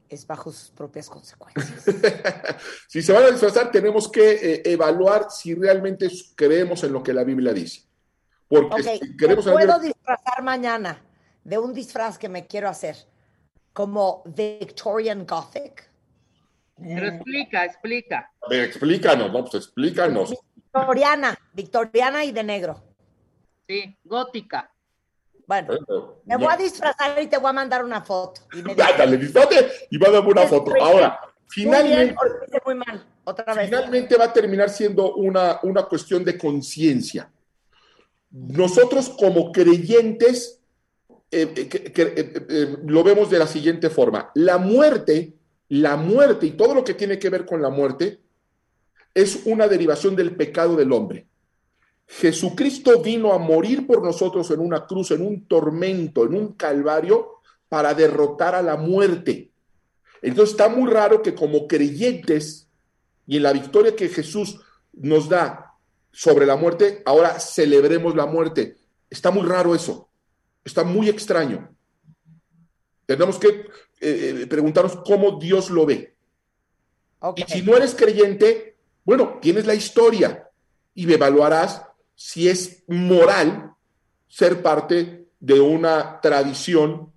es 0.08 0.26
bajo 0.26 0.52
sus 0.52 0.70
propias 0.70 1.08
consecuencias. 1.08 1.84
si 2.88 3.02
se 3.02 3.12
van 3.12 3.24
a 3.24 3.30
disfrazar, 3.30 3.70
tenemos 3.70 4.10
que 4.10 4.32
eh, 4.32 4.62
evaluar 4.64 5.30
si 5.30 5.54
realmente 5.54 6.08
creemos 6.36 6.84
en 6.84 6.92
lo 6.92 7.02
que 7.02 7.12
la 7.12 7.24
Biblia 7.24 7.52
dice. 7.52 7.82
Porque 8.48 8.74
Ok, 8.74 8.80
si 8.80 9.10
me 9.10 9.16
queremos 9.16 9.44
puedo 9.44 9.78
disfrazar 9.78 10.42
mañana 10.42 11.02
de 11.44 11.58
un 11.58 11.72
disfraz 11.72 12.18
que 12.18 12.28
me 12.28 12.46
quiero 12.46 12.68
hacer, 12.68 12.96
como 13.72 14.22
Victorian 14.26 15.26
Gothic. 15.26 15.90
Pero 16.76 17.06
explica, 17.06 17.64
explica. 17.64 18.32
A 18.42 18.48
ver, 18.48 18.64
explícanos, 18.64 19.32
¿no? 19.32 19.44
Pues 19.44 19.54
explícanos. 19.64 20.34
Victoriana, 20.54 21.38
victoriana 21.52 22.24
y 22.24 22.32
de 22.32 22.42
negro. 22.42 22.82
Sí, 23.66 23.96
gótica. 24.04 24.70
Bueno, 25.46 25.74
me 26.24 26.34
no. 26.34 26.38
voy 26.38 26.48
a 26.52 26.56
disfrazar 26.56 27.20
y 27.22 27.26
te 27.26 27.38
voy 27.38 27.50
a 27.50 27.52
mandar 27.52 27.84
una 27.84 28.00
foto. 28.00 28.42
Y 28.52 28.62
me 28.62 28.74
disfrute 29.18 29.70
y 29.90 29.98
va 29.98 30.08
a 30.08 30.10
darme 30.12 30.30
una 30.30 30.42
Es 30.42 30.50
foto. 30.50 30.72
Ahora, 30.80 31.20
Muy 31.56 31.64
bien, 31.66 32.16
finalmente, 32.16 32.62
muy 32.64 32.74
mal. 32.74 33.06
Otra 33.24 33.54
vez. 33.54 33.66
finalmente 33.66 34.16
va 34.16 34.24
a 34.24 34.32
terminar 34.32 34.70
siendo 34.70 35.14
una, 35.14 35.60
una 35.62 35.82
cuestión 35.84 36.24
de 36.24 36.36
conciencia. 36.36 37.30
Nosotros 38.34 39.10
como 39.10 39.52
creyentes 39.52 40.60
eh, 41.30 41.52
eh, 41.56 42.46
eh, 42.48 42.76
lo 42.84 43.04
vemos 43.04 43.30
de 43.30 43.38
la 43.38 43.46
siguiente 43.46 43.90
forma. 43.90 44.32
La 44.34 44.58
muerte, 44.58 45.34
la 45.68 45.94
muerte 45.96 46.46
y 46.46 46.50
todo 46.50 46.74
lo 46.74 46.82
que 46.82 46.94
tiene 46.94 47.20
que 47.20 47.30
ver 47.30 47.46
con 47.46 47.62
la 47.62 47.70
muerte 47.70 48.20
es 49.14 49.42
una 49.44 49.68
derivación 49.68 50.16
del 50.16 50.34
pecado 50.34 50.74
del 50.74 50.90
hombre. 50.90 51.28
Jesucristo 52.08 53.00
vino 53.00 53.32
a 53.32 53.38
morir 53.38 53.86
por 53.86 54.02
nosotros 54.02 54.50
en 54.50 54.58
una 54.58 54.84
cruz, 54.84 55.12
en 55.12 55.24
un 55.24 55.46
tormento, 55.46 56.24
en 56.24 56.34
un 56.34 56.54
calvario, 56.54 57.40
para 57.68 57.94
derrotar 57.94 58.56
a 58.56 58.62
la 58.62 58.76
muerte. 58.76 59.52
Entonces 60.22 60.54
está 60.54 60.68
muy 60.68 60.90
raro 60.90 61.22
que 61.22 61.36
como 61.36 61.68
creyentes 61.68 62.68
y 63.28 63.36
en 63.36 63.44
la 63.44 63.52
victoria 63.52 63.94
que 63.94 64.08
Jesús 64.08 64.60
nos 64.92 65.28
da 65.28 65.63
sobre 66.14 66.46
la 66.46 66.54
muerte, 66.54 67.02
ahora 67.04 67.40
celebremos 67.40 68.14
la 68.14 68.24
muerte. 68.24 68.76
Está 69.10 69.32
muy 69.32 69.44
raro 69.44 69.74
eso. 69.74 70.08
Está 70.64 70.84
muy 70.84 71.08
extraño. 71.08 71.68
Tenemos 73.04 73.36
que 73.38 73.48
eh, 73.48 73.66
eh, 74.00 74.46
preguntarnos 74.46 74.96
cómo 75.04 75.38
Dios 75.40 75.70
lo 75.70 75.84
ve. 75.84 76.16
Y 77.34 77.42
si 77.44 77.62
no 77.62 77.76
eres 77.76 77.96
creyente, 77.96 78.76
bueno, 79.04 79.38
tienes 79.42 79.66
la 79.66 79.74
historia 79.74 80.48
y 80.94 81.12
evaluarás 81.12 81.82
si 82.14 82.48
es 82.48 82.84
moral 82.86 83.74
ser 84.28 84.62
parte 84.62 85.26
de 85.40 85.60
una 85.60 86.20
tradición 86.20 87.12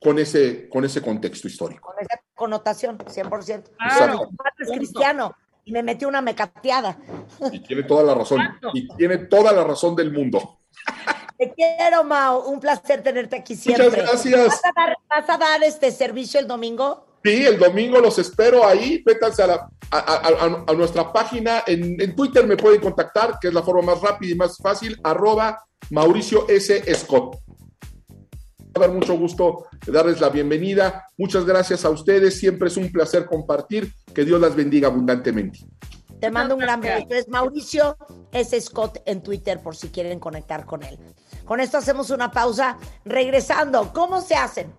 con 0.00 0.18
ese, 0.18 0.66
con 0.70 0.84
ese 0.86 1.02
contexto 1.02 1.46
histórico. 1.46 1.92
Con 1.92 2.02
esa 2.02 2.22
connotación, 2.34 2.96
100%. 2.96 3.64
Claro. 3.76 4.30
Es 4.58 4.70
cristiano 4.70 5.36
y 5.70 5.72
me 5.72 5.82
metió 5.84 6.08
una 6.08 6.20
mecateada. 6.20 6.96
Y 7.52 7.60
tiene 7.60 7.84
toda 7.84 8.02
la 8.02 8.14
razón. 8.14 8.40
Exacto. 8.40 8.70
Y 8.74 8.88
tiene 8.96 9.18
toda 9.18 9.52
la 9.52 9.62
razón 9.62 9.94
del 9.94 10.12
mundo. 10.12 10.58
Te 11.38 11.52
quiero, 11.54 12.02
Mao. 12.02 12.48
Un 12.48 12.58
placer 12.58 13.02
tenerte 13.04 13.36
aquí 13.36 13.54
siempre. 13.54 13.88
Muchas 13.88 14.02
gracias. 14.04 14.46
¿Vas 14.48 14.64
a 14.64 14.72
dar, 14.74 14.96
vas 15.08 15.30
a 15.30 15.38
dar 15.38 15.62
este 15.62 15.92
servicio 15.92 16.40
el 16.40 16.48
domingo? 16.48 17.06
Sí, 17.24 17.46
el 17.46 17.58
domingo 17.58 18.00
los 18.00 18.18
espero 18.18 18.66
ahí. 18.66 19.00
Métanse 19.06 19.42
a, 19.44 19.46
la- 19.46 19.68
a, 19.92 19.98
a- 19.98 20.28
a- 20.28 20.64
a 20.66 20.72
nuestra 20.74 21.12
página. 21.12 21.62
En, 21.66 22.00
en 22.00 22.16
Twitter 22.16 22.44
me 22.46 22.56
pueden 22.56 22.80
contactar, 22.80 23.38
que 23.40 23.48
es 23.48 23.54
la 23.54 23.62
forma 23.62 23.94
más 23.94 24.02
rápida 24.02 24.32
y 24.32 24.34
más 24.34 24.56
fácil, 24.58 24.98
arroba 25.04 25.64
Mauricio 25.90 26.48
S. 26.48 26.82
Scott. 26.96 27.36
Va 28.76 28.84
a 28.84 28.86
dar 28.86 28.94
mucho 28.94 29.18
gusto 29.18 29.66
darles 29.86 30.20
la 30.20 30.28
bienvenida. 30.28 31.06
Muchas 31.18 31.44
gracias 31.44 31.84
a 31.84 31.90
ustedes. 31.90 32.38
Siempre 32.38 32.68
es 32.68 32.76
un 32.76 32.92
placer 32.92 33.26
compartir. 33.26 33.92
Que 34.14 34.24
Dios 34.24 34.40
las 34.40 34.54
bendiga 34.54 34.88
abundantemente. 34.88 35.60
Te 36.20 36.30
mando 36.30 36.54
un 36.54 36.60
gran 36.60 36.80
beso. 36.80 37.06
Es 37.10 37.28
Mauricio 37.28 37.96
S. 38.30 38.60
Scott 38.60 39.02
en 39.06 39.22
Twitter 39.22 39.60
por 39.60 39.74
si 39.74 39.88
quieren 39.88 40.20
conectar 40.20 40.66
con 40.66 40.82
él. 40.82 40.98
Con 41.44 41.60
esto 41.60 41.78
hacemos 41.78 42.10
una 42.10 42.30
pausa. 42.30 42.78
Regresando, 43.04 43.92
¿cómo 43.92 44.20
se 44.20 44.34
hacen? 44.34 44.72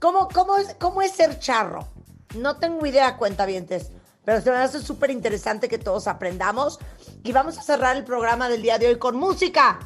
¿Cómo, 0.00 0.28
cómo, 0.28 0.56
es, 0.56 0.76
cómo 0.78 1.02
es 1.02 1.12
ser 1.12 1.38
charro? 1.40 1.88
No 2.36 2.58
tengo 2.58 2.84
idea, 2.86 3.16
cuentavientes, 3.16 3.90
pero 4.24 4.42
se 4.42 4.50
me 4.50 4.58
hace 4.58 4.80
súper 4.80 5.10
interesante 5.10 5.68
que 5.68 5.78
todos 5.78 6.06
aprendamos. 6.06 6.78
Y 7.24 7.32
vamos 7.32 7.58
a 7.58 7.62
cerrar 7.62 7.96
el 7.96 8.04
programa 8.04 8.48
del 8.48 8.62
día 8.62 8.78
de 8.78 8.88
hoy 8.88 8.98
con 8.98 9.16
música. 9.16 9.80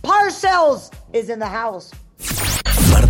Parcells 0.00 0.90
is 1.12 1.28
in 1.28 1.40
the 1.40 1.46
house. 1.46 1.90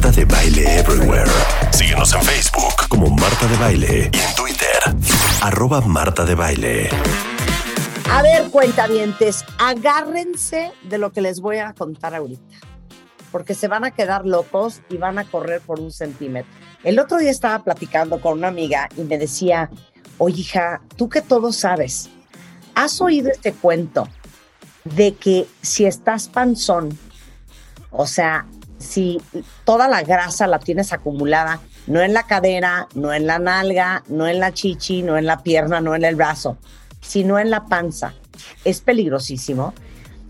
Marta 0.01 0.18
de 0.18 0.24
Baile 0.24 0.78
Everywhere. 0.78 1.31
Síguenos 1.72 2.14
en 2.14 2.22
Facebook 2.22 2.89
como 2.89 3.10
Marta 3.10 3.47
de 3.47 3.56
Baile 3.59 4.10
y 4.10 4.18
en 4.18 4.35
Twitter, 4.35 4.78
arroba 5.43 5.82
Marta 5.82 6.24
de 6.24 6.35
Baile. 6.35 6.89
A 8.10 8.22
ver, 8.22 8.48
cuentavientes, 8.51 9.44
agárrense 9.59 10.72
de 10.85 10.97
lo 10.97 11.12
que 11.12 11.20
les 11.20 11.40
voy 11.40 11.59
a 11.59 11.74
contar 11.74 12.14
ahorita, 12.14 12.56
porque 13.31 13.55
se 13.55 13.68
van 13.68 13.85
a 13.85 13.90
quedar 13.90 14.24
locos 14.24 14.81
y 14.89 14.97
van 14.97 15.18
a 15.18 15.24
correr 15.24 15.60
por 15.60 15.78
un 15.81 15.93
centímetro. 15.93 16.51
El 16.82 16.98
otro 16.98 17.18
día 17.18 17.31
estaba 17.31 17.62
platicando 17.62 18.22
con 18.22 18.39
una 18.39 18.48
amiga 18.48 18.89
y 18.97 19.02
me 19.02 19.18
decía, 19.18 19.68
oye 20.16 20.40
hija, 20.40 20.81
tú 20.97 21.10
que 21.10 21.20
todo 21.20 21.52
sabes, 21.52 22.09
¿has 22.74 23.02
oído 23.02 23.31
este 23.31 23.52
cuento 23.52 24.09
de 24.85 25.14
que 25.14 25.47
si 25.60 25.85
estás 25.85 26.28
panzón, 26.28 26.98
o 27.90 28.06
sea, 28.06 28.47
si 28.81 29.20
toda 29.65 29.86
la 29.86 30.02
grasa 30.02 30.47
la 30.47 30.59
tienes 30.59 30.93
acumulada, 30.93 31.61
no 31.86 32.01
en 32.01 32.12
la 32.12 32.24
cadera, 32.24 32.89
no 32.94 33.12
en 33.12 33.27
la 33.27 33.39
nalga, 33.39 34.02
no 34.09 34.27
en 34.27 34.40
la 34.40 34.52
chichi, 34.52 35.02
no 35.02 35.16
en 35.16 35.27
la 35.27 35.43
pierna, 35.43 35.81
no 35.81 35.94
en 35.94 36.05
el 36.05 36.16
brazo, 36.16 36.57
sino 37.01 37.39
en 37.39 37.51
la 37.51 37.66
panza. 37.66 38.15
es 38.65 38.81
peligrosísimo. 38.81 39.74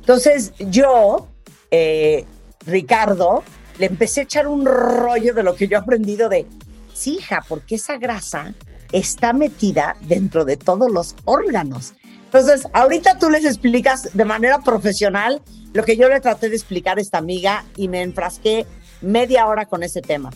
Entonces 0.00 0.52
yo, 0.58 1.28
eh, 1.70 2.26
Ricardo, 2.66 3.44
le 3.78 3.86
empecé 3.86 4.20
a 4.20 4.22
echar 4.24 4.48
un 4.48 4.66
rollo 4.66 5.32
de 5.32 5.42
lo 5.42 5.54
que 5.54 5.68
yo 5.68 5.76
he 5.76 5.80
aprendido 5.80 6.28
de, 6.28 6.46
sí, 6.92 7.18
hija, 7.20 7.44
porque 7.48 7.76
esa 7.76 7.96
grasa 7.98 8.52
está 8.92 9.32
metida 9.32 9.96
dentro 10.00 10.44
de 10.44 10.56
todos 10.56 10.90
los 10.90 11.14
órganos. 11.24 11.94
Entonces, 12.32 12.68
ahorita 12.72 13.18
tú 13.18 13.28
les 13.28 13.44
explicas 13.44 14.10
de 14.14 14.24
manera 14.24 14.60
profesional 14.60 15.42
lo 15.72 15.82
que 15.82 15.96
yo 15.96 16.08
le 16.08 16.20
traté 16.20 16.48
de 16.48 16.54
explicar 16.54 16.98
a 16.98 17.00
esta 17.00 17.18
amiga 17.18 17.64
y 17.74 17.88
me 17.88 18.02
enfrasqué 18.02 18.66
media 19.00 19.48
hora 19.48 19.66
con 19.66 19.82
ese 19.82 20.00
tema. 20.00 20.30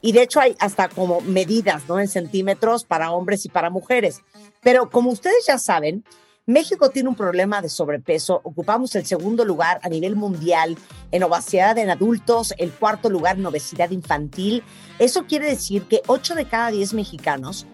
Y 0.00 0.10
de 0.10 0.22
hecho 0.22 0.40
hay 0.40 0.56
hasta 0.58 0.88
como 0.88 1.20
medidas, 1.20 1.84
¿no? 1.88 2.00
En 2.00 2.08
centímetros 2.08 2.84
para 2.84 3.12
hombres 3.12 3.44
y 3.44 3.48
para 3.48 3.70
mujeres. 3.70 4.22
Pero 4.60 4.90
como 4.90 5.10
ustedes 5.12 5.46
ya 5.46 5.56
saben, 5.58 6.02
México 6.46 6.90
tiene 6.90 7.10
un 7.10 7.14
problema 7.14 7.62
de 7.62 7.68
sobrepeso. 7.68 8.40
Ocupamos 8.42 8.96
el 8.96 9.06
segundo 9.06 9.44
lugar 9.44 9.78
a 9.84 9.88
nivel 9.88 10.16
mundial 10.16 10.76
en 11.12 11.22
obesidad 11.22 11.78
en 11.78 11.90
adultos, 11.90 12.54
el 12.58 12.72
cuarto 12.72 13.08
lugar 13.08 13.36
en 13.36 13.46
obesidad 13.46 13.90
infantil. 13.90 14.64
Eso 14.98 15.26
quiere 15.26 15.46
decir 15.46 15.84
que 15.84 16.02
8 16.08 16.34
de 16.34 16.46
cada 16.46 16.72
10 16.72 16.94
mexicanos 16.94 17.66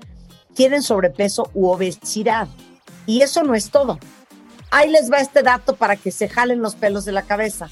tienen 0.55 0.83
sobrepeso 0.83 1.51
u 1.55 1.69
obesidad. 1.69 2.49
Y 3.07 3.23
eso 3.23 3.43
no 3.43 3.55
es 3.55 3.71
todo. 3.71 3.99
Ahí 4.71 4.91
les 4.91 5.11
va 5.11 5.19
este 5.19 5.43
dato 5.43 5.77
para 5.77 5.97
que 5.97 6.11
se 6.11 6.29
jalen 6.29 6.63
los 6.63 6.75
pelos 6.75 7.05
de 7.05 7.13
la 7.13 7.23
cabeza. 7.23 7.69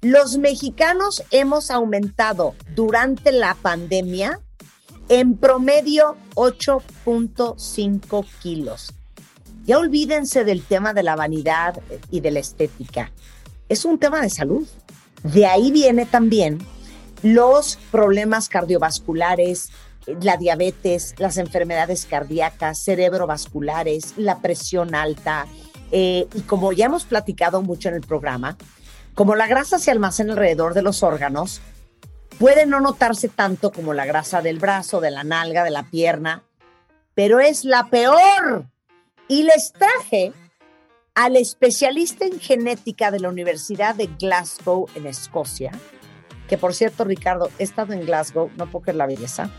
Los 0.00 0.38
mexicanos 0.38 1.22
hemos 1.30 1.70
aumentado 1.70 2.54
durante 2.74 3.32
la 3.32 3.54
pandemia 3.54 4.40
en 5.08 5.36
promedio 5.36 6.16
8.5 6.34 8.26
kilos. 8.42 8.92
Ya 9.64 9.78
olvídense 9.78 10.44
del 10.44 10.62
tema 10.62 10.94
de 10.94 11.02
la 11.02 11.16
vanidad 11.16 11.80
y 12.10 12.20
de 12.20 12.30
la 12.30 12.40
estética. 12.40 13.10
Es 13.68 13.84
un 13.84 13.98
tema 13.98 14.20
de 14.20 14.30
salud. 14.30 14.66
De 15.22 15.46
ahí 15.46 15.72
viene 15.72 16.06
también 16.06 16.58
los 17.22 17.78
problemas 17.90 18.48
cardiovasculares, 18.48 19.70
la 20.20 20.36
diabetes, 20.36 21.14
las 21.18 21.36
enfermedades 21.36 22.06
cardíacas, 22.06 22.78
cerebrovasculares, 22.82 24.14
la 24.16 24.38
presión 24.38 24.94
alta. 24.94 25.46
Eh, 25.92 26.26
y 26.34 26.40
como 26.42 26.72
ya 26.72 26.86
hemos 26.86 27.04
platicado 27.04 27.62
mucho 27.62 27.88
en 27.88 27.96
el 27.96 28.02
programa, 28.02 28.56
como 29.14 29.34
la 29.34 29.46
grasa 29.46 29.78
se 29.78 29.90
almacena 29.90 30.32
alrededor 30.32 30.74
de 30.74 30.82
los 30.82 31.02
órganos, 31.02 31.60
puede 32.38 32.66
no 32.66 32.80
notarse 32.80 33.28
tanto 33.28 33.72
como 33.72 33.94
la 33.94 34.04
grasa 34.04 34.42
del 34.42 34.58
brazo, 34.58 35.00
de 35.00 35.10
la 35.10 35.24
nalga, 35.24 35.64
de 35.64 35.70
la 35.70 35.84
pierna, 35.84 36.42
pero 37.14 37.40
es 37.40 37.64
la 37.64 37.86
peor 37.86 38.66
y 39.28 39.44
les 39.44 39.72
traje 39.72 40.32
al 41.14 41.36
especialista 41.36 42.26
en 42.26 42.38
genética 42.38 43.10
de 43.10 43.20
la 43.20 43.30
Universidad 43.30 43.94
de 43.94 44.06
Glasgow 44.06 44.86
en 44.94 45.06
Escocia, 45.06 45.72
que 46.46 46.58
por 46.58 46.74
cierto, 46.74 47.04
Ricardo, 47.04 47.50
he 47.58 47.62
estado 47.62 47.94
en 47.94 48.04
Glasgow, 48.04 48.50
no 48.56 48.70
creer 48.70 48.96
la 48.96 49.06
belleza, 49.06 49.50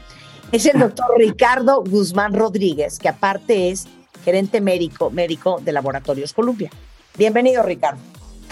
es 0.51 0.65
el 0.65 0.79
doctor 0.79 1.05
Ricardo 1.17 1.83
Guzmán 1.83 2.33
Rodríguez, 2.33 2.99
que 2.99 3.09
aparte 3.09 3.69
es 3.69 3.87
gerente 4.23 4.61
médico, 4.61 5.09
médico 5.09 5.59
de 5.63 5.73
Laboratorios 5.73 6.33
Columbia. 6.33 6.69
Bienvenido, 7.17 7.63
Ricardo. 7.63 7.99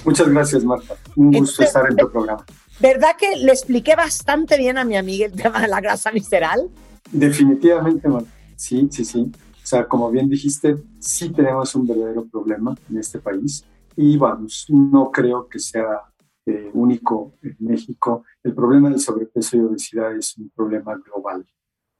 Muchas 0.04 0.28
gracias, 0.28 0.64
Marta. 0.64 0.96
Un 1.16 1.32
gusto 1.32 1.64
estar 1.64 1.90
en 1.90 1.96
tu 1.96 2.12
programa. 2.12 2.46
¿Verdad 2.80 3.16
que 3.18 3.38
le 3.38 3.52
expliqué 3.52 3.96
bastante 3.96 4.58
bien 4.58 4.78
a 4.78 4.84
mi 4.84 4.98
amiga 4.98 5.26
el 5.26 5.32
tema 5.32 5.62
de 5.62 5.68
la 5.68 5.80
grasa 5.80 6.12
visceral? 6.12 6.70
Definitivamente, 7.12 8.08
Marta. 8.08 8.30
Sí, 8.56 8.88
sí, 8.92 9.06
sí. 9.06 9.32
O 9.66 9.68
sea, 9.68 9.88
como 9.88 10.12
bien 10.12 10.30
dijiste, 10.30 10.78
sí 11.00 11.30
tenemos 11.30 11.74
un 11.76 11.88
verdadero 11.88 12.26
problema 12.26 12.76
en 12.90 12.98
este 12.98 13.20
país 13.20 13.66
y 13.96 14.18
vamos, 14.18 14.66
no 14.70 15.10
creo 15.12 15.48
que 15.48 15.58
sea 15.58 16.02
eh, 16.46 16.70
único 16.74 17.34
en 17.42 17.56
México. 17.60 18.24
El 18.44 18.54
problema 18.54 18.90
del 18.90 19.00
sobrepeso 19.00 19.58
y 19.58 19.62
obesidad 19.62 20.16
es 20.16 20.38
un 20.38 20.52
problema 20.56 20.96
global. 21.04 21.46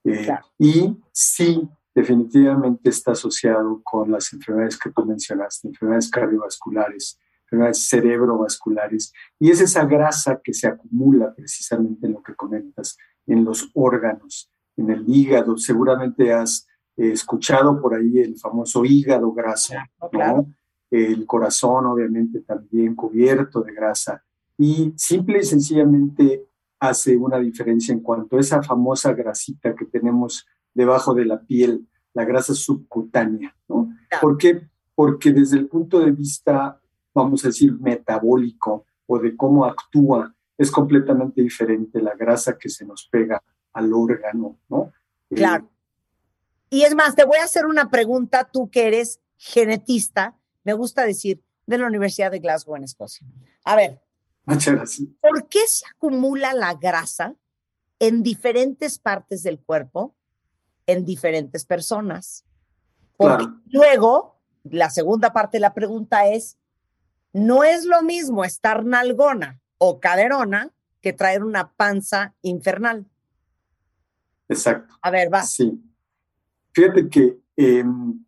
Eh, 0.06 0.30
y 0.60 0.98
sí, 1.12 1.68
definitivamente 1.94 2.90
está 2.90 3.14
asociado 3.14 3.82
con 3.84 4.12
las 4.12 4.32
enfermedades 4.34 4.78
que 4.78 4.92
tú 4.92 5.04
mencionaste, 5.04 5.68
enfermedades 5.68 6.10
cardiovasculares, 6.10 7.20
enfermedades 7.46 7.88
cerebrovasculares, 7.88 9.12
y 9.40 9.50
es 9.50 9.62
esa 9.62 9.86
grasa 9.86 10.40
que 10.44 10.54
se 10.54 10.68
acumula 10.68 11.34
precisamente 11.34 12.06
en 12.06 12.14
lo 12.14 12.22
que 12.22 12.36
comentas, 12.36 12.98
en 13.26 13.44
los 13.44 13.72
órganos, 13.74 14.52
en 14.78 14.92
el 14.92 15.04
hígado. 15.08 15.58
Seguramente 15.58 16.32
has 16.32 16.68
escuchado 16.96 17.82
por 17.82 17.96
ahí 17.96 18.20
el 18.20 18.38
famoso 18.38 18.86
hígado 18.86 19.32
grasa, 19.34 19.90
el 20.92 21.26
corazón 21.26 21.88
obviamente 21.88 22.42
también 22.42 22.96
cubierto 22.96 23.62
de 23.62 23.74
grasa. 23.74 24.24
Y 24.58 24.94
simple 24.96 25.40
y 25.40 25.44
sencillamente 25.44 26.46
hace 26.80 27.18
una 27.18 27.40
diferencia 27.40 27.94
en 27.94 28.02
cuanto 28.02 28.38
a 28.38 28.40
esa 28.40 28.62
famosa 28.62 29.14
grasita 29.14 29.76
que 29.76 29.86
tenemos 29.86 30.46
debajo 30.74 31.14
de 31.14 31.26
la 31.26 31.42
piel, 31.42 31.88
la 32.14 32.26
grasa 32.26 32.54
subcutánea, 32.54 33.56
¿no? 33.68 33.90
¿Por 34.22 34.38
qué? 34.38 34.70
Porque 34.94 35.32
desde 35.34 35.58
el 35.58 35.68
punto 35.68 36.00
de 36.00 36.12
vista, 36.12 36.80
vamos 37.14 37.44
a 37.44 37.50
decir, 37.50 37.74
metabólico 37.80 38.86
o 39.08 39.20
de 39.20 39.36
cómo 39.36 39.66
actúa, 39.66 40.34
es 40.58 40.72
completamente 40.72 41.42
diferente 41.42 42.02
la 42.02 42.16
grasa 42.16 42.58
que 42.58 42.70
se 42.70 42.86
nos 42.86 43.08
pega 43.12 43.42
al 43.74 43.94
órgano, 43.94 44.58
¿no? 44.70 44.92
Claro. 45.30 45.70
Y 46.70 46.84
es 46.84 46.96
más, 46.96 47.16
te 47.16 47.26
voy 47.26 47.38
a 47.38 47.44
hacer 47.44 47.66
una 47.66 47.90
pregunta, 47.90 48.50
tú 48.52 48.70
que 48.70 48.88
eres 48.88 49.20
genetista, 49.38 50.38
me 50.64 50.74
gusta 50.74 51.06
decir, 51.06 51.42
de 51.68 51.78
la 51.78 51.88
Universidad 51.88 52.32
de 52.32 52.40
Glasgow 52.40 52.76
en 52.76 52.84
Escocia. 52.84 53.28
A 53.64 53.76
ver, 53.76 54.02
¿por 54.46 55.48
qué 55.50 55.60
se 55.68 55.86
acumula 55.88 56.54
la 56.54 56.74
grasa 56.76 57.36
en 58.00 58.24
diferentes 58.24 59.00
partes 59.00 59.44
del 59.44 59.60
cuerpo, 59.60 60.16
en 60.88 61.06
diferentes 61.06 61.66
personas? 61.66 62.46
Porque 63.18 63.48
luego, 63.68 64.40
la 64.64 64.90
segunda 64.90 65.34
parte 65.34 65.58
de 65.58 65.62
la 65.62 65.74
pregunta 65.74 66.28
es, 66.28 66.58
no 67.34 67.64
es 67.64 67.86
lo 67.86 68.02
mismo 68.02 68.46
estar 68.46 68.86
nalgona 68.86 69.62
o 69.78 70.00
caderona 70.00 70.72
que 71.02 71.14
traer 71.14 71.44
una 71.44 71.72
panza 71.74 72.34
infernal. 72.42 73.06
Exacto. 74.48 74.96
A 75.02 75.12
ver, 75.12 75.34
va. 75.34 75.44
Sí. 75.44 75.82
Fíjate 76.74 77.10
que 77.10 77.40
em, 77.56 78.26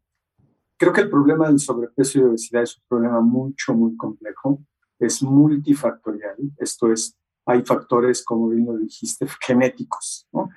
creo 0.78 0.94
que 0.94 1.02
el 1.02 1.10
problema 1.10 1.48
del 1.48 1.60
sobrepeso 1.60 2.20
y 2.20 2.24
obesidad 2.24 2.64
es 2.64 2.78
un 2.78 2.84
problema 2.88 3.22
mucho, 3.22 3.74
muy 3.74 3.96
complejo. 3.98 4.62
Es 5.00 5.22
multifactorial. 5.22 6.36
Esto 6.58 6.92
es, 6.92 7.18
hay 7.46 7.64
factores, 7.64 8.24
como 8.24 8.50
bien 8.50 8.66
lo 8.66 8.78
dijiste, 8.78 9.28
genéticos, 9.46 10.28
¿no? 10.32 10.50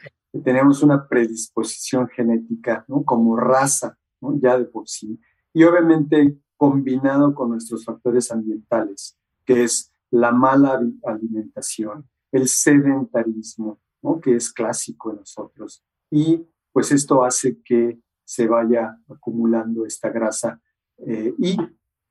tenemos 0.45 0.83
una 0.83 1.09
predisposición 1.09 2.09
genética, 2.09 2.85
¿no? 2.87 3.03
Como 3.05 3.37
raza, 3.37 3.99
¿no? 4.21 4.39
Ya 4.41 4.57
de 4.57 4.65
por 4.65 4.89
sí. 4.89 5.19
Y 5.53 5.65
obviamente 5.65 6.39
combinado 6.57 7.35
con 7.35 7.51
nuestros 7.51 7.85
factores 7.85 8.31
ambientales, 8.31 9.19
que 9.45 9.65
es 9.65 9.93
la 10.11 10.31
mala 10.31 10.81
alimentación, 11.05 12.09
el 12.33 12.49
sedentarismo, 12.49 13.81
¿no? 14.03 14.21
que 14.21 14.37
es 14.37 14.53
clásico 14.53 15.11
en 15.11 15.17
nosotros, 15.17 15.83
y 16.11 16.47
pues 16.73 16.93
esto 16.93 17.25
hace 17.25 17.61
que 17.63 17.99
se 18.25 18.47
vaya 18.47 18.97
acumulando 19.09 19.85
esta 19.87 20.11
grasa. 20.11 20.61
Eh, 20.99 21.35
y 21.39 21.57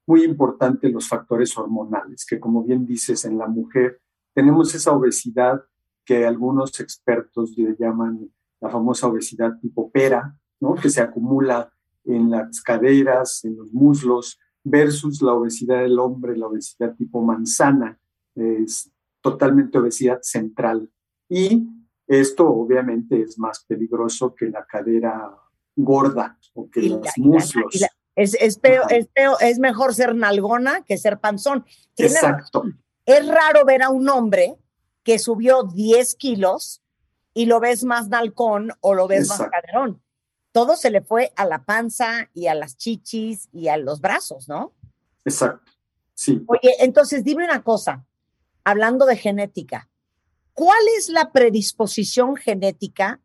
muy 0.10 0.24
importante 0.24 0.90
los 0.90 1.08
factores 1.08 1.56
hormonales, 1.56 2.26
que 2.26 2.40
como 2.40 2.64
bien 2.64 2.84
dices, 2.84 3.26
en 3.26 3.38
la 3.38 3.46
mujer 3.46 4.02
tenemos 4.34 4.74
esa 4.74 4.92
obesidad 4.92 5.64
que 6.04 6.26
algunos 6.26 6.80
expertos 6.80 7.56
le 7.56 7.76
llaman 7.78 8.28
la 8.60 8.72
famosa 8.72 9.06
obesidad 9.06 9.60
tipo 9.60 9.92
pera, 9.92 10.36
¿no? 10.60 10.74
que 10.74 10.90
se 10.90 11.02
acumula 11.02 11.72
en 12.06 12.32
las 12.32 12.60
caderas, 12.62 13.46
en 13.46 13.56
los 13.56 13.72
muslos, 13.72 14.40
versus 14.64 15.22
la 15.22 15.34
obesidad 15.34 15.82
del 15.84 16.00
hombre, 16.00 16.36
la 16.36 16.48
obesidad 16.48 16.96
tipo 16.96 17.22
manzana, 17.22 18.00
es 18.34 18.92
totalmente 19.22 19.78
obesidad 19.78 20.22
central. 20.24 20.90
Y 21.30 21.68
esto 22.08 22.50
obviamente 22.50 23.22
es 23.22 23.38
más 23.38 23.64
peligroso 23.64 24.34
que 24.34 24.50
la 24.50 24.66
cadera 24.66 25.32
gorda 25.76 26.40
o 26.56 26.68
que 26.68 26.82
los 26.82 27.08
muslos. 27.18 27.86
Es, 28.22 28.36
es, 28.40 28.60
peor, 28.60 28.92
es, 28.92 29.08
es, 29.40 29.60
mejor 29.60 29.94
ser 29.94 30.16
nalgona 30.16 30.84
que 30.84 30.98
ser 30.98 31.20
panzón. 31.20 31.66
Exacto. 31.98 32.64
Es 33.06 33.28
raro 33.28 33.66
ver 33.66 33.84
a 33.84 33.90
un 33.90 34.10
hombre 34.10 34.58
que 35.04 35.20
subió 35.20 35.64
10 35.64 36.16
kilos 36.16 36.82
y 37.34 37.46
lo 37.46 37.60
ves 37.60 37.84
más 37.84 38.10
nalcón 38.10 38.72
o 38.82 38.94
lo 38.94 39.08
ves 39.08 39.28
más 39.30 39.42
caderón. 39.50 40.02
Todo 40.52 40.76
se 40.76 40.90
le 40.90 41.02
fue 41.02 41.32
a 41.36 41.46
la 41.46 41.64
panza 41.64 42.30
y 42.34 42.48
a 42.48 42.56
las 42.56 42.78
chichis 42.78 43.50
y 43.52 43.68
a 43.68 43.78
los 43.78 44.02
brazos, 44.02 44.48
¿no? 44.48 44.74
Exacto. 45.26 45.72
Sí. 46.14 46.44
Oye, 46.48 46.76
entonces 46.80 47.24
dime 47.24 47.46
una 47.46 47.64
cosa, 47.64 48.06
hablando 48.64 49.06
de 49.06 49.16
genética, 49.16 49.90
¿Cuál 50.60 50.90
es 50.98 51.08
la 51.08 51.32
predisposición 51.32 52.36
genética 52.36 53.22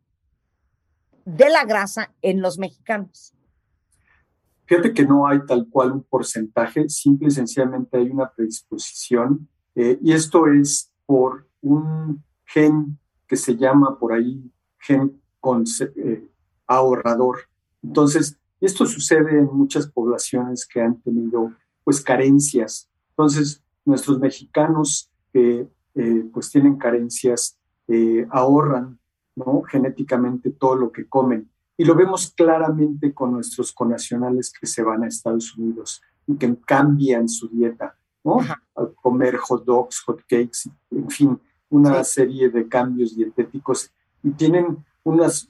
de 1.25 1.49
la 1.49 1.65
grasa 1.65 2.13
en 2.21 2.41
los 2.41 2.57
mexicanos? 2.57 3.34
Fíjate 4.65 4.93
que 4.93 5.05
no 5.05 5.27
hay 5.27 5.45
tal 5.45 5.67
cual 5.69 5.91
un 5.91 6.03
porcentaje, 6.03 6.89
simple 6.89 7.27
y 7.27 7.31
sencillamente 7.31 7.97
hay 7.97 8.09
una 8.09 8.31
predisposición 8.31 9.47
eh, 9.75 9.99
y 10.01 10.13
esto 10.13 10.47
es 10.47 10.91
por 11.05 11.47
un 11.61 12.23
gen 12.45 12.97
que 13.27 13.35
se 13.35 13.55
llama 13.55 13.99
por 13.99 14.13
ahí 14.13 14.51
gen 14.79 15.21
eh, 15.95 16.27
ahorrador. 16.65 17.37
Entonces, 17.83 18.39
esto 18.59 18.85
sucede 18.85 19.37
en 19.37 19.45
muchas 19.53 19.87
poblaciones 19.87 20.65
que 20.65 20.81
han 20.81 20.99
tenido 21.01 21.53
pues 21.83 22.01
carencias. 22.01 22.89
Entonces, 23.09 23.61
nuestros 23.83 24.19
mexicanos 24.19 25.11
que 25.31 25.67
eh, 25.95 26.29
pues 26.33 26.49
tienen 26.49 26.77
carencias 26.77 27.59
ahorran 28.31 28.97
¿no? 29.35 29.61
genéticamente 29.61 30.49
todo 30.49 30.75
lo 30.75 30.91
que 30.91 31.07
comen. 31.07 31.51
Y 31.77 31.83
lo 31.83 31.95
vemos 31.95 32.33
claramente 32.35 33.13
con 33.13 33.33
nuestros 33.33 33.73
conacionales 33.73 34.51
que 34.51 34.65
se 34.65 34.81
van 34.81 35.03
a 35.03 35.07
Estados 35.07 35.55
Unidos 35.57 36.01
y 36.25 36.35
que 36.35 36.55
cambian 36.65 37.27
su 37.27 37.49
dieta, 37.49 37.95
¿no? 38.23 38.39
A 38.39 38.85
comer 39.01 39.37
hot 39.37 39.65
dogs, 39.65 39.99
hot 40.01 40.21
cakes, 40.21 40.69
en 40.91 41.09
fin, 41.09 41.39
una 41.69 42.03
serie 42.03 42.49
de 42.49 42.67
cambios 42.67 43.15
dietéticos 43.15 43.91
y 44.23 44.31
tienen 44.31 44.83
unas 45.03 45.49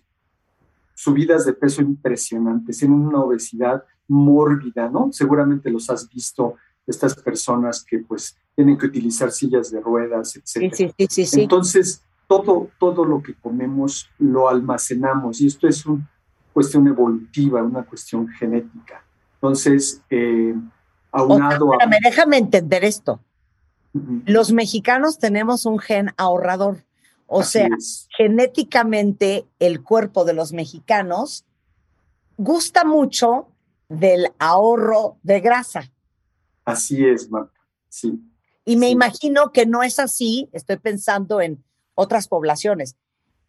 subidas 0.96 1.46
de 1.46 1.54
peso 1.54 1.82
impresionantes, 1.82 2.80
tienen 2.80 3.00
una 3.00 3.20
obesidad 3.20 3.84
mórbida, 4.08 4.90
¿no? 4.90 5.10
Seguramente 5.12 5.70
los 5.70 5.90
has 5.90 6.10
visto, 6.10 6.56
estas 6.88 7.16
personas 7.16 7.84
que 7.84 8.00
pues 8.00 8.38
tienen 8.56 8.78
que 8.78 8.86
utilizar 8.86 9.32
sillas 9.32 9.72
de 9.72 9.82
ruedas, 9.82 10.36
etc. 10.36 10.74
Sí, 10.74 10.94
sí, 11.10 11.26
sí, 11.26 11.42
Entonces, 11.42 12.04
todo, 12.28 12.70
todo 12.80 13.06
lo 13.06 13.22
que 13.22 13.34
comemos 13.36 14.10
lo 14.18 14.50
almacenamos 14.50 15.42
y 15.42 15.48
esto 15.48 15.68
es 15.68 15.86
una 15.86 16.10
cuestión 16.56 16.88
evolutiva, 16.88 17.62
una 17.62 17.84
cuestión 17.84 18.30
genética. 18.30 19.04
Entonces, 19.34 20.02
eh, 20.10 20.56
aunado 21.12 21.74
a... 21.74 21.86
déjame 22.02 22.38
entender 22.38 22.86
esto. 22.86 23.20
Los 24.26 24.54
mexicanos 24.54 25.20
tenemos 25.20 25.66
un 25.66 25.80
gen 25.80 26.12
ahorrador. 26.16 26.86
O 27.28 27.44
sea, 27.44 27.68
genéticamente 28.16 29.46
el 29.60 29.84
cuerpo 29.84 30.24
de 30.24 30.34
los 30.34 30.54
mexicanos 30.54 31.44
gusta 32.38 32.86
mucho 32.86 33.50
del 33.90 34.32
ahorro 34.40 35.18
de 35.24 35.42
grasa. 35.42 35.92
Así 36.64 37.06
es, 37.06 37.30
Marta. 37.30 37.60
Sí. 37.90 38.18
Y 38.64 38.78
me 38.78 38.90
imagino 38.90 39.52
que 39.52 39.66
no 39.66 39.84
es 39.84 40.00
así, 40.00 40.48
estoy 40.54 40.78
pensando 40.78 41.42
en 41.42 41.62
otras 41.96 42.30
poblaciones. 42.30 42.96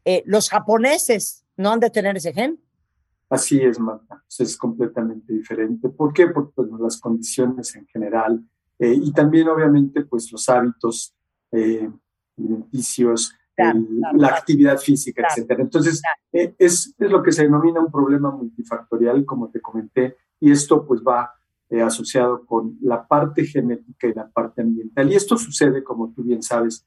Eh, 0.05 0.24
los 0.27 0.51
japoneses 0.51 1.45
no 1.57 1.70
han 1.70 1.78
de 1.78 1.91
tener 1.91 2.16
ese 2.16 2.33
gen. 2.33 2.59
Así 3.28 3.61
es, 3.61 3.78
Marta. 3.81 4.23
Es 4.39 4.57
completamente 4.57 5.32
diferente. 5.32 5.89
¿Por 5.89 6.12
qué? 6.12 6.28
Porque 6.28 6.53
pues, 6.55 6.69
las 6.78 7.01
condiciones 7.01 7.74
en 7.74 7.86
general 7.86 8.44
eh, 8.78 8.94
y 8.94 9.12
también, 9.12 9.48
obviamente, 9.48 10.05
pues 10.05 10.31
los 10.31 10.48
hábitos 10.48 11.15
eh, 11.51 11.90
alimenticios, 12.39 13.35
la 13.57 14.28
actividad 14.28 14.77
física, 14.78 15.27
etcétera. 15.27 15.62
Entonces, 15.62 16.03
es, 16.31 16.55
es, 16.59 16.94
lo 16.98 17.23
que 17.23 17.32
se 17.32 17.44
denomina 17.44 17.81
un 17.81 17.90
problema 17.90 18.31
multifactorial, 18.31 19.24
como 19.24 19.48
te 19.48 19.62
comenté, 19.62 20.19
y 20.39 20.51
esto 20.53 20.86
pues 20.86 21.01
va 21.01 21.32
asociado 21.82 22.44
con 22.44 22.77
la 22.82 23.09
parte 23.09 23.44
genética 23.47 24.09
y 24.09 24.12
la 24.12 24.28
parte 24.28 24.61
ambiental. 24.61 25.11
Y 25.11 25.15
esto 25.15 25.39
sucede, 25.39 25.82
como 25.82 26.12
tú 26.12 26.23
bien 26.23 26.43
sabes, 26.43 26.86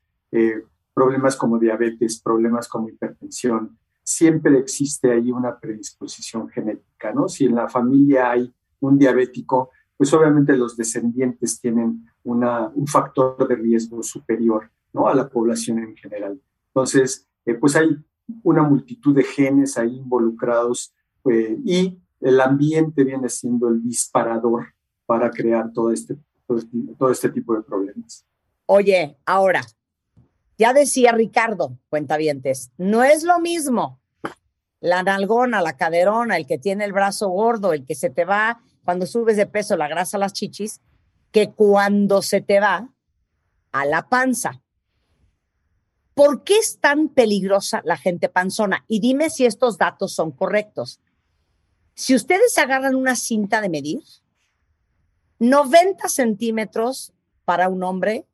problemas 0.94 1.36
como 1.36 1.58
diabetes, 1.58 2.22
problemas 2.22 2.68
como 2.68 2.88
hipertensión, 2.88 3.78
siempre 4.10 4.58
existe 4.58 5.12
ahí 5.12 5.32
una 5.32 5.60
predisposición 5.60 6.50
genética, 6.50 7.14
¿no? 7.14 7.30
Si 7.30 7.46
en 7.46 7.54
la 7.54 7.70
familia 7.70 8.32
hay 8.32 8.52
un 8.80 8.98
diabético, 8.98 9.70
pues 9.96 10.12
obviamente 10.14 10.58
los 10.58 10.76
descendientes 10.76 11.62
tienen 11.62 12.10
una, 12.24 12.70
un 12.70 12.88
factor 12.88 13.48
de 13.48 13.56
riesgo 13.56 14.02
superior, 14.02 14.72
¿no? 14.94 15.08
A 15.08 15.14
la 15.14 15.30
población 15.30 15.78
en 15.78 15.96
general. 15.96 16.42
Entonces, 16.70 17.28
eh, 17.46 17.54
pues 17.54 17.76
hay 17.76 18.04
una 18.42 18.64
multitud 18.64 19.16
de 19.16 19.24
genes 19.24 19.78
ahí 19.78 19.98
involucrados 19.98 20.92
eh, 21.30 21.60
y 21.64 22.00
el 22.20 22.42
ambiente 22.42 23.04
viene 23.04 23.30
siendo 23.30 23.70
el 23.70 23.84
disparador 23.84 24.74
para 25.06 25.30
crear 25.30 25.72
todo 25.72 25.92
este, 25.92 26.18
todo 26.98 27.12
este 27.12 27.30
tipo 27.30 27.54
de 27.54 27.62
problemas. 27.62 28.26
Oye, 28.66 29.20
ahora, 29.24 29.62
ya 30.58 30.74
decía 30.74 31.12
Ricardo, 31.12 31.78
cuentavientes, 31.90 32.72
no 32.78 33.04
es 33.04 33.24
lo 33.24 33.40
mismo 33.40 33.99
la 34.80 35.04
nalgona, 35.04 35.62
la 35.62 35.76
caderona, 35.78 36.38
el 36.38 36.48
que 36.48 36.58
tiene 36.58 36.86
el 36.86 36.94
brazo 36.94 37.30
gordo, 37.30 37.74
el 37.74 37.86
que 37.86 37.96
se 37.96 38.10
te 38.10 38.26
va 38.26 38.62
cuando 38.84 39.06
subes 39.06 39.38
de 39.38 39.46
peso 39.46 39.78
la 39.78 39.88
grasa 39.88 40.18
a 40.18 40.20
las 40.20 40.34
chichis, 40.34 40.82
que 41.32 41.52
cuando 41.52 42.22
se 42.22 42.42
te 42.42 42.60
va 42.60 42.90
a 43.72 43.86
la 43.86 44.08
panza. 44.10 44.62
¿Por 46.14 46.44
qué 46.44 46.58
es 46.58 46.80
tan 46.80 47.10
peligrosa 47.10 47.82
la 47.86 47.98
gente 47.98 48.30
panzona? 48.30 48.84
Y 48.88 49.00
dime 49.00 49.30
si 49.30 49.46
estos 49.46 49.78
datos 49.78 50.14
son 50.14 50.32
correctos. 50.32 51.00
Si 51.94 52.16
ustedes 52.16 52.58
agarran 52.58 52.96
una 52.96 53.16
cinta 53.16 53.62
de 53.62 53.70
medir, 53.70 54.02
90 55.40 56.08
centímetros 56.10 57.14
para 57.46 57.70
un 57.70 57.84
hombre 57.84 58.26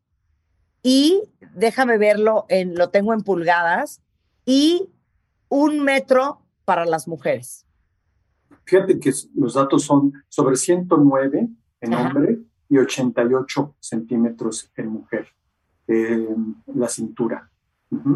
y 0.81 1.23
déjame 1.53 1.97
verlo, 1.97 2.45
en, 2.49 2.75
lo 2.75 2.89
tengo 2.89 3.13
en 3.13 3.21
pulgadas, 3.21 4.01
y 4.45 4.89
un 5.49 5.83
metro 5.83 6.41
para 6.65 6.85
las 6.85 7.07
mujeres. 7.07 7.65
Fíjate 8.65 8.99
que 8.99 9.13
los 9.35 9.53
datos 9.53 9.83
son 9.83 10.13
sobre 10.27 10.55
109 10.55 11.47
en 11.81 11.93
hombre 11.93 12.39
y 12.67 12.77
88 12.77 13.75
centímetros 13.79 14.71
en 14.75 14.87
mujer, 14.87 15.27
la 15.87 16.89
cintura. 16.89 17.49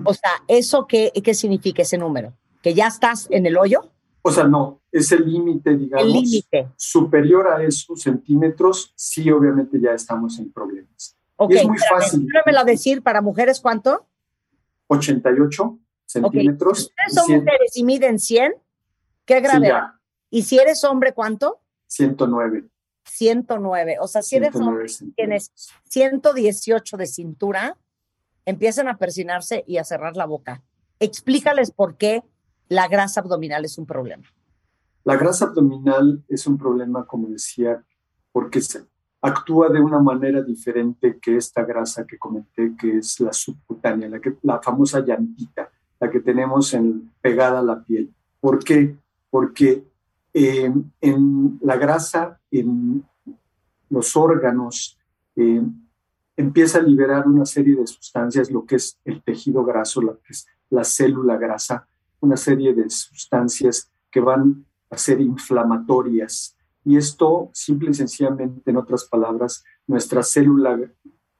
O 0.04 0.14
sea, 0.14 0.32
¿eso 0.48 0.88
qué, 0.88 1.12
qué 1.24 1.34
significa 1.34 1.84
ese 1.84 1.98
número? 1.98 2.34
¿Que 2.62 2.74
ya 2.74 2.88
estás 2.88 3.28
en 3.30 3.46
el 3.46 3.58
hoyo? 3.58 3.92
O 4.22 4.32
sea, 4.32 4.46
no, 4.46 4.82
es 4.92 5.12
el 5.12 5.32
límite, 5.32 5.78
digamos. 5.78 6.06
El 6.06 6.14
límite. 6.14 6.68
Superior 6.76 7.48
a 7.48 7.64
esos 7.64 8.02
centímetros, 8.02 8.92
sí, 8.96 9.30
obviamente 9.32 9.80
ya 9.80 9.92
estamos 9.92 10.40
en 10.40 10.52
problemas. 10.52 11.16
Ok, 11.38 11.52
es 11.54 11.68
muy 11.68 11.78
fácil. 11.78 12.28
a 12.58 12.64
decir, 12.66 13.02
para 13.02 13.22
mujeres, 13.22 13.62
¿cuánto? 13.62 14.06
88 14.88 15.80
centímetros. 16.10 16.78
Si 16.78 16.84
ustedes 16.86 17.14
son 17.14 17.38
mujeres 17.38 17.78
y 17.78 17.84
miden 17.84 18.20
100, 18.20 18.54
¿qué 19.26 19.40
grave? 19.42 19.72
¿Y 20.30 20.44
si 20.44 20.58
eres 20.58 20.84
hombre, 20.84 21.14
cuánto? 21.14 21.62
109. 21.88 22.66
109. 23.04 23.98
O 24.02 24.08
sea, 24.08 24.22
si 24.22 24.36
eres 24.36 24.56
hombre 24.56 24.86
tienes 25.16 25.52
118 25.86 26.98
de 26.98 27.08
cintura, 27.08 27.78
empiezan 28.46 28.88
a 28.88 28.98
persinarse 28.98 29.64
y 29.68 29.78
a 29.78 29.84
cerrar 29.84 30.16
la 30.16 30.26
boca. 30.26 30.64
Explícales 31.00 31.72
por 31.72 31.98
qué 31.98 32.24
la 32.68 32.88
grasa 32.88 33.22
abdominal 33.22 33.66
es 33.66 33.78
un 33.78 33.86
problema. 33.86 34.24
La 35.04 35.16
grasa 35.16 35.46
abdominal 35.46 36.24
es 36.28 36.46
un 36.46 36.58
problema, 36.58 37.06
como 37.06 37.28
decía, 37.30 37.84
porque 38.32 38.62
se, 38.62 38.84
actúa 39.22 39.70
de 39.70 39.80
una 39.80 40.00
manera 40.00 40.42
diferente 40.42 41.20
que 41.20 41.38
esta 41.38 41.64
grasa 41.64 42.06
que 42.06 42.18
comenté, 42.18 42.76
que 42.80 42.98
es 42.98 43.20
la 43.20 43.34
subcutánea, 43.34 44.10
la, 44.10 44.20
que, 44.20 44.36
la 44.44 44.62
famosa 44.62 45.02
llantita, 45.02 45.70
la 46.00 46.10
que 46.10 46.20
tenemos 46.20 46.74
en, 46.74 47.12
pegada 47.22 47.60
a 47.60 47.64
la 47.64 47.84
piel. 47.84 48.14
¿Por 48.40 48.64
qué? 48.64 48.96
Porque 49.30 49.84
eh, 50.34 50.72
en 51.02 51.60
la 51.62 51.78
grasa, 51.78 52.40
en 52.52 53.04
los 53.90 54.16
órganos, 54.16 54.98
eh, 55.36 55.62
empieza 56.38 56.80
a 56.80 56.84
liberar 56.84 57.28
una 57.28 57.46
serie 57.46 57.76
de 57.76 57.88
sustancias, 57.88 58.52
lo 58.52 58.66
que 58.66 58.76
es 58.76 58.98
el 59.04 59.22
tejido 59.22 59.64
graso, 59.66 60.02
lo 60.02 60.20
la 60.70 60.84
célula 60.84 61.38
grasa, 61.38 61.88
una 62.22 62.38
serie 62.38 62.74
de 62.74 62.90
sustancias 62.90 63.92
que 64.12 64.20
van 64.20 64.66
a 64.90 64.98
ser 64.98 65.20
inflamatorias, 65.20 66.56
y 66.86 66.98
esto, 66.98 67.50
simple 67.54 67.92
y 67.92 67.94
sencillamente, 67.94 68.70
en 68.70 68.78
otras 68.78 69.06
palabras, 69.06 69.64
nuestra 69.86 70.24
célula 70.24 70.80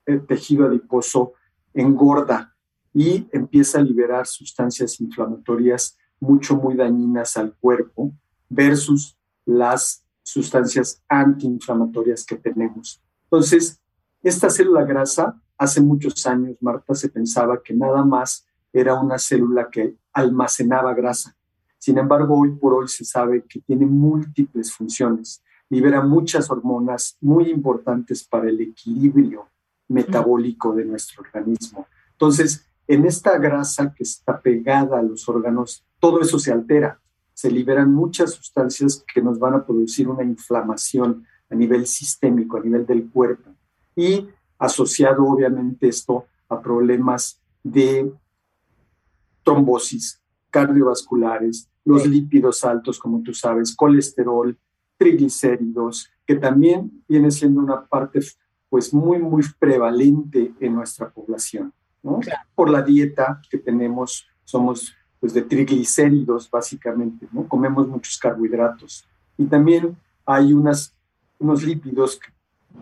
eh, 0.06 0.18
tejido 0.28 0.66
adiposo 0.66 1.34
engorda 1.74 2.56
y 2.94 3.28
empieza 3.32 3.80
a 3.80 3.84
liberar 3.84 4.28
sustancias 4.28 5.00
inflamatorias 5.00 5.98
mucho, 6.20 6.56
muy 6.56 6.76
dañinas 6.76 7.38
al 7.38 7.54
cuerpo 7.56 8.12
versus 8.50 9.18
las 9.46 10.06
sustancias 10.24 11.02
antiinflamatorias 11.08 12.26
que 12.26 12.36
tenemos. 12.36 13.02
Entonces, 13.24 13.80
esta 14.22 14.50
célula 14.50 14.84
grasa, 14.84 15.42
hace 15.58 15.82
muchos 15.82 16.26
años, 16.26 16.58
Marta, 16.62 16.94
se 16.94 17.10
pensaba 17.10 17.62
que 17.64 17.74
nada 17.74 18.04
más 18.04 18.46
era 18.74 19.00
una 19.00 19.18
célula 19.18 19.70
que 19.70 19.96
almacenaba 20.14 20.94
grasa. 20.94 21.36
Sin 21.78 21.98
embargo, 21.98 22.38
hoy 22.38 22.52
por 22.52 22.74
hoy 22.74 22.88
se 22.88 23.06
sabe 23.06 23.46
que 23.48 23.62
tiene 23.62 23.86
múltiples 23.86 24.74
funciones. 24.74 25.42
Libera 25.70 26.02
muchas 26.02 26.50
hormonas 26.50 27.18
muy 27.22 27.50
importantes 27.50 28.24
para 28.24 28.50
el 28.50 28.60
equilibrio 28.60 29.48
metabólico 29.88 30.76
de 30.76 30.86
nuestro 30.86 31.22
organismo. 31.22 31.88
Entonces, 32.12 32.69
en 32.90 33.06
esta 33.06 33.38
grasa 33.38 33.94
que 33.94 34.02
está 34.02 34.42
pegada 34.42 34.98
a 34.98 35.04
los 35.04 35.30
órganos, 35.30 35.86
todo 36.00 36.22
eso 36.22 36.40
se 36.40 36.52
altera. 36.52 37.00
se 37.34 37.50
liberan 37.50 37.94
muchas 37.94 38.34
sustancias 38.34 39.06
que 39.14 39.22
nos 39.22 39.40
van 39.40 39.54
a 39.54 39.66
producir 39.66 40.10
una 40.10 40.26
inflamación 40.26 41.24
a 41.50 41.56
nivel 41.56 41.86
sistémico, 41.86 42.58
a 42.58 42.62
nivel 42.62 42.86
del 42.86 43.10
cuerpo. 43.10 43.52
Y 43.96 44.28
asociado 44.58 45.24
obviamente 45.24 45.88
esto 45.88 46.26
a 46.50 46.60
problemas 46.60 47.40
de 47.64 48.12
trombosis 49.44 50.22
cardiovasculares, 50.50 51.70
los 51.86 52.06
lípidos 52.06 52.66
altos, 52.66 53.00
como 53.00 53.22
tú 53.22 53.34
sabes, 53.34 53.74
colesterol, 53.74 54.58
triglicéridos, 54.98 56.10
que 56.26 56.36
también 56.36 57.04
viene 57.08 57.32
siendo 57.32 57.62
una 57.62 57.86
parte 57.86 58.20
pues 58.68 58.94
muy, 58.94 59.20
muy 59.20 59.44
prevalente 59.60 60.54
en 60.60 60.74
nuestra 60.76 61.10
población. 61.10 61.72
¿No? 62.04 62.20
Por 62.56 62.70
la 62.70 62.82
dieta 62.82 63.42
que 63.50 63.58
tenemos, 63.58 64.28
somos 64.44 64.94
pues 65.20 65.34
de 65.34 65.42
triglicéridos 65.42 66.50
básicamente, 66.50 67.28
¿no? 67.32 67.48
Comemos 67.48 67.88
muchos 67.88 68.18
carbohidratos. 68.18 69.06
Y 69.38 69.46
también 69.46 69.98
hay 70.26 70.54
unas, 70.54 70.96
unos 71.38 71.64
lípidos 71.64 72.18
que 72.18 72.30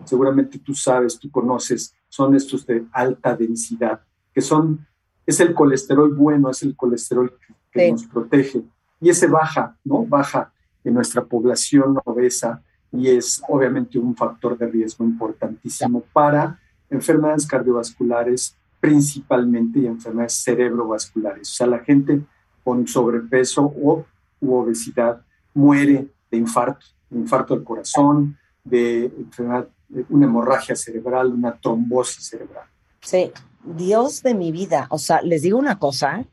seguramente 0.04 0.58
tú 0.58 0.74
sabes, 0.74 1.18
tú 1.18 1.30
conoces, 1.30 1.94
son 2.08 2.34
estos 2.34 2.66
de 2.66 2.84
alta 2.92 3.36
densidad, 3.36 4.00
que 4.32 4.40
son, 4.40 4.86
es 5.26 5.40
el 5.40 5.54
colesterol 5.54 6.14
bueno, 6.14 6.50
es 6.50 6.62
el 6.62 6.76
colesterol 6.76 7.36
que, 7.72 7.90
nos 7.90 8.06
protege. 8.06 8.62
Y 9.00 9.10
ese 9.10 9.26
baja, 9.26 9.76
¿no? 9.84 10.04
Baja 10.04 10.52
en 10.84 10.94
nuestra 10.94 11.24
población 11.24 11.98
obesa 12.04 12.62
y 12.90 13.08
es 13.08 13.42
obviamente 13.48 13.98
un 13.98 14.16
factor 14.16 14.56
de 14.56 14.66
riesgo 14.66 15.04
importantísimo 15.04 16.02
para 16.12 16.58
enfermedades 16.90 17.46
cardiovasculares 17.46 18.57
principalmente 18.80 19.80
y 19.80 19.86
enfermedades 19.86 20.34
cerebrovasculares. 20.34 21.50
O 21.50 21.54
sea, 21.54 21.66
la 21.66 21.80
gente 21.80 22.20
con 22.64 22.86
sobrepeso 22.86 23.62
o 23.64 24.04
u 24.40 24.54
obesidad 24.54 25.22
muere 25.54 26.08
de 26.30 26.36
infarto, 26.36 26.86
infarto 27.10 27.54
del 27.54 27.64
corazón, 27.64 28.38
de 28.62 29.06
enfermedad, 29.06 29.68
una 30.08 30.26
hemorragia 30.26 30.76
cerebral, 30.76 31.32
una 31.32 31.58
trombosis 31.58 32.26
cerebral. 32.26 32.66
Sí, 33.00 33.32
Dios 33.64 34.22
de 34.22 34.34
mi 34.34 34.52
vida. 34.52 34.86
O 34.90 34.98
sea, 34.98 35.22
les 35.22 35.42
digo 35.42 35.58
una 35.58 35.78
cosa. 35.78 36.24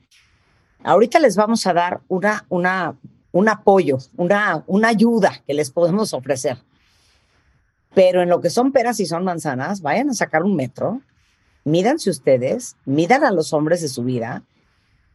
Ahorita 0.84 1.20
les 1.20 1.36
vamos 1.36 1.66
a 1.66 1.74
dar 1.74 2.02
una, 2.08 2.46
una, 2.50 2.96
un 3.32 3.50
apoyo, 3.50 3.98
una, 4.18 4.64
una 4.68 4.90
ayuda 4.90 5.42
que 5.48 5.54
les 5.54 5.72
podemos 5.72 6.14
ofrecer. 6.14 6.58
Pero 7.94 8.22
en 8.22 8.30
lo 8.30 8.42
que 8.42 8.50
son 8.50 8.72
peras 8.72 9.00
y 9.00 9.06
son 9.06 9.24
manzanas, 9.24 9.82
vayan 9.82 10.10
a 10.10 10.14
sacar 10.14 10.44
un 10.44 10.56
metro, 10.56 11.02
mídanse 11.66 12.10
ustedes, 12.10 12.78
midan 12.86 13.26
a 13.26 13.32
los 13.32 13.52
hombres 13.52 13.82
de 13.82 13.90
su 13.90 14.04
vida. 14.04 14.44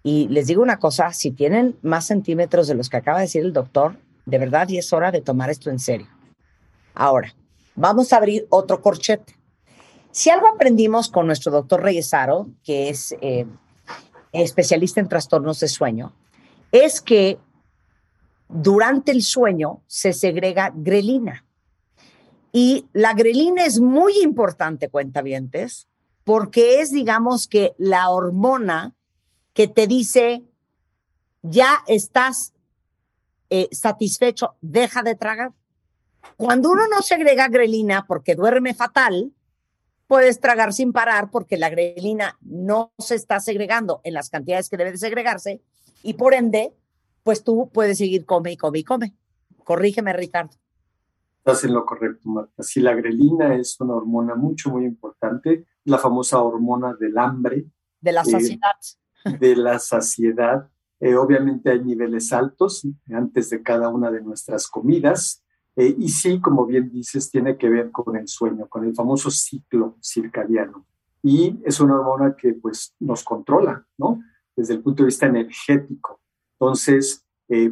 Y 0.02 0.28
les 0.28 0.46
digo 0.46 0.62
una 0.62 0.78
cosa, 0.78 1.12
si 1.12 1.30
tienen 1.30 1.78
más 1.82 2.06
centímetros 2.06 2.66
de 2.68 2.74
los 2.74 2.90
que 2.90 2.98
acaba 2.98 3.18
de 3.18 3.24
decir 3.24 3.42
el 3.42 3.52
doctor, 3.52 3.96
de 4.26 4.38
verdad 4.38 4.68
y 4.68 4.78
es 4.78 4.92
hora 4.92 5.10
de 5.10 5.22
tomar 5.22 5.48
esto 5.48 5.70
en 5.70 5.78
serio. 5.78 6.08
Ahora, 6.94 7.34
vamos 7.74 8.12
a 8.12 8.16
abrir 8.16 8.46
otro 8.50 8.82
corchete. 8.82 9.36
Si 10.10 10.28
algo 10.28 10.48
aprendimos 10.48 11.08
con 11.08 11.26
nuestro 11.26 11.52
doctor 11.52 11.82
Reyesaro, 11.82 12.48
que 12.64 12.88
es 12.88 13.14
eh, 13.20 13.46
especialista 14.32 15.00
en 15.00 15.08
trastornos 15.08 15.60
de 15.60 15.68
sueño, 15.68 16.12
es 16.72 17.00
que 17.00 17.38
durante 18.48 19.12
el 19.12 19.22
sueño 19.22 19.82
se 19.86 20.12
segrega 20.12 20.72
grelina. 20.74 21.44
Y 22.52 22.88
la 22.92 23.14
grelina 23.14 23.64
es 23.64 23.78
muy 23.78 24.14
importante, 24.22 24.88
cuentavientes, 24.88 25.86
porque 26.30 26.80
es, 26.80 26.92
digamos 26.92 27.48
que, 27.48 27.74
la 27.76 28.08
hormona 28.08 28.94
que 29.52 29.66
te 29.66 29.88
dice, 29.88 30.44
ya 31.42 31.80
estás 31.88 32.52
eh, 33.48 33.68
satisfecho, 33.72 34.54
deja 34.60 35.02
de 35.02 35.16
tragar. 35.16 35.50
Cuando 36.36 36.70
uno 36.70 36.82
no 36.86 37.02
segrega 37.02 37.48
grelina 37.48 38.04
porque 38.06 38.36
duerme 38.36 38.74
fatal, 38.74 39.32
puedes 40.06 40.38
tragar 40.38 40.72
sin 40.72 40.92
parar 40.92 41.32
porque 41.32 41.56
la 41.56 41.68
grelina 41.68 42.38
no 42.42 42.92
se 42.98 43.16
está 43.16 43.40
segregando 43.40 44.00
en 44.04 44.14
las 44.14 44.30
cantidades 44.30 44.68
que 44.68 44.76
debe 44.76 44.92
de 44.92 44.98
segregarse 44.98 45.60
y 46.04 46.14
por 46.14 46.32
ende, 46.32 46.72
pues 47.24 47.42
tú 47.42 47.70
puedes 47.74 47.98
seguir 47.98 48.24
come 48.24 48.52
y 48.52 48.56
come 48.56 48.78
y 48.78 48.84
come. 48.84 49.16
Corrígeme, 49.64 50.12
Ricardo. 50.12 50.54
Estás 51.40 51.64
en 51.64 51.72
lo 51.72 51.86
correcto, 51.86 52.28
Marta. 52.28 52.62
Si 52.62 52.80
la 52.80 52.94
grelina 52.94 53.54
es 53.56 53.80
una 53.80 53.94
hormona 53.94 54.34
mucho, 54.34 54.68
muy 54.68 54.84
importante, 54.84 55.64
la 55.84 55.96
famosa 55.96 56.42
hormona 56.42 56.92
del 56.92 57.16
hambre. 57.16 57.64
De 57.98 58.12
la 58.12 58.20
eh, 58.20 58.26
saciedad. 58.26 58.76
de 59.40 59.56
la 59.56 59.78
saciedad. 59.78 60.70
Eh, 61.00 61.14
obviamente 61.14 61.70
hay 61.70 61.82
niveles 61.82 62.30
altos 62.34 62.86
antes 63.10 63.48
de 63.48 63.62
cada 63.62 63.88
una 63.88 64.10
de 64.10 64.20
nuestras 64.20 64.68
comidas. 64.68 65.42
Eh, 65.76 65.94
y 65.98 66.10
sí, 66.10 66.42
como 66.42 66.66
bien 66.66 66.90
dices, 66.90 67.30
tiene 67.30 67.56
que 67.56 67.70
ver 67.70 67.90
con 67.90 68.16
el 68.16 68.28
sueño, 68.28 68.68
con 68.68 68.84
el 68.84 68.94
famoso 68.94 69.30
ciclo 69.30 69.96
circadiano. 70.02 70.86
Y 71.22 71.58
es 71.64 71.80
una 71.80 71.98
hormona 71.98 72.36
que 72.36 72.52
pues 72.52 72.94
nos 73.00 73.24
controla, 73.24 73.86
¿no? 73.96 74.22
Desde 74.54 74.74
el 74.74 74.82
punto 74.82 75.04
de 75.04 75.06
vista 75.06 75.24
energético. 75.24 76.20
Entonces, 76.52 77.24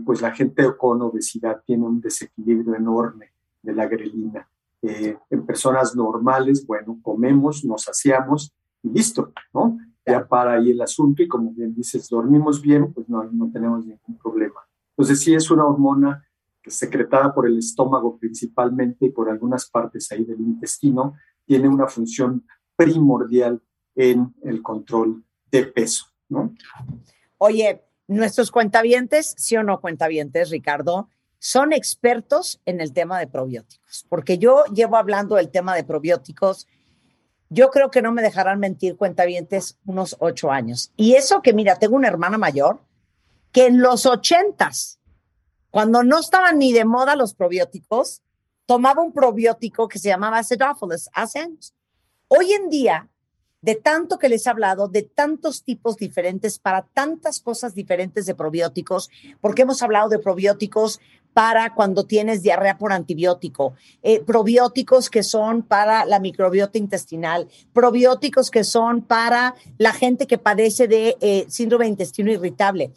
pues 0.04 0.22
la 0.22 0.32
gente 0.32 0.64
con 0.76 1.02
obesidad 1.02 1.62
tiene 1.64 1.84
un 1.84 2.00
desequilibrio 2.00 2.74
enorme 2.74 3.32
de 3.62 3.72
la 3.72 3.86
grelina. 3.86 4.48
Eh, 4.82 5.16
en 5.30 5.47
personas 5.47 5.97
normales, 5.97 6.64
bueno, 6.66 6.98
comemos, 7.02 7.64
nos 7.64 7.82
saciamos 7.82 8.55
y 8.82 8.90
listo, 8.90 9.32
¿no? 9.52 9.78
Ya 10.06 10.26
para 10.26 10.55
ahí 10.55 10.70
el 10.70 10.80
asunto 10.80 11.22
y 11.22 11.28
como 11.28 11.52
bien 11.52 11.74
dices, 11.74 12.09
dormimos 12.09 12.62
bien, 12.62 12.93
pues 12.93 13.09
no, 13.09 13.24
no 13.24 13.51
tenemos 13.52 13.85
ningún 13.85 14.16
problema. 14.18 14.60
Entonces 14.90 15.20
sí 15.20 15.35
es 15.35 15.51
una 15.51 15.66
hormona 15.66 16.24
secretada 16.66 17.35
por 17.35 17.47
el 17.47 17.59
estómago 17.59 18.18
principalmente 18.18 19.06
y 19.06 19.10
por 19.10 19.28
algunas 19.28 19.68
partes 19.68 20.10
ahí 20.12 20.24
del 20.24 20.40
intestino, 20.40 21.14
tiene 21.44 21.68
una 21.68 21.86
función 21.86 22.44
primordial 22.76 23.60
en 23.94 24.35
el 24.43 24.62
control 24.62 25.24
de 25.51 25.64
peso, 25.64 26.06
¿no? 26.28 26.55
Oye, 27.39 27.85
nuestros 28.06 28.51
cuentavientes, 28.51 29.35
sí 29.36 29.56
o 29.56 29.62
no 29.62 29.80
cuentavientes, 29.80 30.51
Ricardo, 30.51 31.09
son 31.39 31.73
expertos 31.73 32.60
en 32.66 32.81
el 32.81 32.93
tema 32.93 33.19
de 33.19 33.27
probióticos, 33.27 34.06
porque 34.09 34.39
yo 34.39 34.65
llevo 34.74 34.97
hablando 34.97 35.36
del 35.36 35.51
tema 35.51 35.74
de 35.74 35.85
probióticos, 35.85 36.66
yo 37.51 37.70
creo 37.70 37.90
que 37.90 38.02
no 38.02 38.12
me 38.12 38.23
dejarán 38.23 38.59
mentir 38.59 38.97
cuentavientes 38.97 39.78
unos 39.86 40.16
ocho 40.19 40.51
años. 40.51 40.93
Y 40.97 41.15
eso 41.15 41.40
que, 41.40 41.52
mira, 41.55 41.77
tengo 41.78 41.97
una 41.97 42.09
hermana 42.09 42.39
mayor 42.39 42.81
que 43.52 43.66
en 43.66 43.81
los 43.81 44.05
ochentas, 44.05 44.98
cuando 45.70 46.02
no 46.02 46.19
estaban 46.19 46.59
ni 46.59 46.73
de 46.73 46.85
moda 46.85 47.16
los 47.16 47.35
probióticos, 47.35 48.23
tomaba 48.66 49.02
un 49.02 49.12
probiótico 49.12 49.89
que 49.89 49.98
se 49.98 50.09
llamaba 50.09 50.39
Acidophilus 50.39 51.09
hace 51.15 51.39
años. 51.39 51.74
Hoy 52.28 52.52
en 52.52 52.69
día, 52.69 53.09
de 53.62 53.74
tanto 53.74 54.19
que 54.19 54.28
les 54.28 54.47
he 54.47 54.51
hablado, 54.51 54.89
de 54.89 55.02
tantos 55.02 55.65
tipos 55.65 55.97
diferentes 55.97 56.59
para 56.59 56.82
tantas 56.82 57.40
cosas 57.40 57.74
diferentes 57.74 58.27
de 58.27 58.35
probióticos, 58.35 59.10
porque 59.40 59.62
hemos 59.62 59.82
hablado 59.82 60.10
de 60.10 60.19
probióticos 60.19 61.01
para 61.39 61.73
cuando 61.73 62.05
tienes 62.05 62.43
diarrea 62.43 62.78
por 62.78 62.93
antibiótico, 62.93 63.74
eh, 64.02 64.20
probióticos 64.24 65.09
que 65.09 65.23
son 65.23 65.62
para 65.62 66.05
la 66.05 66.19
microbiota 66.19 66.78
intestinal, 66.78 67.47
probióticos 67.73 68.51
que 68.51 68.65
son 68.65 69.02
para 69.02 69.55
la 69.77 69.93
gente 69.93 70.27
que 70.27 70.39
padece 70.39 70.89
de 70.89 71.16
eh, 71.20 71.47
síndrome 71.48 71.85
de 71.85 71.90
intestino 71.90 72.32
irritable. 72.32 72.90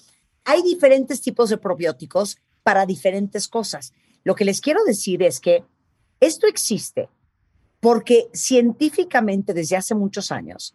Hay 0.44 0.64
diferentes 0.64 1.22
tipos 1.22 1.52
de 1.52 1.60
probióticos 1.60 2.40
para 2.64 2.88
diferentes 2.88 3.48
cosas. 3.48 3.94
Lo 4.24 4.34
que 4.34 4.46
les 4.46 4.60
quiero 4.60 4.84
decir 4.86 5.22
es 5.22 5.40
que 5.40 5.64
esto 6.20 6.48
existe 6.48 7.10
porque 7.80 8.28
científicamente 8.34 9.54
desde 9.54 9.78
hace 9.78 9.94
muchos 9.94 10.32
años 10.32 10.74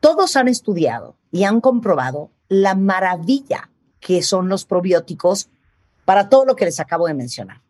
todos 0.00 0.34
han 0.34 0.48
estudiado 0.48 1.14
y 1.30 1.44
han 1.44 1.60
comprobado 1.60 2.32
la 2.48 2.74
maravilla 2.74 3.70
que 4.00 4.24
son 4.24 4.48
los 4.48 4.64
probióticos 4.64 5.50
para 6.06 6.30
todo 6.30 6.46
lo 6.46 6.56
que 6.56 6.64
les 6.64 6.80
acabo 6.80 7.06
de 7.06 7.12
mencionar. 7.12 7.60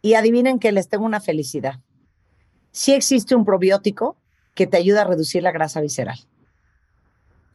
Y 0.00 0.14
adivinen 0.14 0.58
que 0.58 0.72
les 0.72 0.88
tengo 0.88 1.04
una 1.04 1.20
felicidad. 1.20 1.80
Sí 2.70 2.94
existe 2.94 3.34
un 3.34 3.44
probiótico 3.44 4.16
que 4.54 4.66
te 4.66 4.78
ayuda 4.78 5.02
a 5.02 5.04
reducir 5.04 5.42
la 5.42 5.50
grasa 5.50 5.82
visceral. 5.82 6.18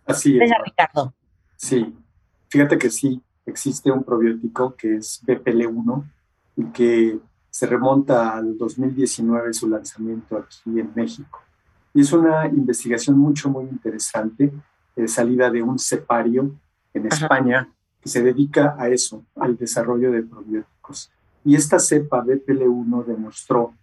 Así 0.06 0.38
es. 0.38 0.52
Ricardo. 0.64 1.14
Sí, 1.56 1.96
fíjate 2.50 2.78
que 2.78 2.90
sí, 2.90 3.22
existe 3.46 3.90
un 3.90 4.04
probiótico 4.04 4.76
que 4.76 4.98
es 4.98 5.24
BPL1 5.26 6.04
y 6.58 6.66
que 6.66 7.20
se 7.50 7.66
remonta 7.66 8.36
al 8.36 8.58
2019 8.58 9.54
su 9.54 9.70
lanzamiento 9.70 10.38
aquí 10.38 10.80
en 10.80 10.92
México. 10.94 11.40
Y 11.94 12.02
es 12.02 12.12
una 12.12 12.48
investigación 12.48 13.18
mucho, 13.18 13.50
muy 13.50 13.66
interesante, 13.66 14.52
eh, 14.96 15.08
salida 15.08 15.50
de 15.50 15.62
un 15.62 15.80
cepario 15.80 16.54
en 16.94 17.08
España 17.08 17.70
que 18.02 18.10
se 18.10 18.23
dedica 18.23 18.76
a 18.78 18.90
eso, 18.90 19.23
al 19.36 19.57
desarrollo 19.57 20.11
de 20.11 20.23
probióticos. 20.23 21.11
Y 21.45 21.56
esta 21.56 21.80
cepa 21.80 22.23
BPL1 22.23 23.06
demostró 23.06 23.73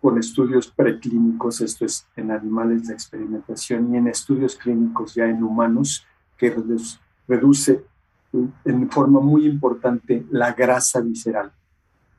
con 0.00 0.18
estudios 0.18 0.68
preclínicos, 0.68 1.60
esto 1.60 1.86
es 1.86 2.06
en 2.16 2.30
animales 2.30 2.86
de 2.86 2.94
experimentación 2.94 3.94
y 3.94 3.96
en 3.96 4.08
estudios 4.08 4.56
clínicos 4.56 5.14
ya 5.14 5.24
en 5.24 5.42
humanos, 5.42 6.06
que 6.36 6.54
reduce 7.26 7.82
en 8.64 8.90
forma 8.90 9.20
muy 9.20 9.46
importante 9.46 10.26
la 10.30 10.52
grasa 10.52 11.00
visceral. 11.00 11.52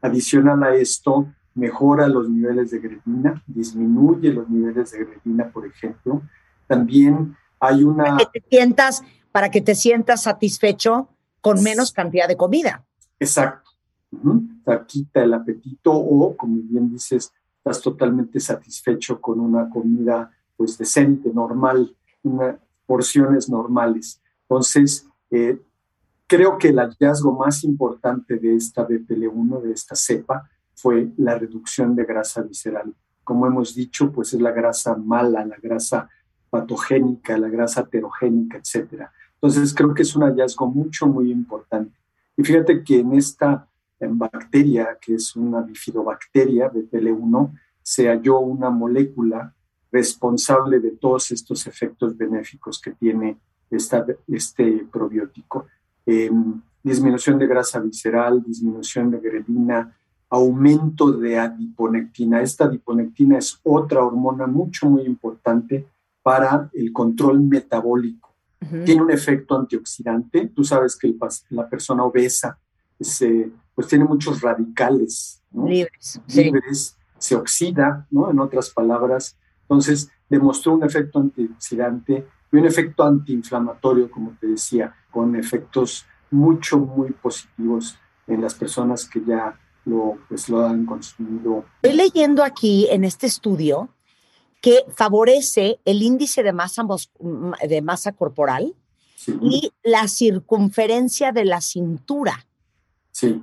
Adicional 0.02 0.64
a 0.64 0.76
esto, 0.76 1.28
mejora 1.54 2.08
los 2.08 2.30
niveles 2.30 2.72
de 2.72 2.80
grelina, 2.80 3.44
disminuye 3.46 4.34
los 4.34 4.50
niveles 4.50 4.92
de 4.92 5.06
grelina, 5.06 5.50
por 5.50 5.66
ejemplo. 5.66 6.22
También 6.68 7.36
hay 7.60 7.84
una... 7.84 8.04
Para 8.04 8.18
que 8.18 8.40
te 8.40 8.50
sientas, 8.50 9.04
para 9.32 9.52
que 9.52 9.62
te 9.62 9.76
sientas 9.76 10.24
satisfecho 10.24 11.10
con 11.46 11.62
menos 11.62 11.92
cantidad 11.92 12.28
de 12.28 12.36
comida. 12.36 12.84
Exacto. 13.20 13.70
Uh 14.12 14.42
quita 14.88 15.22
el 15.22 15.32
apetito 15.32 15.92
o, 15.94 16.36
como 16.36 16.56
bien 16.64 16.90
dices, 16.90 17.32
estás 17.58 17.80
totalmente 17.84 18.40
satisfecho 18.40 19.22
con 19.22 19.40
una 19.40 19.70
comida 19.70 20.32
pues 20.58 20.76
decente, 20.76 21.30
normal, 21.32 21.96
una, 22.24 22.58
porciones 22.88 23.48
normales. 23.48 24.20
Entonces, 24.42 25.08
eh, 25.30 25.62
creo 26.26 26.58
que 26.58 26.70
el 26.70 26.80
hallazgo 26.80 27.34
más 27.34 27.64
importante 27.64 28.38
de 28.38 28.56
esta 28.56 28.88
BPL1, 28.88 29.62
de 29.62 29.72
esta 29.72 29.96
cepa, 29.96 30.50
fue 30.74 31.12
la 31.18 31.38
reducción 31.38 31.96
de 31.96 32.06
grasa 32.06 32.42
visceral. 32.42 32.92
Como 33.24 33.46
hemos 33.46 33.76
dicho, 33.76 34.12
pues 34.12 34.34
es 34.34 34.42
la 34.42 34.52
grasa 34.52 34.96
mala, 34.96 35.46
la 35.46 35.58
grasa 35.62 36.10
patogénica, 36.50 37.38
la 37.38 37.50
grasa 37.50 37.82
heterogénica, 37.82 38.58
etc. 38.58 39.12
Entonces, 39.36 39.74
creo 39.74 39.94
que 39.94 40.04
es 40.04 40.16
un 40.16 40.24
hallazgo 40.24 40.68
mucho, 40.68 41.08
muy 41.08 41.32
importante. 41.32 41.96
Y 42.38 42.44
fíjate 42.44 42.84
que 42.84 43.00
en 43.00 43.14
esta 43.14 43.68
en 44.00 44.18
bacteria, 44.18 44.98
que 45.00 45.16
es 45.16 45.36
una 45.36 45.62
bifidobacteria, 45.62 46.72
BPL1, 46.72 47.52
se 47.82 48.08
halló 48.08 48.40
una 48.40 48.70
molécula 48.70 49.54
responsable 49.92 50.80
de 50.80 50.92
todos 50.92 51.32
estos 51.32 51.66
efectos 51.68 52.18
benéficos 52.18 52.82
que 52.82 52.92
tiene 52.92 53.38
esta, 53.70 54.06
este 54.28 54.86
probiótico. 54.92 55.68
Em, 56.06 56.62
disminución 56.84 57.40
de 57.40 57.48
grasa 57.48 57.80
visceral, 57.80 58.44
disminución 58.44 59.12
de 59.12 59.20
grelina, 59.20 59.96
aumento 60.30 61.12
de 61.12 61.38
adiponectina. 61.40 62.42
Esta 62.42 62.66
adiponectina 62.66 63.38
es 63.38 63.60
otra 63.64 64.04
hormona 64.04 64.48
mucho, 64.48 64.90
muy 64.90 65.04
importante 65.04 65.88
para 66.22 66.70
el 66.74 66.92
control 66.92 67.42
metabólico. 67.42 68.35
Tiene 68.86 69.02
un 69.02 69.12
efecto 69.12 69.58
antioxidante. 69.58 70.48
Tú 70.48 70.64
sabes 70.64 70.96
que 70.96 71.14
la 71.50 71.70
persona 71.70 72.04
obesa 72.04 72.58
se, 73.00 73.52
pues 73.74 73.88
tiene 73.88 74.06
muchos 74.06 74.42
radicales 74.42 75.42
libres, 75.54 76.22
libres 76.28 76.98
se 77.18 77.36
oxida, 77.36 78.06
¿no? 78.12 78.30
En 78.30 78.40
otras 78.40 78.70
palabras. 78.70 79.38
Entonces, 79.62 80.10
demostró 80.30 80.74
un 80.76 80.84
efecto 80.84 81.20
antioxidante 81.20 82.28
y 82.52 82.58
un 82.58 82.66
efecto 82.66 83.04
antiinflamatorio, 83.04 84.10
como 84.12 84.36
te 84.40 84.48
decía, 84.48 84.96
con 85.12 85.36
efectos 85.36 86.06
mucho, 86.32 86.78
muy 86.78 87.12
positivos 87.12 87.98
en 88.28 88.42
las 88.42 88.54
personas 88.54 89.08
que 89.08 89.24
ya 89.24 89.58
lo, 89.86 90.18
pues, 90.28 90.50
lo 90.50 90.66
han 90.66 90.86
consumido. 90.86 91.66
Estoy 91.82 91.98
leyendo 91.98 92.44
aquí 92.44 92.88
en 92.90 93.04
este 93.04 93.28
estudio 93.28 93.90
que 94.62 94.84
favorece 94.96 95.80
el 95.86 96.02
índice 96.02 96.44
de 96.44 96.54
masa, 96.54 96.84
de 97.68 97.82
masa 97.82 98.12
corporal 98.14 98.76
y 99.42 99.72
la 99.84 100.08
circunferencia 100.08 101.32
de 101.32 101.46
la 101.46 101.62
cintura. 101.62 102.46
Sí. 103.12 103.42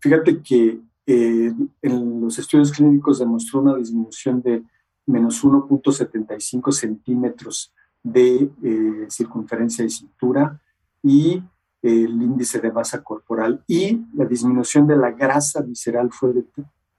Fíjate 0.00 0.42
que 0.42 0.80
eh, 1.06 1.52
en 1.82 2.20
los 2.20 2.38
estudios 2.38 2.72
clínicos 2.72 3.18
demostró 3.18 3.60
una 3.60 3.76
disminución 3.76 4.42
de 4.42 4.62
menos 5.06 5.42
1.75 5.44 6.72
centímetros 6.72 7.72
de 8.02 8.50
eh, 8.62 9.06
circunferencia 9.08 9.84
de 9.84 9.90
cintura 9.90 10.60
y 11.02 11.42
el 11.82 12.22
índice 12.22 12.60
de 12.60 12.70
masa 12.70 13.02
corporal 13.02 13.62
y 13.66 14.00
la 14.14 14.24
disminución 14.24 14.86
de 14.86 14.96
la 14.96 15.10
grasa 15.10 15.60
visceral 15.62 16.10
fue 16.12 16.32
de 16.32 16.44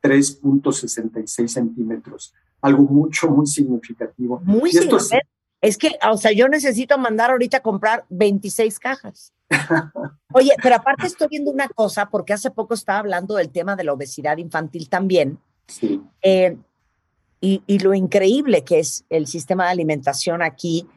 3.66 0.02 1.48
centímetros, 1.48 2.34
algo 2.64 2.84
mucho, 2.84 3.30
muy 3.30 3.46
significativo. 3.46 4.42
Muy 4.44 4.72
significativo. 4.72 5.22
Es 5.62 5.78
que, 5.78 5.92
o 6.10 6.18
sea, 6.18 6.32
yo 6.32 6.48
necesito 6.48 6.98
mandar 6.98 7.32
ahorita 7.32 7.58
a 7.58 7.62
comprar 7.62 8.06
26 8.10 8.80
cajas. 8.80 9.34
Oye, 10.34 10.52
pero 10.62 10.76
aparte 10.76 11.08
estoy 11.08 11.28
viendo 11.30 11.52
una 11.52 11.68
cosa, 11.70 12.10
porque 12.10 12.34
hace 12.34 12.52
poco 12.52 12.74
estaba 12.74 13.00
hablando 13.00 13.36
del 13.36 13.50
tema 13.50 13.76
de 13.76 13.84
la 13.84 13.94
obesidad 13.94 14.38
infantil 14.38 14.90
también. 14.90 15.40
Sí. 15.68 16.02
Eh, 16.22 16.58
y, 17.40 17.80
lo 17.80 17.94
increíble 17.94 18.64
que 18.64 18.80
es 18.80 19.04
el 19.10 19.28
sistema 19.28 19.66
de 19.66 19.72
alimentación 19.72 20.42
aquí 20.42 20.88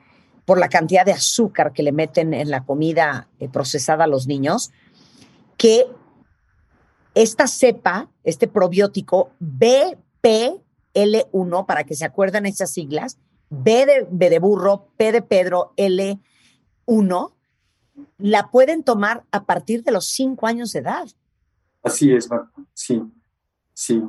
por 0.44 0.58
la 0.58 0.68
cantidad 0.68 1.04
de 1.04 1.12
azúcar 1.12 1.72
que 1.72 1.82
le 1.82 1.90
meten 1.90 2.32
en 2.32 2.50
la 2.50 2.64
comida 2.64 3.28
eh, 3.40 3.48
procesada 3.48 4.04
a 4.04 4.06
los 4.06 4.28
niños, 4.28 4.70
que 5.56 5.86
esta 7.14 7.48
cepa, 7.48 8.08
este 8.22 8.46
probiótico 8.46 9.30
BPL1, 10.96 11.66
para 11.66 11.84
que 11.84 11.94
se 11.94 12.04
acuerden 12.04 12.46
esas 12.46 12.72
siglas, 12.72 13.18
B 13.50 13.86
de, 13.86 14.06
B 14.10 14.30
de 14.30 14.38
burro, 14.38 14.88
P 14.96 15.12
de 15.12 15.22
Pedro, 15.22 15.72
L1, 15.76 17.32
la 18.18 18.50
pueden 18.50 18.82
tomar 18.82 19.24
a 19.30 19.44
partir 19.44 19.82
de 19.82 19.92
los 19.92 20.08
cinco 20.08 20.46
años 20.46 20.72
de 20.72 20.80
edad. 20.80 21.06
Así 21.82 22.12
es. 22.12 22.28
Sí, 22.74 23.02
sí. 23.72 24.02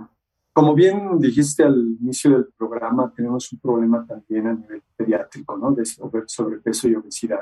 Como 0.53 0.73
bien 0.73 1.19
dijiste 1.19 1.63
al 1.63 1.97
inicio 2.01 2.31
del 2.31 2.47
programa, 2.57 3.13
tenemos 3.15 3.51
un 3.51 3.59
problema 3.59 4.05
también 4.07 4.47
a 4.47 4.53
nivel 4.53 4.81
pediátrico, 4.95 5.55
¿no? 5.55 5.71
De 5.71 5.85
sobrepeso 5.85 6.87
y 6.87 6.95
obesidad. 6.95 7.41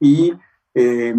Y 0.00 0.32
eh, 0.72 1.14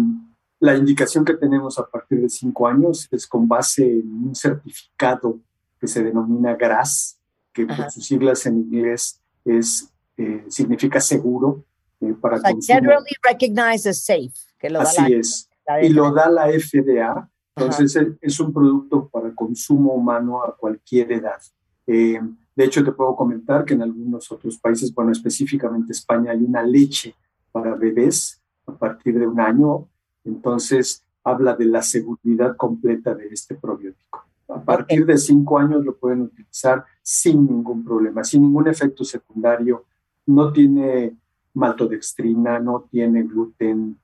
la 0.58 0.76
indicación 0.76 1.24
que 1.24 1.34
tenemos 1.34 1.78
a 1.78 1.86
partir 1.86 2.20
de 2.20 2.28
cinco 2.28 2.66
años 2.66 3.06
es 3.12 3.26
con 3.26 3.46
base 3.46 4.00
en 4.00 4.28
un 4.28 4.34
certificado 4.34 5.38
que 5.78 5.86
se 5.86 6.02
denomina 6.02 6.56
GRAS, 6.56 7.20
que 7.56 7.66
por 7.66 7.90
sus 7.90 8.06
siglas 8.06 8.44
en 8.44 8.58
inglés 8.58 9.20
es, 9.44 9.90
eh, 10.18 10.44
significa 10.48 11.00
seguro 11.00 11.64
eh, 12.00 12.14
para 12.20 12.40
consumo. 12.40 12.62
Generally 12.62 13.16
recognized 13.24 13.88
as 13.88 14.04
safe. 14.04 14.34
Que 14.58 14.70
lo 14.70 14.80
Así 14.80 15.14
es. 15.14 15.48
y 15.82 15.88
lo 15.88 16.12
da 16.12 16.28
la 16.28 16.48
FDA 16.48 17.28
entonces 17.56 17.98
es 18.20 18.40
un 18.40 18.52
producto 18.52 19.08
para 19.08 19.34
consumo 19.34 19.94
humano 19.94 20.42
a 20.44 20.54
cualquier 20.54 21.10
edad. 21.12 21.40
Eh, 21.86 22.20
de 22.54 22.64
hecho, 22.64 22.84
te 22.84 22.92
puedo 22.92 23.16
comentar 23.16 23.64
que 23.64 23.72
en 23.72 23.82
algunos 23.82 24.30
otros 24.30 24.58
países, 24.58 24.92
bueno, 24.94 25.12
específicamente 25.12 25.92
España, 25.92 26.32
hay 26.32 26.44
una 26.44 26.62
leche 26.62 27.14
para 27.52 27.74
bebés 27.74 28.42
a 28.66 28.72
partir 28.72 29.18
de 29.18 29.26
un 29.26 29.40
año. 29.40 29.88
Entonces, 30.24 31.02
habla 31.24 31.54
de 31.54 31.64
la 31.64 31.82
seguridad 31.82 32.56
completa 32.56 33.14
de 33.14 33.28
este 33.28 33.54
probiótico. 33.54 34.26
A 34.48 34.62
partir 34.62 35.04
de 35.04 35.18
cinco 35.18 35.58
años 35.58 35.84
lo 35.84 35.96
pueden 35.96 36.22
utilizar 36.22 36.84
sin 37.02 37.46
ningún 37.46 37.84
problema, 37.84 38.22
sin 38.22 38.42
ningún 38.42 38.68
efecto 38.68 39.04
secundario. 39.04 39.84
No 40.26 40.52
tiene 40.52 41.16
maltodextrina, 41.54 42.58
no 42.60 42.86
tiene 42.90 43.22
gluten, 43.24 43.98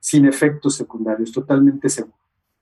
sin 0.00 0.26
efectos 0.26 0.74
secundarios, 0.74 1.32
totalmente 1.32 1.88
seguro. 1.88 2.16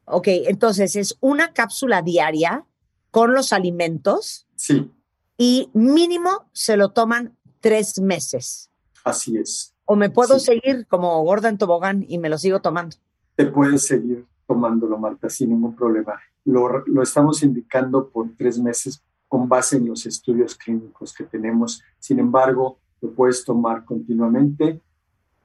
Ok, 0.05 0.29
entonces 0.29 0.97
es 0.97 1.17
una 1.21 1.53
cápsula 1.53 2.03
diaria 2.03 2.65
con 3.11 3.33
los 3.33 3.53
alimentos. 3.53 4.47
Sí. 4.55 4.91
Y 5.39 5.71
mínimo 5.73 6.49
se 6.53 6.77
lo 6.77 6.91
toman 6.91 7.37
tres 7.61 8.01
meses. 8.01 8.71
Así 9.05 9.37
es. 9.37 9.75
O 9.85 9.97
me 9.97 10.11
puedo 10.11 10.39
seguir 10.39 10.87
como 10.87 11.23
gorda 11.23 11.49
en 11.49 11.59
tobogán 11.59 12.05
y 12.09 12.19
me 12.19 12.29
lo 12.29 12.39
sigo 12.39 12.61
tomando. 12.61 12.97
Te 13.37 13.47
puedes 13.47 13.87
seguir 13.87 14.27
tomándolo, 14.47 14.99
Marta, 14.99 15.29
sin 15.31 15.51
ningún 15.51 15.75
problema. 15.75 16.21
Lo, 16.47 16.85
lo 16.87 17.03
estamos 17.03 17.43
indicando 17.43 18.09
por 18.09 18.35
tres 18.39 18.59
meses 18.59 19.03
con 19.29 19.49
base 19.49 19.77
en 19.77 19.89
los 19.89 20.07
estudios 20.07 20.55
clínicos 20.55 21.13
que 21.13 21.25
tenemos. 21.25 21.83
Sin 21.99 22.19
embargo, 22.19 22.79
lo 23.03 23.11
puedes 23.11 23.45
tomar 23.45 23.85
continuamente 23.85 24.81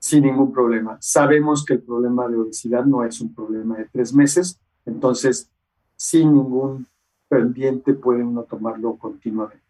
sin 0.01 0.23
ningún 0.23 0.51
problema. 0.51 0.97
Sabemos 0.99 1.63
que 1.63 1.73
el 1.73 1.81
problema 1.83 2.27
de 2.27 2.35
obesidad 2.35 2.85
no 2.85 3.03
es 3.05 3.21
un 3.21 3.33
problema 3.35 3.77
de 3.77 3.85
tres 3.85 4.13
meses, 4.13 4.59
entonces 4.83 5.51
sin 5.95 6.33
ningún 6.33 6.87
pendiente 7.29 7.93
pueden 7.93 8.27
uno 8.27 8.43
tomarlo 8.43 8.97
continuamente. 8.97 9.61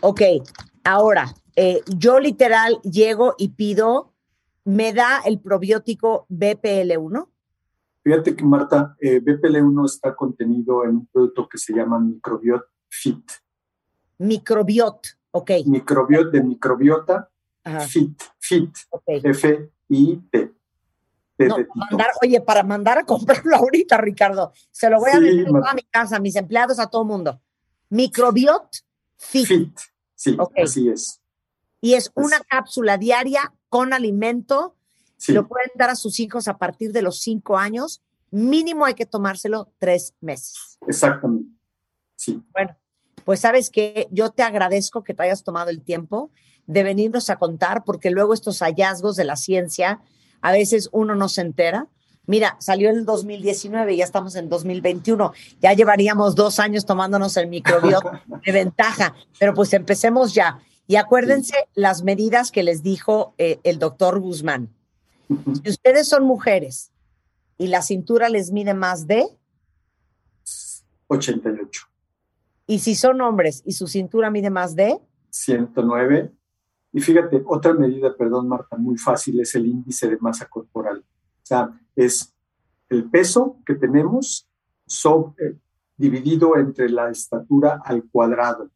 Ok, 0.00 0.22
ahora, 0.82 1.34
eh, 1.56 1.82
yo 1.86 2.18
literal 2.18 2.80
llego 2.82 3.34
y 3.36 3.50
pido, 3.50 4.12
¿me 4.64 4.94
da 4.94 5.20
el 5.26 5.38
probiótico 5.38 6.26
BPL1? 6.30 7.28
Fíjate 8.04 8.36
que 8.36 8.44
Marta, 8.44 8.94
eh, 9.00 9.18
BPL1 9.18 9.86
está 9.86 10.14
contenido 10.14 10.84
en 10.84 10.90
un 10.90 11.06
producto 11.06 11.48
que 11.48 11.56
se 11.56 11.72
llama 11.72 11.98
Microbiot 11.98 12.62
Fit. 12.86 13.24
Microbiot, 14.18 15.00
ok. 15.30 15.50
Microbiot 15.64 16.30
de 16.30 16.42
microbiota 16.42 17.30
FIT, 17.64 18.22
FIT, 18.38 18.76
F-I-T. 19.06 20.54
oye, 22.22 22.40
para 22.42 22.62
mandar 22.62 22.98
a 22.98 23.04
comprarlo 23.04 23.56
ahorita, 23.56 23.96
Ricardo, 23.96 24.52
se 24.70 24.90
lo 24.90 25.00
voy 25.00 25.10
a 25.12 25.20
decir 25.20 25.48
a 25.48 25.74
mi 25.74 25.82
casa, 25.84 26.16
a 26.16 26.20
mis 26.20 26.36
empleados, 26.36 26.78
a 26.78 26.88
todo 26.88 27.06
mundo. 27.06 27.40
Microbiot 27.88 28.68
Fit. 29.16 29.46
Fit, 29.46 29.78
sí, 30.14 30.36
así 30.62 30.90
es. 30.90 31.22
Y 31.80 31.94
es 31.94 32.12
una 32.14 32.40
cápsula 32.40 32.98
diaria 32.98 33.54
con 33.70 33.94
alimento 33.94 34.73
lo 35.28 35.46
pueden 35.46 35.70
dar 35.74 35.90
a 35.90 35.96
sus 35.96 36.20
hijos 36.20 36.48
a 36.48 36.58
partir 36.58 36.92
de 36.92 37.02
los 37.02 37.20
cinco 37.20 37.56
años. 37.56 38.02
Mínimo 38.30 38.84
hay 38.84 38.94
que 38.94 39.06
tomárselo 39.06 39.72
tres 39.78 40.14
meses. 40.20 40.78
Exactamente. 40.86 41.50
Sí. 42.16 42.42
Bueno, 42.52 42.76
pues 43.24 43.40
sabes 43.40 43.70
que 43.70 44.08
yo 44.10 44.30
te 44.30 44.42
agradezco 44.42 45.02
que 45.02 45.14
te 45.14 45.22
hayas 45.22 45.44
tomado 45.44 45.70
el 45.70 45.82
tiempo 45.82 46.30
de 46.66 46.82
venirnos 46.82 47.30
a 47.30 47.36
contar, 47.36 47.84
porque 47.84 48.10
luego 48.10 48.34
estos 48.34 48.60
hallazgos 48.60 49.16
de 49.16 49.24
la 49.24 49.36
ciencia, 49.36 50.00
a 50.40 50.52
veces 50.52 50.88
uno 50.92 51.14
no 51.14 51.28
se 51.28 51.42
entera. 51.42 51.88
Mira, 52.26 52.56
salió 52.58 52.88
en 52.88 52.96
el 52.96 53.04
2019 53.04 53.94
y 53.94 53.96
ya 53.98 54.04
estamos 54.04 54.34
en 54.36 54.48
2021. 54.48 55.32
Ya 55.60 55.72
llevaríamos 55.74 56.34
dos 56.34 56.58
años 56.58 56.86
tomándonos 56.86 57.36
el 57.36 57.48
microbiota 57.48 58.22
de 58.46 58.52
ventaja, 58.52 59.14
pero 59.38 59.52
pues 59.54 59.72
empecemos 59.74 60.34
ya. 60.34 60.58
Y 60.86 60.96
acuérdense 60.96 61.54
las 61.74 62.02
medidas 62.02 62.50
que 62.50 62.62
les 62.62 62.82
dijo 62.82 63.34
eh, 63.38 63.58
el 63.62 63.78
doctor 63.78 64.20
Guzmán. 64.20 64.70
Si 65.28 65.70
ustedes 65.70 66.08
son 66.08 66.24
mujeres 66.24 66.92
y 67.58 67.68
la 67.68 67.82
cintura 67.82 68.28
les 68.28 68.52
mide 68.52 68.74
más 68.74 69.06
de 69.06 69.26
88. 71.06 71.86
Y 72.66 72.78
si 72.78 72.94
son 72.94 73.20
hombres 73.20 73.62
y 73.64 73.72
su 73.72 73.86
cintura 73.86 74.30
mide 74.30 74.50
más 74.50 74.74
de 74.74 74.98
109. 75.30 76.32
Y 76.92 77.00
fíjate, 77.00 77.42
otra 77.46 77.74
medida, 77.74 78.16
perdón 78.16 78.48
Marta, 78.48 78.76
muy 78.76 78.96
fácil 78.96 79.40
es 79.40 79.54
el 79.54 79.66
índice 79.66 80.08
de 80.08 80.16
masa 80.18 80.46
corporal. 80.46 80.98
O 80.98 81.46
sea, 81.46 81.70
es 81.96 82.32
el 82.88 83.10
peso 83.10 83.58
que 83.66 83.74
tenemos 83.74 84.48
sobre, 84.86 85.58
dividido 85.96 86.56
entre 86.56 86.88
la 86.88 87.10
estatura 87.10 87.80
al 87.84 88.04
cuadrado. 88.04 88.70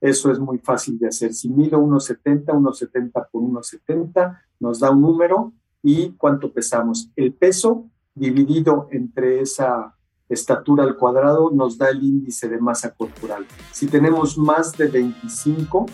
Eso 0.00 0.30
es 0.30 0.38
muy 0.38 0.58
fácil 0.58 0.98
de 0.98 1.08
hacer. 1.08 1.34
Si 1.34 1.48
mido 1.48 1.80
1,70, 1.80 2.44
1,70 2.46 3.28
por 3.30 3.42
1,70 3.42 4.40
nos 4.60 4.78
da 4.78 4.90
un 4.90 5.00
número 5.00 5.52
y 5.82 6.12
cuánto 6.12 6.52
pesamos. 6.52 7.10
El 7.16 7.34
peso 7.34 7.90
dividido 8.14 8.88
entre 8.90 9.40
esa 9.40 9.94
estatura 10.28 10.84
al 10.84 10.96
cuadrado 10.96 11.50
nos 11.50 11.78
da 11.78 11.88
el 11.88 12.02
índice 12.02 12.48
de 12.48 12.58
masa 12.58 12.94
corporal. 12.94 13.46
Si 13.72 13.86
tenemos 13.86 14.36
más 14.36 14.72
de 14.76 14.88
25, 14.88 15.86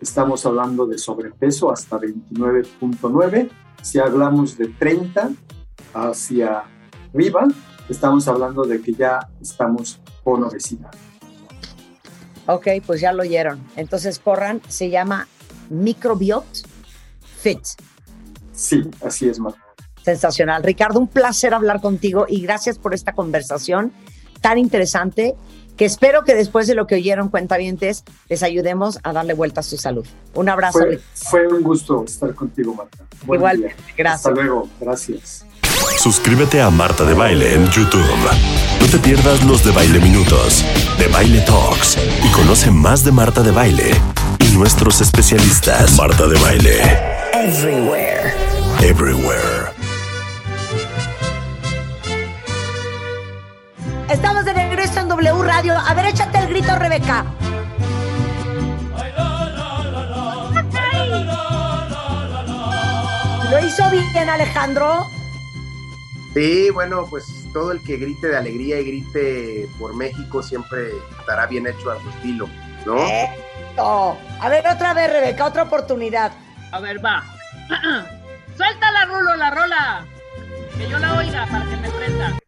estamos 0.00 0.46
hablando 0.46 0.86
de 0.86 0.98
sobrepeso 0.98 1.72
hasta 1.72 1.98
29.9. 1.98 3.50
Si 3.82 3.98
hablamos 3.98 4.56
de 4.56 4.68
30 4.68 5.30
hacia 5.94 6.64
arriba, 7.12 7.48
estamos 7.88 8.28
hablando 8.28 8.62
de 8.64 8.80
que 8.80 8.92
ya 8.92 9.28
estamos 9.40 10.00
con 10.22 10.44
obesidad. 10.44 10.90
Ok, 12.46 12.68
pues 12.86 13.00
ya 13.00 13.12
lo 13.12 13.22
oyeron. 13.22 13.60
Entonces 13.76 14.18
corran, 14.18 14.60
se 14.68 14.90
llama 14.90 15.26
Microbiot 15.68 16.44
Fit. 17.38 17.60
Sí, 18.60 18.82
así 19.02 19.26
es, 19.26 19.38
Marta. 19.38 19.58
Sensacional. 20.04 20.62
Ricardo, 20.62 21.00
un 21.00 21.08
placer 21.08 21.54
hablar 21.54 21.80
contigo 21.80 22.26
y 22.28 22.42
gracias 22.42 22.78
por 22.78 22.92
esta 22.92 23.14
conversación 23.14 23.92
tan 24.42 24.58
interesante 24.58 25.34
que 25.78 25.86
espero 25.86 26.24
que 26.24 26.34
después 26.34 26.66
de 26.66 26.74
lo 26.74 26.86
que 26.86 26.96
oyeron 26.96 27.30
cuentavientes 27.30 28.04
les 28.28 28.42
ayudemos 28.42 28.98
a 29.02 29.14
darle 29.14 29.32
vuelta 29.32 29.60
a 29.60 29.62
su 29.62 29.78
salud. 29.78 30.06
Un 30.34 30.50
abrazo. 30.50 30.80
Fue, 31.14 31.46
un 31.46 31.62
gusto 31.62 32.04
estar 32.04 32.34
contigo, 32.34 32.74
Marta. 32.74 32.98
Igual, 33.22 33.72
gracias. 33.96 34.26
Hasta 34.26 34.30
luego, 34.30 34.68
gracias. 34.78 35.46
Suscríbete 35.98 36.60
a 36.60 36.68
Marta 36.68 37.04
de 37.04 37.14
Baile 37.14 37.54
en 37.54 37.66
YouTube. 37.70 38.04
No 38.78 38.86
te 38.90 38.98
pierdas 38.98 39.42
los 39.44 39.64
de 39.64 39.70
Baile 39.70 40.00
Minutos, 40.00 40.64
de 40.98 41.08
Baile 41.08 41.40
Talks 41.42 41.96
y 42.22 42.30
conoce 42.32 42.70
más 42.70 43.04
de 43.04 43.12
Marta 43.12 43.42
de 43.42 43.52
Baile 43.52 43.90
y 44.38 44.56
nuestros 44.56 45.00
especialistas. 45.00 45.96
Marta 45.96 46.26
de 46.26 46.38
Baile. 46.40 47.20
Everywhere. 47.32 48.49
Everywhere. 48.82 49.70
Estamos 54.08 54.44
de 54.46 54.54
regreso 54.54 55.00
en 55.00 55.08
W 55.08 55.42
Radio. 55.42 55.74
A 55.76 55.92
ver, 55.92 56.06
échate 56.06 56.38
el 56.38 56.48
grito, 56.48 56.74
Rebeca. 56.76 57.26
¿Lo 63.50 63.66
hizo 63.66 63.90
bien, 63.90 64.28
Alejandro? 64.30 65.06
Sí, 66.32 66.70
bueno, 66.70 67.06
pues 67.10 67.26
todo 67.52 67.72
el 67.72 67.82
que 67.82 67.98
grite 67.98 68.28
de 68.28 68.36
alegría 68.38 68.80
y 68.80 68.84
grite 68.84 69.68
por 69.78 69.94
México 69.94 70.42
siempre 70.42 70.92
estará 71.18 71.46
bien 71.46 71.66
hecho 71.66 71.90
a 71.90 72.00
su 72.00 72.08
estilo, 72.10 72.48
¿no? 72.86 72.96
A 74.40 74.48
ver, 74.48 74.66
otra 74.66 74.94
vez, 74.94 75.12
Rebeca, 75.12 75.44
otra 75.44 75.64
oportunidad. 75.64 76.32
A 76.72 76.80
ver, 76.80 77.04
va. 77.04 77.22
Suelta 78.60 78.90
la 78.92 79.06
rulo, 79.06 79.36
la 79.36 79.50
rola. 79.50 80.06
Que 80.76 80.86
yo 80.86 80.98
la 80.98 81.16
oiga 81.16 81.46
para 81.50 81.64
que 81.64 81.76
me 81.78 81.88
prenda. 81.88 82.38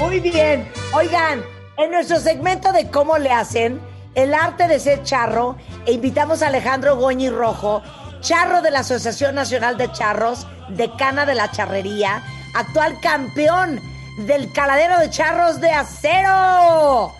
Muy 0.00 0.18
bien. 0.18 0.68
Oigan, 0.92 1.44
en 1.78 1.92
nuestro 1.92 2.18
segmento 2.18 2.72
de 2.72 2.90
cómo 2.90 3.18
le 3.18 3.30
hacen, 3.30 3.80
el 4.16 4.34
arte 4.34 4.66
de 4.66 4.80
ser 4.80 5.04
charro, 5.04 5.56
e 5.86 5.92
invitamos 5.92 6.42
a 6.42 6.48
Alejandro 6.48 6.96
Goñi 6.96 7.30
Rojo, 7.30 7.84
charro 8.20 8.62
de 8.62 8.72
la 8.72 8.80
Asociación 8.80 9.36
Nacional 9.36 9.76
de 9.76 9.92
Charros, 9.92 10.44
decana 10.70 11.24
de 11.24 11.36
la 11.36 11.52
charrería, 11.52 12.20
actual 12.56 12.98
campeón 13.00 13.80
del 14.26 14.52
caladero 14.52 14.98
de 14.98 15.08
charros 15.08 15.60
de 15.60 15.70
acero, 15.70 17.14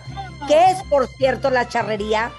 que 0.47 0.71
es, 0.71 0.83
por 0.83 1.07
cierto, 1.07 1.49
la 1.49 1.67
charrería 1.67 2.31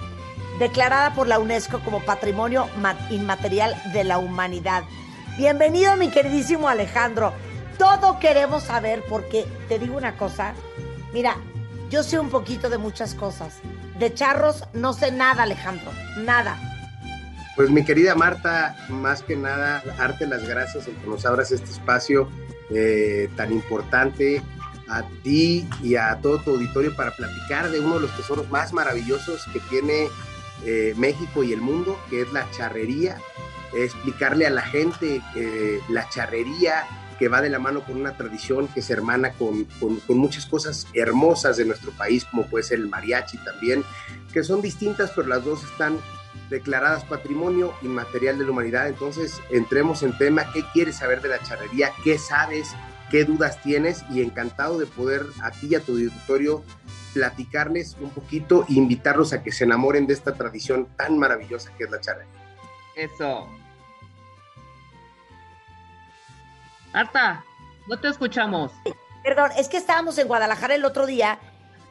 declarada 0.58 1.14
por 1.14 1.26
la 1.26 1.38
UNESCO 1.38 1.80
como 1.80 2.00
Patrimonio 2.00 2.68
Inmaterial 3.10 3.74
de 3.92 4.04
la 4.04 4.18
Humanidad. 4.18 4.84
Bienvenido, 5.36 5.96
mi 5.96 6.10
queridísimo 6.10 6.68
Alejandro. 6.68 7.32
Todo 7.78 8.18
queremos 8.20 8.64
saber 8.64 9.02
porque 9.08 9.46
te 9.68 9.78
digo 9.78 9.96
una 9.96 10.16
cosa, 10.16 10.54
mira, 11.12 11.36
yo 11.90 12.02
sé 12.02 12.18
un 12.18 12.30
poquito 12.30 12.70
de 12.70 12.78
muchas 12.78 13.14
cosas. 13.14 13.58
De 13.98 14.12
charros 14.12 14.64
no 14.72 14.92
sé 14.92 15.10
nada, 15.10 15.42
Alejandro, 15.42 15.90
nada. 16.18 16.56
Pues 17.56 17.70
mi 17.70 17.84
querida 17.84 18.14
Marta, 18.14 18.76
más 18.88 19.22
que 19.22 19.36
nada, 19.36 19.82
darte 19.96 20.26
las 20.26 20.46
gracias 20.46 20.88
en 20.88 20.96
que 20.96 21.06
nos 21.06 21.24
abras 21.24 21.52
este 21.52 21.70
espacio 21.70 22.28
eh, 22.70 23.28
tan 23.36 23.52
importante 23.52 24.42
a 24.88 25.02
ti 25.22 25.66
y 25.82 25.96
a 25.96 26.18
todo 26.20 26.40
tu 26.40 26.50
auditorio 26.50 26.94
para 26.94 27.10
platicar 27.12 27.70
de 27.70 27.80
uno 27.80 27.96
de 27.96 28.02
los 28.02 28.16
tesoros 28.16 28.50
más 28.50 28.72
maravillosos 28.72 29.44
que 29.52 29.60
tiene 29.60 30.08
eh, 30.64 30.94
México 30.96 31.42
y 31.42 31.52
el 31.52 31.60
mundo, 31.60 31.98
que 32.10 32.22
es 32.22 32.32
la 32.32 32.50
charrería. 32.50 33.18
explicarle 33.76 34.46
a 34.46 34.50
la 34.50 34.62
gente 34.62 35.20
que 35.32 35.80
la 35.88 36.08
charrería 36.08 36.86
que 37.18 37.28
va 37.28 37.40
de 37.40 37.48
la 37.48 37.58
mano 37.58 37.84
con 37.84 37.96
una 37.96 38.16
tradición 38.16 38.68
que 38.68 38.82
se 38.82 38.92
hermana 38.92 39.32
con, 39.32 39.64
con, 39.80 40.18
muchas 40.18 40.46
cosas 40.46 40.86
hermosas 40.94 41.56
de 41.56 41.64
nuestro 41.64 41.92
país, 41.92 42.24
como 42.24 42.46
puede 42.46 42.64
ser 42.64 42.78
el 42.78 42.88
mariachi 42.88 43.38
también, 43.38 43.84
que 44.32 44.42
son 44.42 44.62
distintas, 44.62 45.12
pero 45.14 45.28
las 45.28 45.44
dos 45.44 45.64
están 45.64 45.98
declaradas 46.50 47.04
patrimonio 47.04 47.74
inmaterial 47.82 48.38
de 48.38 48.44
la 48.44 48.50
humanidad. 48.50 48.88
Entonces, 48.88 49.40
entremos 49.50 50.02
en 50.02 50.16
tema, 50.18 50.52
¿qué 50.52 50.64
quieres 50.72 50.96
saber 50.96 51.22
de 51.22 51.28
la 51.28 51.40
charrería? 51.40 51.92
¿Qué 52.02 52.18
sabes? 52.18 52.68
¿Qué 53.14 53.24
dudas 53.24 53.62
tienes? 53.62 54.04
Y 54.10 54.22
encantado 54.22 54.76
de 54.76 54.86
poder 54.86 55.24
a 55.40 55.52
ti 55.52 55.68
y 55.70 55.76
a 55.76 55.80
tu 55.80 55.92
auditorio 55.92 56.64
platicarles 57.12 57.96
un 58.00 58.10
poquito 58.10 58.66
e 58.68 58.72
invitarlos 58.72 59.32
a 59.32 59.40
que 59.40 59.52
se 59.52 59.62
enamoren 59.62 60.08
de 60.08 60.14
esta 60.14 60.34
tradición 60.34 60.88
tan 60.96 61.16
maravillosa 61.16 61.70
que 61.78 61.84
es 61.84 61.92
la 61.92 62.00
charrería. 62.00 62.32
Eso. 62.96 63.48
Marta, 66.92 67.44
no 67.86 68.00
te 68.00 68.08
escuchamos. 68.08 68.72
Perdón, 69.22 69.52
es 69.56 69.68
que 69.68 69.76
estábamos 69.76 70.18
en 70.18 70.26
Guadalajara 70.26 70.74
el 70.74 70.84
otro 70.84 71.06
día 71.06 71.38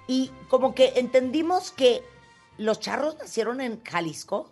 y 0.08 0.30
como 0.50 0.76
que 0.76 0.92
entendimos 0.98 1.72
que 1.72 2.04
los 2.58 2.82
charros 2.82 3.18
nacieron 3.18 3.62
en 3.62 3.82
Jalisco. 3.82 4.52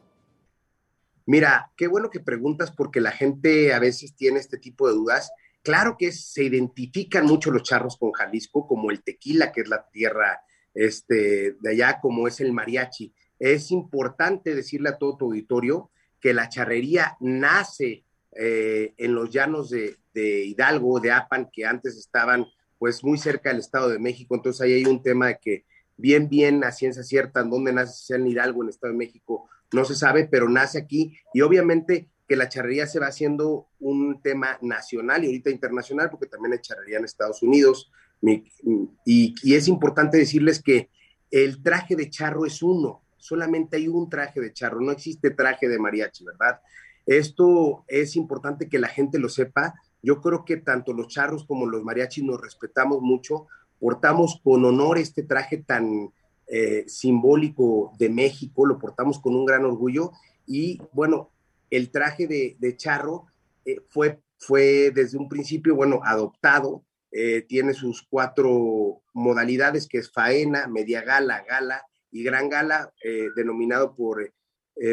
Mira, 1.25 1.69
qué 1.75 1.89
bueno 1.89 2.09
que 2.09 2.21
preguntas 2.21 2.71
porque 2.71 3.01
la 3.01 3.11
gente 3.11 3.73
a 3.73 3.79
veces 3.79 4.15
tiene 4.15 4.39
este 4.39 4.57
tipo 4.57 4.87
de 4.87 4.93
dudas. 4.93 5.33
Claro 5.63 5.95
que 5.97 6.11
se 6.11 6.43
identifican 6.43 7.25
mucho 7.25 7.51
los 7.51 7.63
charros 7.63 7.97
con 7.97 8.11
Jalisco, 8.11 8.67
como 8.67 8.89
el 8.91 9.03
tequila, 9.03 9.51
que 9.51 9.61
es 9.61 9.69
la 9.69 9.87
tierra 9.89 10.41
este, 10.73 11.55
de 11.59 11.69
allá, 11.69 11.99
como 12.01 12.27
es 12.27 12.39
el 12.39 12.51
mariachi. 12.51 13.13
Es 13.37 13.71
importante 13.71 14.55
decirle 14.55 14.89
a 14.89 14.97
todo 14.97 15.17
tu 15.17 15.25
auditorio 15.25 15.91
que 16.19 16.33
la 16.33 16.49
charrería 16.49 17.17
nace 17.19 18.05
eh, 18.35 18.93
en 18.97 19.13
los 19.13 19.31
llanos 19.31 19.69
de, 19.69 19.97
de 20.13 20.45
Hidalgo, 20.45 20.99
de 20.99 21.11
Apan, 21.11 21.49
que 21.51 21.65
antes 21.65 21.97
estaban 21.97 22.45
pues 22.77 23.03
muy 23.03 23.17
cerca 23.17 23.49
del 23.49 23.59
Estado 23.59 23.89
de 23.89 23.99
México. 23.99 24.35
Entonces 24.35 24.61
ahí 24.61 24.73
hay 24.73 24.85
un 24.85 25.03
tema 25.03 25.27
de 25.27 25.39
que 25.39 25.65
bien, 25.97 26.29
bien 26.29 26.63
a 26.63 26.71
ciencia 26.71 27.03
cierta, 27.03 27.41
en 27.41 27.49
dónde 27.49 27.73
nace 27.73 28.05
sea 28.05 28.17
en 28.17 28.27
Hidalgo, 28.27 28.61
en 28.61 28.67
el 28.67 28.73
Estado 28.73 28.93
de 28.93 28.97
México, 28.97 29.47
no 29.71 29.85
se 29.85 29.95
sabe, 29.95 30.27
pero 30.29 30.49
nace 30.49 30.79
aquí 30.79 31.15
y 31.33 31.41
obviamente 31.41 32.09
que 32.31 32.37
la 32.37 32.47
charrería 32.47 32.87
se 32.87 32.97
va 32.97 33.07
haciendo 33.07 33.67
un 33.81 34.21
tema 34.21 34.57
nacional 34.61 35.21
y 35.21 35.27
ahorita 35.27 35.49
internacional, 35.49 36.09
porque 36.09 36.27
también 36.27 36.53
hay 36.53 36.59
charrería 36.59 36.97
en 36.97 37.03
Estados 37.03 37.43
Unidos. 37.43 37.91
Y, 39.05 39.53
es 39.53 39.67
importante 39.67 40.17
decirles 40.17 40.63
que 40.63 40.89
el 41.29 41.61
traje 41.61 41.97
de 41.97 42.09
charro 42.09 42.45
es 42.45 42.63
uno, 42.63 43.01
solamente 43.17 43.75
hay 43.75 43.89
un 43.89 44.09
traje 44.09 44.39
de 44.39 44.53
charro, 44.53 44.79
no 44.79 44.93
existe 44.93 45.31
traje 45.31 45.67
de 45.67 45.77
mariachi, 45.77 46.23
¿verdad? 46.23 46.61
Esto 47.05 47.83
es 47.89 48.15
importante 48.15 48.69
que 48.69 48.79
la 48.79 48.87
gente 48.87 49.19
lo 49.19 49.27
sepa. 49.27 49.73
Yo 50.01 50.21
creo 50.21 50.45
que 50.45 50.55
tanto 50.55 50.93
los 50.93 51.09
charros 51.09 51.43
como 51.43 51.65
los 51.65 51.83
mariachis 51.83 52.23
nos 52.23 52.39
respetamos 52.39 53.01
mucho, 53.01 53.47
portamos 53.77 54.39
con 54.41 54.63
honor 54.63 54.99
este 54.99 55.23
traje 55.23 55.57
tan 55.57 56.13
eh, 56.47 56.85
simbólico 56.87 57.91
de 57.99 58.07
México, 58.07 58.65
lo 58.65 58.79
portamos 58.79 59.19
con 59.19 59.35
un 59.35 59.43
gran 59.43 59.65
orgullo 59.65 60.13
y 60.47 60.79
bueno, 60.93 61.29
el 61.71 61.89
traje 61.89 62.27
de, 62.27 62.77
charro 62.77 63.25
eh, 63.65 63.77
fue, 63.89 64.21
fue 64.37 64.91
desde 64.93 65.17
un 65.17 65.27
principio, 65.27 65.75
bueno, 65.75 66.01
adoptado, 66.03 66.85
eh, 67.11 67.41
tiene 67.41 67.73
sus 67.73 68.05
cuatro 68.07 69.01
modalidades, 69.13 69.87
que 69.87 69.97
es 69.97 70.11
faena, 70.11 70.67
media 70.67 71.01
gala, 71.01 71.43
gala 71.49 71.83
y 72.11 72.23
gran 72.23 72.49
gala, 72.49 72.93
denominado 73.35 73.95
por 73.95 74.33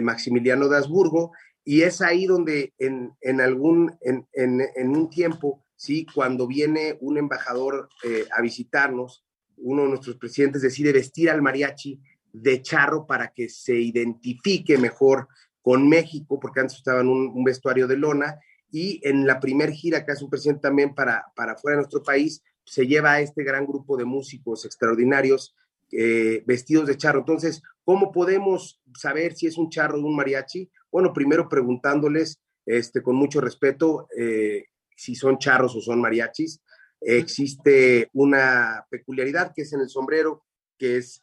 Maximiliano 0.02 0.68
de 0.68 0.76
Habsburgo, 0.76 1.32
y 1.64 1.82
es 1.82 2.00
ahí 2.00 2.26
donde 2.26 2.72
en, 2.78 3.12
en 3.20 3.40
algún, 3.40 3.96
en, 4.00 4.26
en, 4.32 4.88
un 4.88 5.10
tiempo, 5.10 5.64
¿sí? 5.74 6.06
cuando 6.14 6.46
viene 6.46 6.96
un 7.00 7.18
embajador 7.18 7.88
a 8.36 8.40
visitarnos, 8.40 9.24
uno 9.56 9.82
de 9.82 9.88
nuestros 9.88 10.16
presidentes 10.16 10.62
decide 10.62 10.92
vestir 10.92 11.30
al 11.30 11.42
mariachi 11.42 12.00
de 12.32 12.62
charro 12.62 13.06
para 13.06 13.32
que 13.32 13.48
se 13.48 13.74
identifique 13.74 14.78
mejor 14.78 15.28
con 15.62 15.89
México, 15.89 16.39
porque 16.40 16.60
antes 16.60 16.76
estaba 16.76 17.01
en 17.01 17.09
un, 17.09 17.44
vestuario 17.44 17.86
de 17.86 17.97
lona, 17.97 18.39
y 18.70 19.01
en 19.02 19.26
la 19.26 19.40
primer 19.40 19.70
gira 19.70 20.05
que 20.05 20.12
hace 20.12 20.24
un 20.24 20.30
presidente 20.30 20.62
también 20.62 20.94
para, 20.94 21.26
para 21.35 21.56
fuera 21.56 21.76
de 21.76 21.82
nuestro 21.82 22.02
país, 22.02 22.43
se 22.64 22.86
lleva 22.86 23.12
a 23.12 23.20
este 23.20 23.43
gran 23.43 23.66
grupo 23.66 23.97
de 23.97 24.05
músicos 24.05 24.64
extraordinarios 24.66 25.55
eh, 25.90 26.43
vestidos 26.47 26.86
de 26.86 26.98
charro. 26.98 27.20
Entonces, 27.20 27.62
¿cómo 27.82 28.12
podemos 28.12 28.82
saber 28.94 29.35
si 29.35 29.47
es 29.47 29.56
un 29.56 29.70
charro 29.70 29.98
o 29.98 30.06
un 30.06 30.14
mariachi? 30.14 30.70
Bueno, 30.93 31.14
primero 31.14 31.48
preguntándoles, 31.48 32.40
este, 32.66 33.02
con 33.02 33.16
mucho 33.16 33.40
respeto, 33.40 34.06
eh, 34.16 34.66
si 34.94 35.14
son 35.14 35.39
charros 35.39 35.74
o 35.76 35.80
son 35.80 36.01
mariachis. 36.01 36.60
Existe 37.01 38.10
una 38.12 38.85
peculiaridad 38.90 39.52
que 39.55 39.62
es 39.62 39.72
en 39.72 39.80
el 39.80 39.89
sombrero, 39.89 40.44
que 40.76 40.98
es 40.98 41.22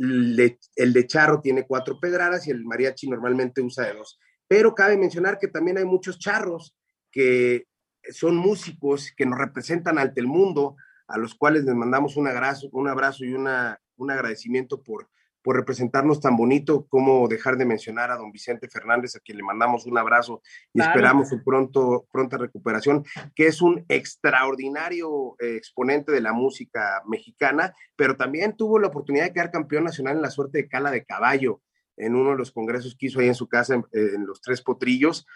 el 0.00 0.92
de 0.92 1.06
charro 1.06 1.40
tiene 1.40 1.66
cuatro 1.66 2.00
pedradas 2.00 2.46
y 2.46 2.50
el 2.50 2.64
mariachi 2.64 3.08
normalmente 3.08 3.60
usa 3.60 3.86
de 3.86 3.94
dos. 3.94 4.18
Pero 4.48 4.74
cabe 4.74 4.96
mencionar 4.96 5.38
que 5.38 5.48
también 5.48 5.78
hay 5.78 5.84
muchos 5.84 6.18
charros 6.18 6.74
que 7.10 7.66
son 8.10 8.36
músicos 8.36 9.12
que 9.16 9.26
nos 9.26 9.38
representan 9.38 9.98
ante 9.98 10.20
el 10.20 10.26
mundo, 10.26 10.76
a 11.06 11.18
los 11.18 11.34
cuales 11.34 11.64
les 11.64 11.74
mandamos 11.74 12.16
un 12.16 12.28
abrazo, 12.28 12.68
un 12.72 12.88
abrazo 12.88 13.24
y 13.24 13.34
una, 13.34 13.78
un 13.96 14.10
agradecimiento 14.10 14.82
por 14.82 15.08
por 15.42 15.56
representarnos 15.56 16.20
tan 16.20 16.36
bonito, 16.36 16.86
como 16.88 17.28
dejar 17.28 17.56
de 17.56 17.64
mencionar 17.64 18.10
a 18.10 18.16
don 18.16 18.32
Vicente 18.32 18.68
Fernández, 18.68 19.16
a 19.16 19.20
quien 19.20 19.38
le 19.38 19.44
mandamos 19.44 19.86
un 19.86 19.96
abrazo 19.98 20.42
y 20.72 20.80
esperamos 20.80 21.28
su 21.28 21.42
pronto, 21.42 22.06
pronta 22.12 22.36
recuperación, 22.36 23.04
que 23.34 23.46
es 23.46 23.62
un 23.62 23.84
extraordinario 23.88 25.36
eh, 25.40 25.56
exponente 25.56 26.12
de 26.12 26.20
la 26.20 26.32
música 26.32 27.02
mexicana, 27.06 27.74
pero 27.96 28.16
también 28.16 28.56
tuvo 28.56 28.78
la 28.78 28.88
oportunidad 28.88 29.24
de 29.24 29.32
quedar 29.32 29.50
campeón 29.50 29.84
nacional 29.84 30.16
en 30.16 30.22
la 30.22 30.30
suerte 30.30 30.58
de 30.58 30.68
cala 30.68 30.90
de 30.90 31.04
caballo 31.04 31.60
en 31.96 32.14
uno 32.14 32.30
de 32.30 32.36
los 32.36 32.50
congresos 32.50 32.96
que 32.98 33.06
hizo 33.06 33.20
ahí 33.20 33.28
en 33.28 33.34
su 33.34 33.48
casa 33.48 33.74
en, 33.92 34.26
Los 34.26 34.40
Tres 34.40 34.62
Potrillos. 34.62 35.26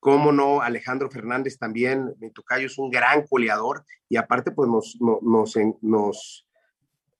Cómo 0.00 0.30
no, 0.30 0.60
Alejandro 0.60 1.10
Fernández 1.10 1.58
también, 1.58 2.14
mi 2.20 2.30
tocayo 2.30 2.66
es 2.66 2.78
un 2.78 2.90
gran 2.90 3.26
coleador 3.26 3.84
y 4.08 4.16
aparte 4.16 4.52
pues 4.52 4.68
nos, 4.68 4.96
nos, 5.00 5.54
nos 5.80 6.47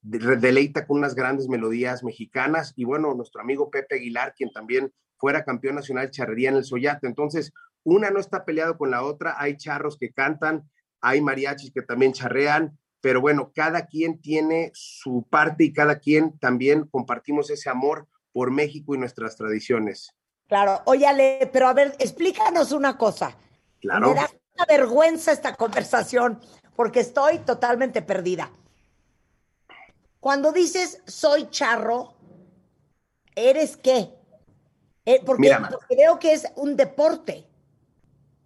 deleita 0.08 0.86
con 0.86 0.98
unas 0.98 1.14
grandes 1.14 1.48
melodías 1.48 2.02
mexicanas 2.02 2.72
y 2.76 2.84
bueno, 2.84 3.14
nuestro 3.14 3.40
amigo 3.40 3.70
Pepe 3.70 3.96
Aguilar, 3.96 4.34
quien 4.34 4.50
también 4.50 4.92
fuera 5.16 5.44
campeón 5.44 5.74
nacional 5.74 6.10
charrería 6.10 6.48
en 6.48 6.56
el 6.56 6.64
Soyate. 6.64 7.06
Entonces, 7.06 7.52
una 7.84 8.10
no 8.10 8.18
está 8.18 8.44
peleado 8.44 8.78
con 8.78 8.90
la 8.90 9.02
otra, 9.02 9.36
hay 9.38 9.56
charros 9.56 9.98
que 9.98 10.12
cantan, 10.12 10.68
hay 11.00 11.20
mariachis 11.20 11.72
que 11.72 11.82
también 11.82 12.12
charrean, 12.12 12.78
pero 13.00 13.20
bueno, 13.20 13.52
cada 13.54 13.86
quien 13.86 14.20
tiene 14.20 14.70
su 14.74 15.26
parte 15.28 15.64
y 15.64 15.72
cada 15.72 15.98
quien 15.98 16.38
también 16.38 16.86
compartimos 16.86 17.50
ese 17.50 17.68
amor 17.68 18.06
por 18.32 18.50
México 18.50 18.94
y 18.94 18.98
nuestras 18.98 19.36
tradiciones. 19.36 20.14
Claro, 20.48 20.80
óyale, 20.86 21.48
pero 21.52 21.68
a 21.68 21.74
ver, 21.74 21.94
explícanos 21.98 22.72
una 22.72 22.96
cosa. 22.96 23.36
Claro. 23.80 24.08
Me 24.08 24.14
da 24.14 24.30
una 24.54 24.64
vergüenza 24.66 25.32
esta 25.32 25.54
conversación 25.54 26.40
porque 26.74 27.00
estoy 27.00 27.38
totalmente 27.40 28.02
perdida. 28.02 28.50
Cuando 30.20 30.52
dices 30.52 31.02
soy 31.06 31.48
charro, 31.50 32.14
¿eres 33.34 33.76
qué? 33.76 34.10
Eh, 35.04 35.22
porque, 35.24 35.50
creo 35.88 36.18
que 36.18 36.32
es 36.32 36.46
un 36.56 36.76
deporte. 36.76 37.46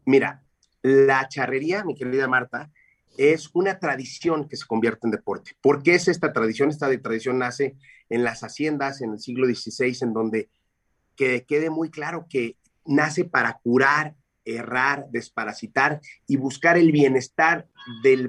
Mira, 0.05 0.45
la 0.83 1.29
charrería, 1.29 1.83
mi 1.85 1.95
querida 1.95 2.29
Marta, 2.29 2.71
es 3.17 3.51
una 3.55 3.79
tradición 3.79 4.49
que 4.49 4.57
se 4.57 4.67
convierte 4.67 5.07
en 5.07 5.11
deporte. 5.11 5.53
¿Por 5.61 5.83
qué 5.83 5.95
es 5.95 6.09
esta 6.09 6.33
tradición? 6.33 6.69
Esta 6.69 6.89
tradición 7.01 7.39
nace 7.39 7.77
en 8.09 8.23
las 8.23 8.43
haciendas 8.43 9.01
en 9.01 9.13
el 9.13 9.21
siglo 9.21 9.47
XVI, 9.47 9.97
en 10.03 10.13
donde 10.13 10.51
que 11.17 11.45
quede 11.45 11.71
muy 11.71 11.91
claro 11.91 12.27
que 12.29 12.57
nace 12.85 13.25
para 13.25 13.59
curar, 13.63 14.15
errar, 14.45 15.07
desparasitar 15.11 16.01
y 16.27 16.37
buscar 16.37 16.77
el 16.77 16.91
bienestar 16.93 17.69
del, 18.03 18.29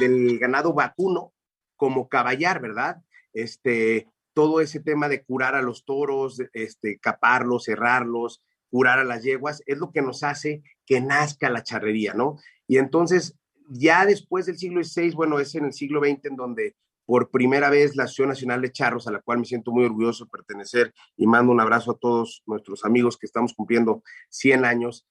del 0.00 0.38
ganado 0.38 0.72
vacuno 0.72 1.32
como 1.78 2.10
caballar, 2.10 2.60
¿verdad? 2.60 3.02
Este, 3.32 4.08
todo 4.34 4.60
ese 4.60 4.80
tema 4.80 5.08
de 5.08 5.24
curar 5.24 5.54
a 5.54 5.62
los 5.62 5.86
toros, 5.86 6.42
este, 6.52 6.98
caparlos, 6.98 7.64
cerrarlos, 7.64 8.42
curar 8.70 8.98
a 8.98 9.04
las 9.04 9.22
yeguas, 9.22 9.62
es 9.64 9.78
lo 9.78 9.90
que 9.90 10.02
nos 10.02 10.22
hace 10.22 10.62
que 10.84 11.00
nazca 11.00 11.48
la 11.48 11.62
charrería, 11.62 12.12
¿no? 12.12 12.36
Y 12.66 12.76
entonces, 12.76 13.38
ya 13.70 14.04
después 14.04 14.44
del 14.44 14.58
siglo 14.58 14.84
XVI, 14.84 15.12
bueno, 15.12 15.40
es 15.40 15.54
en 15.54 15.64
el 15.64 15.72
siglo 15.72 16.00
XX 16.00 16.26
en 16.26 16.36
donde 16.36 16.76
por 17.06 17.30
primera 17.30 17.70
vez 17.70 17.96
la 17.96 18.04
Asociación 18.04 18.28
Nacional 18.28 18.60
de 18.60 18.70
Charros, 18.70 19.08
a 19.08 19.12
la 19.12 19.22
cual 19.22 19.38
me 19.38 19.46
siento 19.46 19.72
muy 19.72 19.86
orgulloso 19.86 20.24
de 20.24 20.30
pertenecer 20.30 20.92
y 21.16 21.26
mando 21.26 21.52
un 21.52 21.60
abrazo 21.60 21.92
a 21.92 21.98
todos 21.98 22.42
nuestros 22.44 22.84
amigos 22.84 23.16
que 23.16 23.24
estamos 23.24 23.54
cumpliendo 23.54 24.02
100 24.28 24.66
años, 24.66 25.06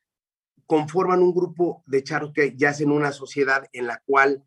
conforman 0.68 1.24
un 1.24 1.34
grupo 1.34 1.82
de 1.88 2.04
charros 2.04 2.34
que 2.34 2.56
ya 2.56 2.70
hacen 2.70 2.92
una 2.92 3.12
sociedad 3.12 3.68
en 3.74 3.88
la 3.88 4.04
cual 4.06 4.44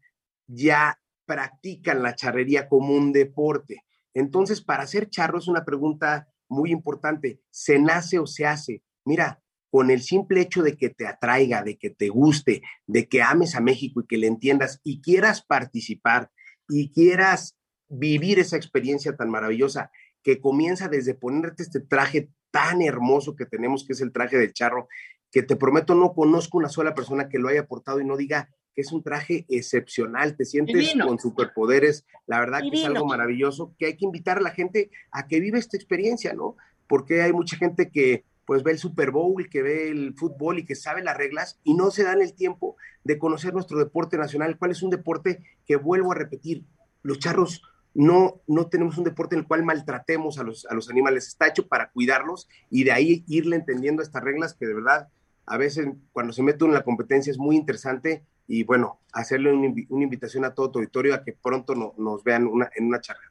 ya 0.47 1.00
practican 1.31 2.03
la 2.03 2.17
charrería 2.17 2.69
como 2.69 2.93
un 2.93 3.13
deporte. 3.13 3.85
Entonces, 4.15 4.61
para 4.61 4.85
ser 4.89 5.09
charro 5.09 5.39
es 5.39 5.47
una 5.47 5.65
pregunta 5.65 6.27
muy 6.49 6.73
importante. 6.73 7.41
¿Se 7.51 7.79
nace 7.79 8.19
o 8.19 8.27
se 8.27 8.47
hace? 8.47 8.83
Mira, 9.05 9.41
con 9.71 9.93
el 9.93 10.03
simple 10.03 10.41
hecho 10.41 10.65
de 10.65 10.77
que 10.77 10.89
te 10.89 11.07
atraiga, 11.07 11.63
de 11.63 11.79
que 11.79 11.91
te 11.91 12.09
guste, 12.09 12.63
de 12.89 13.09
que 13.09 13.23
ames 13.23 13.55
a 13.55 13.61
México 13.61 14.01
y 14.01 14.09
que 14.09 14.17
le 14.17 14.27
entiendas 14.27 14.81
y 14.83 15.01
quieras 15.01 15.43
participar 15.47 16.33
y 16.69 16.91
quieras 16.91 17.57
vivir 17.89 18.41
esa 18.41 18.57
experiencia 18.57 19.15
tan 19.15 19.31
maravillosa 19.31 19.93
que 20.25 20.41
comienza 20.41 20.89
desde 20.89 21.15
ponerte 21.15 21.63
este 21.63 21.79
traje 21.79 22.31
tan 22.51 22.83
hermoso 22.83 23.37
que 23.37 23.47
tenemos, 23.47 23.87
que 23.87 23.93
es 23.93 24.01
el 24.01 24.11
traje 24.11 24.37
del 24.37 24.53
charro, 24.53 24.89
que 25.31 25.45
te 25.45 25.55
prometo 25.55 25.95
no 25.95 26.13
conozco 26.13 26.59
una 26.59 26.69
sola 26.71 26.93
persona 26.93 27.29
que 27.29 27.39
lo 27.39 27.47
haya 27.47 27.69
portado 27.69 28.01
y 28.01 28.05
no 28.05 28.17
diga, 28.17 28.51
que 28.75 28.83
es 28.83 28.93
un 28.93 29.03
traje 29.03 29.47
excepcional, 29.49 30.37
te 30.37 30.45
sientes 30.45 30.95
con 31.05 31.19
superpoderes, 31.19 32.05
la 32.27 32.41
verdad 32.41 32.61
que 32.61 32.79
es 32.79 32.85
algo 32.85 33.07
maravilloso, 33.07 33.75
que 33.79 33.87
hay 33.87 33.97
que 33.97 34.05
invitar 34.05 34.39
a 34.39 34.43
la 34.43 34.51
gente 34.51 34.91
a 35.11 35.27
que 35.27 35.41
viva 35.41 35.59
esta 35.59 35.77
experiencia, 35.77 36.33
¿no? 36.33 36.57
Porque 36.87 37.23
hay 37.23 37.33
mucha 37.33 37.57
gente 37.57 37.91
que 37.91 38.25
pues 38.45 38.65
ve 38.65 38.73
el 38.73 38.79
Super 38.79 39.13
Bowl, 39.13 39.49
que 39.49 39.63
ve 39.63 39.91
el 39.91 40.15
fútbol 40.15 40.59
y 40.59 40.65
que 40.65 40.75
sabe 40.75 41.05
las 41.05 41.17
reglas 41.17 41.61
y 41.63 41.75
no 41.75 41.93
se 41.93 42.03
dan 42.03 42.21
el 42.21 42.35
tiempo 42.35 42.77
de 43.05 43.17
conocer 43.17 43.55
nuestro 43.55 43.79
deporte 43.79 44.19
nacional, 44.19 44.59
cuál 44.59 44.73
es 44.73 44.83
un 44.83 44.91
deporte 44.91 45.41
que 45.67 45.77
vuelvo 45.77 46.11
a 46.11 46.17
repetir, 46.17 46.65
los 47.03 47.21
charros 47.21 47.63
no, 47.95 48.41
no 48.47 48.67
tenemos 48.69 48.99
un 48.99 49.05
deporte 49.05 49.35
en 49.35 49.43
el 49.43 49.47
cual 49.47 49.65
maltratemos 49.65 50.39
a 50.39 50.43
los, 50.43 50.67
a 50.67 50.75
los 50.75 50.91
animales, 50.91 51.27
está 51.27 51.49
hecho 51.49 51.67
para 51.67 51.91
cuidarlos 51.91 52.49
y 52.71 52.85
de 52.85 52.93
ahí 52.93 53.25
irle 53.29 53.57
entendiendo 53.57 54.03
estas 54.03 54.23
reglas 54.23 54.55
que 54.55 54.67
de 54.67 54.75
verdad 54.75 55.09
a 55.47 55.57
veces 55.57 55.89
cuando 56.13 56.33
se 56.33 56.43
mete 56.43 56.65
en 56.65 56.73
la 56.73 56.85
competencia 56.85 57.31
es 57.31 57.39
muy 57.39 57.57
interesante 57.57 58.25
y 58.53 58.65
bueno, 58.65 58.99
hacerle 59.13 59.53
una, 59.53 60.03
invitación 60.03 60.45
a 60.45 60.53
todo 60.53 60.73
tu 60.73 60.79
auditorio 60.81 61.15
a 61.15 61.23
que 61.23 61.35
pronto 61.35 61.73
nos 61.97 62.25
vean 62.25 62.51
en 62.75 62.85
una 62.85 63.01
charla. 63.01 63.31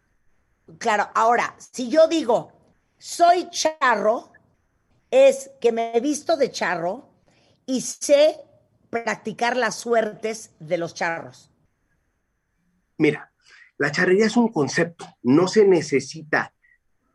Claro, 0.78 1.10
ahora, 1.14 1.58
si 1.58 1.90
yo 1.90 2.08
digo, 2.08 2.54
soy 2.98 3.50
charro, 3.50 4.32
es 5.12 5.52
que 5.60 5.74
me 5.74 5.94
he 5.94 6.00
visto 6.00 6.38
de 6.38 6.52
charro 6.52 7.10
y 7.66 7.82
sé 7.82 8.38
practicar 8.90 9.58
las 9.58 9.76
suertes 9.76 10.56
de 10.62 10.78
los 10.78 10.94
charros. 10.94 11.52
Mira, 12.98 13.34
la 13.78 13.92
charrería 13.92 14.26
es 14.26 14.38
un 14.38 14.54
concepto, 14.54 15.06
no 15.22 15.50
se 15.50 15.68
necesita 15.68 16.54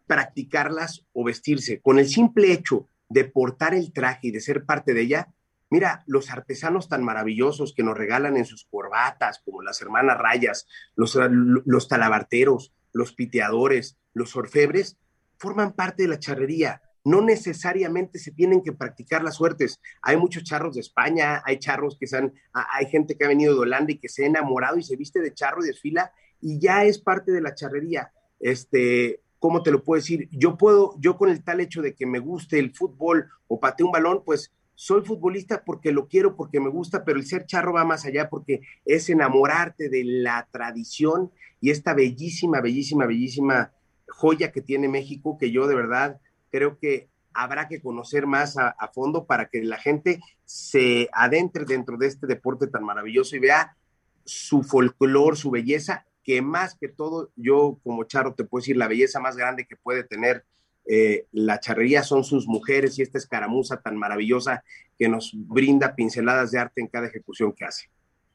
practicarlas 0.07 1.07
o 1.15 1.25
vestirse. 1.25 1.81
Con 1.81 1.99
el 1.99 2.07
simple 2.07 2.53
hecho 2.53 2.87
de 3.09 3.25
portar 3.25 3.73
el 3.73 3.95
traje 3.95 4.29
y 4.29 4.31
de 4.31 4.43
ser 4.43 4.67
parte 4.67 4.93
de 4.93 5.01
ella, 5.01 5.35
Mira, 5.75 6.05
los 6.07 6.31
artesanos 6.31 6.89
tan 6.89 7.03
maravillosos 7.03 7.75
que 7.75 7.83
nos 7.83 7.99
regalan 7.99 8.37
en 8.37 8.45
sus 8.45 8.65
corbatas, 8.65 9.43
como 9.45 9.61
las 9.61 9.83
hermanas 9.83 10.17
rayas, 10.17 10.69
los, 10.95 11.19
los 11.65 11.89
talabarteros, 11.89 12.73
los 12.93 13.13
piteadores, 13.13 13.99
los 14.13 14.37
orfebres, 14.37 14.99
forman 15.37 15.73
parte 15.73 16.05
de 16.05 16.11
la 16.11 16.21
charrería. 16.21 16.81
No 17.03 17.23
necesariamente 17.23 18.21
se 18.21 18.31
tienen 18.31 18.63
que 18.63 18.71
practicar 18.71 19.25
las 19.25 19.35
suertes. 19.35 19.81
Hay 20.01 20.17
muchos 20.17 20.45
charros 20.45 20.77
de 20.77 20.81
España, 20.83 21.43
hay 21.45 21.59
charros 21.59 21.97
que 21.99 22.07
se 22.07 22.19
han, 22.19 22.33
hay 22.53 22.87
gente 22.87 23.17
que 23.17 23.25
ha 23.25 23.29
venido 23.29 23.53
de 23.55 23.63
Holanda 23.63 23.91
y 23.91 23.99
que 23.99 24.09
se 24.09 24.23
ha 24.23 24.29
enamorado 24.29 24.79
y 24.79 24.85
se 24.85 24.95
viste 24.95 25.21
de 25.21 25.35
charro 25.35 25.65
y 25.65 25.67
desfila 25.67 26.13
y 26.41 26.61
ya 26.61 26.85
es 26.85 27.01
parte 27.01 27.33
de 27.33 27.41
la 27.41 27.57
charrería. 27.57 28.13
Este, 28.39 29.23
¿cómo 29.41 29.65
te 29.65 29.73
lo 29.73 29.83
puedo 29.83 30.01
decir? 30.01 30.29
Yo 30.31 30.57
puedo, 30.57 30.95
yo 31.01 31.17
con 31.17 31.31
el 31.31 31.43
tal 31.43 31.59
hecho 31.59 31.83
de 31.83 31.97
que 31.97 32.07
me 32.07 32.21
guste 32.21 32.61
el 32.61 32.73
fútbol 32.73 33.29
o 33.49 33.59
patee 33.59 33.85
un 33.85 33.91
balón, 33.91 34.23
pues 34.25 34.53
soy 34.75 35.03
futbolista 35.03 35.63
porque 35.65 35.93
lo 35.93 36.09
quiero, 36.09 36.37
porque 36.37 36.61
me 36.61 36.69
gusta, 36.69 37.05
pero 37.05 37.19
el 37.19 37.27
ser 37.27 37.47
charro 37.47 37.73
va 37.73 37.85
más 37.85 38.05
allá 38.05 38.29
porque 38.29 38.61
es 38.85 39.09
enamorarte 39.09 39.89
de 39.89 40.05
la 40.05 40.49
tradición 40.51 41.31
y 41.61 41.71
esta 41.71 41.95
bellísima, 41.95 42.61
bellísima, 42.61 43.07
bellísima 43.07 43.73
joya 44.09 44.53
que 44.53 44.61
tiene 44.61 44.89
México, 44.89 45.39
que 45.39 45.51
yo 45.51 45.67
de 45.67 45.75
verdad 45.75 46.21
creo 46.51 46.79
que 46.79 47.09
habrá 47.33 47.69
que 47.69 47.81
conocer 47.81 48.27
más 48.27 48.57
a, 48.57 48.75
fondo 48.95 49.27
para 49.27 49.49
que 49.49 49.63
la 49.63 49.79
gente 49.79 50.21
se 50.45 51.09
adentre 51.13 51.65
dentro 51.65 51.97
de 51.97 52.07
este 52.07 52.27
deporte 52.27 52.69
tan 52.69 52.85
maravilloso 52.85 53.35
y 53.35 53.41
vea 53.41 53.77
su 54.25 54.63
folclor, 54.63 55.37
su 55.37 55.51
belleza, 55.51 56.07
que 56.23 56.41
más 56.43 56.77
que 56.77 56.89
todo, 56.89 57.31
yo 57.37 57.79
como 57.83 58.05
charro 58.05 58.35
te 58.35 58.45
puedo 58.45 58.63
decir, 58.63 58.77
la 58.77 58.89
belleza 58.89 59.21
más 59.21 59.37
grande 59.37 59.67
que 59.67 59.77
puede 59.77 60.05
tener 60.05 60.45
eh, 60.86 61.27
la 61.32 61.61
charrería 61.61 62.02
son 62.02 62.24
sus 62.24 62.47
mujeres 62.47 62.98
y 62.98 63.02
esta 63.02 63.19
escaramuza 63.19 63.81
tan 63.81 63.97
maravillosa 63.97 64.62
que 64.98 65.09
nos 65.09 65.32
brinda 65.35 65.94
pinceladas 65.94 66.51
de 66.51 66.59
arte 66.59 66.81
en 66.81 66.89
cada 66.89 67.06
ejecución 67.06 67.52
que 67.52 67.65
hace. 67.65 67.89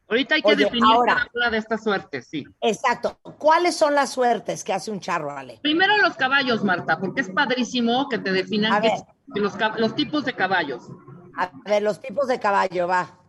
Ahorita 0.08 0.36
hay 0.36 0.42
que 0.42 0.56
definir 0.56 0.96
cada 1.06 1.30
una 1.36 1.50
de 1.52 1.58
estas 1.60 1.84
suertes, 1.84 2.28
sí. 2.28 2.44
Exacto. 2.62 3.20
¿Cuáles 3.38 3.76
son 3.76 3.94
las 3.94 4.12
suertes 4.12 4.64
que 4.64 4.74
hace 4.74 4.90
un 4.90 5.00
charro, 5.00 5.30
Ale? 5.32 5.60
Primero 5.62 5.98
los 5.98 6.16
caballos, 6.16 6.64
Marta, 6.64 7.00
porque 7.00 7.22
es 7.22 7.30
padrísimo 7.30 8.10
que 8.10 8.18
te 8.18 8.32
definan 8.32 8.82
los, 9.28 9.54
los 9.78 9.96
tipos 9.96 10.26
de 10.26 10.34
caballos. 10.34 10.90
A 11.38 11.52
ver, 11.64 11.84
los 11.84 12.02
tipos 12.02 12.28
de 12.28 12.40
caballo, 12.40 12.88
va. 12.88 13.20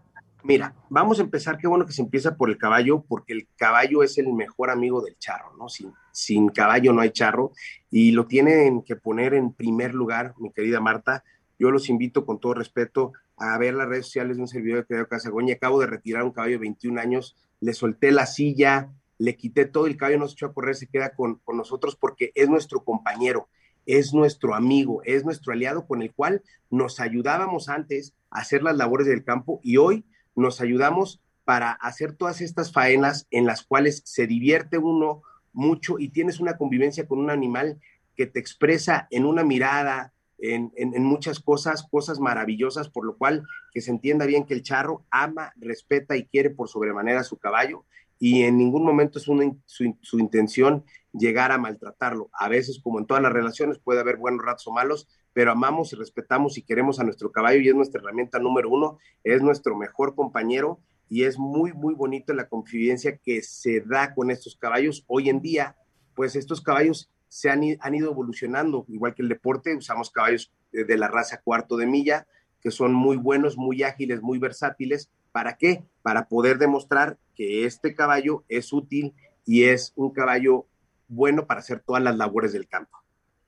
Mira, 0.43 0.75
vamos 0.89 1.19
a 1.19 1.23
empezar, 1.23 1.59
qué 1.59 1.67
bueno 1.67 1.85
que 1.85 1.93
se 1.93 2.03
empieza 2.03 2.37
por 2.37 2.49
el 2.49 2.57
caballo, 2.57 3.05
porque 3.07 3.33
el 3.35 3.49
caballo 3.57 4.03
es 4.03 4.17
el 4.19 4.33
mejor 4.33 4.71
amigo 4.71 5.03
del 5.03 5.19
charro, 5.19 5.55
¿no? 5.59 5.69
Sin, 5.69 5.93
sin 6.13 6.49
caballo 6.49 6.93
no 6.93 7.03
hay 7.03 7.11
charro, 7.11 7.53
y 7.91 8.13
lo 8.13 8.27
tienen 8.27 8.83
que 8.83 8.97
poner 8.97 9.35
en 9.35 9.53
primer 9.53 9.95
lugar, 9.95 10.35
mi 10.39 10.51
querida 10.51 10.81
Marta. 10.81 11.25
Yo 11.59 11.71
los 11.71 11.91
invito 11.91 12.25
con 12.25 12.41
todo 12.41 12.55
respeto 12.55 13.13
a 13.37 13.57
ver 13.59 13.75
las 13.75 13.89
redes 13.89 14.07
sociales 14.07 14.37
de 14.37 14.43
un 14.43 14.49
servidor 14.49 14.87
de 14.87 14.97
Casa 14.97 15.07
Casagoña. 15.09 15.55
Acabo 15.55 15.81
de 15.81 15.87
retirar 15.87 16.23
un 16.23 16.33
caballo 16.33 16.53
de 16.53 16.59
21 16.59 17.01
años, 17.01 17.37
le 17.61 17.75
solté 17.75 18.11
la 18.11 18.27
silla, 18.27 18.91
le 19.19 19.37
quité 19.37 19.67
todo, 19.67 19.87
el 19.87 19.99
caballo 19.99 20.19
no 20.19 20.27
se 20.27 20.33
echó 20.33 20.47
a 20.47 20.55
correr, 20.55 20.75
se 20.75 20.87
queda 20.87 21.11
con, 21.15 21.37
con 21.45 21.59
nosotros 21.59 21.97
porque 21.97 22.33
es 22.35 22.49
nuestro 22.49 22.83
compañero, 22.83 23.49
es 23.85 24.15
nuestro 24.15 24.55
amigo, 24.55 25.03
es 25.05 25.25
nuestro 25.25 25.53
aliado 25.53 25.87
con 25.87 26.01
el 26.01 26.13
cual 26.15 26.43
nos 26.71 27.01
ayudábamos 27.01 27.69
antes 27.69 28.15
a 28.31 28.41
hacer 28.41 28.63
las 28.63 28.77
labores 28.77 29.07
del 29.07 29.25
campo 29.25 29.61
y 29.63 29.77
hoy 29.77 30.07
nos 30.41 30.61
ayudamos 30.61 31.21
para 31.45 31.73
hacer 31.73 32.13
todas 32.13 32.41
estas 32.41 32.73
faenas 32.73 33.27
en 33.31 33.47
las 33.47 33.63
cuales 33.63 34.03
se 34.05 34.27
divierte 34.27 34.79
uno 34.79 35.23
mucho 35.53 35.99
y 35.99 36.09
tienes 36.09 36.41
una 36.41 36.57
convivencia 36.57 37.07
con 37.07 37.19
un 37.19 37.31
animal 37.31 37.81
que 38.17 38.27
te 38.27 38.39
expresa 38.39 39.09
en 39.11 39.25
una 39.25 39.45
mirada, 39.45 40.13
en, 40.39 40.71
muchas 41.03 41.41
cosas, 41.41 41.87
cosas 41.91 42.19
maravillosas, 42.19 42.89
por 42.89 43.05
lo 43.05 43.17
cual 43.17 43.47
que 43.73 43.81
se 43.81 43.91
entienda 43.91 44.27
bien 44.27 44.45
que 44.45 44.55
el 44.55 44.63
charro 44.63 45.05
ama, 45.11 45.53
respeta 45.57 46.17
y 46.17 46.27
quiere 46.27 46.51
por 46.51 46.69
sobremanera 46.69 47.21
a 47.21 47.25
su 47.25 47.37
caballo 47.37 47.85
y 48.19 48.43
en 48.43 48.59
ningún 48.59 48.85
momento 48.85 49.19
es 49.19 49.25
su, 49.25 49.97
su, 50.03 50.19
intención 50.19 50.85
llegar 51.13 51.53
a 51.53 51.59
maltratarlo. 51.59 52.29
A 52.35 52.49
veces, 52.49 52.79
como 52.79 52.99
en 52.99 53.07
todas 53.07 53.23
las 53.23 53.33
relaciones, 53.33 53.79
puede 53.79 54.01
haber 54.01 54.19
buenos 54.19 54.45
ratos 54.45 54.67
o 54.67 54.73
malos, 54.73 55.09
pero 55.33 55.53
amamos 55.53 55.93
y 55.93 55.97
respetamos 55.97 56.59
y 56.59 56.63
queremos 56.63 57.01
a 57.01 57.05
nuestro 57.05 57.31
caballo 57.31 57.61
y 57.61 57.69
es 57.69 57.75
nuestra 57.75 58.01
herramienta 58.01 58.39
número 58.39 58.71
uno, 58.71 58.99
es 59.25 59.43
nuestro 59.43 59.77
mejor 59.77 60.15
compañero 60.15 60.81
y 61.09 61.25
es 61.25 61.39
muy, 61.39 61.73
muy 61.73 61.95
bonito 61.95 62.33
la 62.35 62.49
confidencia 62.49 63.17
que 63.17 63.43
se 63.43 63.81
da 63.81 64.15
con 64.15 64.31
estos 64.31 64.57
caballos. 64.57 65.05
Hoy 65.07 65.29
en 65.29 65.41
día, 65.41 65.77
pues 66.15 66.37
estos 66.37 66.61
caballos 66.61 67.11
se 67.29 67.51
han, 67.51 67.63
han 67.81 67.95
ido 67.95 68.11
evolucionando, 68.11 68.85
igual 68.89 69.15
que 69.15 69.23
el 69.23 69.29
deporte, 69.29 69.75
usamos 69.77 70.11
caballos 70.11 70.53
de 70.73 70.97
la 70.97 71.09
raza 71.09 71.41
cuarto 71.41 71.77
de 71.77 71.87
milla, 71.87 72.27
que 72.61 72.71
son 72.71 72.93
muy 72.93 73.17
buenos, 73.17 73.57
muy 73.57 73.83
ágiles, 73.83 74.23
muy 74.23 74.39
versátiles. 74.39 75.11
¿Para 75.33 75.57
qué? 75.57 75.85
Para 76.03 76.29
poder 76.29 76.59
demostrar 76.59 77.19
que 77.35 77.65
este 77.65 77.95
caballo 77.95 78.45
es 78.49 78.73
útil 78.73 79.15
y 79.47 79.65
es 79.65 79.93
un 79.97 80.11
caballo 80.11 80.67
bueno 81.09 81.47
para 81.47 81.61
hacer 81.61 81.81
todas 81.81 82.03
las 82.03 82.17
labores 82.17 82.53
del 82.53 82.69
campo. 82.69 82.99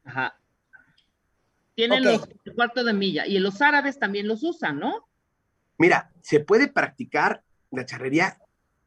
Ajá. 0.04 0.34
Tienen 1.74 2.04
los 2.04 2.28
cuarto 2.54 2.84
de 2.84 2.92
milla 2.92 3.26
y 3.26 3.38
los 3.38 3.60
árabes 3.62 3.98
también 3.98 4.28
los 4.28 4.42
usan, 4.42 4.78
¿no? 4.78 5.06
Mira, 5.78 6.10
se 6.20 6.40
puede 6.40 6.68
practicar 6.68 7.42
la 7.70 7.86
charrería 7.86 8.38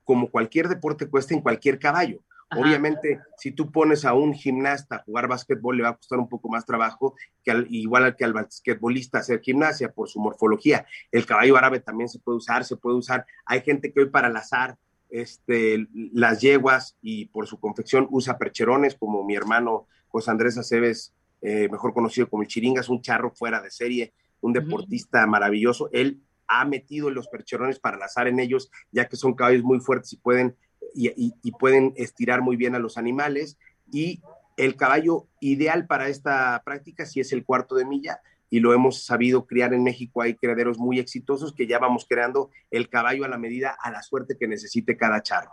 como 0.04 0.30
cualquier 0.30 0.70
deporte 0.70 1.10
cuesta 1.10 1.34
en 1.34 1.42
cualquier 1.42 1.80
caballo. 1.80 2.22
Obviamente, 2.56 3.20
si 3.38 3.52
tú 3.52 3.72
pones 3.72 4.06
a 4.06 4.14
un 4.14 4.34
gimnasta 4.34 4.98
a 4.98 5.04
jugar 5.04 5.28
básquetbol, 5.28 5.76
le 5.76 5.84
va 5.84 5.90
a 5.90 5.96
costar 5.96 6.20
un 6.20 6.30
poco 6.30 6.48
más 6.48 6.66
trabajo, 6.66 7.16
que 7.44 7.52
al, 7.52 7.68
igual 7.70 8.16
que 8.16 8.24
al 8.24 8.34
basquetbolista 8.34 9.18
hacer 9.18 9.42
gimnasia 9.42 9.92
por 9.92 10.08
su 10.10 10.20
morfología. 10.20 10.86
El 11.12 11.26
caballo 11.26 11.58
árabe 11.58 11.80
también 11.80 12.08
se 12.08 12.20
puede 12.20 12.38
usar, 12.38 12.64
se 12.64 12.78
puede 12.78 12.98
usar. 12.98 13.26
Hay 13.46 13.62
gente 13.62 13.92
que 13.92 14.02
hoy 14.02 14.10
para 14.10 14.30
lazar 14.30 14.78
este, 15.10 15.88
las 16.14 16.40
yeguas 16.42 16.96
y 17.02 17.26
por 17.26 17.48
su 17.48 17.60
confección 17.60 18.08
usa 18.12 18.38
percherones, 18.38 18.96
como 18.96 19.24
mi 19.24 19.36
hermano 19.36 19.88
José 20.08 20.32
Andrés 20.32 20.58
Aceves 20.58 21.14
eh, 21.42 21.70
mejor 21.70 21.94
conocido 21.94 22.30
como 22.30 22.44
el 22.44 22.48
Chiringas, 22.48 22.90
un 22.90 23.02
charro 23.02 23.32
fuera 23.32 23.62
de 23.62 23.72
serie, 23.72 24.14
un 24.42 24.54
deportista 24.54 25.26
maravilloso. 25.28 25.90
Él 25.92 26.22
ha 26.48 26.66
metido 26.66 27.10
los 27.10 27.28
percherones 27.28 27.80
para 27.80 27.98
lazar 27.98 28.28
en 28.28 28.40
ellos, 28.40 28.72
ya 28.92 29.08
que 29.08 29.16
son 29.16 29.34
caballos 29.34 29.64
muy 29.64 29.80
fuertes 29.80 30.14
y 30.14 30.18
pueden, 30.18 30.56
y, 30.94 31.52
pueden 31.60 31.94
estirar 31.96 32.42
muy 32.42 32.56
bien 32.56 32.76
a 32.76 32.80
los 32.80 32.98
animales. 32.98 33.58
Y 33.92 34.22
el 34.58 34.76
caballo 34.76 35.28
ideal 35.40 35.88
para 35.88 36.08
esta 36.08 36.62
práctica 36.64 37.06
sí 37.06 37.20
es 37.20 37.32
el 37.34 37.44
cuarto 37.44 37.76
de 37.76 37.86
milla, 37.86 38.20
y 38.50 38.60
lo 38.60 38.74
hemos 38.74 39.04
sabido 39.04 39.46
criar 39.46 39.74
en 39.74 39.84
México. 39.84 40.22
Hay 40.22 40.36
criaderos 40.36 40.78
muy 40.78 41.00
exitosos 41.00 41.54
que 41.54 41.68
ya 41.68 41.80
vamos 41.80 42.06
creando 42.08 42.52
el 42.72 42.90
caballo 42.90 43.26
a 43.26 43.28
la 43.28 43.38
medida, 43.38 43.76
a 43.82 43.92
la 43.92 44.02
suerte 44.02 44.38
que 44.38 44.48
necesite 44.48 44.96
cada 44.96 45.22
charro. 45.22 45.52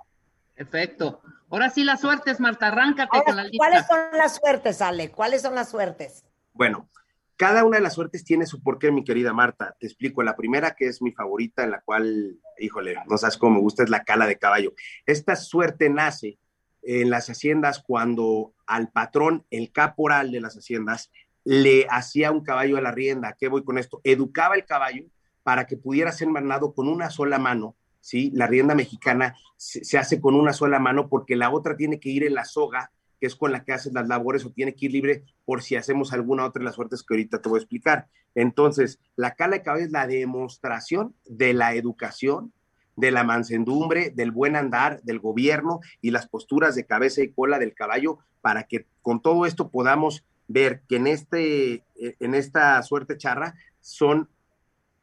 Perfecto. 0.70 1.20
Ahora 1.50 1.70
sí 1.70 1.82
las 1.84 2.00
suertes, 2.00 2.38
Marta, 2.38 2.68
arráncate 2.68 3.22
con 3.24 3.36
la 3.36 3.44
lista. 3.44 3.58
¿Cuáles 3.58 3.86
son 3.86 3.98
las 4.16 4.36
suertes, 4.36 4.80
Ale? 4.80 5.10
¿Cuáles 5.10 5.42
son 5.42 5.54
las 5.54 5.70
suertes? 5.70 6.24
Bueno, 6.52 6.88
cada 7.36 7.64
una 7.64 7.78
de 7.78 7.82
las 7.82 7.94
suertes 7.94 8.24
tiene 8.24 8.46
su 8.46 8.62
porqué, 8.62 8.92
mi 8.92 9.02
querida 9.02 9.32
Marta. 9.32 9.74
Te 9.80 9.86
explico. 9.86 10.22
La 10.22 10.36
primera, 10.36 10.74
que 10.76 10.86
es 10.86 11.02
mi 11.02 11.10
favorita, 11.10 11.64
en 11.64 11.72
la 11.72 11.80
cual, 11.80 12.38
híjole, 12.58 12.96
no 13.08 13.18
sabes 13.18 13.36
cómo 13.36 13.56
me 13.56 13.60
gusta, 13.60 13.82
es 13.82 13.90
la 13.90 14.04
cala 14.04 14.26
de 14.26 14.38
caballo. 14.38 14.72
Esta 15.04 15.34
suerte 15.34 15.90
nace 15.90 16.38
en 16.82 17.10
las 17.10 17.28
haciendas 17.28 17.82
cuando 17.84 18.54
al 18.66 18.90
patrón, 18.90 19.44
el 19.50 19.72
caporal 19.72 20.30
de 20.30 20.40
las 20.40 20.54
haciendas, 20.54 21.10
le 21.44 21.86
hacía 21.90 22.30
un 22.30 22.44
caballo 22.44 22.76
a 22.76 22.80
la 22.80 22.92
rienda. 22.92 23.36
qué 23.38 23.48
voy 23.48 23.64
con 23.64 23.78
esto? 23.78 24.00
Educaba 24.04 24.54
el 24.54 24.64
caballo 24.64 25.06
para 25.42 25.66
que 25.66 25.76
pudiera 25.76 26.12
ser 26.12 26.28
mandado 26.28 26.72
con 26.72 26.86
una 26.86 27.10
sola 27.10 27.38
mano 27.38 27.76
¿sí? 28.02 28.30
La 28.34 28.46
rienda 28.46 28.74
mexicana 28.74 29.36
se, 29.56 29.96
hace 29.96 30.20
con 30.20 30.34
una 30.34 30.52
sola 30.52 30.78
mano 30.78 31.08
porque 31.08 31.36
la 31.36 31.50
otra 31.50 31.76
tiene 31.76 31.98
que 31.98 32.10
ir 32.10 32.24
en 32.24 32.34
la 32.34 32.44
soga, 32.44 32.92
que 33.18 33.26
es 33.26 33.36
con 33.36 33.52
la 33.52 33.64
que 33.64 33.72
haces 33.72 33.94
las 33.94 34.08
labores, 34.08 34.44
o 34.44 34.50
tiene 34.50 34.74
que 34.74 34.86
ir 34.86 34.92
libre 34.92 35.24
por 35.46 35.62
si 35.62 35.76
hacemos 35.76 36.12
alguna 36.12 36.44
otra 36.44 36.60
de 36.60 36.66
las 36.66 36.74
suertes 36.74 37.02
que 37.02 37.14
ahorita 37.14 37.40
te 37.40 37.48
voy 37.48 37.58
a 37.58 37.62
explicar. 37.62 38.08
Entonces, 38.34 38.98
la 39.16 39.34
cala 39.34 39.56
de 39.56 39.62
caballo 39.62 39.86
es 39.86 39.92
la 39.92 40.06
demostración 40.06 41.14
de 41.26 41.54
la 41.54 41.74
educación, 41.74 42.52
de 42.96 43.10
la 43.10 43.24
mansendumbre, 43.24 44.10
del 44.10 44.32
buen 44.32 44.56
andar, 44.56 45.00
del 45.02 45.20
gobierno 45.20 45.80
y 46.02 46.10
las 46.10 46.28
posturas 46.28 46.74
de 46.74 46.84
cabeza 46.84 47.22
y 47.22 47.30
cola 47.30 47.58
del 47.58 47.74
caballo 47.74 48.18
para 48.40 48.64
que 48.64 48.86
con 49.00 49.22
todo 49.22 49.46
esto 49.46 49.70
podamos 49.70 50.24
ver 50.48 50.82
que 50.88 50.96
en, 50.96 51.06
este, 51.06 51.84
en 51.94 52.34
esta 52.34 52.82
suerte 52.82 53.16
charra 53.16 53.54
son 53.80 54.28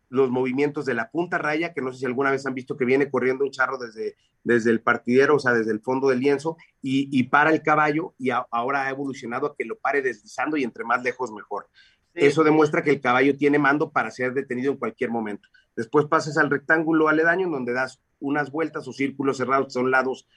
los 0.10 0.31
movimientos 0.31 0.86
de 0.86 0.95
la 0.95 1.11
punta 1.11 1.38
raya, 1.38 1.73
que 1.73 1.81
no 1.81 1.94
sé 1.94 1.99
si 1.99 2.06
alguna 2.06 2.31
vez 2.31 2.45
han 2.45 2.56
visto 2.56 2.76
que 2.76 2.86
viene 2.86 3.10
corriendo 3.10 3.45
un 3.45 3.52
charro 3.52 3.77
desde, 3.77 4.15
desde 4.44 4.72
el 4.72 4.81
partidero, 4.81 5.36
o 5.36 5.40
sea, 5.40 5.53
desde 5.53 5.72
el 5.72 5.81
fondo 5.81 6.10
del 6.10 6.19
lienzo, 6.19 6.57
y, 6.81 7.23
para 7.23 7.52
el 7.52 7.61
caballo, 7.61 8.15
y 8.18 8.30
ahora 8.31 8.88
ha 8.88 8.90
evolucionado 8.90 9.48
a 9.48 9.56
que 9.56 9.65
lo 9.65 9.77
pare 9.77 10.02
deslizando 10.02 10.57
y 10.57 10.64
entre 10.64 10.84
más 10.84 11.03
lejos 11.03 11.31
mejor. 11.31 11.69
Eso 12.15 12.44
demuestra 12.44 12.84
que 12.84 12.90
el 12.90 13.02
caballo 13.02 13.38
tiene 13.38 13.60
mando 13.60 13.91
para 13.91 14.11
ser 14.11 14.34
detenido 14.34 14.72
en 14.72 14.77
cualquier 14.77 15.11
momento. 15.11 15.48
Después 15.76 16.07
pasas 16.07 16.38
al 16.38 16.49
rectángulo 16.49 17.07
aledaño, 17.07 17.45
en 17.45 17.52
donde 17.52 17.73
das 17.73 18.02
unas 18.19 18.52
vueltas 18.52 18.88
o 18.88 18.94
círculos 18.94 19.38
cerrados 19.38 19.68
que 19.68 19.73
son 19.73 19.91
lados, 19.91 20.27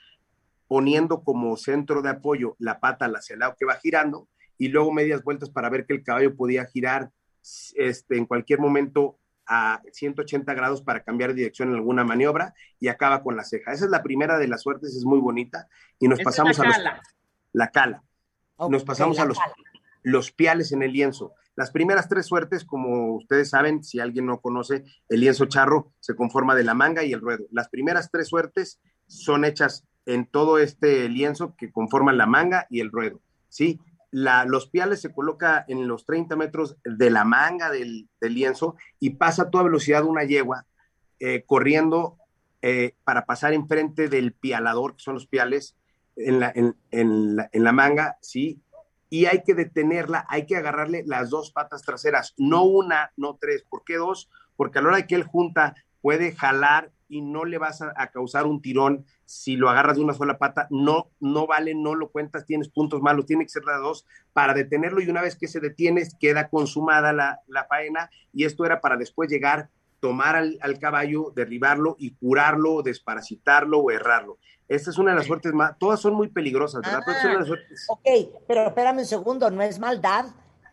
poniendo 0.67 1.23
como 1.23 1.57
centro 1.57 2.01
de 2.01 2.09
apoyo 2.09 2.55
la 2.59 2.79
pata 2.79 3.05
hacia 3.05 3.33
el 3.33 3.39
lado 3.39 3.55
que 3.59 3.65
va 3.65 3.75
girando, 3.75 4.29
y 4.57 4.67
luego 4.67 4.93
medias 4.93 5.23
vueltas 5.23 5.49
para 5.49 5.69
ver 5.69 5.85
que 5.85 5.93
el 5.93 6.03
caballo 6.03 6.35
podía 6.35 6.65
girar 6.65 7.11
este, 7.75 8.17
en 8.17 8.25
cualquier 8.25 8.59
momento 8.59 9.17
a 9.47 9.81
180 9.91 10.53
grados 10.53 10.81
para 10.81 11.03
cambiar 11.03 11.29
de 11.31 11.35
dirección 11.35 11.69
en 11.69 11.75
alguna 11.75 12.03
maniobra 12.03 12.53
y 12.79 12.87
acaba 12.87 13.23
con 13.23 13.35
la 13.35 13.43
ceja. 13.43 13.71
Esa 13.71 13.85
es 13.85 13.91
la 13.91 14.03
primera 14.03 14.37
de 14.37 14.47
las 14.47 14.61
suertes, 14.61 14.95
es 14.95 15.05
muy 15.05 15.19
bonita. 15.19 15.67
Y 15.99 16.07
nos 16.07 16.21
pasamos 16.21 16.59
a 16.59 16.65
los, 16.65 16.77
la 17.53 17.69
cala. 17.69 18.03
nos 18.69 18.83
pasamos 18.83 19.19
a 19.19 19.25
los 19.25 19.37
los 20.03 20.31
piales 20.31 20.71
en 20.71 20.83
el 20.83 20.91
lienzo. 20.91 21.33
Las 21.55 21.71
primeras 21.71 22.09
tres 22.09 22.25
suertes, 22.25 22.65
como 22.65 23.15
ustedes 23.15 23.49
saben, 23.49 23.83
si 23.83 23.99
alguien 23.99 24.25
no 24.25 24.41
conoce, 24.41 24.83
el 25.09 25.21
lienzo 25.21 25.45
charro 25.45 25.91
se 25.99 26.15
conforma 26.15 26.55
de 26.55 26.63
la 26.63 26.73
manga 26.73 27.03
y 27.03 27.13
el 27.13 27.21
ruedo. 27.21 27.45
Las 27.51 27.69
primeras 27.69 28.11
tres 28.11 28.27
suertes 28.27 28.79
son 29.07 29.45
hechas 29.45 29.85
en 30.05 30.25
todo 30.25 30.57
este 30.57 31.07
lienzo 31.09 31.55
que 31.55 31.71
conforman 31.71 32.17
la 32.17 32.25
manga 32.25 32.67
y 32.69 32.81
el 32.81 32.91
ruedo, 32.91 33.21
¿sí? 33.49 33.79
La, 34.13 34.45
los 34.45 34.69
piales 34.69 35.01
se 35.01 35.11
coloca 35.11 35.65
en 35.67 35.87
los 35.87 36.05
30 36.05 36.35
metros 36.35 36.77
de 36.85 37.09
la 37.09 37.23
manga 37.23 37.69
del, 37.69 38.07
lienzo 38.21 38.75
y 38.99 39.11
pasa 39.11 39.43
a 39.43 39.49
toda 39.49 39.65
velocidad 39.65 40.03
una 40.03 40.23
yegua 40.23 40.65
eh, 41.19 41.43
corriendo 41.45 42.17
eh, 42.61 42.95
para 43.03 43.25
pasar 43.25 43.53
enfrente 43.53 44.07
del 44.09 44.33
pialador, 44.33 44.95
que 44.95 45.03
son 45.03 45.15
los 45.15 45.27
piales, 45.27 45.75
en 46.15 46.39
la, 46.39 46.53
en, 46.53 47.35
la, 47.35 47.49
en 47.51 47.63
la 47.63 47.71
manga, 47.71 48.17
¿sí? 48.21 48.61
y 49.13 49.27
hay 49.27 49.43
que 49.43 49.53
detenerla, 49.53 50.25
hay 50.27 50.47
que 50.47 50.57
agarrarle 50.57 51.03
las 51.05 51.29
dos 51.29 51.51
patas 51.51 51.83
traseras, 51.83 52.33
no 52.35 52.63
una, 52.63 53.13
no 53.15 53.37
tres. 53.39 53.61
¿Por 53.61 53.83
qué 53.83 53.97
dos? 53.97 54.27
Porque 54.55 54.79
a 54.79 54.81
la 54.81 54.87
hora 54.87 54.97
de 54.97 55.05
que 55.05 55.13
él 55.13 55.23
junta 55.23 55.75
puede 56.01 56.35
jalar 56.35 56.91
y 57.13 57.21
no 57.21 57.45
le 57.45 57.57
vas 57.57 57.81
a, 57.81 57.93
causar 58.07 58.45
un 58.45 58.61
tirón 58.61 59.05
si 59.25 59.55
lo 59.55 59.69
agarras 59.69 59.97
de 59.97 60.03
una 60.03 60.13
sola 60.13 60.37
pata, 60.39 60.67
no, 60.71 61.11
no 61.19 61.45
vale, 61.45 61.75
no 61.75 61.93
lo 61.93 62.09
cuentas, 62.09 62.45
tienes 62.45 62.69
puntos 62.69 63.01
malos, 63.01 63.27
tiene 63.27 63.43
que 63.43 63.49
ser 63.49 63.63
las 63.65 63.79
dos 63.79 64.05
para 64.33 64.53
detenerlo 64.53 64.99
y 65.01 65.09
una 65.09 65.21
vez 65.21 65.35
que 65.35 65.47
se 65.47 65.59
detiene 65.59 66.01
queda 66.19 66.49
consumada 66.49 67.13
la, 67.13 67.41
la 67.47 67.65
faena 67.65 68.09
y 68.33 68.45
esto 68.45 68.65
era 68.65 68.81
para 68.81 68.97
después 68.97 69.29
llegar, 69.29 69.69
tomar 69.99 70.35
al, 70.35 70.57
al 70.61 70.79
caballo, 70.79 71.31
derribarlo 71.35 71.95
y 71.99 72.15
curarlo, 72.15 72.81
desparasitarlo 72.81 73.79
o 73.79 73.91
errarlo. 73.91 74.39
Esta 74.67 74.89
es 74.89 74.97
una 74.97 75.11
de 75.11 75.17
las 75.17 75.27
suertes 75.27 75.53
más, 75.53 75.77
todas 75.77 75.99
son 75.99 76.15
muy 76.15 76.29
peligrosas, 76.29 76.81
¿verdad? 76.81 77.01
Ah, 77.05 77.45
ok, 77.89 78.07
pero 78.47 78.67
espérame 78.67 78.99
un 78.99 79.05
segundo, 79.05 79.51
no 79.51 79.61
es 79.61 79.77
maldad 79.77 80.25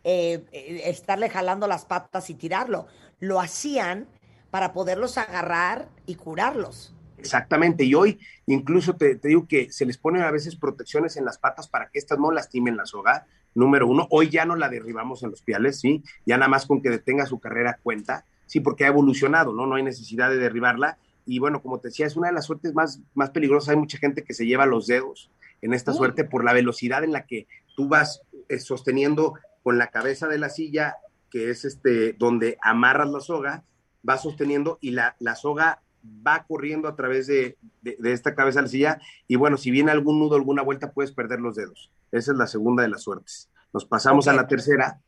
eh, 0.03 0.47
eh, 0.53 0.83
estarle 0.87 1.29
jalando 1.29 1.67
las 1.67 1.85
patas 1.85 2.31
y 2.31 2.35
tirarlo. 2.35 2.87
Lo 3.19 3.41
hacían 3.41 4.09
para 4.51 4.72
poderlos 4.72 5.18
agarrar 5.18 5.89
y 6.06 6.14
curarlos. 6.16 6.94
Exactamente, 7.18 7.85
y 7.85 7.94
hoy 7.94 8.18
incluso 8.47 8.97
te, 8.97 9.16
digo 9.16 9.47
que 9.47 9.70
se 9.70 9.85
les 9.85 9.98
ponen 9.98 10.22
a 10.22 10.31
veces 10.31 10.56
protecciones 10.56 11.16
en 11.16 11.24
las 11.24 11.39
patas 11.39 11.68
para 11.68 11.90
que 11.90 11.98
estas 11.98 12.18
no 12.18 12.31
lastimen 12.31 12.77
la 12.77 12.86
soga, 12.86 13.27
número 13.55 13.86
uno. 13.86 14.06
Hoy 14.10 14.31
ya 14.31 14.44
no 14.44 14.56
la 14.56 14.68
derribamos 14.68 15.22
en 15.22 15.31
los 15.31 15.43
piales, 15.43 15.81
¿sí? 15.81 16.02
Ya 16.24 16.39
nada 16.39 16.48
más 16.48 16.66
con 16.66 16.81
que 16.81 16.89
detenga 16.89 17.27
su 17.27 17.39
carrera 17.39 17.78
cuenta, 17.82 18.24
sí, 18.47 18.60
porque 18.60 18.85
ha 18.85 18.89
evolucionado, 18.89 19.52
¿no? 19.52 19.66
No 19.66 19.74
hay 19.74 19.82
necesidad 19.82 20.31
de 20.31 20.39
derribarla 20.39 20.98
y 21.27 21.39
bueno, 21.39 21.62
como 21.62 21.78
te 21.78 21.89
decía, 21.89 22.06
es 22.06 22.16
una 22.16 22.28
de 22.28 22.35
las 22.35 22.47
suertes 22.47 22.74
más, 22.74 23.01
más 23.14 23.31
peligrosas. 23.31 23.70
Hay 23.70 23.77
mucha 23.77 23.98
gente 23.98 24.24
que 24.24 24.35
se 24.35 24.47
lleva 24.47 24.66
los 24.66 24.86
dedos 24.86 25.31
en 25.62 25.74
esta 25.74 25.93
suerte 25.93 26.24
por 26.24 26.43
la 26.43 26.52
velocidad 26.52 27.05
en 27.05 27.12
la 27.12 27.27
que 27.27 27.47
tú 27.77 27.89
vas 27.89 28.22
eh, 28.48 28.59
sosteniendo 28.59 29.35
con 29.62 29.78
la 29.78 29.89
cabeza 29.89 30.27
de 30.27 30.39
la 30.39 30.48
silla, 30.48 30.97
que 31.31 31.51
es 31.51 31.64
este 31.64 32.14
donde 32.14 32.59
amarras 32.62 33.10
la 33.10 33.20
soga, 33.20 33.62
vas 34.02 34.22
sosteniendo 34.22 34.78
y 34.81 34.90
la, 34.90 35.16
la 35.18 35.35
soga 35.35 35.82
va 36.27 36.44
corriendo 36.44 36.89
a 36.89 36.97
través 36.97 37.27
de, 37.27 37.59
de, 37.82 38.12
esta 38.12 38.35
cabeza 38.35 38.60
de 38.60 38.62
la 38.62 38.68
silla 38.68 39.01
y 39.28 39.36
bueno, 39.36 39.56
si 39.56 39.70
viene 39.70 39.90
algún 39.90 40.18
nudo, 40.18 40.36
alguna 40.36 40.62
vuelta, 40.62 40.93
puedes 40.93 41.12
perder 41.12 41.40
los 41.40 41.56
dedos. 41.56 41.90
Esa 42.10 42.32
es 42.32 42.39
la 42.39 42.47
segunda 42.47 42.82
de 42.82 42.89
las 42.89 43.02
suertes. 43.02 43.51
Nos 43.72 43.85
pasamos 43.85 44.27
a 44.28 44.32
la 44.32 44.47
tercera, 44.47 45.01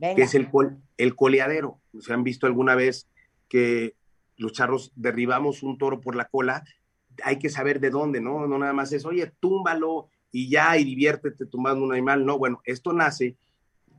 que 0.00 0.22
es 0.22 0.34
el, 0.34 0.48
el 0.96 1.16
coleadero. 1.16 1.80
¿Se 2.00 2.12
han 2.12 2.24
visto 2.24 2.46
alguna 2.46 2.74
vez 2.74 3.08
que 3.48 3.94
los 4.36 4.52
charros 4.52 4.92
derribamos 4.94 5.62
un 5.62 5.78
toro 5.78 6.00
por 6.00 6.16
la 6.16 6.26
cola, 6.26 6.64
hay 7.24 7.38
que 7.38 7.48
saber 7.48 7.80
de 7.80 7.90
dónde, 7.90 8.20
¿no? 8.20 8.46
No 8.46 8.58
nada 8.58 8.72
más 8.72 8.92
es, 8.92 9.04
oye, 9.04 9.32
túmbalo 9.40 10.08
y 10.30 10.50
ya, 10.50 10.76
y 10.76 10.84
diviértete 10.84 11.46
tumbando 11.46 11.84
un 11.84 11.92
animal. 11.92 12.26
No, 12.26 12.38
bueno, 12.38 12.60
esto 12.64 12.92
nace, 12.92 13.36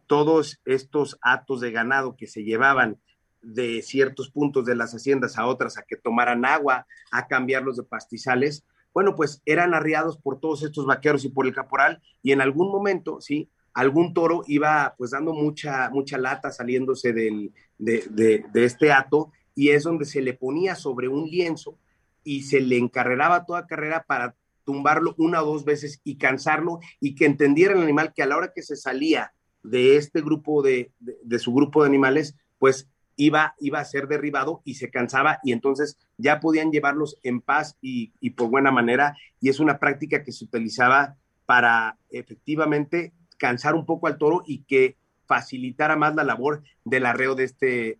todos 0.05 0.61
estos 0.65 1.17
atos 1.21 1.61
de 1.61 1.71
ganado 1.71 2.15
que 2.15 2.27
se 2.27 2.43
llevaban 2.43 2.99
de 3.41 3.81
ciertos 3.81 4.29
puntos 4.29 4.65
de 4.65 4.75
las 4.75 4.93
haciendas 4.93 5.37
a 5.37 5.45
otras 5.45 5.77
a 5.77 5.83
que 5.83 5.95
tomaran 5.95 6.45
agua, 6.45 6.85
a 7.11 7.27
cambiarlos 7.27 7.77
de 7.77 7.83
pastizales, 7.83 8.65
bueno, 8.97 9.15
pues 9.15 9.43
eran 9.45 9.75
arriados 9.75 10.17
por 10.17 10.39
todos 10.39 10.63
estos 10.63 10.87
vaqueros 10.87 11.23
y 11.23 11.29
por 11.29 11.45
el 11.45 11.53
caporal, 11.53 12.01
y 12.23 12.31
en 12.31 12.41
algún 12.41 12.71
momento, 12.71 13.21
¿sí? 13.21 13.47
Algún 13.73 14.11
toro 14.11 14.43
iba 14.47 14.95
pues 14.97 15.11
dando 15.11 15.33
mucha, 15.33 15.91
mucha 15.91 16.17
lata 16.17 16.49
saliéndose 16.51 17.13
del, 17.13 17.53
de, 17.77 18.43
este 18.55 18.91
ato, 18.91 19.31
y 19.53 19.69
es 19.69 19.83
donde 19.83 20.05
se 20.05 20.21
le 20.23 20.33
ponía 20.33 20.73
sobre 20.73 21.07
un 21.09 21.29
lienzo 21.29 21.77
y 22.23 22.41
se 22.41 22.59
le 22.59 22.77
encarreraba 22.77 23.45
toda 23.45 23.67
carrera 23.67 24.03
para 24.07 24.35
tumbarlo 24.63 25.13
una 25.19 25.43
o 25.43 25.45
dos 25.45 25.63
veces 25.63 26.01
y 26.03 26.17
cansarlo 26.17 26.79
y 26.99 27.13
que 27.13 27.25
entendiera 27.25 27.75
el 27.75 27.83
animal 27.83 28.13
que 28.15 28.23
a 28.23 28.25
la 28.25 28.37
hora 28.37 28.51
que 28.51 28.63
se 28.63 28.75
salía 28.75 29.31
de 29.61 29.95
este 29.97 30.21
grupo 30.21 30.63
de, 30.63 30.91
de, 30.99 31.37
su 31.37 31.53
grupo 31.53 31.83
de 31.83 31.89
animales, 31.89 32.35
pues 32.57 32.89
iba, 33.17 33.55
iba 33.59 33.79
a 33.79 33.85
ser 33.85 34.07
derribado 34.07 34.61
y 34.63 34.75
se 34.75 34.89
cansaba 34.89 35.39
y 35.43 35.51
entonces 35.51 35.97
ya 36.17 36.39
podían 36.39 36.71
llevarlos 36.71 37.17
en 37.23 37.41
paz 37.41 37.77
y, 37.81 38.13
y 38.21 38.31
por 38.31 38.49
buena 38.49 38.71
manera 38.71 39.17
y 39.41 39.49
es 39.49 39.59
una 39.59 39.79
práctica 39.79 40.23
que 40.23 40.31
se 40.31 40.45
utilizaba 40.45 41.17
para 41.45 41.97
efectivamente 42.09 43.13
cansar 43.37 43.75
un 43.75 43.85
poco 43.85 44.07
al 44.07 44.17
toro 44.17 44.43
y 44.45 44.63
que 44.63 44.97
facilitara 45.27 45.95
más 45.95 46.15
la 46.15 46.23
labor 46.23 46.63
del 46.83 47.05
arreo 47.05 47.35
de 47.35 47.43
este, 47.43 47.99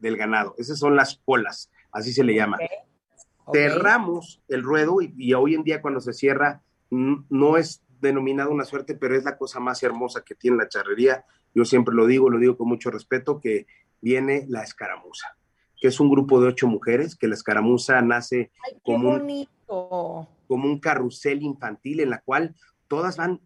del 0.00 0.16
ganado. 0.16 0.54
Esas 0.58 0.78
son 0.78 0.96
las 0.96 1.20
colas, 1.24 1.70
así 1.92 2.12
se 2.12 2.24
le 2.24 2.34
llama. 2.34 2.58
Cerramos 3.52 4.42
el 4.48 4.62
ruedo 4.62 4.98
y, 5.00 5.32
hoy 5.34 5.54
en 5.54 5.62
día 5.62 5.80
cuando 5.80 6.00
se 6.00 6.12
cierra 6.12 6.62
no 6.90 7.56
es 7.56 7.82
denominado 8.00 8.50
una 8.50 8.64
suerte, 8.64 8.94
pero 8.94 9.16
es 9.16 9.24
la 9.24 9.38
cosa 9.38 9.60
más 9.60 9.82
hermosa 9.82 10.22
que 10.22 10.34
tiene 10.34 10.58
la 10.58 10.68
charrería. 10.68 11.24
Yo 11.54 11.64
siempre 11.64 11.94
lo 11.94 12.06
digo, 12.06 12.28
lo 12.28 12.38
digo 12.38 12.56
con 12.56 12.68
mucho 12.68 12.90
respeto, 12.90 13.40
que 13.40 13.66
viene 14.04 14.44
la 14.50 14.62
escaramuza, 14.62 15.34
que 15.80 15.88
es 15.88 15.98
un 15.98 16.10
grupo 16.10 16.38
de 16.38 16.48
ocho 16.48 16.68
mujeres, 16.68 17.16
que 17.16 17.26
la 17.26 17.34
escaramuza 17.34 18.02
nace 18.02 18.50
como, 18.82 19.12
un, 19.12 19.48
como 19.66 20.68
un 20.68 20.78
carrusel 20.78 21.42
infantil 21.42 22.00
en 22.00 22.10
la 22.10 22.20
cual 22.20 22.54
todas 22.86 23.16
van 23.16 23.40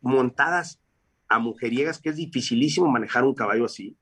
montadas 0.00 0.80
a 1.28 1.40
mujeriegas, 1.40 2.00
que 2.00 2.10
es 2.10 2.16
dificilísimo 2.16 2.86
manejar 2.86 3.24
un 3.24 3.34
caballo 3.34 3.64
así, 3.64 3.96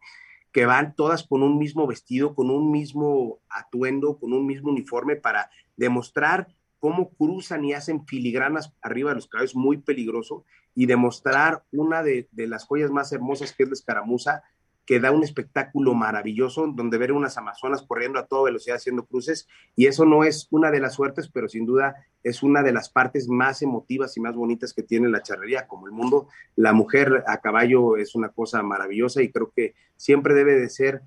que 0.53 0.67
van 0.67 0.95
todas 0.95 1.27
con 1.27 1.43
un 1.43 1.57
mismo 1.57 1.87
vestido, 1.87 2.35
con 2.35 2.51
un 2.51 2.71
mismo 2.71 3.39
atuendo, 3.49 4.19
con 4.19 4.35
un 4.35 4.47
mismo 4.47 4.71
uniforme 4.71 5.17
para 5.17 5.51
demostrar 5.79 6.49
cómo 6.79 7.09
cruzan 7.09 7.65
y 7.65 7.73
hacen 7.73 8.07
filigranas 8.07 8.75
arriba 8.83 9.11
de 9.11 9.17
los 9.17 9.29
caballos, 9.29 9.57
muy 9.57 9.79
peligroso, 9.79 10.45
y 10.75 10.85
demostrar 10.85 11.65
una 11.73 12.03
de, 12.03 12.29
de 12.33 12.47
las 12.47 12.67
joyas 12.67 12.91
más 12.91 13.11
hermosas 13.13 13.55
que 13.55 13.63
es 13.63 13.71
la 13.71 13.75
escaramuza, 13.75 14.43
que 14.87 15.01
da 15.01 15.11
un 15.11 15.25
espectáculo 15.25 15.95
maravilloso 15.95 16.69
donde 16.69 16.97
ver 16.97 17.11
unas 17.11 17.37
amazonas 17.37 17.83
corriendo 17.83 18.21
a 18.21 18.27
toda 18.27 18.45
velocidad 18.45 18.77
haciendo 18.77 19.05
cruces 19.05 19.49
y 19.75 19.87
eso 19.87 20.05
no 20.05 20.23
es 20.23 20.47
una 20.51 20.71
de 20.71 20.79
las 20.79 20.95
suertes, 20.95 21.29
pero 21.29 21.49
sin 21.49 21.67
duda 21.67 21.97
es 22.23 22.43
una 22.45 22.63
de 22.63 22.73
las 22.73 22.89
partes 22.89 23.29
más 23.29 23.63
emotivas 23.63 24.17
y 24.17 24.21
más 24.21 24.37
bonitas 24.37 24.73
que 24.73 24.85
tiene 24.85 25.09
la 25.09 25.23
charrería 25.23 25.67
como 25.67 25.87
el 25.87 25.93
mundo. 25.93 26.29
La 26.55 26.73
mujer 26.73 27.25
a 27.27 27.41
caballo 27.41 27.97
es 27.97 28.15
una 28.15 28.29
cosa 28.29 28.63
maravillosa 28.63 29.23
y 29.23 29.31
creo 29.31 29.51
que 29.55 29.75
siempre 29.97 30.35
debe 30.35 30.55
de 30.55 30.69
ser, 30.69 31.03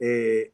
eh, 0.00 0.52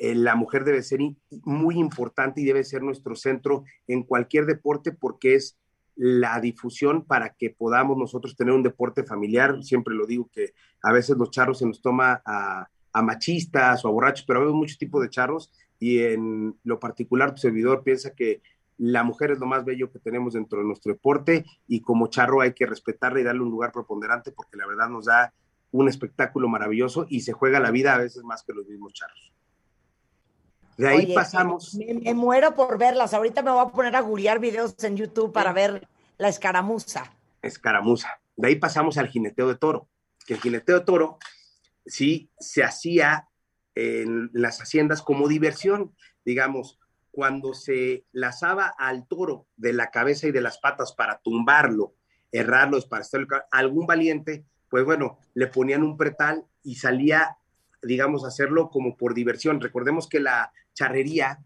eh, 0.00 0.14
la 0.14 0.34
mujer 0.34 0.64
debe 0.64 0.82
ser 0.82 1.00
muy 1.44 1.78
importante 1.78 2.40
y 2.40 2.44
debe 2.44 2.64
ser 2.64 2.82
nuestro 2.82 3.14
centro 3.16 3.64
en 3.86 4.02
cualquier 4.02 4.46
deporte 4.46 4.92
porque 4.92 5.34
es 5.34 5.58
la 5.98 6.38
difusión 6.40 7.04
para 7.04 7.34
que 7.34 7.50
podamos 7.50 7.98
nosotros 7.98 8.36
tener 8.36 8.54
un 8.54 8.62
deporte 8.62 9.02
familiar. 9.02 9.64
Siempre 9.64 9.96
lo 9.96 10.06
digo 10.06 10.30
que 10.32 10.54
a 10.80 10.92
veces 10.92 11.16
los 11.16 11.32
charros 11.32 11.58
se 11.58 11.66
nos 11.66 11.82
toma 11.82 12.22
a, 12.24 12.68
machistas 13.02 13.84
o 13.84 13.88
a 13.88 13.90
borrachos, 13.92 14.24
pero 14.26 14.42
hay 14.42 14.52
muchos 14.52 14.76
tipos 14.76 15.00
de 15.02 15.10
charros 15.10 15.52
y 15.78 16.00
en 16.00 16.56
lo 16.64 16.80
particular 16.80 17.32
tu 17.32 17.40
servidor 17.40 17.84
piensa 17.84 18.12
que 18.12 18.42
la 18.76 19.04
mujer 19.04 19.30
es 19.30 19.38
lo 19.38 19.46
más 19.46 19.64
bello 19.64 19.92
que 19.92 20.00
tenemos 20.00 20.34
dentro 20.34 20.58
de 20.58 20.64
nuestro 20.64 20.92
deporte 20.92 21.44
y 21.68 21.80
como 21.80 22.08
charro 22.08 22.40
hay 22.40 22.54
que 22.54 22.66
respetarla 22.66 23.20
y 23.20 23.24
darle 23.24 23.42
un 23.42 23.50
lugar 23.50 23.70
preponderante 23.70 24.32
porque 24.32 24.56
la 24.56 24.66
verdad 24.66 24.88
nos 24.88 25.04
da 25.04 25.32
un 25.70 25.88
espectáculo 25.88 26.48
maravilloso 26.48 27.06
y 27.08 27.20
se 27.20 27.32
juega 27.32 27.60
la 27.60 27.70
vida 27.70 27.94
a 27.94 27.98
veces 27.98 28.24
más 28.24 28.42
que 28.42 28.52
los 28.52 28.66
mismos 28.66 28.94
charros. 28.94 29.32
De 30.78 30.88
ahí 30.88 31.12
pasamos. 31.12 31.74
Me, 31.74 32.14
muero 32.14 32.54
por 32.54 32.78
verlas. 32.78 33.12
Ahorita 33.12 33.42
me 33.42 33.50
voy 33.50 33.66
a 33.66 33.68
poner 33.70 33.96
a 33.96 34.00
guriar 34.00 34.38
videos 34.38 34.76
en 34.84 34.96
YouTube 34.96 35.32
para 35.32 35.52
ver 35.52 35.88
la 36.18 36.28
escaramuza. 36.28 37.12
Escaramuza. 37.42 38.20
De 38.36 38.48
ahí 38.48 38.56
pasamos 38.56 38.96
al 38.96 39.08
jineteo 39.08 39.48
de 39.48 39.56
toro. 39.56 39.88
Que 40.24 40.34
el 40.34 40.40
jineteo 40.40 40.78
de 40.78 40.84
toro 40.84 41.18
sí 41.84 42.30
se 42.38 42.62
hacía 42.62 43.28
en 43.74 44.30
las 44.32 44.60
haciendas 44.60 45.02
como 45.02 45.26
diversión. 45.26 45.96
Digamos, 46.24 46.78
cuando 47.10 47.54
se 47.54 48.04
lazaba 48.12 48.72
al 48.78 49.08
toro 49.08 49.48
de 49.56 49.72
la 49.72 49.90
cabeza 49.90 50.28
y 50.28 50.32
de 50.32 50.42
las 50.42 50.58
patas 50.58 50.92
para 50.92 51.18
tumbarlo, 51.18 51.94
errarlo, 52.30 52.80
para 52.88 53.02
estar 53.02 53.26
algún 53.50 53.88
valiente, 53.88 54.44
pues 54.68 54.84
bueno, 54.84 55.18
le 55.34 55.48
ponían 55.48 55.82
un 55.82 55.96
pretal 55.96 56.46
y 56.62 56.76
salía 56.76 57.36
digamos, 57.82 58.24
hacerlo 58.24 58.70
como 58.70 58.96
por 58.96 59.14
diversión. 59.14 59.60
Recordemos 59.60 60.08
que 60.08 60.20
la 60.20 60.52
charrería, 60.78 61.40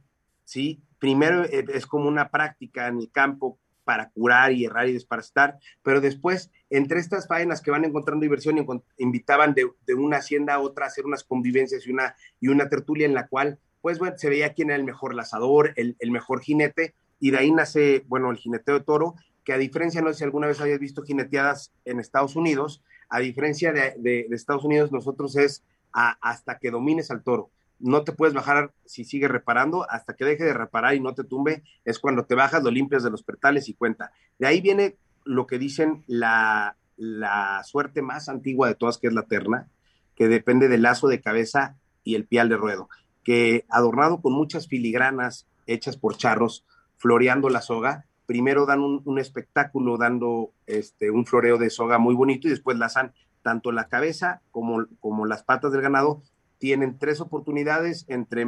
¿sí? 0.45 0.83
Primero 0.99 1.45
eh, 1.45 1.65
es 1.73 1.87
como 1.87 2.07
una 2.07 2.31
práctica 2.31 2.89
en 2.89 2.99
el 2.99 3.11
campo 3.11 3.59
para 3.83 4.11
curar 4.11 4.53
y 4.53 4.67
errar 4.67 4.89
y 4.89 4.93
desparasitar, 4.93 5.59
pero 5.83 6.01
después, 6.03 6.51
entre 6.69 7.01
estas 7.01 7.27
faenas 7.27 7.63
que 7.63 7.71
van 7.71 7.85
encontrando 7.85 8.23
diversión, 8.23 8.65
invitaban 8.99 9.55
de, 9.55 9.73
una 9.95 10.19
hacienda 10.19 10.55
a 10.55 10.61
otra 10.61 10.85
a 10.85 10.89
hacer 10.89 11.07
unas 11.07 11.25
convivencias 11.25 11.87
y 11.87 11.91
una, 11.91 12.15
y 12.41 12.49
una 12.49 12.69
tertulia 12.69 13.07
en 13.07 13.15
la 13.15 13.27
cual, 13.27 13.59
pues 13.81 13.99
bueno, 13.99 14.17
se 14.19 14.29
veía 14.29 14.53
quién 14.53 14.69
era 14.69 14.77
el 14.77 14.85
mejor 14.85 15.15
lazador, 15.15 15.73
el, 15.77 15.97
mejor 16.11 16.43
jinete, 16.43 16.95
y 17.19 17.31
de 17.31 17.39
ahí 17.39 17.51
nace, 17.51 18.05
bueno, 18.07 18.31
el 18.31 18.37
jineteo 18.37 18.79
de 18.79 18.85
toro, 18.85 19.15
que 19.45 19.55
a 19.55 19.59
diferencia, 19.59 20.03
no 20.03 20.11
sé 20.11 20.19
si 20.19 20.25
alguna 20.25 20.47
vez 20.47 20.61
hayas 20.61 20.79
visto 20.79 21.03
jineteadas 21.03 21.73
en 21.87 21.99
Estados 21.99 22.37
Unidos, 22.37 22.85
a 23.09 23.19
diferencia 23.19 23.73
de, 23.73 24.29
Estados 24.31 24.65
Unidos, 24.65 24.93
nosotros 24.93 25.37
es 25.37 25.65
hasta 25.91 26.59
que 26.59 26.71
domines 26.71 27.11
al 27.11 27.23
toro 27.23 27.51
no 27.83 28.05
te 28.05 28.13
puedes 28.13 28.35
bajar 28.35 28.73
si 28.87 29.05
sigue 29.05 29.29
reparando, 29.29 29.89
hasta 29.91 30.15
que 30.15 30.25
deje 30.25 30.45
de 30.45 30.55
reparar 30.55 30.95
y 30.95 31.01
no 31.01 31.15
te 31.15 31.25
tumbe, 31.25 31.63
es 31.85 31.99
cuando 31.99 32.25
te 32.25 32.35
bajas, 32.35 32.63
lo 32.63 32.71
limpias 32.71 33.03
de 33.03 33.11
los 33.11 33.23
pertales 33.23 33.69
y 33.69 33.75
cuenta. 33.75 34.13
De 34.39 34.47
ahí 34.47 34.61
viene 34.61 34.97
lo 35.25 35.47
que 35.47 35.59
dicen 35.59 36.05
la, 36.07 36.77
la 36.97 37.63
suerte 37.65 38.01
más 38.01 38.29
antigua 38.29 38.69
de 38.69 38.75
todas, 38.75 38.99
que 38.99 39.09
es 39.09 39.13
la 39.13 39.25
terna, 39.25 39.69
que 40.15 40.29
depende 40.29 40.69
del 40.69 40.83
lazo 40.83 41.09
de 41.09 41.21
cabeza 41.21 41.77
y 42.05 42.15
el 42.15 42.25
pial 42.25 42.49
de 42.49 42.57
ruedo, 42.57 42.89
que 43.25 43.67
adornado 43.69 44.21
con 44.21 44.33
muchas 44.33 44.69
filigranas 44.69 45.47
hechas 45.67 45.97
por 45.97 46.17
charros, 46.17 46.65
floreando 46.97 47.49
la 47.49 47.63
soga, 47.63 48.07
primero 48.27 48.67
dan 48.67 48.81
un, 48.81 49.19
espectáculo 49.19 49.97
dando 49.99 50.53
este, 50.67 51.11
un 51.11 51.27
floreo 51.27 51.59
de 51.59 51.71
soga 51.71 51.99
muy 51.99 52.15
bonito 52.15 52.47
y 52.47 52.51
después 52.51 52.79
lazan 52.79 53.13
tanto 53.43 53.73
la 53.73 53.89
cabeza 53.89 54.41
como, 54.53 54.87
como 55.01 55.27
las 55.27 55.43
patas 55.43 55.73
del 55.73 55.83
ganado 55.83 56.23
tienen 56.63 56.97
tres 56.97 57.21
oportunidades, 57.21 58.05
entre 58.07 58.47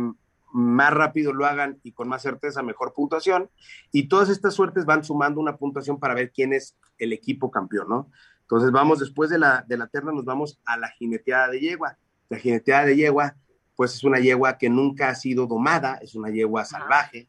más 0.53 0.95
rápido 0.95 1.33
lo 1.33 1.47
hagan 1.47 1.81
y 1.83 1.91
con 1.91 2.07
más 2.07 2.23
certeza, 2.23 2.63
mejor 2.63 2.95
puntuación. 2.95 3.51
Y 3.91 4.07
todas 4.07 4.29
estas 4.29 4.55
suertes 4.55 4.85
van 4.85 5.03
sumando 5.03 5.41
una 5.41 5.57
puntuación 5.57 5.99
para 5.99 6.15
ver 6.15 6.31
quién 6.31 6.53
es 6.53 6.77
el 6.99 7.13
equipo 7.13 7.51
campeón, 7.51 7.89
¿no? 7.89 8.09
Entonces 8.43 8.71
vamos, 8.71 9.01
después 9.01 9.31
de 9.31 9.41
la, 9.41 9.65
de 9.67 9.77
la 9.77 9.89
terna, 9.89 10.13
nos 10.13 10.25
vamos 10.25 10.61
a 10.65 10.77
la 10.77 10.91
jineteada 10.91 11.49
de 11.49 11.59
yegua. 11.59 11.99
La 12.29 12.39
jineteada 12.39 12.85
de 12.85 12.95
yegua, 12.95 13.35
pues 13.75 13.95
es 13.95 14.05
una 14.05 14.21
yegua 14.21 14.59
que 14.59 14.71
nunca 14.71 15.09
ha 15.09 15.17
sido 15.17 15.49
domada, 15.49 15.97
es 16.01 16.15
una 16.15 16.31
yegua 16.31 16.65
salvaje, 16.65 17.27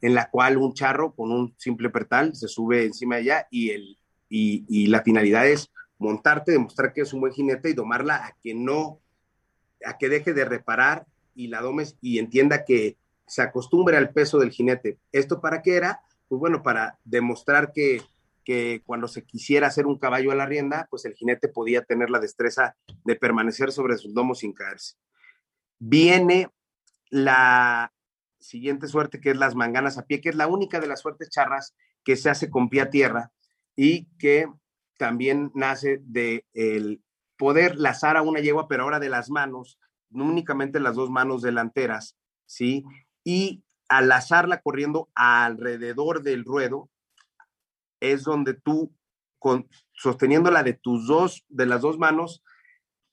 en 0.00 0.14
la 0.14 0.30
cual 0.30 0.56
un 0.56 0.72
charro 0.72 1.16
con 1.16 1.32
un 1.32 1.52
simple 1.56 1.90
pertal 1.90 2.36
se 2.36 2.46
sube 2.46 2.84
encima 2.84 3.16
de 3.16 3.22
ella 3.22 3.48
y, 3.50 3.70
el, 3.70 3.98
y, 4.28 4.64
y 4.68 4.86
la 4.86 5.02
finalidad 5.02 5.48
es 5.48 5.72
montarte, 5.98 6.52
demostrar 6.52 6.92
que 6.92 7.00
es 7.00 7.12
un 7.12 7.22
buen 7.22 7.32
jinete 7.32 7.70
y 7.70 7.74
domarla 7.74 8.24
a 8.24 8.36
que 8.40 8.54
no 8.54 9.01
a 9.84 9.98
que 9.98 10.08
deje 10.08 10.32
de 10.32 10.44
reparar 10.44 11.06
y 11.34 11.48
la 11.48 11.60
domes 11.60 11.96
y 12.00 12.18
entienda 12.18 12.64
que 12.64 12.96
se 13.26 13.42
acostumbre 13.42 13.96
al 13.96 14.10
peso 14.12 14.38
del 14.38 14.50
jinete. 14.50 14.98
¿Esto 15.12 15.40
para 15.40 15.62
qué 15.62 15.76
era? 15.76 16.02
Pues 16.28 16.38
bueno, 16.38 16.62
para 16.62 16.98
demostrar 17.04 17.72
que, 17.72 18.02
que 18.44 18.82
cuando 18.84 19.08
se 19.08 19.24
quisiera 19.24 19.68
hacer 19.68 19.86
un 19.86 19.98
caballo 19.98 20.32
a 20.32 20.34
la 20.34 20.46
rienda, 20.46 20.86
pues 20.90 21.04
el 21.04 21.14
jinete 21.14 21.48
podía 21.48 21.84
tener 21.84 22.10
la 22.10 22.20
destreza 22.20 22.76
de 23.04 23.16
permanecer 23.16 23.72
sobre 23.72 23.96
sus 23.96 24.12
domos 24.14 24.40
sin 24.40 24.52
caerse. 24.52 24.96
Viene 25.78 26.48
la 27.10 27.92
siguiente 28.38 28.88
suerte, 28.88 29.20
que 29.20 29.30
es 29.30 29.36
las 29.36 29.54
manganas 29.54 29.98
a 29.98 30.04
pie, 30.04 30.20
que 30.20 30.28
es 30.28 30.34
la 30.34 30.46
única 30.46 30.80
de 30.80 30.86
las 30.86 31.00
suertes 31.00 31.30
charras 31.30 31.74
que 32.04 32.16
se 32.16 32.30
hace 32.30 32.50
con 32.50 32.68
pie 32.68 32.82
a 32.82 32.90
tierra 32.90 33.30
y 33.76 34.06
que 34.18 34.46
también 34.98 35.50
nace 35.54 36.00
de 36.02 36.44
el 36.52 37.02
poder 37.42 37.74
lazar 37.74 38.16
a 38.16 38.22
una 38.22 38.38
yegua, 38.38 38.68
pero 38.68 38.84
ahora 38.84 39.00
de 39.00 39.08
las 39.08 39.28
manos, 39.28 39.76
no 40.10 40.26
únicamente 40.26 40.78
las 40.78 40.94
dos 40.94 41.10
manos 41.10 41.42
delanteras, 41.42 42.16
¿sí? 42.46 42.84
Y 43.24 43.64
al 43.88 44.06
lazarla 44.06 44.60
corriendo 44.60 45.10
alrededor 45.16 46.22
del 46.22 46.44
ruedo, 46.44 46.88
es 47.98 48.22
donde 48.22 48.54
tú, 48.54 48.94
con, 49.40 49.68
sosteniéndola 49.92 50.62
de 50.62 50.74
tus 50.74 51.08
dos, 51.08 51.44
de 51.48 51.66
las 51.66 51.80
dos 51.80 51.98
manos, 51.98 52.44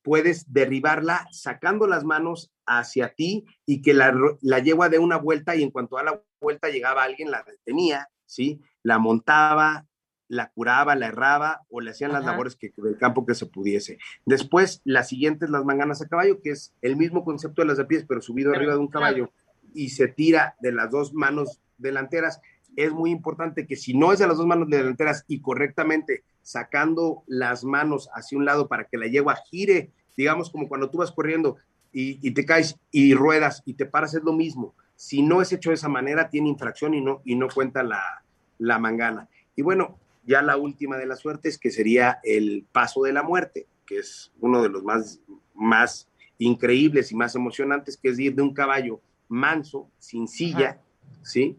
puedes 0.03 0.53
derribarla 0.53 1.27
sacando 1.31 1.87
las 1.87 2.03
manos 2.03 2.51
hacia 2.67 3.15
ti 3.15 3.47
y 3.65 3.81
que 3.81 3.95
la, 3.95 4.15
la 4.41 4.59
yegua 4.59 4.89
dé 4.89 4.99
una 4.99 5.17
vuelta 5.17 5.55
y 5.55 5.63
en 5.63 5.71
cuanto 5.71 5.97
a 5.97 6.03
la 6.03 6.21
vuelta 6.39 6.69
llegaba 6.69 7.01
alguien, 7.01 7.31
la 7.31 7.41
detenía, 7.41 8.07
¿sí? 8.27 8.61
La 8.83 8.99
montaba, 8.99 9.87
la 10.29 10.51
curaba, 10.51 10.95
la 10.95 11.07
erraba 11.07 11.65
o 11.69 11.81
le 11.81 11.89
hacían 11.91 12.13
las 12.13 12.23
labores 12.23 12.55
que, 12.55 12.71
del 12.77 12.97
campo 12.97 13.25
que 13.25 13.33
se 13.33 13.47
pudiese. 13.47 13.97
Después, 14.25 14.79
la 14.85 15.03
siguiente 15.03 15.45
es 15.45 15.51
las 15.51 15.65
manganas 15.65 16.01
a 16.01 16.07
caballo, 16.07 16.39
que 16.41 16.51
es 16.51 16.73
el 16.81 16.95
mismo 16.95 17.25
concepto 17.25 17.61
de 17.61 17.67
las 17.67 17.77
de 17.77 17.85
pies, 17.85 18.05
pero 18.07 18.21
subido 18.21 18.53
arriba 18.53 18.73
de 18.73 18.79
un 18.79 18.87
caballo 18.87 19.31
y 19.73 19.89
se 19.89 20.07
tira 20.07 20.55
de 20.61 20.71
las 20.71 20.91
dos 20.91 21.13
manos 21.13 21.59
delanteras. 21.79 22.41
Es 22.75 22.91
muy 22.91 23.09
importante 23.09 23.65
que 23.65 23.75
si 23.75 23.97
no 23.97 24.13
es 24.13 24.19
de 24.19 24.27
las 24.27 24.37
dos 24.37 24.45
manos 24.45 24.69
delanteras 24.69 25.25
y 25.27 25.41
correctamente 25.41 26.23
sacando 26.43 27.23
las 27.25 27.63
manos 27.63 28.09
hacia 28.13 28.37
un 28.37 28.45
lado 28.45 28.67
para 28.67 28.85
que 28.85 28.97
la 28.97 29.07
yegua 29.07 29.35
gire, 29.49 29.91
digamos 30.15 30.51
como 30.51 30.67
cuando 30.67 30.91
tú 30.91 30.99
vas 30.99 31.11
corriendo 31.11 31.57
y, 31.91 32.19
y 32.25 32.31
te 32.31 32.45
caes 32.45 32.77
y 32.91 33.15
ruedas 33.15 33.63
y 33.65 33.73
te 33.73 33.87
paras, 33.87 34.13
es 34.13 34.23
lo 34.23 34.33
mismo. 34.33 34.75
Si 34.95 35.23
no 35.23 35.41
es 35.41 35.51
hecho 35.51 35.71
de 35.71 35.75
esa 35.75 35.89
manera, 35.89 36.29
tiene 36.29 36.49
infracción 36.49 36.93
y 36.93 37.01
no, 37.01 37.21
y 37.25 37.35
no 37.35 37.47
cuenta 37.47 37.81
la, 37.81 38.23
la 38.59 38.77
mangana. 38.77 39.27
Y 39.55 39.61
bueno, 39.61 39.97
ya 40.29 40.43
la 40.43 40.57
última 40.57 40.95
de 40.97 41.07
las 41.07 41.21
suertes, 41.21 41.57
que 41.57 41.71
sería 41.71 42.19
el 42.23 42.63
paso 42.71 43.01
de 43.01 43.13
la 43.13 43.23
muerte, 43.23 43.65
que 43.87 43.97
es 43.97 44.31
uno 44.39 44.61
de 44.61 44.69
los 44.69 44.83
más, 44.83 45.19
más 45.55 46.07
increíbles 46.37 47.11
y 47.11 47.15
más 47.15 47.33
emocionantes, 47.33 47.97
que 47.97 48.09
es 48.09 48.19
ir 48.19 48.35
de 48.35 48.43
un 48.43 48.53
caballo 48.53 49.01
manso, 49.27 49.89
sin 49.97 50.27
silla, 50.27 50.79
¿sí? 51.23 51.57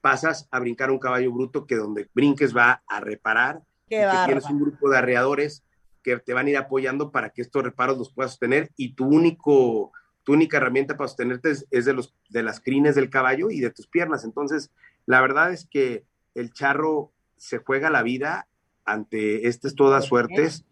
Pasas 0.00 0.48
a 0.50 0.58
brincar 0.58 0.90
un 0.90 0.98
caballo 0.98 1.30
bruto 1.30 1.68
que 1.68 1.76
donde 1.76 2.08
brinques 2.12 2.54
va 2.54 2.82
a 2.88 2.98
reparar, 2.98 3.62
que 3.88 4.04
tienes 4.26 4.46
un 4.46 4.58
grupo 4.58 4.90
de 4.90 4.98
arreadores 4.98 5.62
que 6.02 6.18
te 6.18 6.34
van 6.34 6.48
a 6.48 6.50
ir 6.50 6.56
apoyando 6.56 7.12
para 7.12 7.30
que 7.30 7.42
estos 7.42 7.62
reparos 7.62 7.96
los 7.96 8.12
puedas 8.12 8.40
tener 8.40 8.72
y 8.76 8.94
tu 8.94 9.06
único 9.06 9.92
tu 10.24 10.32
única 10.32 10.56
herramienta 10.56 10.96
para 10.96 11.06
sostenerte 11.06 11.50
es, 11.50 11.66
es, 11.70 11.84
de 11.84 11.92
los 11.92 12.12
de 12.28 12.42
las 12.42 12.58
crines 12.58 12.96
del 12.96 13.08
caballo 13.08 13.50
y 13.50 13.60
de 13.60 13.70
tus 13.70 13.86
piernas. 13.86 14.24
Entonces, 14.24 14.72
la 15.06 15.20
verdad 15.20 15.52
es 15.52 15.66
que 15.66 16.04
el 16.34 16.52
charro 16.52 17.13
se 17.36 17.58
juega 17.58 17.90
la 17.90 18.02
vida 18.02 18.48
ante 18.84 19.48
estas 19.48 19.74
todas 19.74 20.04
suertes, 20.04 20.64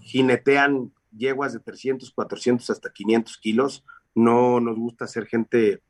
jinetean 0.00 0.92
yeguas 1.16 1.52
de 1.52 1.60
300, 1.60 2.10
400 2.10 2.70
hasta 2.70 2.92
500 2.92 3.38
kilos, 3.38 3.84
no 4.14 4.60
nos 4.60 4.76
gusta 4.76 5.06
ser 5.06 5.26
gente 5.26 5.82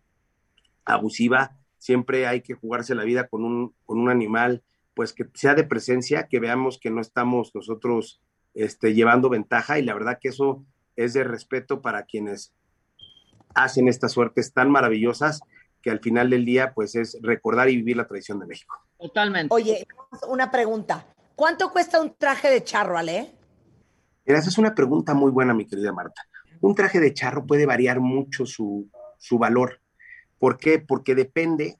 abusiva, 0.84 1.57
siempre 1.78 2.26
hay 2.26 2.42
que 2.42 2.55
jugarse 2.55 2.94
la 2.94 3.05
vida 3.05 3.28
con 3.28 3.44
un, 3.44 3.75
con 3.84 3.99
un 3.99 4.09
animal, 4.09 4.62
pues 4.94 5.12
que 5.12 5.28
sea 5.34 5.55
de 5.55 5.65
presencia, 5.65 6.28
que 6.28 6.41
veamos 6.41 6.78
que 6.78 6.91
no 6.91 7.01
estamos 7.01 7.52
nosotros 7.55 8.20
este, 8.55 8.94
llevando 8.94 9.28
ventaja. 9.28 9.78
Y 9.78 9.83
la 9.83 9.94
verdad 9.94 10.18
que 10.20 10.28
eso 10.28 10.65
es 10.97 11.15
de 11.15 11.25
respeto 11.25 11.81
para 11.83 12.05
quienes 12.05 12.52
hacen 13.55 13.89
estas 13.89 14.12
suertes 14.12 14.52
tan 14.52 14.70
maravillosas 14.70 15.41
que 15.83 15.91
al 15.91 16.01
final 16.01 16.31
del 16.31 16.44
día 16.44 16.73
pues 16.73 16.94
es 16.94 17.18
recordar 17.20 17.68
y 17.68 17.76
vivir 17.76 17.97
la 17.97 18.07
tradición 18.07 18.39
de 18.39 18.47
México. 18.47 18.86
Totalmente. 19.02 19.52
Oye, 19.52 19.84
una 20.28 20.50
pregunta. 20.50 21.05
¿Cuánto 21.34 21.72
cuesta 21.72 22.00
un 22.00 22.14
traje 22.14 22.48
de 22.50 22.62
charro, 22.62 22.97
Ale? 22.97 23.32
esa 24.24 24.48
es 24.48 24.58
una 24.58 24.76
pregunta 24.76 25.12
muy 25.12 25.32
buena, 25.32 25.52
mi 25.52 25.66
querida 25.66 25.92
Marta. 25.92 26.22
Un 26.60 26.76
traje 26.76 27.00
de 27.00 27.12
charro 27.12 27.44
puede 27.44 27.66
variar 27.66 27.98
mucho 27.98 28.47
su, 28.47 28.89
su 29.18 29.39
valor. 29.39 29.81
¿Por 30.39 30.56
qué? 30.56 30.78
Porque 30.78 31.16
depende 31.16 31.78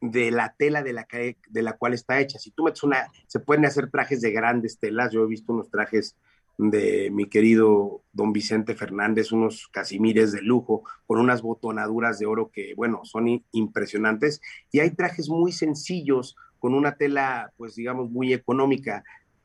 de 0.00 0.30
la 0.30 0.54
tela 0.56 0.84
de 0.84 0.92
la, 0.92 1.08
de 1.10 1.62
la 1.62 1.72
cual 1.72 1.94
está 1.94 2.20
hecha. 2.20 2.38
Si 2.38 2.52
tú 2.52 2.62
metes 2.62 2.84
una, 2.84 3.10
se 3.26 3.40
pueden 3.40 3.64
hacer 3.64 3.90
trajes 3.90 4.20
de 4.20 4.30
grandes 4.30 4.78
telas. 4.78 5.12
Yo 5.12 5.24
he 5.24 5.26
visto 5.26 5.52
unos 5.52 5.68
trajes 5.68 6.14
de 6.58 7.10
mi 7.10 7.28
querido 7.28 8.02
don 8.12 8.32
Vicente 8.32 8.74
Fernández, 8.74 9.32
unos 9.32 9.68
casimires 9.68 10.32
de 10.32 10.42
lujo, 10.42 10.84
con 11.06 11.18
unas 11.18 11.42
botonaduras 11.42 12.18
de 12.18 12.26
oro 12.26 12.50
que, 12.50 12.74
bueno, 12.74 13.00
son 13.04 13.44
impresionantes. 13.52 14.40
Y 14.72 14.80
hay 14.80 14.90
trajes 14.90 15.28
muy 15.28 15.52
sencillos, 15.52 16.36
con 16.58 16.74
una 16.74 16.96
tela, 16.96 17.52
pues 17.56 17.74
digamos, 17.74 18.10
muy 18.10 18.32
económica, 18.32 19.04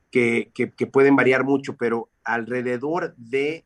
que, 0.10 0.52
que, 0.54 0.88
pueden 0.88 1.16
variar 1.16 1.44
mucho, 1.46 1.78
pero 1.78 2.10
alrededor 2.24 3.16
de 3.16 3.66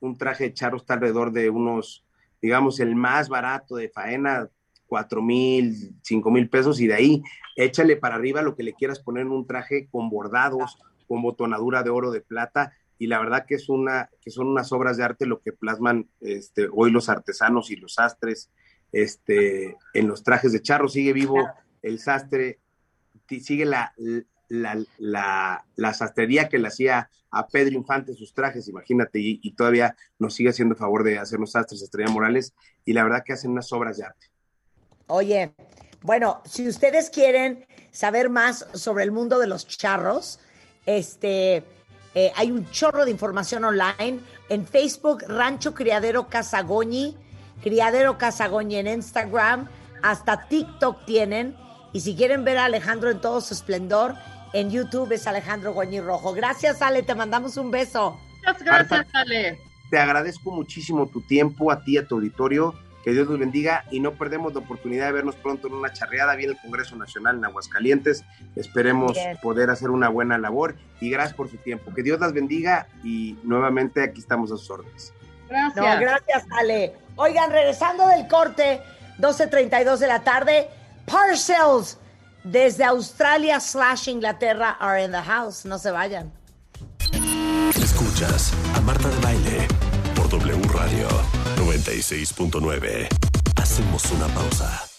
un 0.00 0.16
traje 0.16 0.44
de 0.44 0.54
charro 0.54 0.76
está 0.76 0.94
alrededor 0.94 1.32
de 1.32 1.50
unos, 1.50 2.04
digamos, 2.42 2.80
el 2.80 2.96
más 2.96 3.28
barato 3.28 3.76
de 3.76 3.88
faena, 3.88 4.48
cuatro 4.86 5.22
mil, 5.22 5.94
cinco 6.02 6.30
mil 6.30 6.48
pesos, 6.48 6.80
y 6.80 6.88
de 6.88 6.94
ahí 6.94 7.22
échale 7.56 7.96
para 7.96 8.16
arriba 8.16 8.42
lo 8.42 8.56
que 8.56 8.64
le 8.64 8.74
quieras 8.74 9.00
poner 9.00 9.22
en 9.22 9.32
un 9.32 9.46
traje 9.46 9.88
con 9.90 10.10
bordados, 10.10 10.78
con 11.06 11.22
botonadura 11.22 11.82
de 11.82 11.90
oro, 11.90 12.10
de 12.10 12.20
plata, 12.20 12.72
y 12.98 13.06
la 13.06 13.18
verdad 13.18 13.44
que 13.46 13.56
es 13.56 13.68
una 13.68 14.10
que 14.20 14.30
son 14.30 14.48
unas 14.48 14.72
obras 14.72 14.96
de 14.96 15.04
arte 15.04 15.26
lo 15.26 15.40
que 15.40 15.52
plasman 15.52 16.08
este, 16.20 16.68
hoy 16.72 16.90
los 16.90 17.08
artesanos 17.08 17.70
y 17.70 17.76
los 17.76 17.94
sastres 17.94 18.50
este, 18.92 19.76
en 19.92 20.08
los 20.08 20.22
trajes 20.22 20.52
de 20.52 20.62
charro 20.62 20.88
sigue 20.88 21.12
vivo 21.12 21.48
el 21.82 21.98
sastre 21.98 22.60
sigue 23.28 23.64
la, 23.64 23.92
la, 24.48 25.64
la, 25.76 25.94
sastrería 25.94 26.48
que 26.48 26.58
le 26.58 26.68
hacía 26.68 27.10
a 27.30 27.46
Pedro 27.48 27.74
Infante 27.74 28.14
sus 28.14 28.32
trajes, 28.32 28.68
imagínate, 28.68 29.18
y, 29.20 29.52
todavía 29.54 29.96
nos 30.18 30.34
sigue 30.34 30.50
haciendo 30.50 30.76
favor 30.76 31.02
de 31.02 31.18
hacernos 31.18 31.52
sastres 31.52 31.82
Estrella 31.82 32.12
Morales, 32.12 32.54
y 32.84 32.92
la 32.92 33.02
verdad 33.02 33.22
que 33.24 33.32
hacen 33.32 33.50
unas 33.50 33.72
obras 33.72 33.96
de 33.96 34.04
arte. 34.04 34.26
Oye, 35.06 35.52
bueno, 36.02 36.42
si 36.44 36.68
ustedes 36.68 37.10
quieren 37.10 37.66
saber 37.90 38.30
más 38.30 38.66
sobre 38.74 39.04
el 39.04 39.10
mundo 39.10 39.38
de 39.38 39.46
los 39.46 39.66
charros, 39.66 40.38
este, 40.86 41.64
eh, 42.14 42.32
hay 42.36 42.52
un 42.52 42.70
chorro 42.70 43.04
de 43.04 43.10
información 43.10 43.64
online. 43.64 44.20
En 44.48 44.66
Facebook, 44.66 45.24
Rancho 45.26 45.74
Criadero 45.74 46.28
Casagoñi, 46.28 47.16
Criadero 47.62 48.18
Casagoñi 48.18 48.76
en 48.76 48.86
Instagram, 48.86 49.68
hasta 50.02 50.48
TikTok 50.48 51.04
tienen. 51.06 51.56
Y 51.92 52.00
si 52.00 52.14
quieren 52.14 52.44
ver 52.44 52.58
a 52.58 52.66
Alejandro 52.66 53.10
en 53.10 53.20
todo 53.20 53.40
su 53.40 53.54
esplendor, 53.54 54.14
en 54.52 54.70
YouTube 54.70 55.12
es 55.12 55.26
Alejandro 55.26 55.72
Goñi 55.72 56.00
Rojo. 56.00 56.32
Gracias, 56.32 56.82
Ale, 56.82 57.02
te 57.02 57.14
mandamos 57.14 57.56
un 57.56 57.70
beso. 57.70 58.18
Muchas 58.38 58.62
gracias, 58.62 59.06
Ale. 59.12 59.58
Te 59.90 59.98
agradezco 59.98 60.50
muchísimo 60.50 61.06
tu 61.06 61.20
tiempo, 61.22 61.70
a 61.70 61.82
ti, 61.82 61.96
a 61.98 62.06
tu 62.06 62.16
auditorio. 62.16 62.74
Que 63.04 63.12
Dios 63.12 63.28
los 63.28 63.38
bendiga 63.38 63.84
y 63.90 64.00
no 64.00 64.12
perdemos 64.12 64.54
la 64.54 64.60
oportunidad 64.60 65.06
de 65.06 65.12
vernos 65.12 65.36
pronto 65.36 65.68
en 65.68 65.74
una 65.74 65.92
charreada. 65.92 66.34
Viene 66.36 66.54
el 66.54 66.58
Congreso 66.58 66.96
Nacional 66.96 67.36
en 67.36 67.44
Aguascalientes. 67.44 68.24
Esperemos 68.56 69.18
poder 69.42 69.68
hacer 69.68 69.90
una 69.90 70.08
buena 70.08 70.38
labor 70.38 70.74
y 71.00 71.10
gracias 71.10 71.36
por 71.36 71.50
su 71.50 71.58
tiempo. 71.58 71.92
Que 71.94 72.02
Dios 72.02 72.18
las 72.18 72.32
bendiga 72.32 72.88
y 73.02 73.38
nuevamente 73.42 74.02
aquí 74.02 74.20
estamos 74.20 74.50
a 74.52 74.56
sus 74.56 74.70
órdenes. 74.70 75.12
Gracias. 75.50 75.76
No, 75.76 76.00
gracias, 76.00 76.46
Ale. 76.58 76.94
Oigan, 77.16 77.50
regresando 77.50 78.08
del 78.08 78.26
corte, 78.26 78.80
12.32 79.18 79.98
de 79.98 80.06
la 80.06 80.24
tarde, 80.24 80.68
Parcels 81.04 81.98
desde 82.42 82.84
Australia 82.84 83.60
slash 83.60 84.08
Inglaterra 84.08 84.76
are 84.80 85.04
in 85.04 85.10
the 85.10 85.20
house. 85.20 85.66
No 85.66 85.78
se 85.78 85.90
vayan. 85.90 86.32
Escuchas 87.76 88.54
a 88.74 88.80
Marta 88.80 89.08
de 89.08 89.20
Baile 89.20 89.68
por 90.14 90.28
W 90.30 90.62
Radio 90.72 91.08
96.9. 91.74 93.08
Hacemos 93.56 94.04
una 94.12 94.28
pausa. 94.28 94.93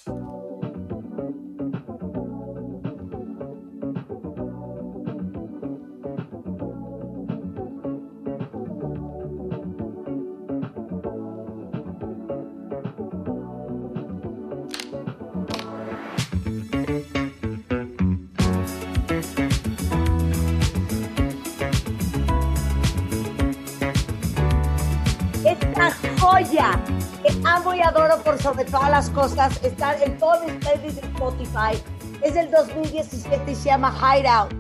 Cosas 29.16 29.64
está 29.64 29.96
en 30.04 30.18
todos 30.18 30.44
mis 30.44 30.54
playlists 30.56 31.02
de 31.02 31.08
Spotify. 31.08 31.82
Es 32.22 32.34
del 32.34 32.52
2017 32.52 33.50
y 33.50 33.56
se 33.56 33.70
llama 33.70 33.96
Hideout. 33.98 34.54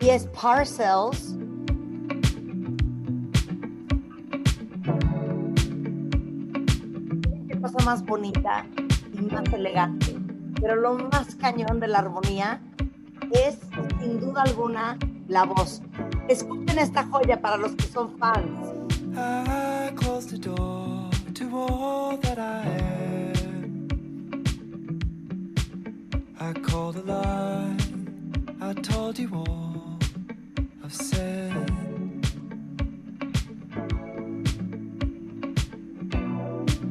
Y 0.00 0.08
es 0.08 0.26
Parcels. 0.26 1.36
Qué 7.48 7.60
cosa 7.60 7.84
más 7.84 8.04
bonita 8.04 8.66
y 9.12 9.20
más 9.22 9.44
elegante. 9.52 10.16
Pero 10.60 10.74
lo 10.74 10.94
más 10.94 11.36
cañón 11.36 11.78
de 11.78 11.86
la 11.86 12.00
armonía 12.00 12.60
es, 13.30 13.58
sin 14.00 14.18
duda 14.18 14.42
alguna, 14.42 14.98
la 15.28 15.44
voz. 15.44 15.82
Escuchen 16.28 16.78
esta 16.80 17.06
joya 17.06 17.40
para 17.40 17.56
los 17.56 17.76
que 17.76 17.84
son 17.84 18.18
fans. 18.18 18.58
I 19.16 19.92
closed 19.94 20.30
the 20.30 20.38
door 20.38 21.10
to 21.34 21.56
all 21.56 22.18
that 22.18 22.38
I 22.38 22.68
am. 22.68 23.09
I 26.50 26.52
called 26.52 26.96
a 26.96 27.02
lie. 27.02 27.76
I 28.60 28.72
told 28.72 29.16
you 29.20 29.30
all 29.32 29.98
I've 30.82 30.92
said. 30.92 31.52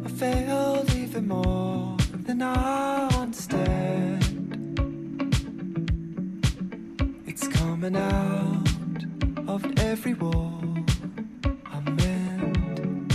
I 0.05 0.09
failed 0.21 0.95
even 0.95 1.27
more 1.27 1.97
than 2.25 2.41
I 2.41 3.09
understand. 3.09 4.23
It's 7.27 7.45
coming 7.49 7.97
out 7.97 9.03
of 9.45 9.65
every 9.79 10.13
wall 10.13 10.63
I 11.65 11.79
mend. 11.97 13.11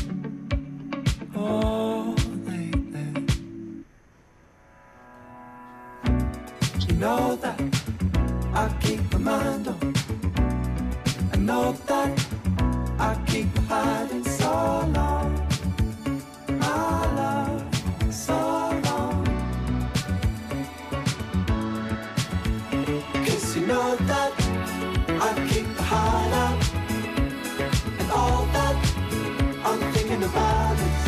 Oh, 1.34 2.03
know 7.04 7.36
that 7.36 7.60
I 8.54 8.64
keep 8.80 9.00
my 9.12 9.18
mind 9.18 9.68
on. 9.68 9.92
I 11.34 11.36
know 11.36 11.72
that 11.90 12.10
I 12.98 13.10
keep 13.26 13.48
hiding 13.68 14.24
so 14.24 14.52
long. 14.96 15.28
My 16.48 17.00
love, 17.20 17.60
so 18.10 18.38
long. 18.86 19.20
Cause 23.26 23.56
you 23.56 23.66
know 23.66 23.88
that 24.10 24.32
I 25.26 25.30
keep 25.50 25.68
the 25.76 25.82
heart 25.82 26.32
out. 26.44 26.60
And 28.00 28.08
all 28.20 28.46
that 28.56 28.76
I'm 29.68 29.80
thinking 29.92 30.22
about 30.30 30.76
is 30.88 31.02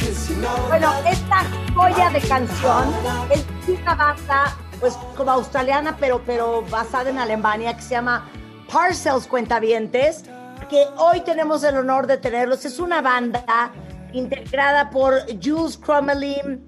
Cause 0.00 0.30
you 0.30 0.36
know 0.36 0.56
Bueno, 0.70 0.90
esta 1.14 1.44
joya 1.74 2.08
de 2.08 2.20
canción 2.26 2.94
es 3.30 3.44
una 3.68 3.94
banda, 3.94 4.56
pues 4.80 4.94
como 5.16 5.30
australiana, 5.30 5.96
pero, 5.98 6.22
pero 6.24 6.62
basada 6.70 7.10
en 7.10 7.18
Alemania, 7.18 7.74
que 7.76 7.82
se 7.82 7.90
llama 7.90 8.28
Parcels 8.72 9.26
Cuentavientes, 9.26 10.24
que 10.68 10.84
hoy 10.96 11.20
tenemos 11.20 11.64
el 11.64 11.76
honor 11.76 12.06
de 12.06 12.18
tenerlos. 12.18 12.64
Es 12.64 12.78
una 12.78 13.00
banda 13.00 13.72
integrada 14.12 14.90
por 14.90 15.14
Jules 15.42 15.76
Crummelin, 15.78 16.64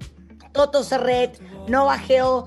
Toto 0.51 0.83
Serret, 0.83 1.39
Noah 1.67 1.99
Hill, 2.07 2.43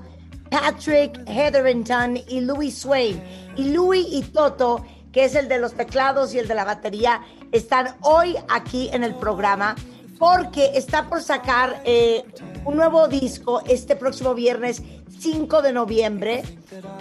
Patrick 0.49 1.19
Hetherington 1.27 2.17
y 2.27 2.41
Louis 2.41 2.77
Swain. 2.77 3.21
Y 3.55 3.71
Louis 3.71 4.05
y 4.09 4.21
Toto, 4.23 4.85
que 5.11 5.25
es 5.25 5.35
el 5.35 5.47
de 5.47 5.59
los 5.59 5.73
teclados 5.73 6.33
y 6.33 6.39
el 6.39 6.47
de 6.47 6.55
la 6.55 6.65
batería, 6.65 7.21
están 7.51 7.95
hoy 8.01 8.35
aquí 8.49 8.89
en 8.91 9.03
el 9.03 9.15
programa 9.15 9.75
porque 10.19 10.71
está 10.75 11.09
por 11.09 11.21
sacar 11.21 11.81
eh, 11.85 12.23
un 12.63 12.77
nuevo 12.77 13.07
disco 13.07 13.61
este 13.67 13.95
próximo 13.95 14.33
viernes 14.33 14.81
5 15.19 15.61
de 15.61 15.71
noviembre 15.71 16.43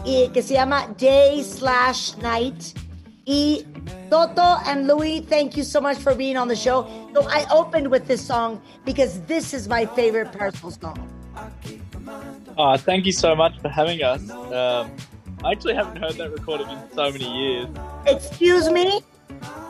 y 0.05 0.29
que 0.33 0.43
se 0.43 0.55
llama 0.55 0.89
Day 0.99 1.43
Slash 1.43 2.17
Night. 2.19 2.75
Y 3.27 3.65
Toto 4.11 4.59
and 4.67 4.87
Louis, 4.87 5.21
thank 5.21 5.57
you 5.57 5.65
so 5.65 5.81
much 5.81 5.97
for 5.97 6.15
being 6.15 6.37
on 6.37 6.47
the 6.47 6.57
show. 6.57 6.87
So 7.15 7.27
I 7.29 7.47
opened 7.51 7.91
with 7.91 8.07
this 8.07 8.21
song 8.21 8.61
because 8.85 9.21
this 9.23 9.55
is 9.55 9.67
my 9.67 9.87
favorite 9.87 10.31
personal 10.31 10.71
song. 10.71 11.09
Oh, 12.59 12.77
thank 12.77 13.07
you 13.07 13.13
so 13.13 13.35
much 13.35 13.59
for 13.61 13.69
having 13.69 14.03
us. 14.03 14.31
Um, 14.31 14.91
I 15.43 15.53
actually 15.53 15.75
haven't 15.75 15.97
heard 15.97 16.15
that 16.15 16.33
recording 16.33 16.69
in 16.69 16.79
so 16.95 17.11
many 17.11 17.31
years. 17.31 17.69
Excuse 18.07 18.69
me? 18.71 19.01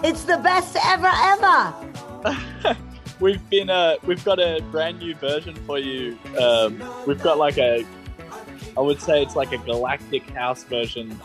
It's 0.02 0.24
the 0.24 0.38
best 0.38 0.76
ever, 0.84 1.10
ever. 1.12 2.76
We've 3.20 3.48
been 3.48 3.70
uh, 3.70 3.96
we've 4.04 4.24
got 4.24 4.40
a 4.40 4.60
brand 4.70 4.98
new 4.98 5.14
version 5.14 5.54
for 5.66 5.78
you. 5.78 6.18
Um, 6.38 6.82
we've 7.06 7.22
got 7.22 7.38
like 7.38 7.58
a, 7.58 7.86
I 8.76 8.80
would 8.80 9.00
say 9.00 9.22
it's 9.22 9.36
like 9.36 9.52
a 9.52 9.58
galactic 9.58 10.28
house 10.30 10.64
version 10.64 11.18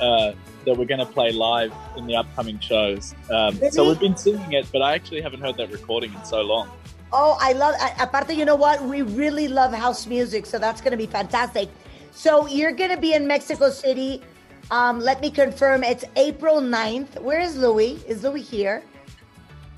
uh, 0.00 0.32
that 0.64 0.76
we're 0.76 0.84
going 0.84 1.00
to 1.00 1.06
play 1.06 1.32
live 1.32 1.72
in 1.96 2.06
the 2.06 2.16
upcoming 2.16 2.58
shows. 2.58 3.14
Um, 3.30 3.58
so 3.70 3.86
we've 3.86 4.00
been 4.00 4.16
singing 4.16 4.52
it, 4.52 4.66
but 4.72 4.82
I 4.82 4.94
actually 4.94 5.20
haven't 5.20 5.40
heard 5.40 5.56
that 5.58 5.70
recording 5.70 6.12
in 6.12 6.24
so 6.24 6.42
long. 6.42 6.70
Oh, 7.12 7.38
I 7.40 7.52
love. 7.52 7.74
Aparte, 7.98 8.34
you 8.34 8.44
know 8.44 8.56
what? 8.56 8.82
We 8.82 9.02
really 9.02 9.48
love 9.48 9.72
house 9.72 10.06
music, 10.06 10.44
so 10.44 10.58
that's 10.58 10.80
going 10.80 10.90
to 10.90 10.98
be 10.98 11.06
fantastic. 11.06 11.68
So 12.12 12.46
you're 12.46 12.72
going 12.72 12.90
to 12.90 13.00
be 13.00 13.14
in 13.14 13.26
Mexico 13.26 13.70
City. 13.70 14.22
Um, 14.70 15.00
let 15.00 15.20
me 15.20 15.30
confirm. 15.30 15.84
It's 15.84 16.04
April 16.16 16.60
9th. 16.60 17.20
Where 17.22 17.40
is 17.40 17.56
Louis? 17.56 18.02
Is 18.06 18.22
Louis 18.22 18.42
here? 18.42 18.82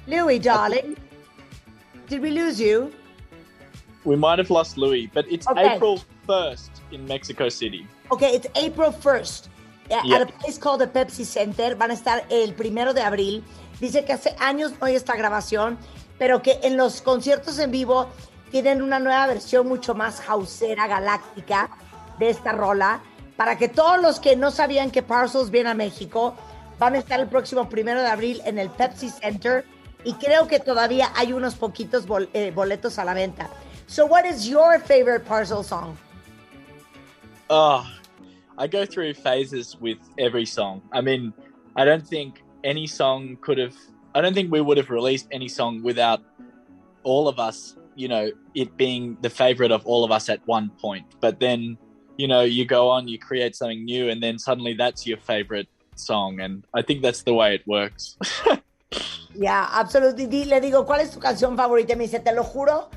Louis, 0.09 0.39
darling. 0.41 0.97
Did 2.09 2.23
we 2.23 2.31
lose 2.31 2.61
you? 2.61 2.93
We 4.05 4.17
might 4.17 4.39
have 4.39 4.51
lost 4.51 4.77
Louis, 4.77 5.09
but 5.13 5.31
it's 5.31 5.47
Okay. 5.47 5.77
April 5.77 6.03
first 6.27 6.80
in 6.93 7.07
Mexico 7.07 7.49
City. 7.49 7.87
Okay, 8.11 8.35
it's 8.35 8.49
April 8.55 8.93
1st. 8.93 9.49
Yeah. 9.89 10.17
At 10.17 10.23
a 10.23 10.27
place 10.27 10.59
called 10.59 10.81
the 10.81 10.87
Pepsi 10.87 11.25
Center. 11.25 11.75
Van 11.75 11.91
a 11.91 11.95
estar 11.95 12.25
el 12.31 12.55
primero 12.55 12.93
de 12.95 13.03
abril. 13.03 13.43
Dice 13.81 14.05
que 14.05 14.13
hace 14.13 14.37
años 14.39 14.73
no 14.81 14.87
hay 14.87 14.95
esta 14.95 15.17
grabación, 15.17 15.79
pero 16.19 16.43
que 16.43 16.61
en 16.63 16.77
los 16.77 17.01
conciertos 17.03 17.59
en 17.59 17.71
vivo 17.71 18.07
tienen 18.51 18.83
una 18.83 18.99
nueva 18.99 19.27
versión 19.27 19.67
mucho 19.67 19.95
más 19.95 20.23
hausera, 20.29 20.87
galáctica 20.87 21.71
de 22.19 22.31
esta 22.31 22.53
rola. 22.53 23.01
Para 23.37 23.57
que 23.57 23.69
todos 23.69 24.01
los 24.01 24.21
que 24.21 24.37
no 24.37 24.51
sabían 24.51 24.91
que 24.91 25.03
Parcels 25.03 25.51
viene 25.51 25.71
a 25.71 25.75
México 25.75 26.35
van 26.79 26.95
a 26.95 26.99
estar 26.99 27.19
el 27.21 27.27
próximo 27.29 27.69
primero 27.69 28.01
de 28.01 28.09
abril 28.09 28.43
en 28.45 28.59
el 28.59 28.71
Pepsi 28.71 29.09
Center. 29.11 29.65
Y 30.05 30.15
creo 30.15 30.47
que 30.47 30.61
todavía 30.61 31.11
hay 31.17 31.33
unos 31.33 31.55
poquitos 31.57 32.07
bol- 32.07 32.31
eh, 32.33 32.53
boletos 32.55 32.99
a 32.99 33.05
la 33.05 33.13
venta. 33.15 33.51
So, 33.87 34.07
what 34.07 34.25
is 34.25 34.45
your 34.47 34.79
favorite 34.81 35.25
Parcel 35.27 35.65
song? 35.65 35.97
Oh, 37.53 37.85
I 38.57 38.69
go 38.69 38.87
through 38.87 39.15
phases 39.15 39.77
with 39.81 39.99
every 40.21 40.47
song. 40.47 40.83
I 40.93 41.01
mean, 41.01 41.35
I 41.75 41.85
don't 41.85 42.07
think 42.07 42.45
any 42.63 42.87
song 42.87 43.37
could 43.41 43.59
have. 43.59 43.75
I 44.15 44.21
don't 44.21 44.35
think 44.35 44.53
we 44.53 44.61
would 44.61 44.77
have 44.77 44.89
released 44.89 45.27
any 45.33 45.49
song 45.49 45.83
without 45.83 46.21
all 47.03 47.27
of 47.27 47.41
us. 47.41 47.77
You 47.97 48.07
know, 48.07 48.31
it 48.55 48.77
being 48.77 49.17
the 49.21 49.31
favorite 49.31 49.73
of 49.73 49.85
all 49.85 50.05
of 50.05 50.13
us 50.13 50.29
at 50.29 50.47
one 50.47 50.71
point. 50.81 51.07
But 51.21 51.41
then, 51.41 51.77
you 52.17 52.29
know, 52.29 52.43
you 52.43 52.65
go 52.65 52.89
on, 52.89 53.09
you 53.09 53.19
create 53.19 53.57
something 53.57 53.85
new, 53.85 54.11
and 54.11 54.23
then 54.23 54.39
suddenly 54.39 54.75
that's 54.75 55.05
your 55.05 55.19
favorite 55.19 55.67
song. 55.97 56.39
And 56.39 56.65
I 56.73 56.83
think 56.83 57.03
that's 57.03 57.25
the 57.25 57.35
way 57.35 57.57
it 57.57 57.67
works. 57.67 58.17
Ya, 59.33 59.69
absolutely. 59.71 60.45
Le 60.45 60.61
digo, 60.61 60.85
¿cuál 60.85 61.01
es 61.01 61.13
tu 61.13 61.21
canción 61.21 61.57
favorita? 61.57 61.95
Me 61.95 62.03
dice, 62.03 62.19
te 62.19 62.35
lo 62.35 62.43
juro 62.43 62.91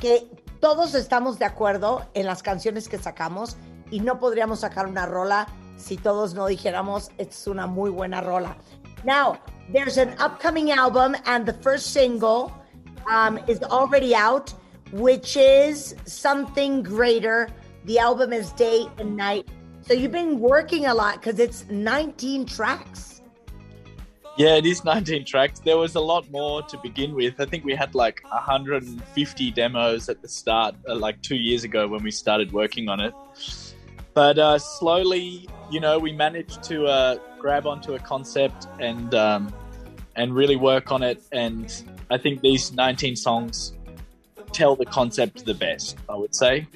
que 0.00 0.26
todos 0.60 0.96
estamos 0.96 1.38
de 1.38 1.44
acuerdo 1.44 2.04
en 2.12 2.26
las 2.26 2.42
canciones 2.42 2.88
que 2.88 2.98
sacamos 2.98 3.56
y 3.90 4.00
no 4.00 4.18
podríamos 4.18 4.60
sacar 4.60 4.86
una 4.86 5.06
rola 5.06 5.46
si 5.76 5.96
todos 5.96 6.34
no 6.34 6.46
dijéramos, 6.46 7.10
es 7.18 7.46
una 7.46 7.66
muy 7.66 7.90
buena 7.90 8.20
rola. 8.20 8.56
Now, 9.04 9.38
there's 9.72 9.98
an 9.98 10.14
upcoming 10.18 10.70
album 10.70 11.14
and 11.26 11.46
the 11.46 11.52
first 11.52 11.92
single 11.92 12.52
um, 13.08 13.38
is 13.46 13.62
already 13.62 14.14
out, 14.14 14.52
which 14.92 15.36
is 15.36 15.94
Something 16.06 16.82
Greater. 16.82 17.48
The 17.84 17.98
album 17.98 18.32
is 18.32 18.52
Day 18.52 18.86
and 18.98 19.16
Night. 19.16 19.46
So 19.82 19.92
you've 19.92 20.12
been 20.12 20.40
working 20.40 20.86
a 20.86 20.94
lot 20.94 21.20
because 21.20 21.38
it's 21.38 21.66
19 21.68 22.46
tracks. 22.46 23.22
Yeah, 24.36 24.56
it 24.56 24.66
is 24.66 24.84
19 24.84 25.24
tracks. 25.24 25.60
There 25.60 25.78
was 25.78 25.94
a 25.94 26.00
lot 26.00 26.30
more 26.30 26.62
to 26.64 26.76
begin 26.78 27.14
with. 27.14 27.40
I 27.40 27.46
think 27.46 27.64
we 27.64 27.74
had 27.74 27.94
like 27.94 28.20
150 28.24 29.50
demos 29.52 30.08
at 30.08 30.20
the 30.20 30.28
start, 30.28 30.74
uh, 30.88 30.94
like 30.94 31.22
two 31.22 31.36
years 31.36 31.64
ago 31.64 31.86
when 31.88 32.02
we 32.02 32.10
started 32.10 32.52
working 32.52 32.88
on 32.88 33.00
it. 33.00 33.14
But 34.16 34.38
uh, 34.38 34.58
slowly, 34.58 35.46
you 35.70 35.78
know, 35.78 35.98
we 35.98 36.10
managed 36.10 36.62
to 36.62 36.86
uh, 36.86 37.18
grab 37.38 37.66
onto 37.66 37.92
a 37.92 37.98
concept 37.98 38.66
and 38.80 39.14
um, 39.14 39.52
and 40.16 40.34
really 40.34 40.56
work 40.56 40.90
on 40.90 41.02
it. 41.02 41.22
And 41.32 41.70
I 42.10 42.16
think 42.16 42.40
these 42.40 42.72
19 42.72 43.14
songs 43.14 43.74
tell 44.52 44.74
the 44.74 44.86
concept 44.86 45.44
the 45.44 45.52
best, 45.52 45.98
I 46.08 46.16
would 46.16 46.34
say. 46.34 46.66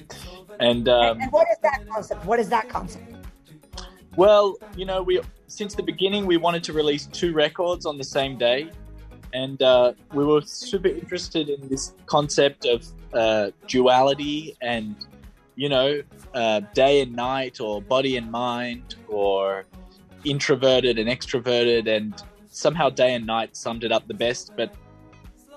And 0.59 0.87
um, 0.87 1.19
And 1.19 1.31
what 1.31 1.47
is 1.51 1.57
that 1.63 1.79
concept? 1.89 2.25
What 2.25 2.39
is 2.39 2.49
that 2.49 2.69
concept? 2.69 3.11
Well, 4.15 4.57
you 4.77 4.85
know, 4.85 5.01
we 5.01 5.19
since 5.47 5.73
the 5.73 5.81
beginning 5.81 6.27
we 6.27 6.37
wanted 6.37 6.63
to 6.65 6.73
release 6.73 7.07
two 7.07 7.33
records 7.33 7.87
on 7.87 7.97
the 7.97 8.03
same 8.03 8.37
day, 8.37 8.69
and 9.33 9.59
uh, 9.63 9.93
we 10.13 10.23
were 10.23 10.41
super 10.41 10.89
interested 10.89 11.49
in 11.49 11.67
this 11.69 11.95
concept 12.05 12.67
of 12.67 12.85
uh, 13.15 13.49
duality 13.67 14.55
and 14.61 14.95
you 15.55 15.69
know, 15.69 16.01
uh, 16.33 16.61
day 16.73 17.01
and 17.01 17.13
night, 17.13 17.59
or 17.59 17.81
body 17.81 18.17
and 18.17 18.31
mind, 18.31 18.95
or 19.07 19.65
introverted 20.23 20.99
and 20.99 21.09
extroverted, 21.09 21.87
and 21.87 22.21
somehow 22.49 22.89
day 22.89 23.13
and 23.13 23.25
night 23.25 23.55
summed 23.55 23.83
it 23.83 23.91
up 23.91 24.07
the 24.07 24.13
best. 24.13 24.53
But 24.55 24.73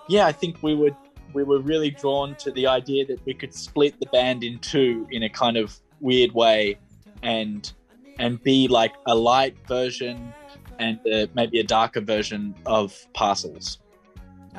yeah, 0.08 0.26
I 0.26 0.32
think 0.32 0.62
we 0.62 0.74
would 0.74 0.96
we 1.32 1.42
were 1.42 1.60
really 1.60 1.90
drawn 1.90 2.36
to 2.36 2.52
the 2.52 2.66
idea 2.66 3.04
that 3.06 3.24
we 3.26 3.34
could 3.34 3.52
split 3.52 3.98
the 3.98 4.06
band 4.06 4.44
in 4.44 4.58
two 4.60 5.06
in 5.10 5.24
a 5.24 5.28
kind 5.28 5.56
of 5.56 5.78
weird 6.00 6.32
way, 6.32 6.78
and 7.22 7.72
and 8.18 8.42
be 8.42 8.68
like 8.68 8.94
a 9.06 9.14
light 9.14 9.56
version 9.66 10.32
and 10.78 10.98
uh, 11.12 11.26
maybe 11.34 11.60
a 11.60 11.64
darker 11.64 12.00
version 12.00 12.54
of 12.66 12.94
Parcels. 13.12 13.78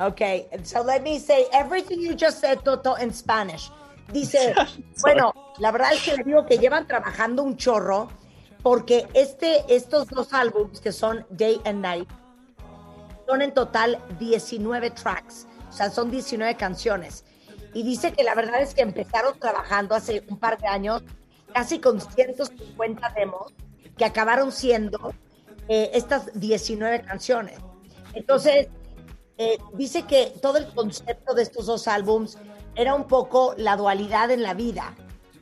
Okay, 0.00 0.46
so 0.62 0.82
let 0.82 1.02
me 1.02 1.18
say 1.18 1.46
everything 1.52 2.00
you 2.00 2.14
just 2.14 2.40
said, 2.40 2.64
Toto, 2.64 2.94
in 2.94 3.12
Spanish. 3.12 3.70
Dice, 4.12 4.54
bueno, 5.02 5.32
la 5.58 5.72
verdad 5.72 5.92
es 5.92 6.02
que 6.02 6.16
le 6.16 6.24
digo 6.24 6.46
que 6.46 6.58
llevan 6.58 6.86
trabajando 6.86 7.42
un 7.42 7.56
chorro 7.56 8.08
porque 8.62 9.06
este, 9.14 9.64
estos 9.74 10.08
dos 10.08 10.32
álbumes 10.32 10.80
que 10.80 10.92
son 10.92 11.24
Day 11.30 11.60
and 11.64 11.80
Night 11.80 12.08
son 13.26 13.42
en 13.42 13.52
total 13.52 14.00
19 14.18 14.90
tracks, 14.90 15.46
o 15.68 15.72
sea, 15.72 15.90
son 15.90 16.10
19 16.10 16.56
canciones. 16.56 17.24
Y 17.74 17.82
dice 17.82 18.12
que 18.12 18.24
la 18.24 18.34
verdad 18.34 18.62
es 18.62 18.74
que 18.74 18.82
empezaron 18.82 19.38
trabajando 19.38 19.94
hace 19.94 20.24
un 20.28 20.38
par 20.38 20.58
de 20.58 20.66
años 20.66 21.02
casi 21.52 21.78
con 21.78 22.00
150 22.00 23.10
demos 23.10 23.52
que 23.96 24.04
acabaron 24.04 24.52
siendo 24.52 25.12
eh, 25.68 25.90
estas 25.94 26.38
19 26.38 27.02
canciones. 27.02 27.58
Entonces, 28.14 28.68
eh, 29.38 29.58
dice 29.74 30.02
que 30.02 30.32
todo 30.40 30.58
el 30.58 30.66
concepto 30.74 31.34
de 31.34 31.42
estos 31.42 31.66
dos 31.66 31.88
álbums 31.88 32.38
era 32.76 32.94
un 32.94 33.04
poco 33.04 33.54
la 33.56 33.76
dualidad 33.76 34.30
en 34.30 34.42
la 34.42 34.54
vida, 34.54 34.94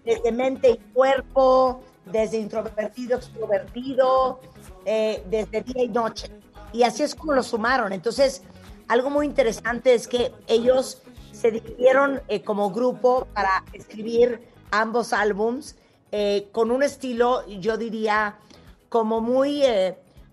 desde 0.05 0.33
mente 0.33 0.71
y 0.71 0.79
cuerpo, 0.93 1.83
desde 2.07 2.39
introvertido, 2.39 3.19
extrovertido, 3.19 4.41
eh, 4.85 5.23
desde 5.29 5.63
día 5.63 5.83
y 5.85 5.89
noche. 5.89 6.31
Y 6.73 6.85
así 6.85 7.03
es 7.03 7.15
como 7.15 7.33
lo 7.33 7.43
sumaron. 7.43 7.93
Entonces, 7.93 8.43
algo 8.89 9.11
muy 9.11 9.27
interesante 9.27 9.95
es 9.95 10.07
que 10.07 10.33
ellos 10.47 11.03
se 11.33 11.51
dividieron 11.51 12.23
eh, 12.29 12.43
como 12.43 12.71
grupo 12.71 13.27
para 13.35 13.65
escribir 13.73 14.49
ambos 14.71 15.13
álbums 15.13 15.77
eh, 16.13 16.49
con 16.53 16.71
un 16.71 16.83
estilo, 16.83 17.47
yo 17.49 17.77
diría, 17.77 18.37
como 18.89 19.21
muy 19.21 19.63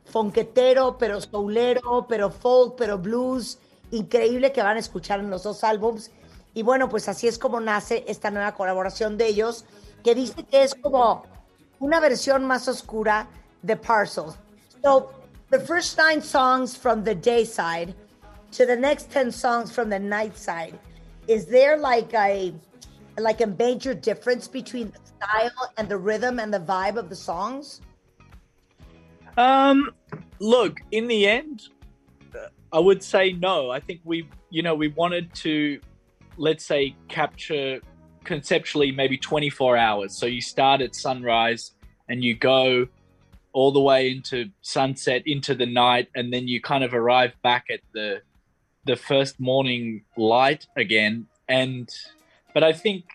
fonquetero, 0.05 0.97
pero 0.99 1.19
soulero, 1.19 2.05
pero 2.07 2.30
folk, 2.30 2.75
pero 2.77 2.99
blues, 2.99 3.57
increíble 3.89 4.51
que 4.51 4.61
van 4.61 4.77
a 4.77 4.80
escuchar 4.80 5.19
en 5.19 5.31
los 5.31 5.43
dos 5.43 5.63
álbums. 5.63 6.11
Y 6.53 6.63
bueno, 6.63 6.89
pues 6.89 7.07
así 7.07 7.27
es 7.27 7.38
como 7.38 7.59
nace 7.59 8.03
esta 8.07 8.31
nueva 8.31 8.53
colaboración 8.53 9.17
de 9.17 9.27
ellos, 9.27 9.65
que 10.03 10.15
dice 10.15 10.43
que 10.43 10.63
es 10.63 10.75
como 10.75 11.23
una 11.80 11.99
versión 11.99 12.45
más 12.45 12.67
oscura 12.67 13.27
de 13.61 13.75
Parcels. 13.75 14.38
So, 14.83 15.11
the 15.49 15.59
first 15.59 15.97
nine 15.97 16.21
songs 16.21 16.75
from 16.75 17.03
the 17.03 17.15
day 17.15 17.45
side 17.45 17.93
to 18.51 18.65
the 18.65 18.75
next 18.75 19.11
10 19.11 19.31
songs 19.31 19.71
from 19.71 19.89
the 19.89 19.99
night 19.99 20.38
side, 20.38 20.77
is 21.27 21.45
there 21.45 21.77
like 21.77 22.13
a 22.13 22.53
like 23.17 23.41
a 23.41 23.47
major 23.47 23.93
difference 23.93 24.47
between 24.47 24.91
the 24.91 24.99
style 25.05 25.71
and 25.77 25.88
the 25.88 25.97
rhythm 25.97 26.39
and 26.39 26.53
the 26.53 26.59
vibe 26.59 26.97
of 26.97 27.09
the 27.09 27.15
songs? 27.15 27.81
Um, 29.38 29.91
look, 30.39 30.80
in 30.91 31.07
the 31.07 31.27
end, 31.27 31.63
uh, 32.35 32.47
I 32.73 32.80
would 32.80 33.03
say 33.03 33.33
no. 33.33 33.69
I 33.69 33.80
think 33.80 34.01
we, 34.03 34.27
you 34.49 34.61
know, 34.61 34.75
we 34.75 34.89
wanted 34.89 35.33
to, 35.35 35.80
let's 36.38 36.66
say, 36.66 36.95
capture 37.08 37.82
conceptually 38.24 38.92
maybe 38.92 39.18
24 39.18 39.77
hours. 39.77 40.16
So 40.18 40.26
you 40.26 40.42
start 40.42 40.82
at 40.82 40.95
sunrise 40.95 41.72
and 42.08 42.24
you 42.24 42.35
go 42.35 42.88
all 43.53 43.72
the 43.72 43.82
way 43.82 44.11
into 44.11 44.50
sunset, 44.61 45.24
into 45.26 45.56
the 45.56 45.66
night, 45.66 46.08
and 46.16 46.32
then 46.32 46.48
you 46.48 46.61
kind 46.61 46.84
of 46.84 46.93
arrive 46.93 47.34
back 47.43 47.66
at 47.69 47.82
the 47.93 48.22
the 48.85 48.95
first 48.95 49.40
morning 49.40 50.03
light 50.18 50.66
again. 50.76 51.27
And 51.48 51.90
but 52.53 52.64
I 52.64 52.74
think 52.74 53.06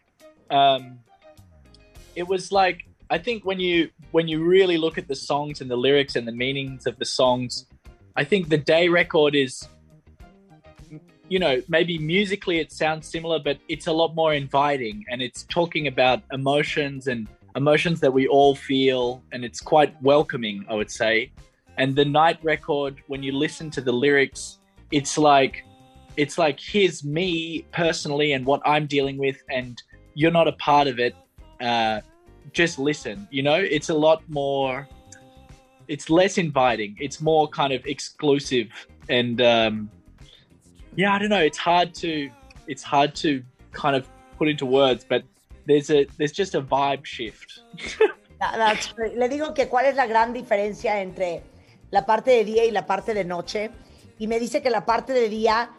um, 0.51 1.01
it 2.15 2.29
was 2.29 2.53
like 2.53 2.87
I 3.11 3.19
think 3.19 3.45
when 3.45 3.61
you 3.61 3.91
when 4.11 4.29
you 4.29 4.45
really 4.45 4.79
look 4.79 4.99
at 4.99 5.09
the 5.09 5.17
songs 5.17 5.61
and 5.61 5.71
the 5.71 5.77
lyrics 5.77 6.17
and 6.17 6.27
the 6.27 6.33
meanings 6.33 6.87
of 6.87 6.99
the 6.99 7.05
songs, 7.05 7.67
I 8.15 8.25
think 8.25 8.49
the 8.49 8.59
day 8.59 8.89
record 8.89 9.35
is 9.35 9.69
you 11.29 11.39
know, 11.39 11.61
maybe 11.69 11.99
musically 11.99 12.59
it 12.59 12.73
sounds 12.73 13.09
similar, 13.09 13.39
but 13.39 13.59
it's 13.69 13.87
a 13.87 13.93
lot 13.93 14.15
more 14.15 14.35
inviting 14.35 15.05
and 15.11 15.21
it's 15.21 15.45
talking 15.45 15.89
about 15.89 16.23
emotions 16.33 17.09
and 17.09 17.27
emotions 17.57 18.01
that 18.01 18.13
we 18.13 18.29
all 18.29 18.55
feel 18.55 19.23
and 19.33 19.45
it's 19.45 19.61
quite 19.61 20.01
welcoming, 20.03 20.65
I 20.69 20.75
would 20.75 20.91
say. 20.91 21.33
And 21.79 21.97
the 21.97 22.05
night 22.05 22.39
record, 22.43 23.03
when 23.09 23.23
you 23.23 23.33
listen 23.33 23.71
to 23.71 23.81
the 23.81 23.93
lyrics, 23.93 24.59
it's 24.91 25.19
like 25.19 25.65
it's 26.17 26.39
like 26.39 26.59
here's 26.61 27.05
me 27.05 27.67
personally 27.73 28.33
and 28.33 28.47
what 28.47 28.63
I'm 28.65 28.87
dealing 28.87 29.19
with 29.19 29.37
and 29.51 29.83
you're 30.15 30.31
not 30.31 30.49
a 30.49 30.53
part 30.53 30.87
of 30.87 30.99
it. 30.99 31.15
Uh 31.61 32.01
just 32.53 32.79
listen, 32.79 33.27
you 33.31 33.43
know? 33.43 33.57
It's 33.57 33.89
a 33.89 33.95
lot 33.95 34.23
more 34.29 34.87
it's 35.89 36.09
less 36.09 36.39
inviting. 36.39 36.97
It's 37.01 37.21
more 37.21 37.49
kind 37.49 37.73
of 37.73 37.85
exclusive 37.87 38.69
and 39.09 39.41
um 39.41 39.91
yeah, 40.97 41.15
I 41.15 41.19
don't 41.19 41.29
know. 41.29 41.41
It's 41.41 41.59
hard 41.59 41.95
to 41.97 42.31
it's 42.67 42.83
hard 42.83 43.15
to 43.17 43.43
kind 43.73 43.95
of 43.95 44.09
put 44.39 44.49
into 44.49 44.67
words, 44.67 45.05
but 45.09 45.23
there's 45.67 45.91
a 45.91 46.07
there's 46.19 46.33
just 46.33 46.55
a 46.55 46.61
vibe 46.61 47.05
shift. 47.05 47.61
Le 49.17 49.29
digo 49.29 49.55
que 49.55 49.69
cuál 49.69 49.87
es 49.87 49.97
la 49.97 50.07
gran 50.07 50.33
diferencia 50.35 51.01
entre 51.01 51.43
la 51.91 52.05
parte 52.05 52.31
de 52.33 52.45
día 52.45 52.65
y 52.65 52.71
la 52.71 52.87
parte 52.87 53.15
de 53.15 53.25
noche. 53.25 53.71
Y 54.19 54.27
me 54.27 54.39
dice 54.39 54.63
que 54.63 54.71
la 54.71 54.85
parte 54.85 55.13
de 55.13 55.29
día, 55.29 55.71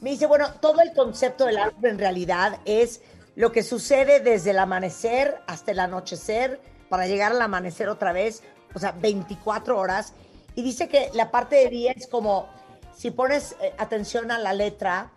me 0.00 0.10
dice, 0.10 0.26
bueno, 0.26 0.52
todo 0.60 0.80
el 0.80 0.92
concepto 0.92 1.46
del 1.46 1.58
álbum 1.58 1.86
en 1.86 1.98
realidad 1.98 2.60
es 2.64 3.00
lo 3.34 3.52
que 3.52 3.62
sucede 3.62 4.20
desde 4.20 4.50
el 4.50 4.58
amanecer 4.58 5.38
hasta 5.46 5.72
el 5.72 5.80
anochecer 5.80 6.60
para 6.88 7.06
llegar 7.06 7.32
al 7.32 7.42
amanecer 7.42 7.88
otra 7.88 8.12
vez, 8.12 8.42
o 8.74 8.78
sea, 8.78 8.92
24 8.92 9.78
horas. 9.78 10.14
Y 10.54 10.62
dice 10.62 10.88
que 10.88 11.10
la 11.12 11.30
parte 11.30 11.56
de 11.56 11.68
día 11.68 11.92
es 11.94 12.06
como, 12.06 12.48
si 12.96 13.10
pones 13.10 13.56
eh, 13.60 13.74
atención 13.78 14.30
a 14.30 14.38
la 14.38 14.52
letra, 14.52 15.10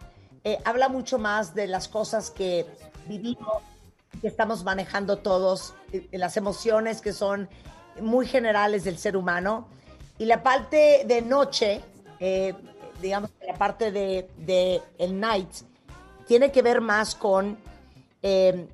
eh, 0.43 0.57
habla 0.65 0.89
mucho 0.89 1.17
más 1.17 1.55
de 1.55 1.67
las 1.67 1.87
cosas 1.87 2.29
que 2.29 2.65
vivimos 3.07 3.63
que 4.21 4.27
estamos 4.27 4.63
manejando 4.63 5.17
todos, 5.17 5.73
eh, 5.91 6.07
las 6.11 6.37
emociones 6.37 7.01
que 7.01 7.13
son 7.13 7.49
muy 8.01 8.27
generales 8.27 8.83
del 8.83 8.97
ser 8.97 9.15
humano. 9.15 9.67
Y 10.17 10.25
la 10.25 10.43
parte 10.43 11.03
de 11.05 11.21
noche, 11.21 11.81
eh, 12.19 12.53
digamos, 13.01 13.31
la 13.45 13.53
parte 13.53 13.91
de, 13.91 14.29
de 14.37 14.81
el 14.97 15.19
night, 15.19 15.49
tiene 16.27 16.51
que 16.51 16.61
ver 16.61 16.81
más 16.81 17.15
con 17.15 17.57
eh, 18.21 18.67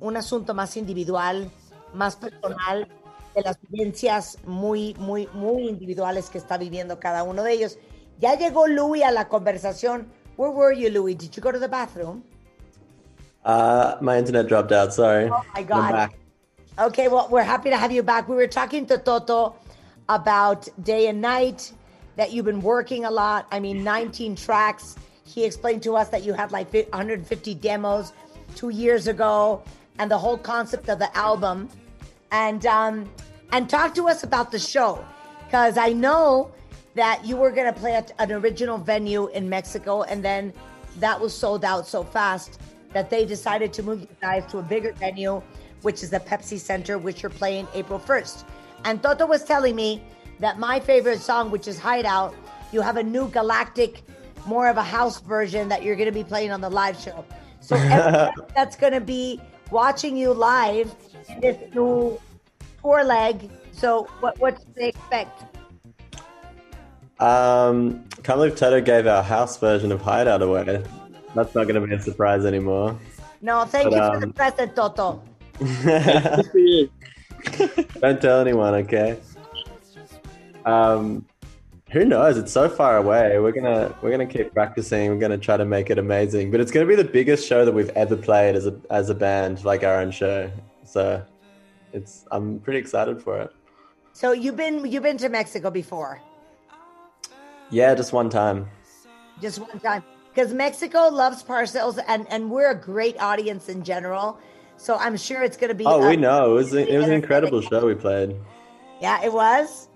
un 0.00 0.16
asunto 0.16 0.54
más 0.54 0.76
individual, 0.76 1.50
más 1.92 2.16
personal, 2.16 2.88
de 3.34 3.42
las 3.42 3.58
vivencias 3.62 4.38
muy, 4.44 4.94
muy, 4.98 5.26
muy 5.32 5.68
individuales 5.68 6.28
que 6.28 6.38
está 6.38 6.58
viviendo 6.58 7.00
cada 7.00 7.22
uno 7.22 7.42
de 7.42 7.52
ellos. 7.52 7.78
Ya 8.22 8.36
llegó 8.36 8.68
Louis 8.68 9.02
a 9.02 9.10
la 9.10 9.28
conversación. 9.28 10.06
Where 10.36 10.52
were 10.52 10.72
you, 10.72 10.90
Louis? 10.90 11.16
Did 11.16 11.36
you 11.36 11.42
go 11.42 11.50
to 11.50 11.58
the 11.58 11.68
bathroom? 11.68 12.22
Uh, 13.44 13.96
my 14.00 14.16
internet 14.16 14.46
dropped 14.46 14.70
out. 14.70 14.94
Sorry. 14.94 15.28
Oh 15.28 15.42
my 15.52 15.62
God. 15.64 16.10
Okay, 16.78 17.08
well, 17.08 17.26
we're 17.30 17.42
happy 17.42 17.68
to 17.70 17.76
have 17.76 17.90
you 17.90 18.04
back. 18.04 18.28
We 18.28 18.36
were 18.36 18.46
talking 18.46 18.86
to 18.86 18.96
Toto 18.96 19.56
about 20.08 20.68
day 20.84 21.08
and 21.08 21.20
night, 21.20 21.72
that 22.14 22.32
you've 22.32 22.44
been 22.44 22.62
working 22.62 23.06
a 23.06 23.10
lot. 23.10 23.48
I 23.50 23.58
mean, 23.58 23.82
19 23.82 24.36
tracks. 24.36 24.94
He 25.24 25.44
explained 25.44 25.82
to 25.82 25.96
us 25.96 26.08
that 26.10 26.22
you 26.22 26.32
had 26.32 26.52
like 26.52 26.72
150 26.72 27.54
demos 27.54 28.12
two 28.54 28.68
years 28.68 29.08
ago 29.08 29.64
and 29.98 30.08
the 30.08 30.18
whole 30.18 30.38
concept 30.38 30.88
of 30.88 31.00
the 31.00 31.14
album. 31.16 31.68
And 32.30 32.64
um, 32.66 33.10
and 33.50 33.68
talk 33.68 33.94
to 33.96 34.08
us 34.08 34.22
about 34.22 34.52
the 34.52 34.58
show 34.60 35.04
because 35.44 35.76
I 35.76 35.92
know 35.92 36.52
that 36.94 37.24
you 37.24 37.36
were 37.36 37.50
going 37.50 37.72
to 37.72 37.78
play 37.78 37.94
at 37.94 38.12
an 38.18 38.32
original 38.32 38.78
venue 38.78 39.28
in 39.28 39.48
Mexico 39.48 40.02
and 40.02 40.24
then 40.24 40.52
that 40.98 41.18
was 41.18 41.36
sold 41.36 41.64
out 41.64 41.86
so 41.86 42.04
fast 42.04 42.60
that 42.92 43.08
they 43.08 43.24
decided 43.24 43.72
to 43.72 43.82
move 43.82 44.00
you 44.00 44.08
guys 44.20 44.44
to 44.50 44.58
a 44.58 44.62
bigger 44.62 44.92
venue, 44.92 45.42
which 45.82 46.02
is 46.02 46.10
the 46.10 46.20
Pepsi 46.20 46.58
Center, 46.58 46.98
which 46.98 47.22
you're 47.22 47.30
playing 47.30 47.66
April 47.74 47.98
1st. 47.98 48.44
And 48.84 49.02
Toto 49.02 49.26
was 49.26 49.44
telling 49.44 49.74
me 49.74 50.02
that 50.40 50.58
my 50.58 50.78
favorite 50.80 51.20
song, 51.20 51.50
which 51.50 51.68
is 51.68 51.78
Hideout, 51.78 52.34
you 52.72 52.80
have 52.80 52.96
a 52.96 53.02
new 53.02 53.28
galactic, 53.28 54.02
more 54.46 54.68
of 54.68 54.76
a 54.76 54.82
house 54.82 55.20
version 55.20 55.68
that 55.68 55.82
you're 55.82 55.96
going 55.96 56.06
to 56.06 56.12
be 56.12 56.24
playing 56.24 56.50
on 56.50 56.60
the 56.60 56.70
live 56.70 56.98
show. 56.98 57.24
So 57.60 57.76
that's 58.54 58.76
going 58.76 58.92
to 58.92 59.00
be 59.00 59.40
watching 59.70 60.16
you 60.16 60.32
live 60.32 60.94
in 61.28 61.40
this 61.40 61.74
new 61.74 62.20
tour 62.82 63.04
leg. 63.04 63.50
So 63.72 64.08
what 64.20 64.38
what 64.38 64.58
should 64.58 64.74
they 64.74 64.88
expect? 64.88 65.51
Um, 67.22 68.04
can't 68.24 68.38
believe 68.38 68.56
Toto 68.56 68.80
gave 68.80 69.06
our 69.06 69.22
house 69.22 69.56
version 69.58 69.92
of 69.92 70.00
Hideout 70.00 70.42
away. 70.42 70.82
That's 71.36 71.54
not 71.54 71.68
going 71.68 71.80
to 71.80 71.86
be 71.86 71.94
a 71.94 72.02
surprise 72.02 72.44
anymore. 72.44 72.98
No, 73.40 73.64
thank 73.64 73.90
But, 73.90 73.96
you 73.96 74.02
for 74.12 74.20
the 74.20 74.26
um, 74.26 74.32
present, 74.32 74.74
Toto. 74.74 75.22
Don't 78.00 78.20
tell 78.20 78.40
anyone, 78.40 78.74
okay? 78.74 79.20
Um, 80.64 81.24
who 81.92 82.04
knows? 82.04 82.38
It's 82.38 82.50
so 82.50 82.68
far 82.68 82.96
away. 82.96 83.38
We're 83.38 83.52
gonna 83.52 83.94
we're 84.00 84.10
gonna 84.10 84.26
keep 84.26 84.54
practicing. 84.54 85.10
We're 85.10 85.18
gonna 85.18 85.38
try 85.38 85.56
to 85.56 85.64
make 85.64 85.90
it 85.90 85.98
amazing. 85.98 86.50
But 86.50 86.60
it's 86.60 86.70
gonna 86.70 86.86
be 86.86 86.94
the 86.94 87.04
biggest 87.04 87.46
show 87.46 87.64
that 87.64 87.72
we've 87.72 87.90
ever 87.90 88.16
played 88.16 88.56
as 88.56 88.66
a 88.66 88.74
as 88.90 89.10
a 89.10 89.14
band, 89.14 89.64
like 89.64 89.84
our 89.84 90.00
own 90.00 90.10
show. 90.10 90.50
So 90.84 91.24
it's 91.92 92.24
I'm 92.30 92.60
pretty 92.60 92.78
excited 92.78 93.20
for 93.20 93.40
it. 93.42 93.50
So 94.12 94.32
you've 94.32 94.56
been 94.56 94.90
you've 94.90 95.02
been 95.02 95.18
to 95.18 95.28
Mexico 95.28 95.70
before, 95.70 96.20
Yeah, 97.72 97.94
just 97.94 98.12
one 98.12 98.28
time. 98.30 98.68
just 99.40 99.58
one 99.58 99.80
time, 99.80 100.04
because 100.32 100.52
Mexico 100.54 101.08
loves 101.08 101.42
parcels, 101.42 101.98
and 102.06 102.26
and 102.30 102.50
we're 102.50 102.70
a 102.70 102.74
great 102.78 103.20
audience 103.20 103.68
in 103.68 103.82
general. 103.82 104.38
So 104.76 104.96
I'm 104.96 105.16
sure 105.16 105.42
it's 105.42 105.56
going 105.56 105.68
to 105.68 105.74
be. 105.74 105.84
Oh, 105.86 106.02
a- 106.02 106.08
we 106.10 106.16
know. 106.16 106.52
It 106.52 106.54
was 106.54 106.74
it 106.74 106.96
was 106.96 107.06
an 107.08 107.14
incredible 107.22 107.60
show 107.62 107.84
we 107.86 107.94
played. 107.94 108.36
Yeah, 109.00 109.24
it 109.24 109.32
was. 109.32 109.88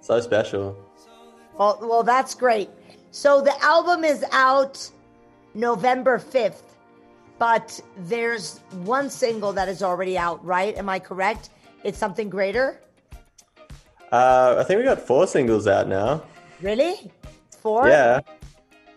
So 0.00 0.20
special. 0.20 0.74
Well, 1.58 1.78
well, 1.82 2.02
that's 2.02 2.34
great. 2.34 2.70
So 3.10 3.40
the 3.42 3.54
album 3.62 4.04
is 4.04 4.24
out 4.32 4.90
November 5.54 6.18
5th, 6.18 6.62
but 7.38 7.78
there's 7.96 8.60
one 8.84 9.10
single 9.10 9.52
that 9.52 9.68
is 9.68 9.82
already 9.82 10.16
out, 10.16 10.42
right? 10.44 10.76
Am 10.76 10.88
I 10.88 10.98
correct? 10.98 11.50
It's 11.84 11.98
something 11.98 12.28
greater? 12.30 12.80
Uh, 14.12 14.56
I 14.58 14.64
think 14.64 14.78
we 14.78 14.84
got 14.84 15.00
four 15.00 15.26
singles 15.26 15.66
out 15.66 15.88
now. 15.88 16.22
Really? 16.60 17.10
Four? 17.62 17.88
Yeah. 17.88 18.20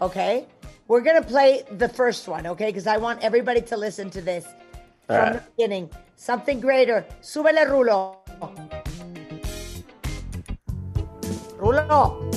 Okay. 0.01 0.47
We're 0.87 1.01
going 1.01 1.21
to 1.21 1.27
play 1.27 1.63
the 1.77 1.87
first 1.87 2.27
one, 2.27 2.47
okay? 2.47 2.65
Because 2.67 2.87
I 2.87 2.97
want 2.97 3.21
everybody 3.21 3.61
to 3.61 3.77
listen 3.77 4.09
to 4.11 4.21
this 4.21 4.45
from 5.05 5.15
All 5.15 5.17
right. 5.17 5.33
the 5.33 5.43
beginning. 5.55 5.89
Something 6.15 6.59
greater. 6.59 7.05
Súbele, 7.21 7.65
Rulo. 7.69 8.17
Rulo. 11.57 12.30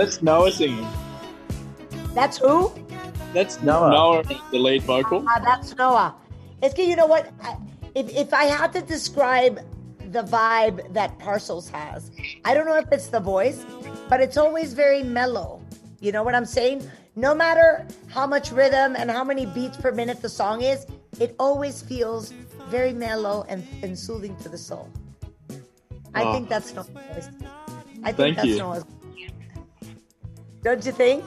That's 0.00 0.22
Noah 0.22 0.50
singing. 0.50 0.86
That's 2.14 2.38
who? 2.38 2.72
That's 3.34 3.60
Noah. 3.62 3.90
Noah, 3.90 4.22
the 4.50 4.58
lead 4.58 4.82
vocal. 4.84 5.22
Ah, 5.28 5.40
that's 5.44 5.76
Noah. 5.76 6.14
It's 6.62 6.72
que 6.72 6.88
you 6.88 6.96
know 6.96 7.04
what? 7.04 7.28
I- 7.42 7.58
If, 7.94 8.08
if 8.16 8.32
I 8.32 8.44
had 8.44 8.72
to 8.74 8.80
describe 8.80 9.60
the 10.16 10.22
vibe 10.22 10.94
that 10.94 11.18
Parcels 11.18 11.68
has, 11.68 12.10
I 12.46 12.54
don't 12.54 12.64
know 12.64 12.76
if 12.78 12.90
it's 12.92 13.08
the 13.08 13.20
voice, 13.20 13.66
but 14.08 14.20
it's 14.22 14.38
always 14.38 14.72
very 14.72 15.02
mellow. 15.02 15.60
You 16.00 16.12
know 16.12 16.22
what 16.22 16.34
I'm 16.34 16.46
saying? 16.46 16.88
No 17.16 17.34
matter 17.34 17.84
how 18.08 18.26
much 18.26 18.52
rhythm 18.52 18.96
and 18.96 19.10
how 19.10 19.22
many 19.24 19.44
beats 19.44 19.76
per 19.76 19.90
minute 19.92 20.22
the 20.22 20.30
song 20.30 20.62
is, 20.62 20.86
it 21.18 21.34
always 21.38 21.82
feels 21.82 22.32
very 22.70 22.94
mellow 22.94 23.44
and, 23.50 23.66
and 23.82 23.98
soothing 23.98 24.34
to 24.44 24.48
the 24.48 24.56
soul. 24.56 24.88
I 26.14 26.22
Oh. 26.24 26.32
think 26.32 26.48
that's 26.48 26.72
Noah's 26.72 26.88
voice. 26.88 27.28
I 28.02 28.12
think 28.12 28.16
Thank 28.16 28.36
that's 28.36 28.48
you. 28.48 28.58
Noah's 28.64 28.84
Don't 30.62 30.84
you 30.84 30.92
think? 30.92 31.24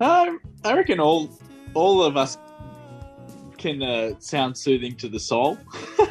Um, 0.00 0.40
I 0.64 0.74
reckon 0.74 1.00
all 1.00 1.30
all 1.74 2.02
of 2.02 2.16
us 2.16 2.38
can 3.56 3.82
uh, 3.82 4.12
sound 4.20 4.56
soothing 4.56 4.94
to 4.96 5.08
the 5.08 5.20
soul. 5.20 5.58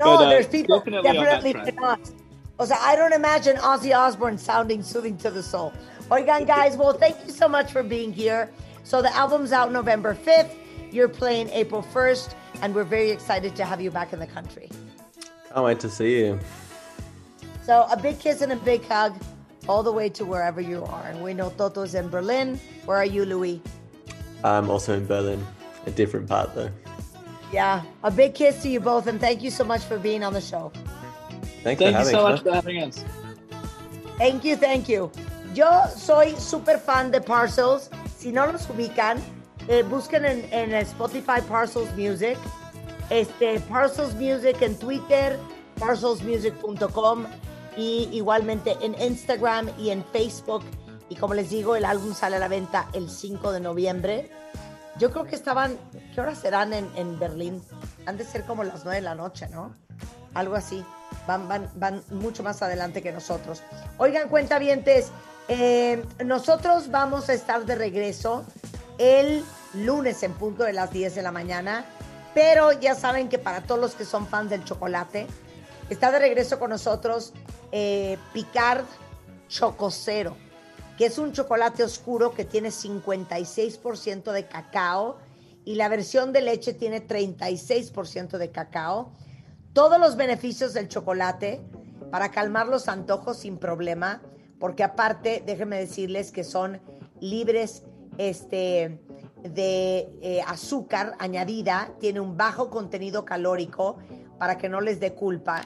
No, 0.00 0.16
But, 0.16 0.24
uh, 0.24 0.28
there's 0.30 0.48
people 0.48 0.78
definitely 0.78 1.10
on 1.10 1.16
that 1.16 1.42
definitely 1.42 1.72
cannot. 1.72 2.10
O 2.58 2.64
sea, 2.64 2.76
I 2.80 2.96
don't 2.96 3.12
imagine 3.12 3.56
Ozzy 3.58 3.96
Osbourne 3.96 4.36
sounding 4.36 4.82
soothing 4.82 5.16
to 5.18 5.30
the 5.30 5.42
soul. 5.42 5.72
Oigan, 6.10 6.44
guys, 6.44 6.76
well, 6.76 6.92
thank 6.92 7.16
you 7.24 7.30
so 7.30 7.48
much 7.48 7.70
for 7.70 7.84
being 7.84 8.12
here. 8.12 8.50
So 8.82 9.00
the 9.00 9.14
album's 9.14 9.52
out 9.52 9.70
November 9.70 10.14
5th. 10.14 10.56
You're 10.90 11.08
playing 11.08 11.50
April 11.50 11.82
1st, 11.94 12.34
and 12.62 12.74
we're 12.74 12.82
very 12.82 13.10
excited 13.10 13.54
to 13.56 13.64
have 13.64 13.80
you 13.80 13.92
back 13.92 14.12
in 14.12 14.18
the 14.18 14.26
country. 14.26 14.70
Can't 15.52 15.64
wait 15.64 15.78
to 15.80 15.88
see 15.88 16.18
you. 16.18 16.40
So 17.62 17.86
a 17.90 17.96
big 17.96 18.18
kiss 18.18 18.40
and 18.42 18.52
a 18.52 18.56
big 18.56 18.84
hug 18.86 19.14
all 19.68 19.82
the 19.82 19.92
way 19.92 20.08
to 20.10 20.24
wherever 20.24 20.60
you 20.60 20.84
are. 20.84 21.06
And 21.06 21.22
we 21.22 21.34
know 21.34 21.50
Toto's 21.50 21.94
in 21.94 22.08
Berlin. 22.08 22.60
Where 22.84 22.96
are 22.96 23.06
you, 23.06 23.24
Louis? 23.24 23.60
I'm 24.44 24.70
also 24.70 24.94
in 24.94 25.06
Berlin. 25.06 25.44
a 25.86 25.90
different 25.90 26.28
part 26.28 26.54
though. 26.54 26.70
Yeah, 27.52 27.82
a 28.02 28.10
big 28.10 28.34
kiss 28.34 28.62
to 28.62 28.68
you 28.68 28.80
both, 28.80 29.06
and 29.06 29.20
thank 29.20 29.42
you 29.42 29.50
so 29.50 29.64
much 29.64 29.82
for 29.82 29.98
being 29.98 30.24
on 30.24 30.32
the 30.32 30.40
show. 30.40 30.72
Thanks 31.62 31.82
Thank 31.82 31.98
you 31.98 32.04
so 32.04 32.26
us. 32.26 32.32
much 32.32 32.42
for 32.42 32.52
having 32.52 32.82
us. 32.82 33.04
Thank 34.18 34.44
you, 34.44 34.56
thank 34.56 34.88
you. 34.88 35.10
Yo 35.54 35.86
soy 35.94 36.34
súper 36.36 36.78
fan 36.78 37.10
de 37.10 37.20
Parcels. 37.20 37.90
Si 38.16 38.32
no 38.32 38.46
los 38.46 38.68
ubican, 38.70 39.20
eh, 39.68 39.82
busquen 39.82 40.24
en, 40.24 40.48
en 40.50 40.74
Spotify 40.86 41.40
Parcels 41.46 41.94
Music. 41.96 42.38
Este, 43.10 43.60
Parcels 43.68 44.14
Music 44.14 44.62
en 44.62 44.74
Twitter, 44.76 45.38
parcelsmusic.com 45.78 47.26
y 47.76 48.08
igualmente 48.12 48.76
en 48.80 49.00
Instagram 49.00 49.70
y 49.78 49.90
en 49.90 50.04
Facebook. 50.04 50.62
Y 51.08 51.16
como 51.16 51.34
les 51.34 51.50
digo, 51.50 51.76
el 51.76 51.84
álbum 51.84 52.14
sale 52.14 52.36
a 52.36 52.38
la 52.38 52.48
venta 52.48 52.88
el 52.92 53.10
5 53.10 53.52
de 53.52 53.60
noviembre. 53.60 54.30
Yo 54.98 55.10
creo 55.10 55.24
que 55.24 55.34
estaban, 55.34 55.78
¿qué 56.14 56.20
horas 56.20 56.38
serán 56.38 56.72
en, 56.72 56.88
en 56.96 57.18
Berlín? 57.18 57.62
Han 58.06 58.16
de 58.16 58.24
ser 58.24 58.44
como 58.44 58.64
las 58.64 58.84
9 58.84 58.96
de 58.96 59.02
la 59.02 59.14
noche, 59.14 59.48
¿no? 59.48 59.74
Algo 60.34 60.54
así. 60.54 60.84
Van, 61.26 61.48
van, 61.48 61.70
van 61.76 62.02
mucho 62.10 62.42
más 62.42 62.62
adelante 62.62 63.02
que 63.02 63.12
nosotros. 63.12 63.62
Oigan, 63.98 64.28
cuentavientes, 64.28 65.10
eh, 65.48 66.04
nosotros 66.24 66.90
vamos 66.90 67.28
a 67.28 67.34
estar 67.34 67.64
de 67.64 67.74
regreso 67.74 68.44
el 68.98 69.44
lunes 69.74 70.22
en 70.22 70.32
punto 70.32 70.64
de 70.64 70.72
las 70.72 70.90
10 70.92 71.14
de 71.14 71.22
la 71.22 71.32
mañana, 71.32 71.84
pero 72.34 72.72
ya 72.72 72.94
saben 72.94 73.28
que 73.28 73.38
para 73.38 73.62
todos 73.62 73.80
los 73.80 73.94
que 73.94 74.04
son 74.04 74.26
fans 74.26 74.50
del 74.50 74.64
chocolate, 74.64 75.26
está 75.92 76.10
de 76.10 76.18
regreso 76.18 76.58
con 76.58 76.70
nosotros 76.70 77.32
eh, 77.70 78.18
Picard 78.32 78.84
Chococero, 79.48 80.36
que 80.96 81.06
es 81.06 81.18
un 81.18 81.32
chocolate 81.32 81.84
oscuro 81.84 82.32
que 82.32 82.44
tiene 82.44 82.70
56% 82.70 84.32
de 84.32 84.46
cacao 84.46 85.18
y 85.64 85.74
la 85.76 85.88
versión 85.88 86.32
de 86.32 86.40
leche 86.40 86.72
tiene 86.72 87.06
36% 87.06 88.38
de 88.38 88.50
cacao. 88.50 89.12
Todos 89.72 90.00
los 90.00 90.16
beneficios 90.16 90.72
del 90.72 90.88
chocolate 90.88 91.60
para 92.10 92.30
calmar 92.30 92.66
los 92.68 92.88
antojos 92.88 93.38
sin 93.38 93.58
problema, 93.58 94.22
porque 94.58 94.84
aparte, 94.84 95.42
déjenme 95.44 95.78
decirles 95.78 96.30
que 96.32 96.44
son 96.44 96.80
libres 97.20 97.84
este, 98.18 99.00
de 99.42 100.08
eh, 100.20 100.40
azúcar 100.46 101.14
añadida, 101.18 101.94
tiene 102.00 102.20
un 102.20 102.36
bajo 102.36 102.70
contenido 102.70 103.24
calórico 103.24 103.98
para 104.38 104.58
que 104.58 104.68
no 104.68 104.80
les 104.80 105.00
dé 105.00 105.14
culpa. 105.14 105.62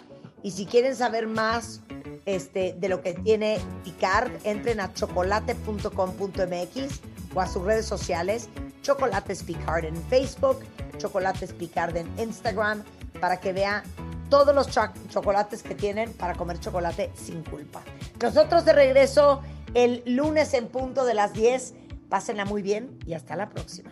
Y 0.47 0.53
si 0.53 0.65
quieren 0.65 0.95
saber 0.95 1.27
más 1.27 1.81
este, 2.25 2.77
de 2.79 2.89
lo 2.89 3.03
que 3.03 3.15
tiene 3.15 3.59
Picard, 3.83 4.31
entren 4.45 4.79
a 4.79 4.95
chocolate.com.mx 4.95 7.01
o 7.35 7.41
a 7.41 7.49
sus 7.49 7.65
redes 7.65 7.85
sociales, 7.85 8.49
Chocolates 8.81 9.43
Picard 9.43 9.87
en 9.87 9.97
Facebook, 10.05 10.61
Chocolates 10.99 11.53
Picard 11.53 11.97
en 11.97 12.09
Instagram, 12.17 12.85
para 13.21 13.41
que 13.41 13.53
vea 13.53 13.83
todos 14.31 14.55
los 14.55 14.71
cho- 14.71 14.93
chocolates 15.09 15.65
que 15.65 15.75
tienen 15.75 16.13
para 16.13 16.37
comer 16.37 16.61
chocolate 16.61 17.11
sin 17.17 17.43
culpa. 17.43 17.83
Nosotros 18.23 18.65
de 18.65 18.73
regreso 18.73 19.43
el 19.75 20.05
lunes 20.07 20.55
en 20.55 20.69
punto 20.69 21.05
de 21.05 21.15
las 21.15 21.33
10. 21.33 21.75
Pásenla 22.09 22.45
muy 22.45 22.63
bien 22.63 22.97
y 23.05 23.15
hasta 23.15 23.35
la 23.35 23.49
próxima. 23.49 23.91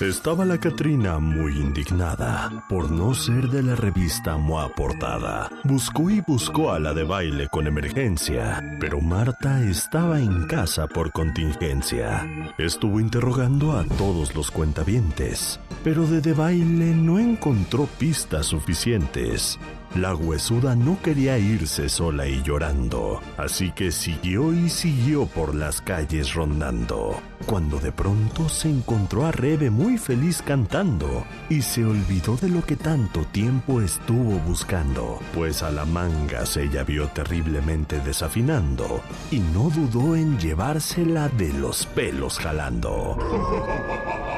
Estaba 0.00 0.46
la 0.46 0.56
Catrina 0.56 1.18
muy 1.18 1.58
indignada 1.58 2.64
por 2.70 2.90
no 2.90 3.12
ser 3.12 3.48
de 3.50 3.62
la 3.62 3.76
revista 3.76 4.38
MOA 4.38 4.70
Portada. 4.70 5.50
Buscó 5.62 6.08
y 6.08 6.22
buscó 6.22 6.72
a 6.72 6.78
la 6.78 6.94
de 6.94 7.04
baile 7.04 7.48
con 7.48 7.66
emergencia, 7.66 8.78
pero 8.80 9.02
Marta 9.02 9.62
estaba 9.62 10.18
en 10.18 10.46
casa 10.46 10.86
por 10.86 11.12
contingencia. 11.12 12.26
Estuvo 12.56 12.98
interrogando 12.98 13.72
a 13.72 13.84
todos 13.84 14.34
los 14.34 14.50
cuentavientes, 14.50 15.60
pero 15.82 16.06
de 16.06 16.32
baile 16.32 16.94
no 16.94 17.18
encontró 17.18 17.86
pistas 17.98 18.46
suficientes. 18.46 19.58
La 19.94 20.14
huesuda 20.14 20.76
no 20.76 21.02
quería 21.02 21.36
irse 21.38 21.88
sola 21.88 22.28
y 22.28 22.42
llorando, 22.44 23.20
así 23.36 23.72
que 23.72 23.90
siguió 23.90 24.52
y 24.52 24.68
siguió 24.68 25.26
por 25.26 25.52
las 25.52 25.80
calles 25.80 26.34
rondando, 26.34 27.20
cuando 27.44 27.80
de 27.80 27.90
pronto 27.90 28.48
se 28.48 28.70
encontró 28.70 29.26
a 29.26 29.32
Rebe 29.32 29.68
muy 29.68 29.98
feliz 29.98 30.42
cantando 30.42 31.24
y 31.48 31.62
se 31.62 31.84
olvidó 31.84 32.36
de 32.36 32.50
lo 32.50 32.64
que 32.64 32.76
tanto 32.76 33.24
tiempo 33.24 33.80
estuvo 33.80 34.38
buscando, 34.46 35.18
pues 35.34 35.64
a 35.64 35.72
la 35.72 35.84
manga 35.84 36.46
se 36.46 36.64
ella 36.64 36.84
vio 36.84 37.08
terriblemente 37.08 37.98
desafinando 37.98 39.02
y 39.32 39.40
no 39.40 39.70
dudó 39.70 40.14
en 40.14 40.38
llevársela 40.38 41.28
de 41.30 41.52
los 41.54 41.86
pelos 41.86 42.38
jalando. 42.38 43.18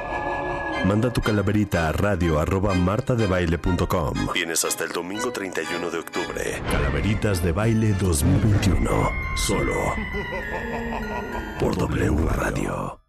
Manda 0.84 1.12
tu 1.12 1.20
calaverita 1.20 1.88
a 1.88 1.92
radio 1.92 2.38
arroba 2.40 2.74
martadebaile.com. 2.74 4.32
Tienes 4.32 4.64
hasta 4.64 4.84
el 4.84 4.92
domingo 4.92 5.30
31 5.30 5.90
de 5.90 5.98
octubre. 5.98 6.62
Calaveritas 6.70 7.42
de 7.42 7.52
baile 7.52 7.92
2021. 7.94 9.10
Solo 9.36 9.74
por 11.60 11.76
W 11.76 12.28
Radio. 12.30 13.01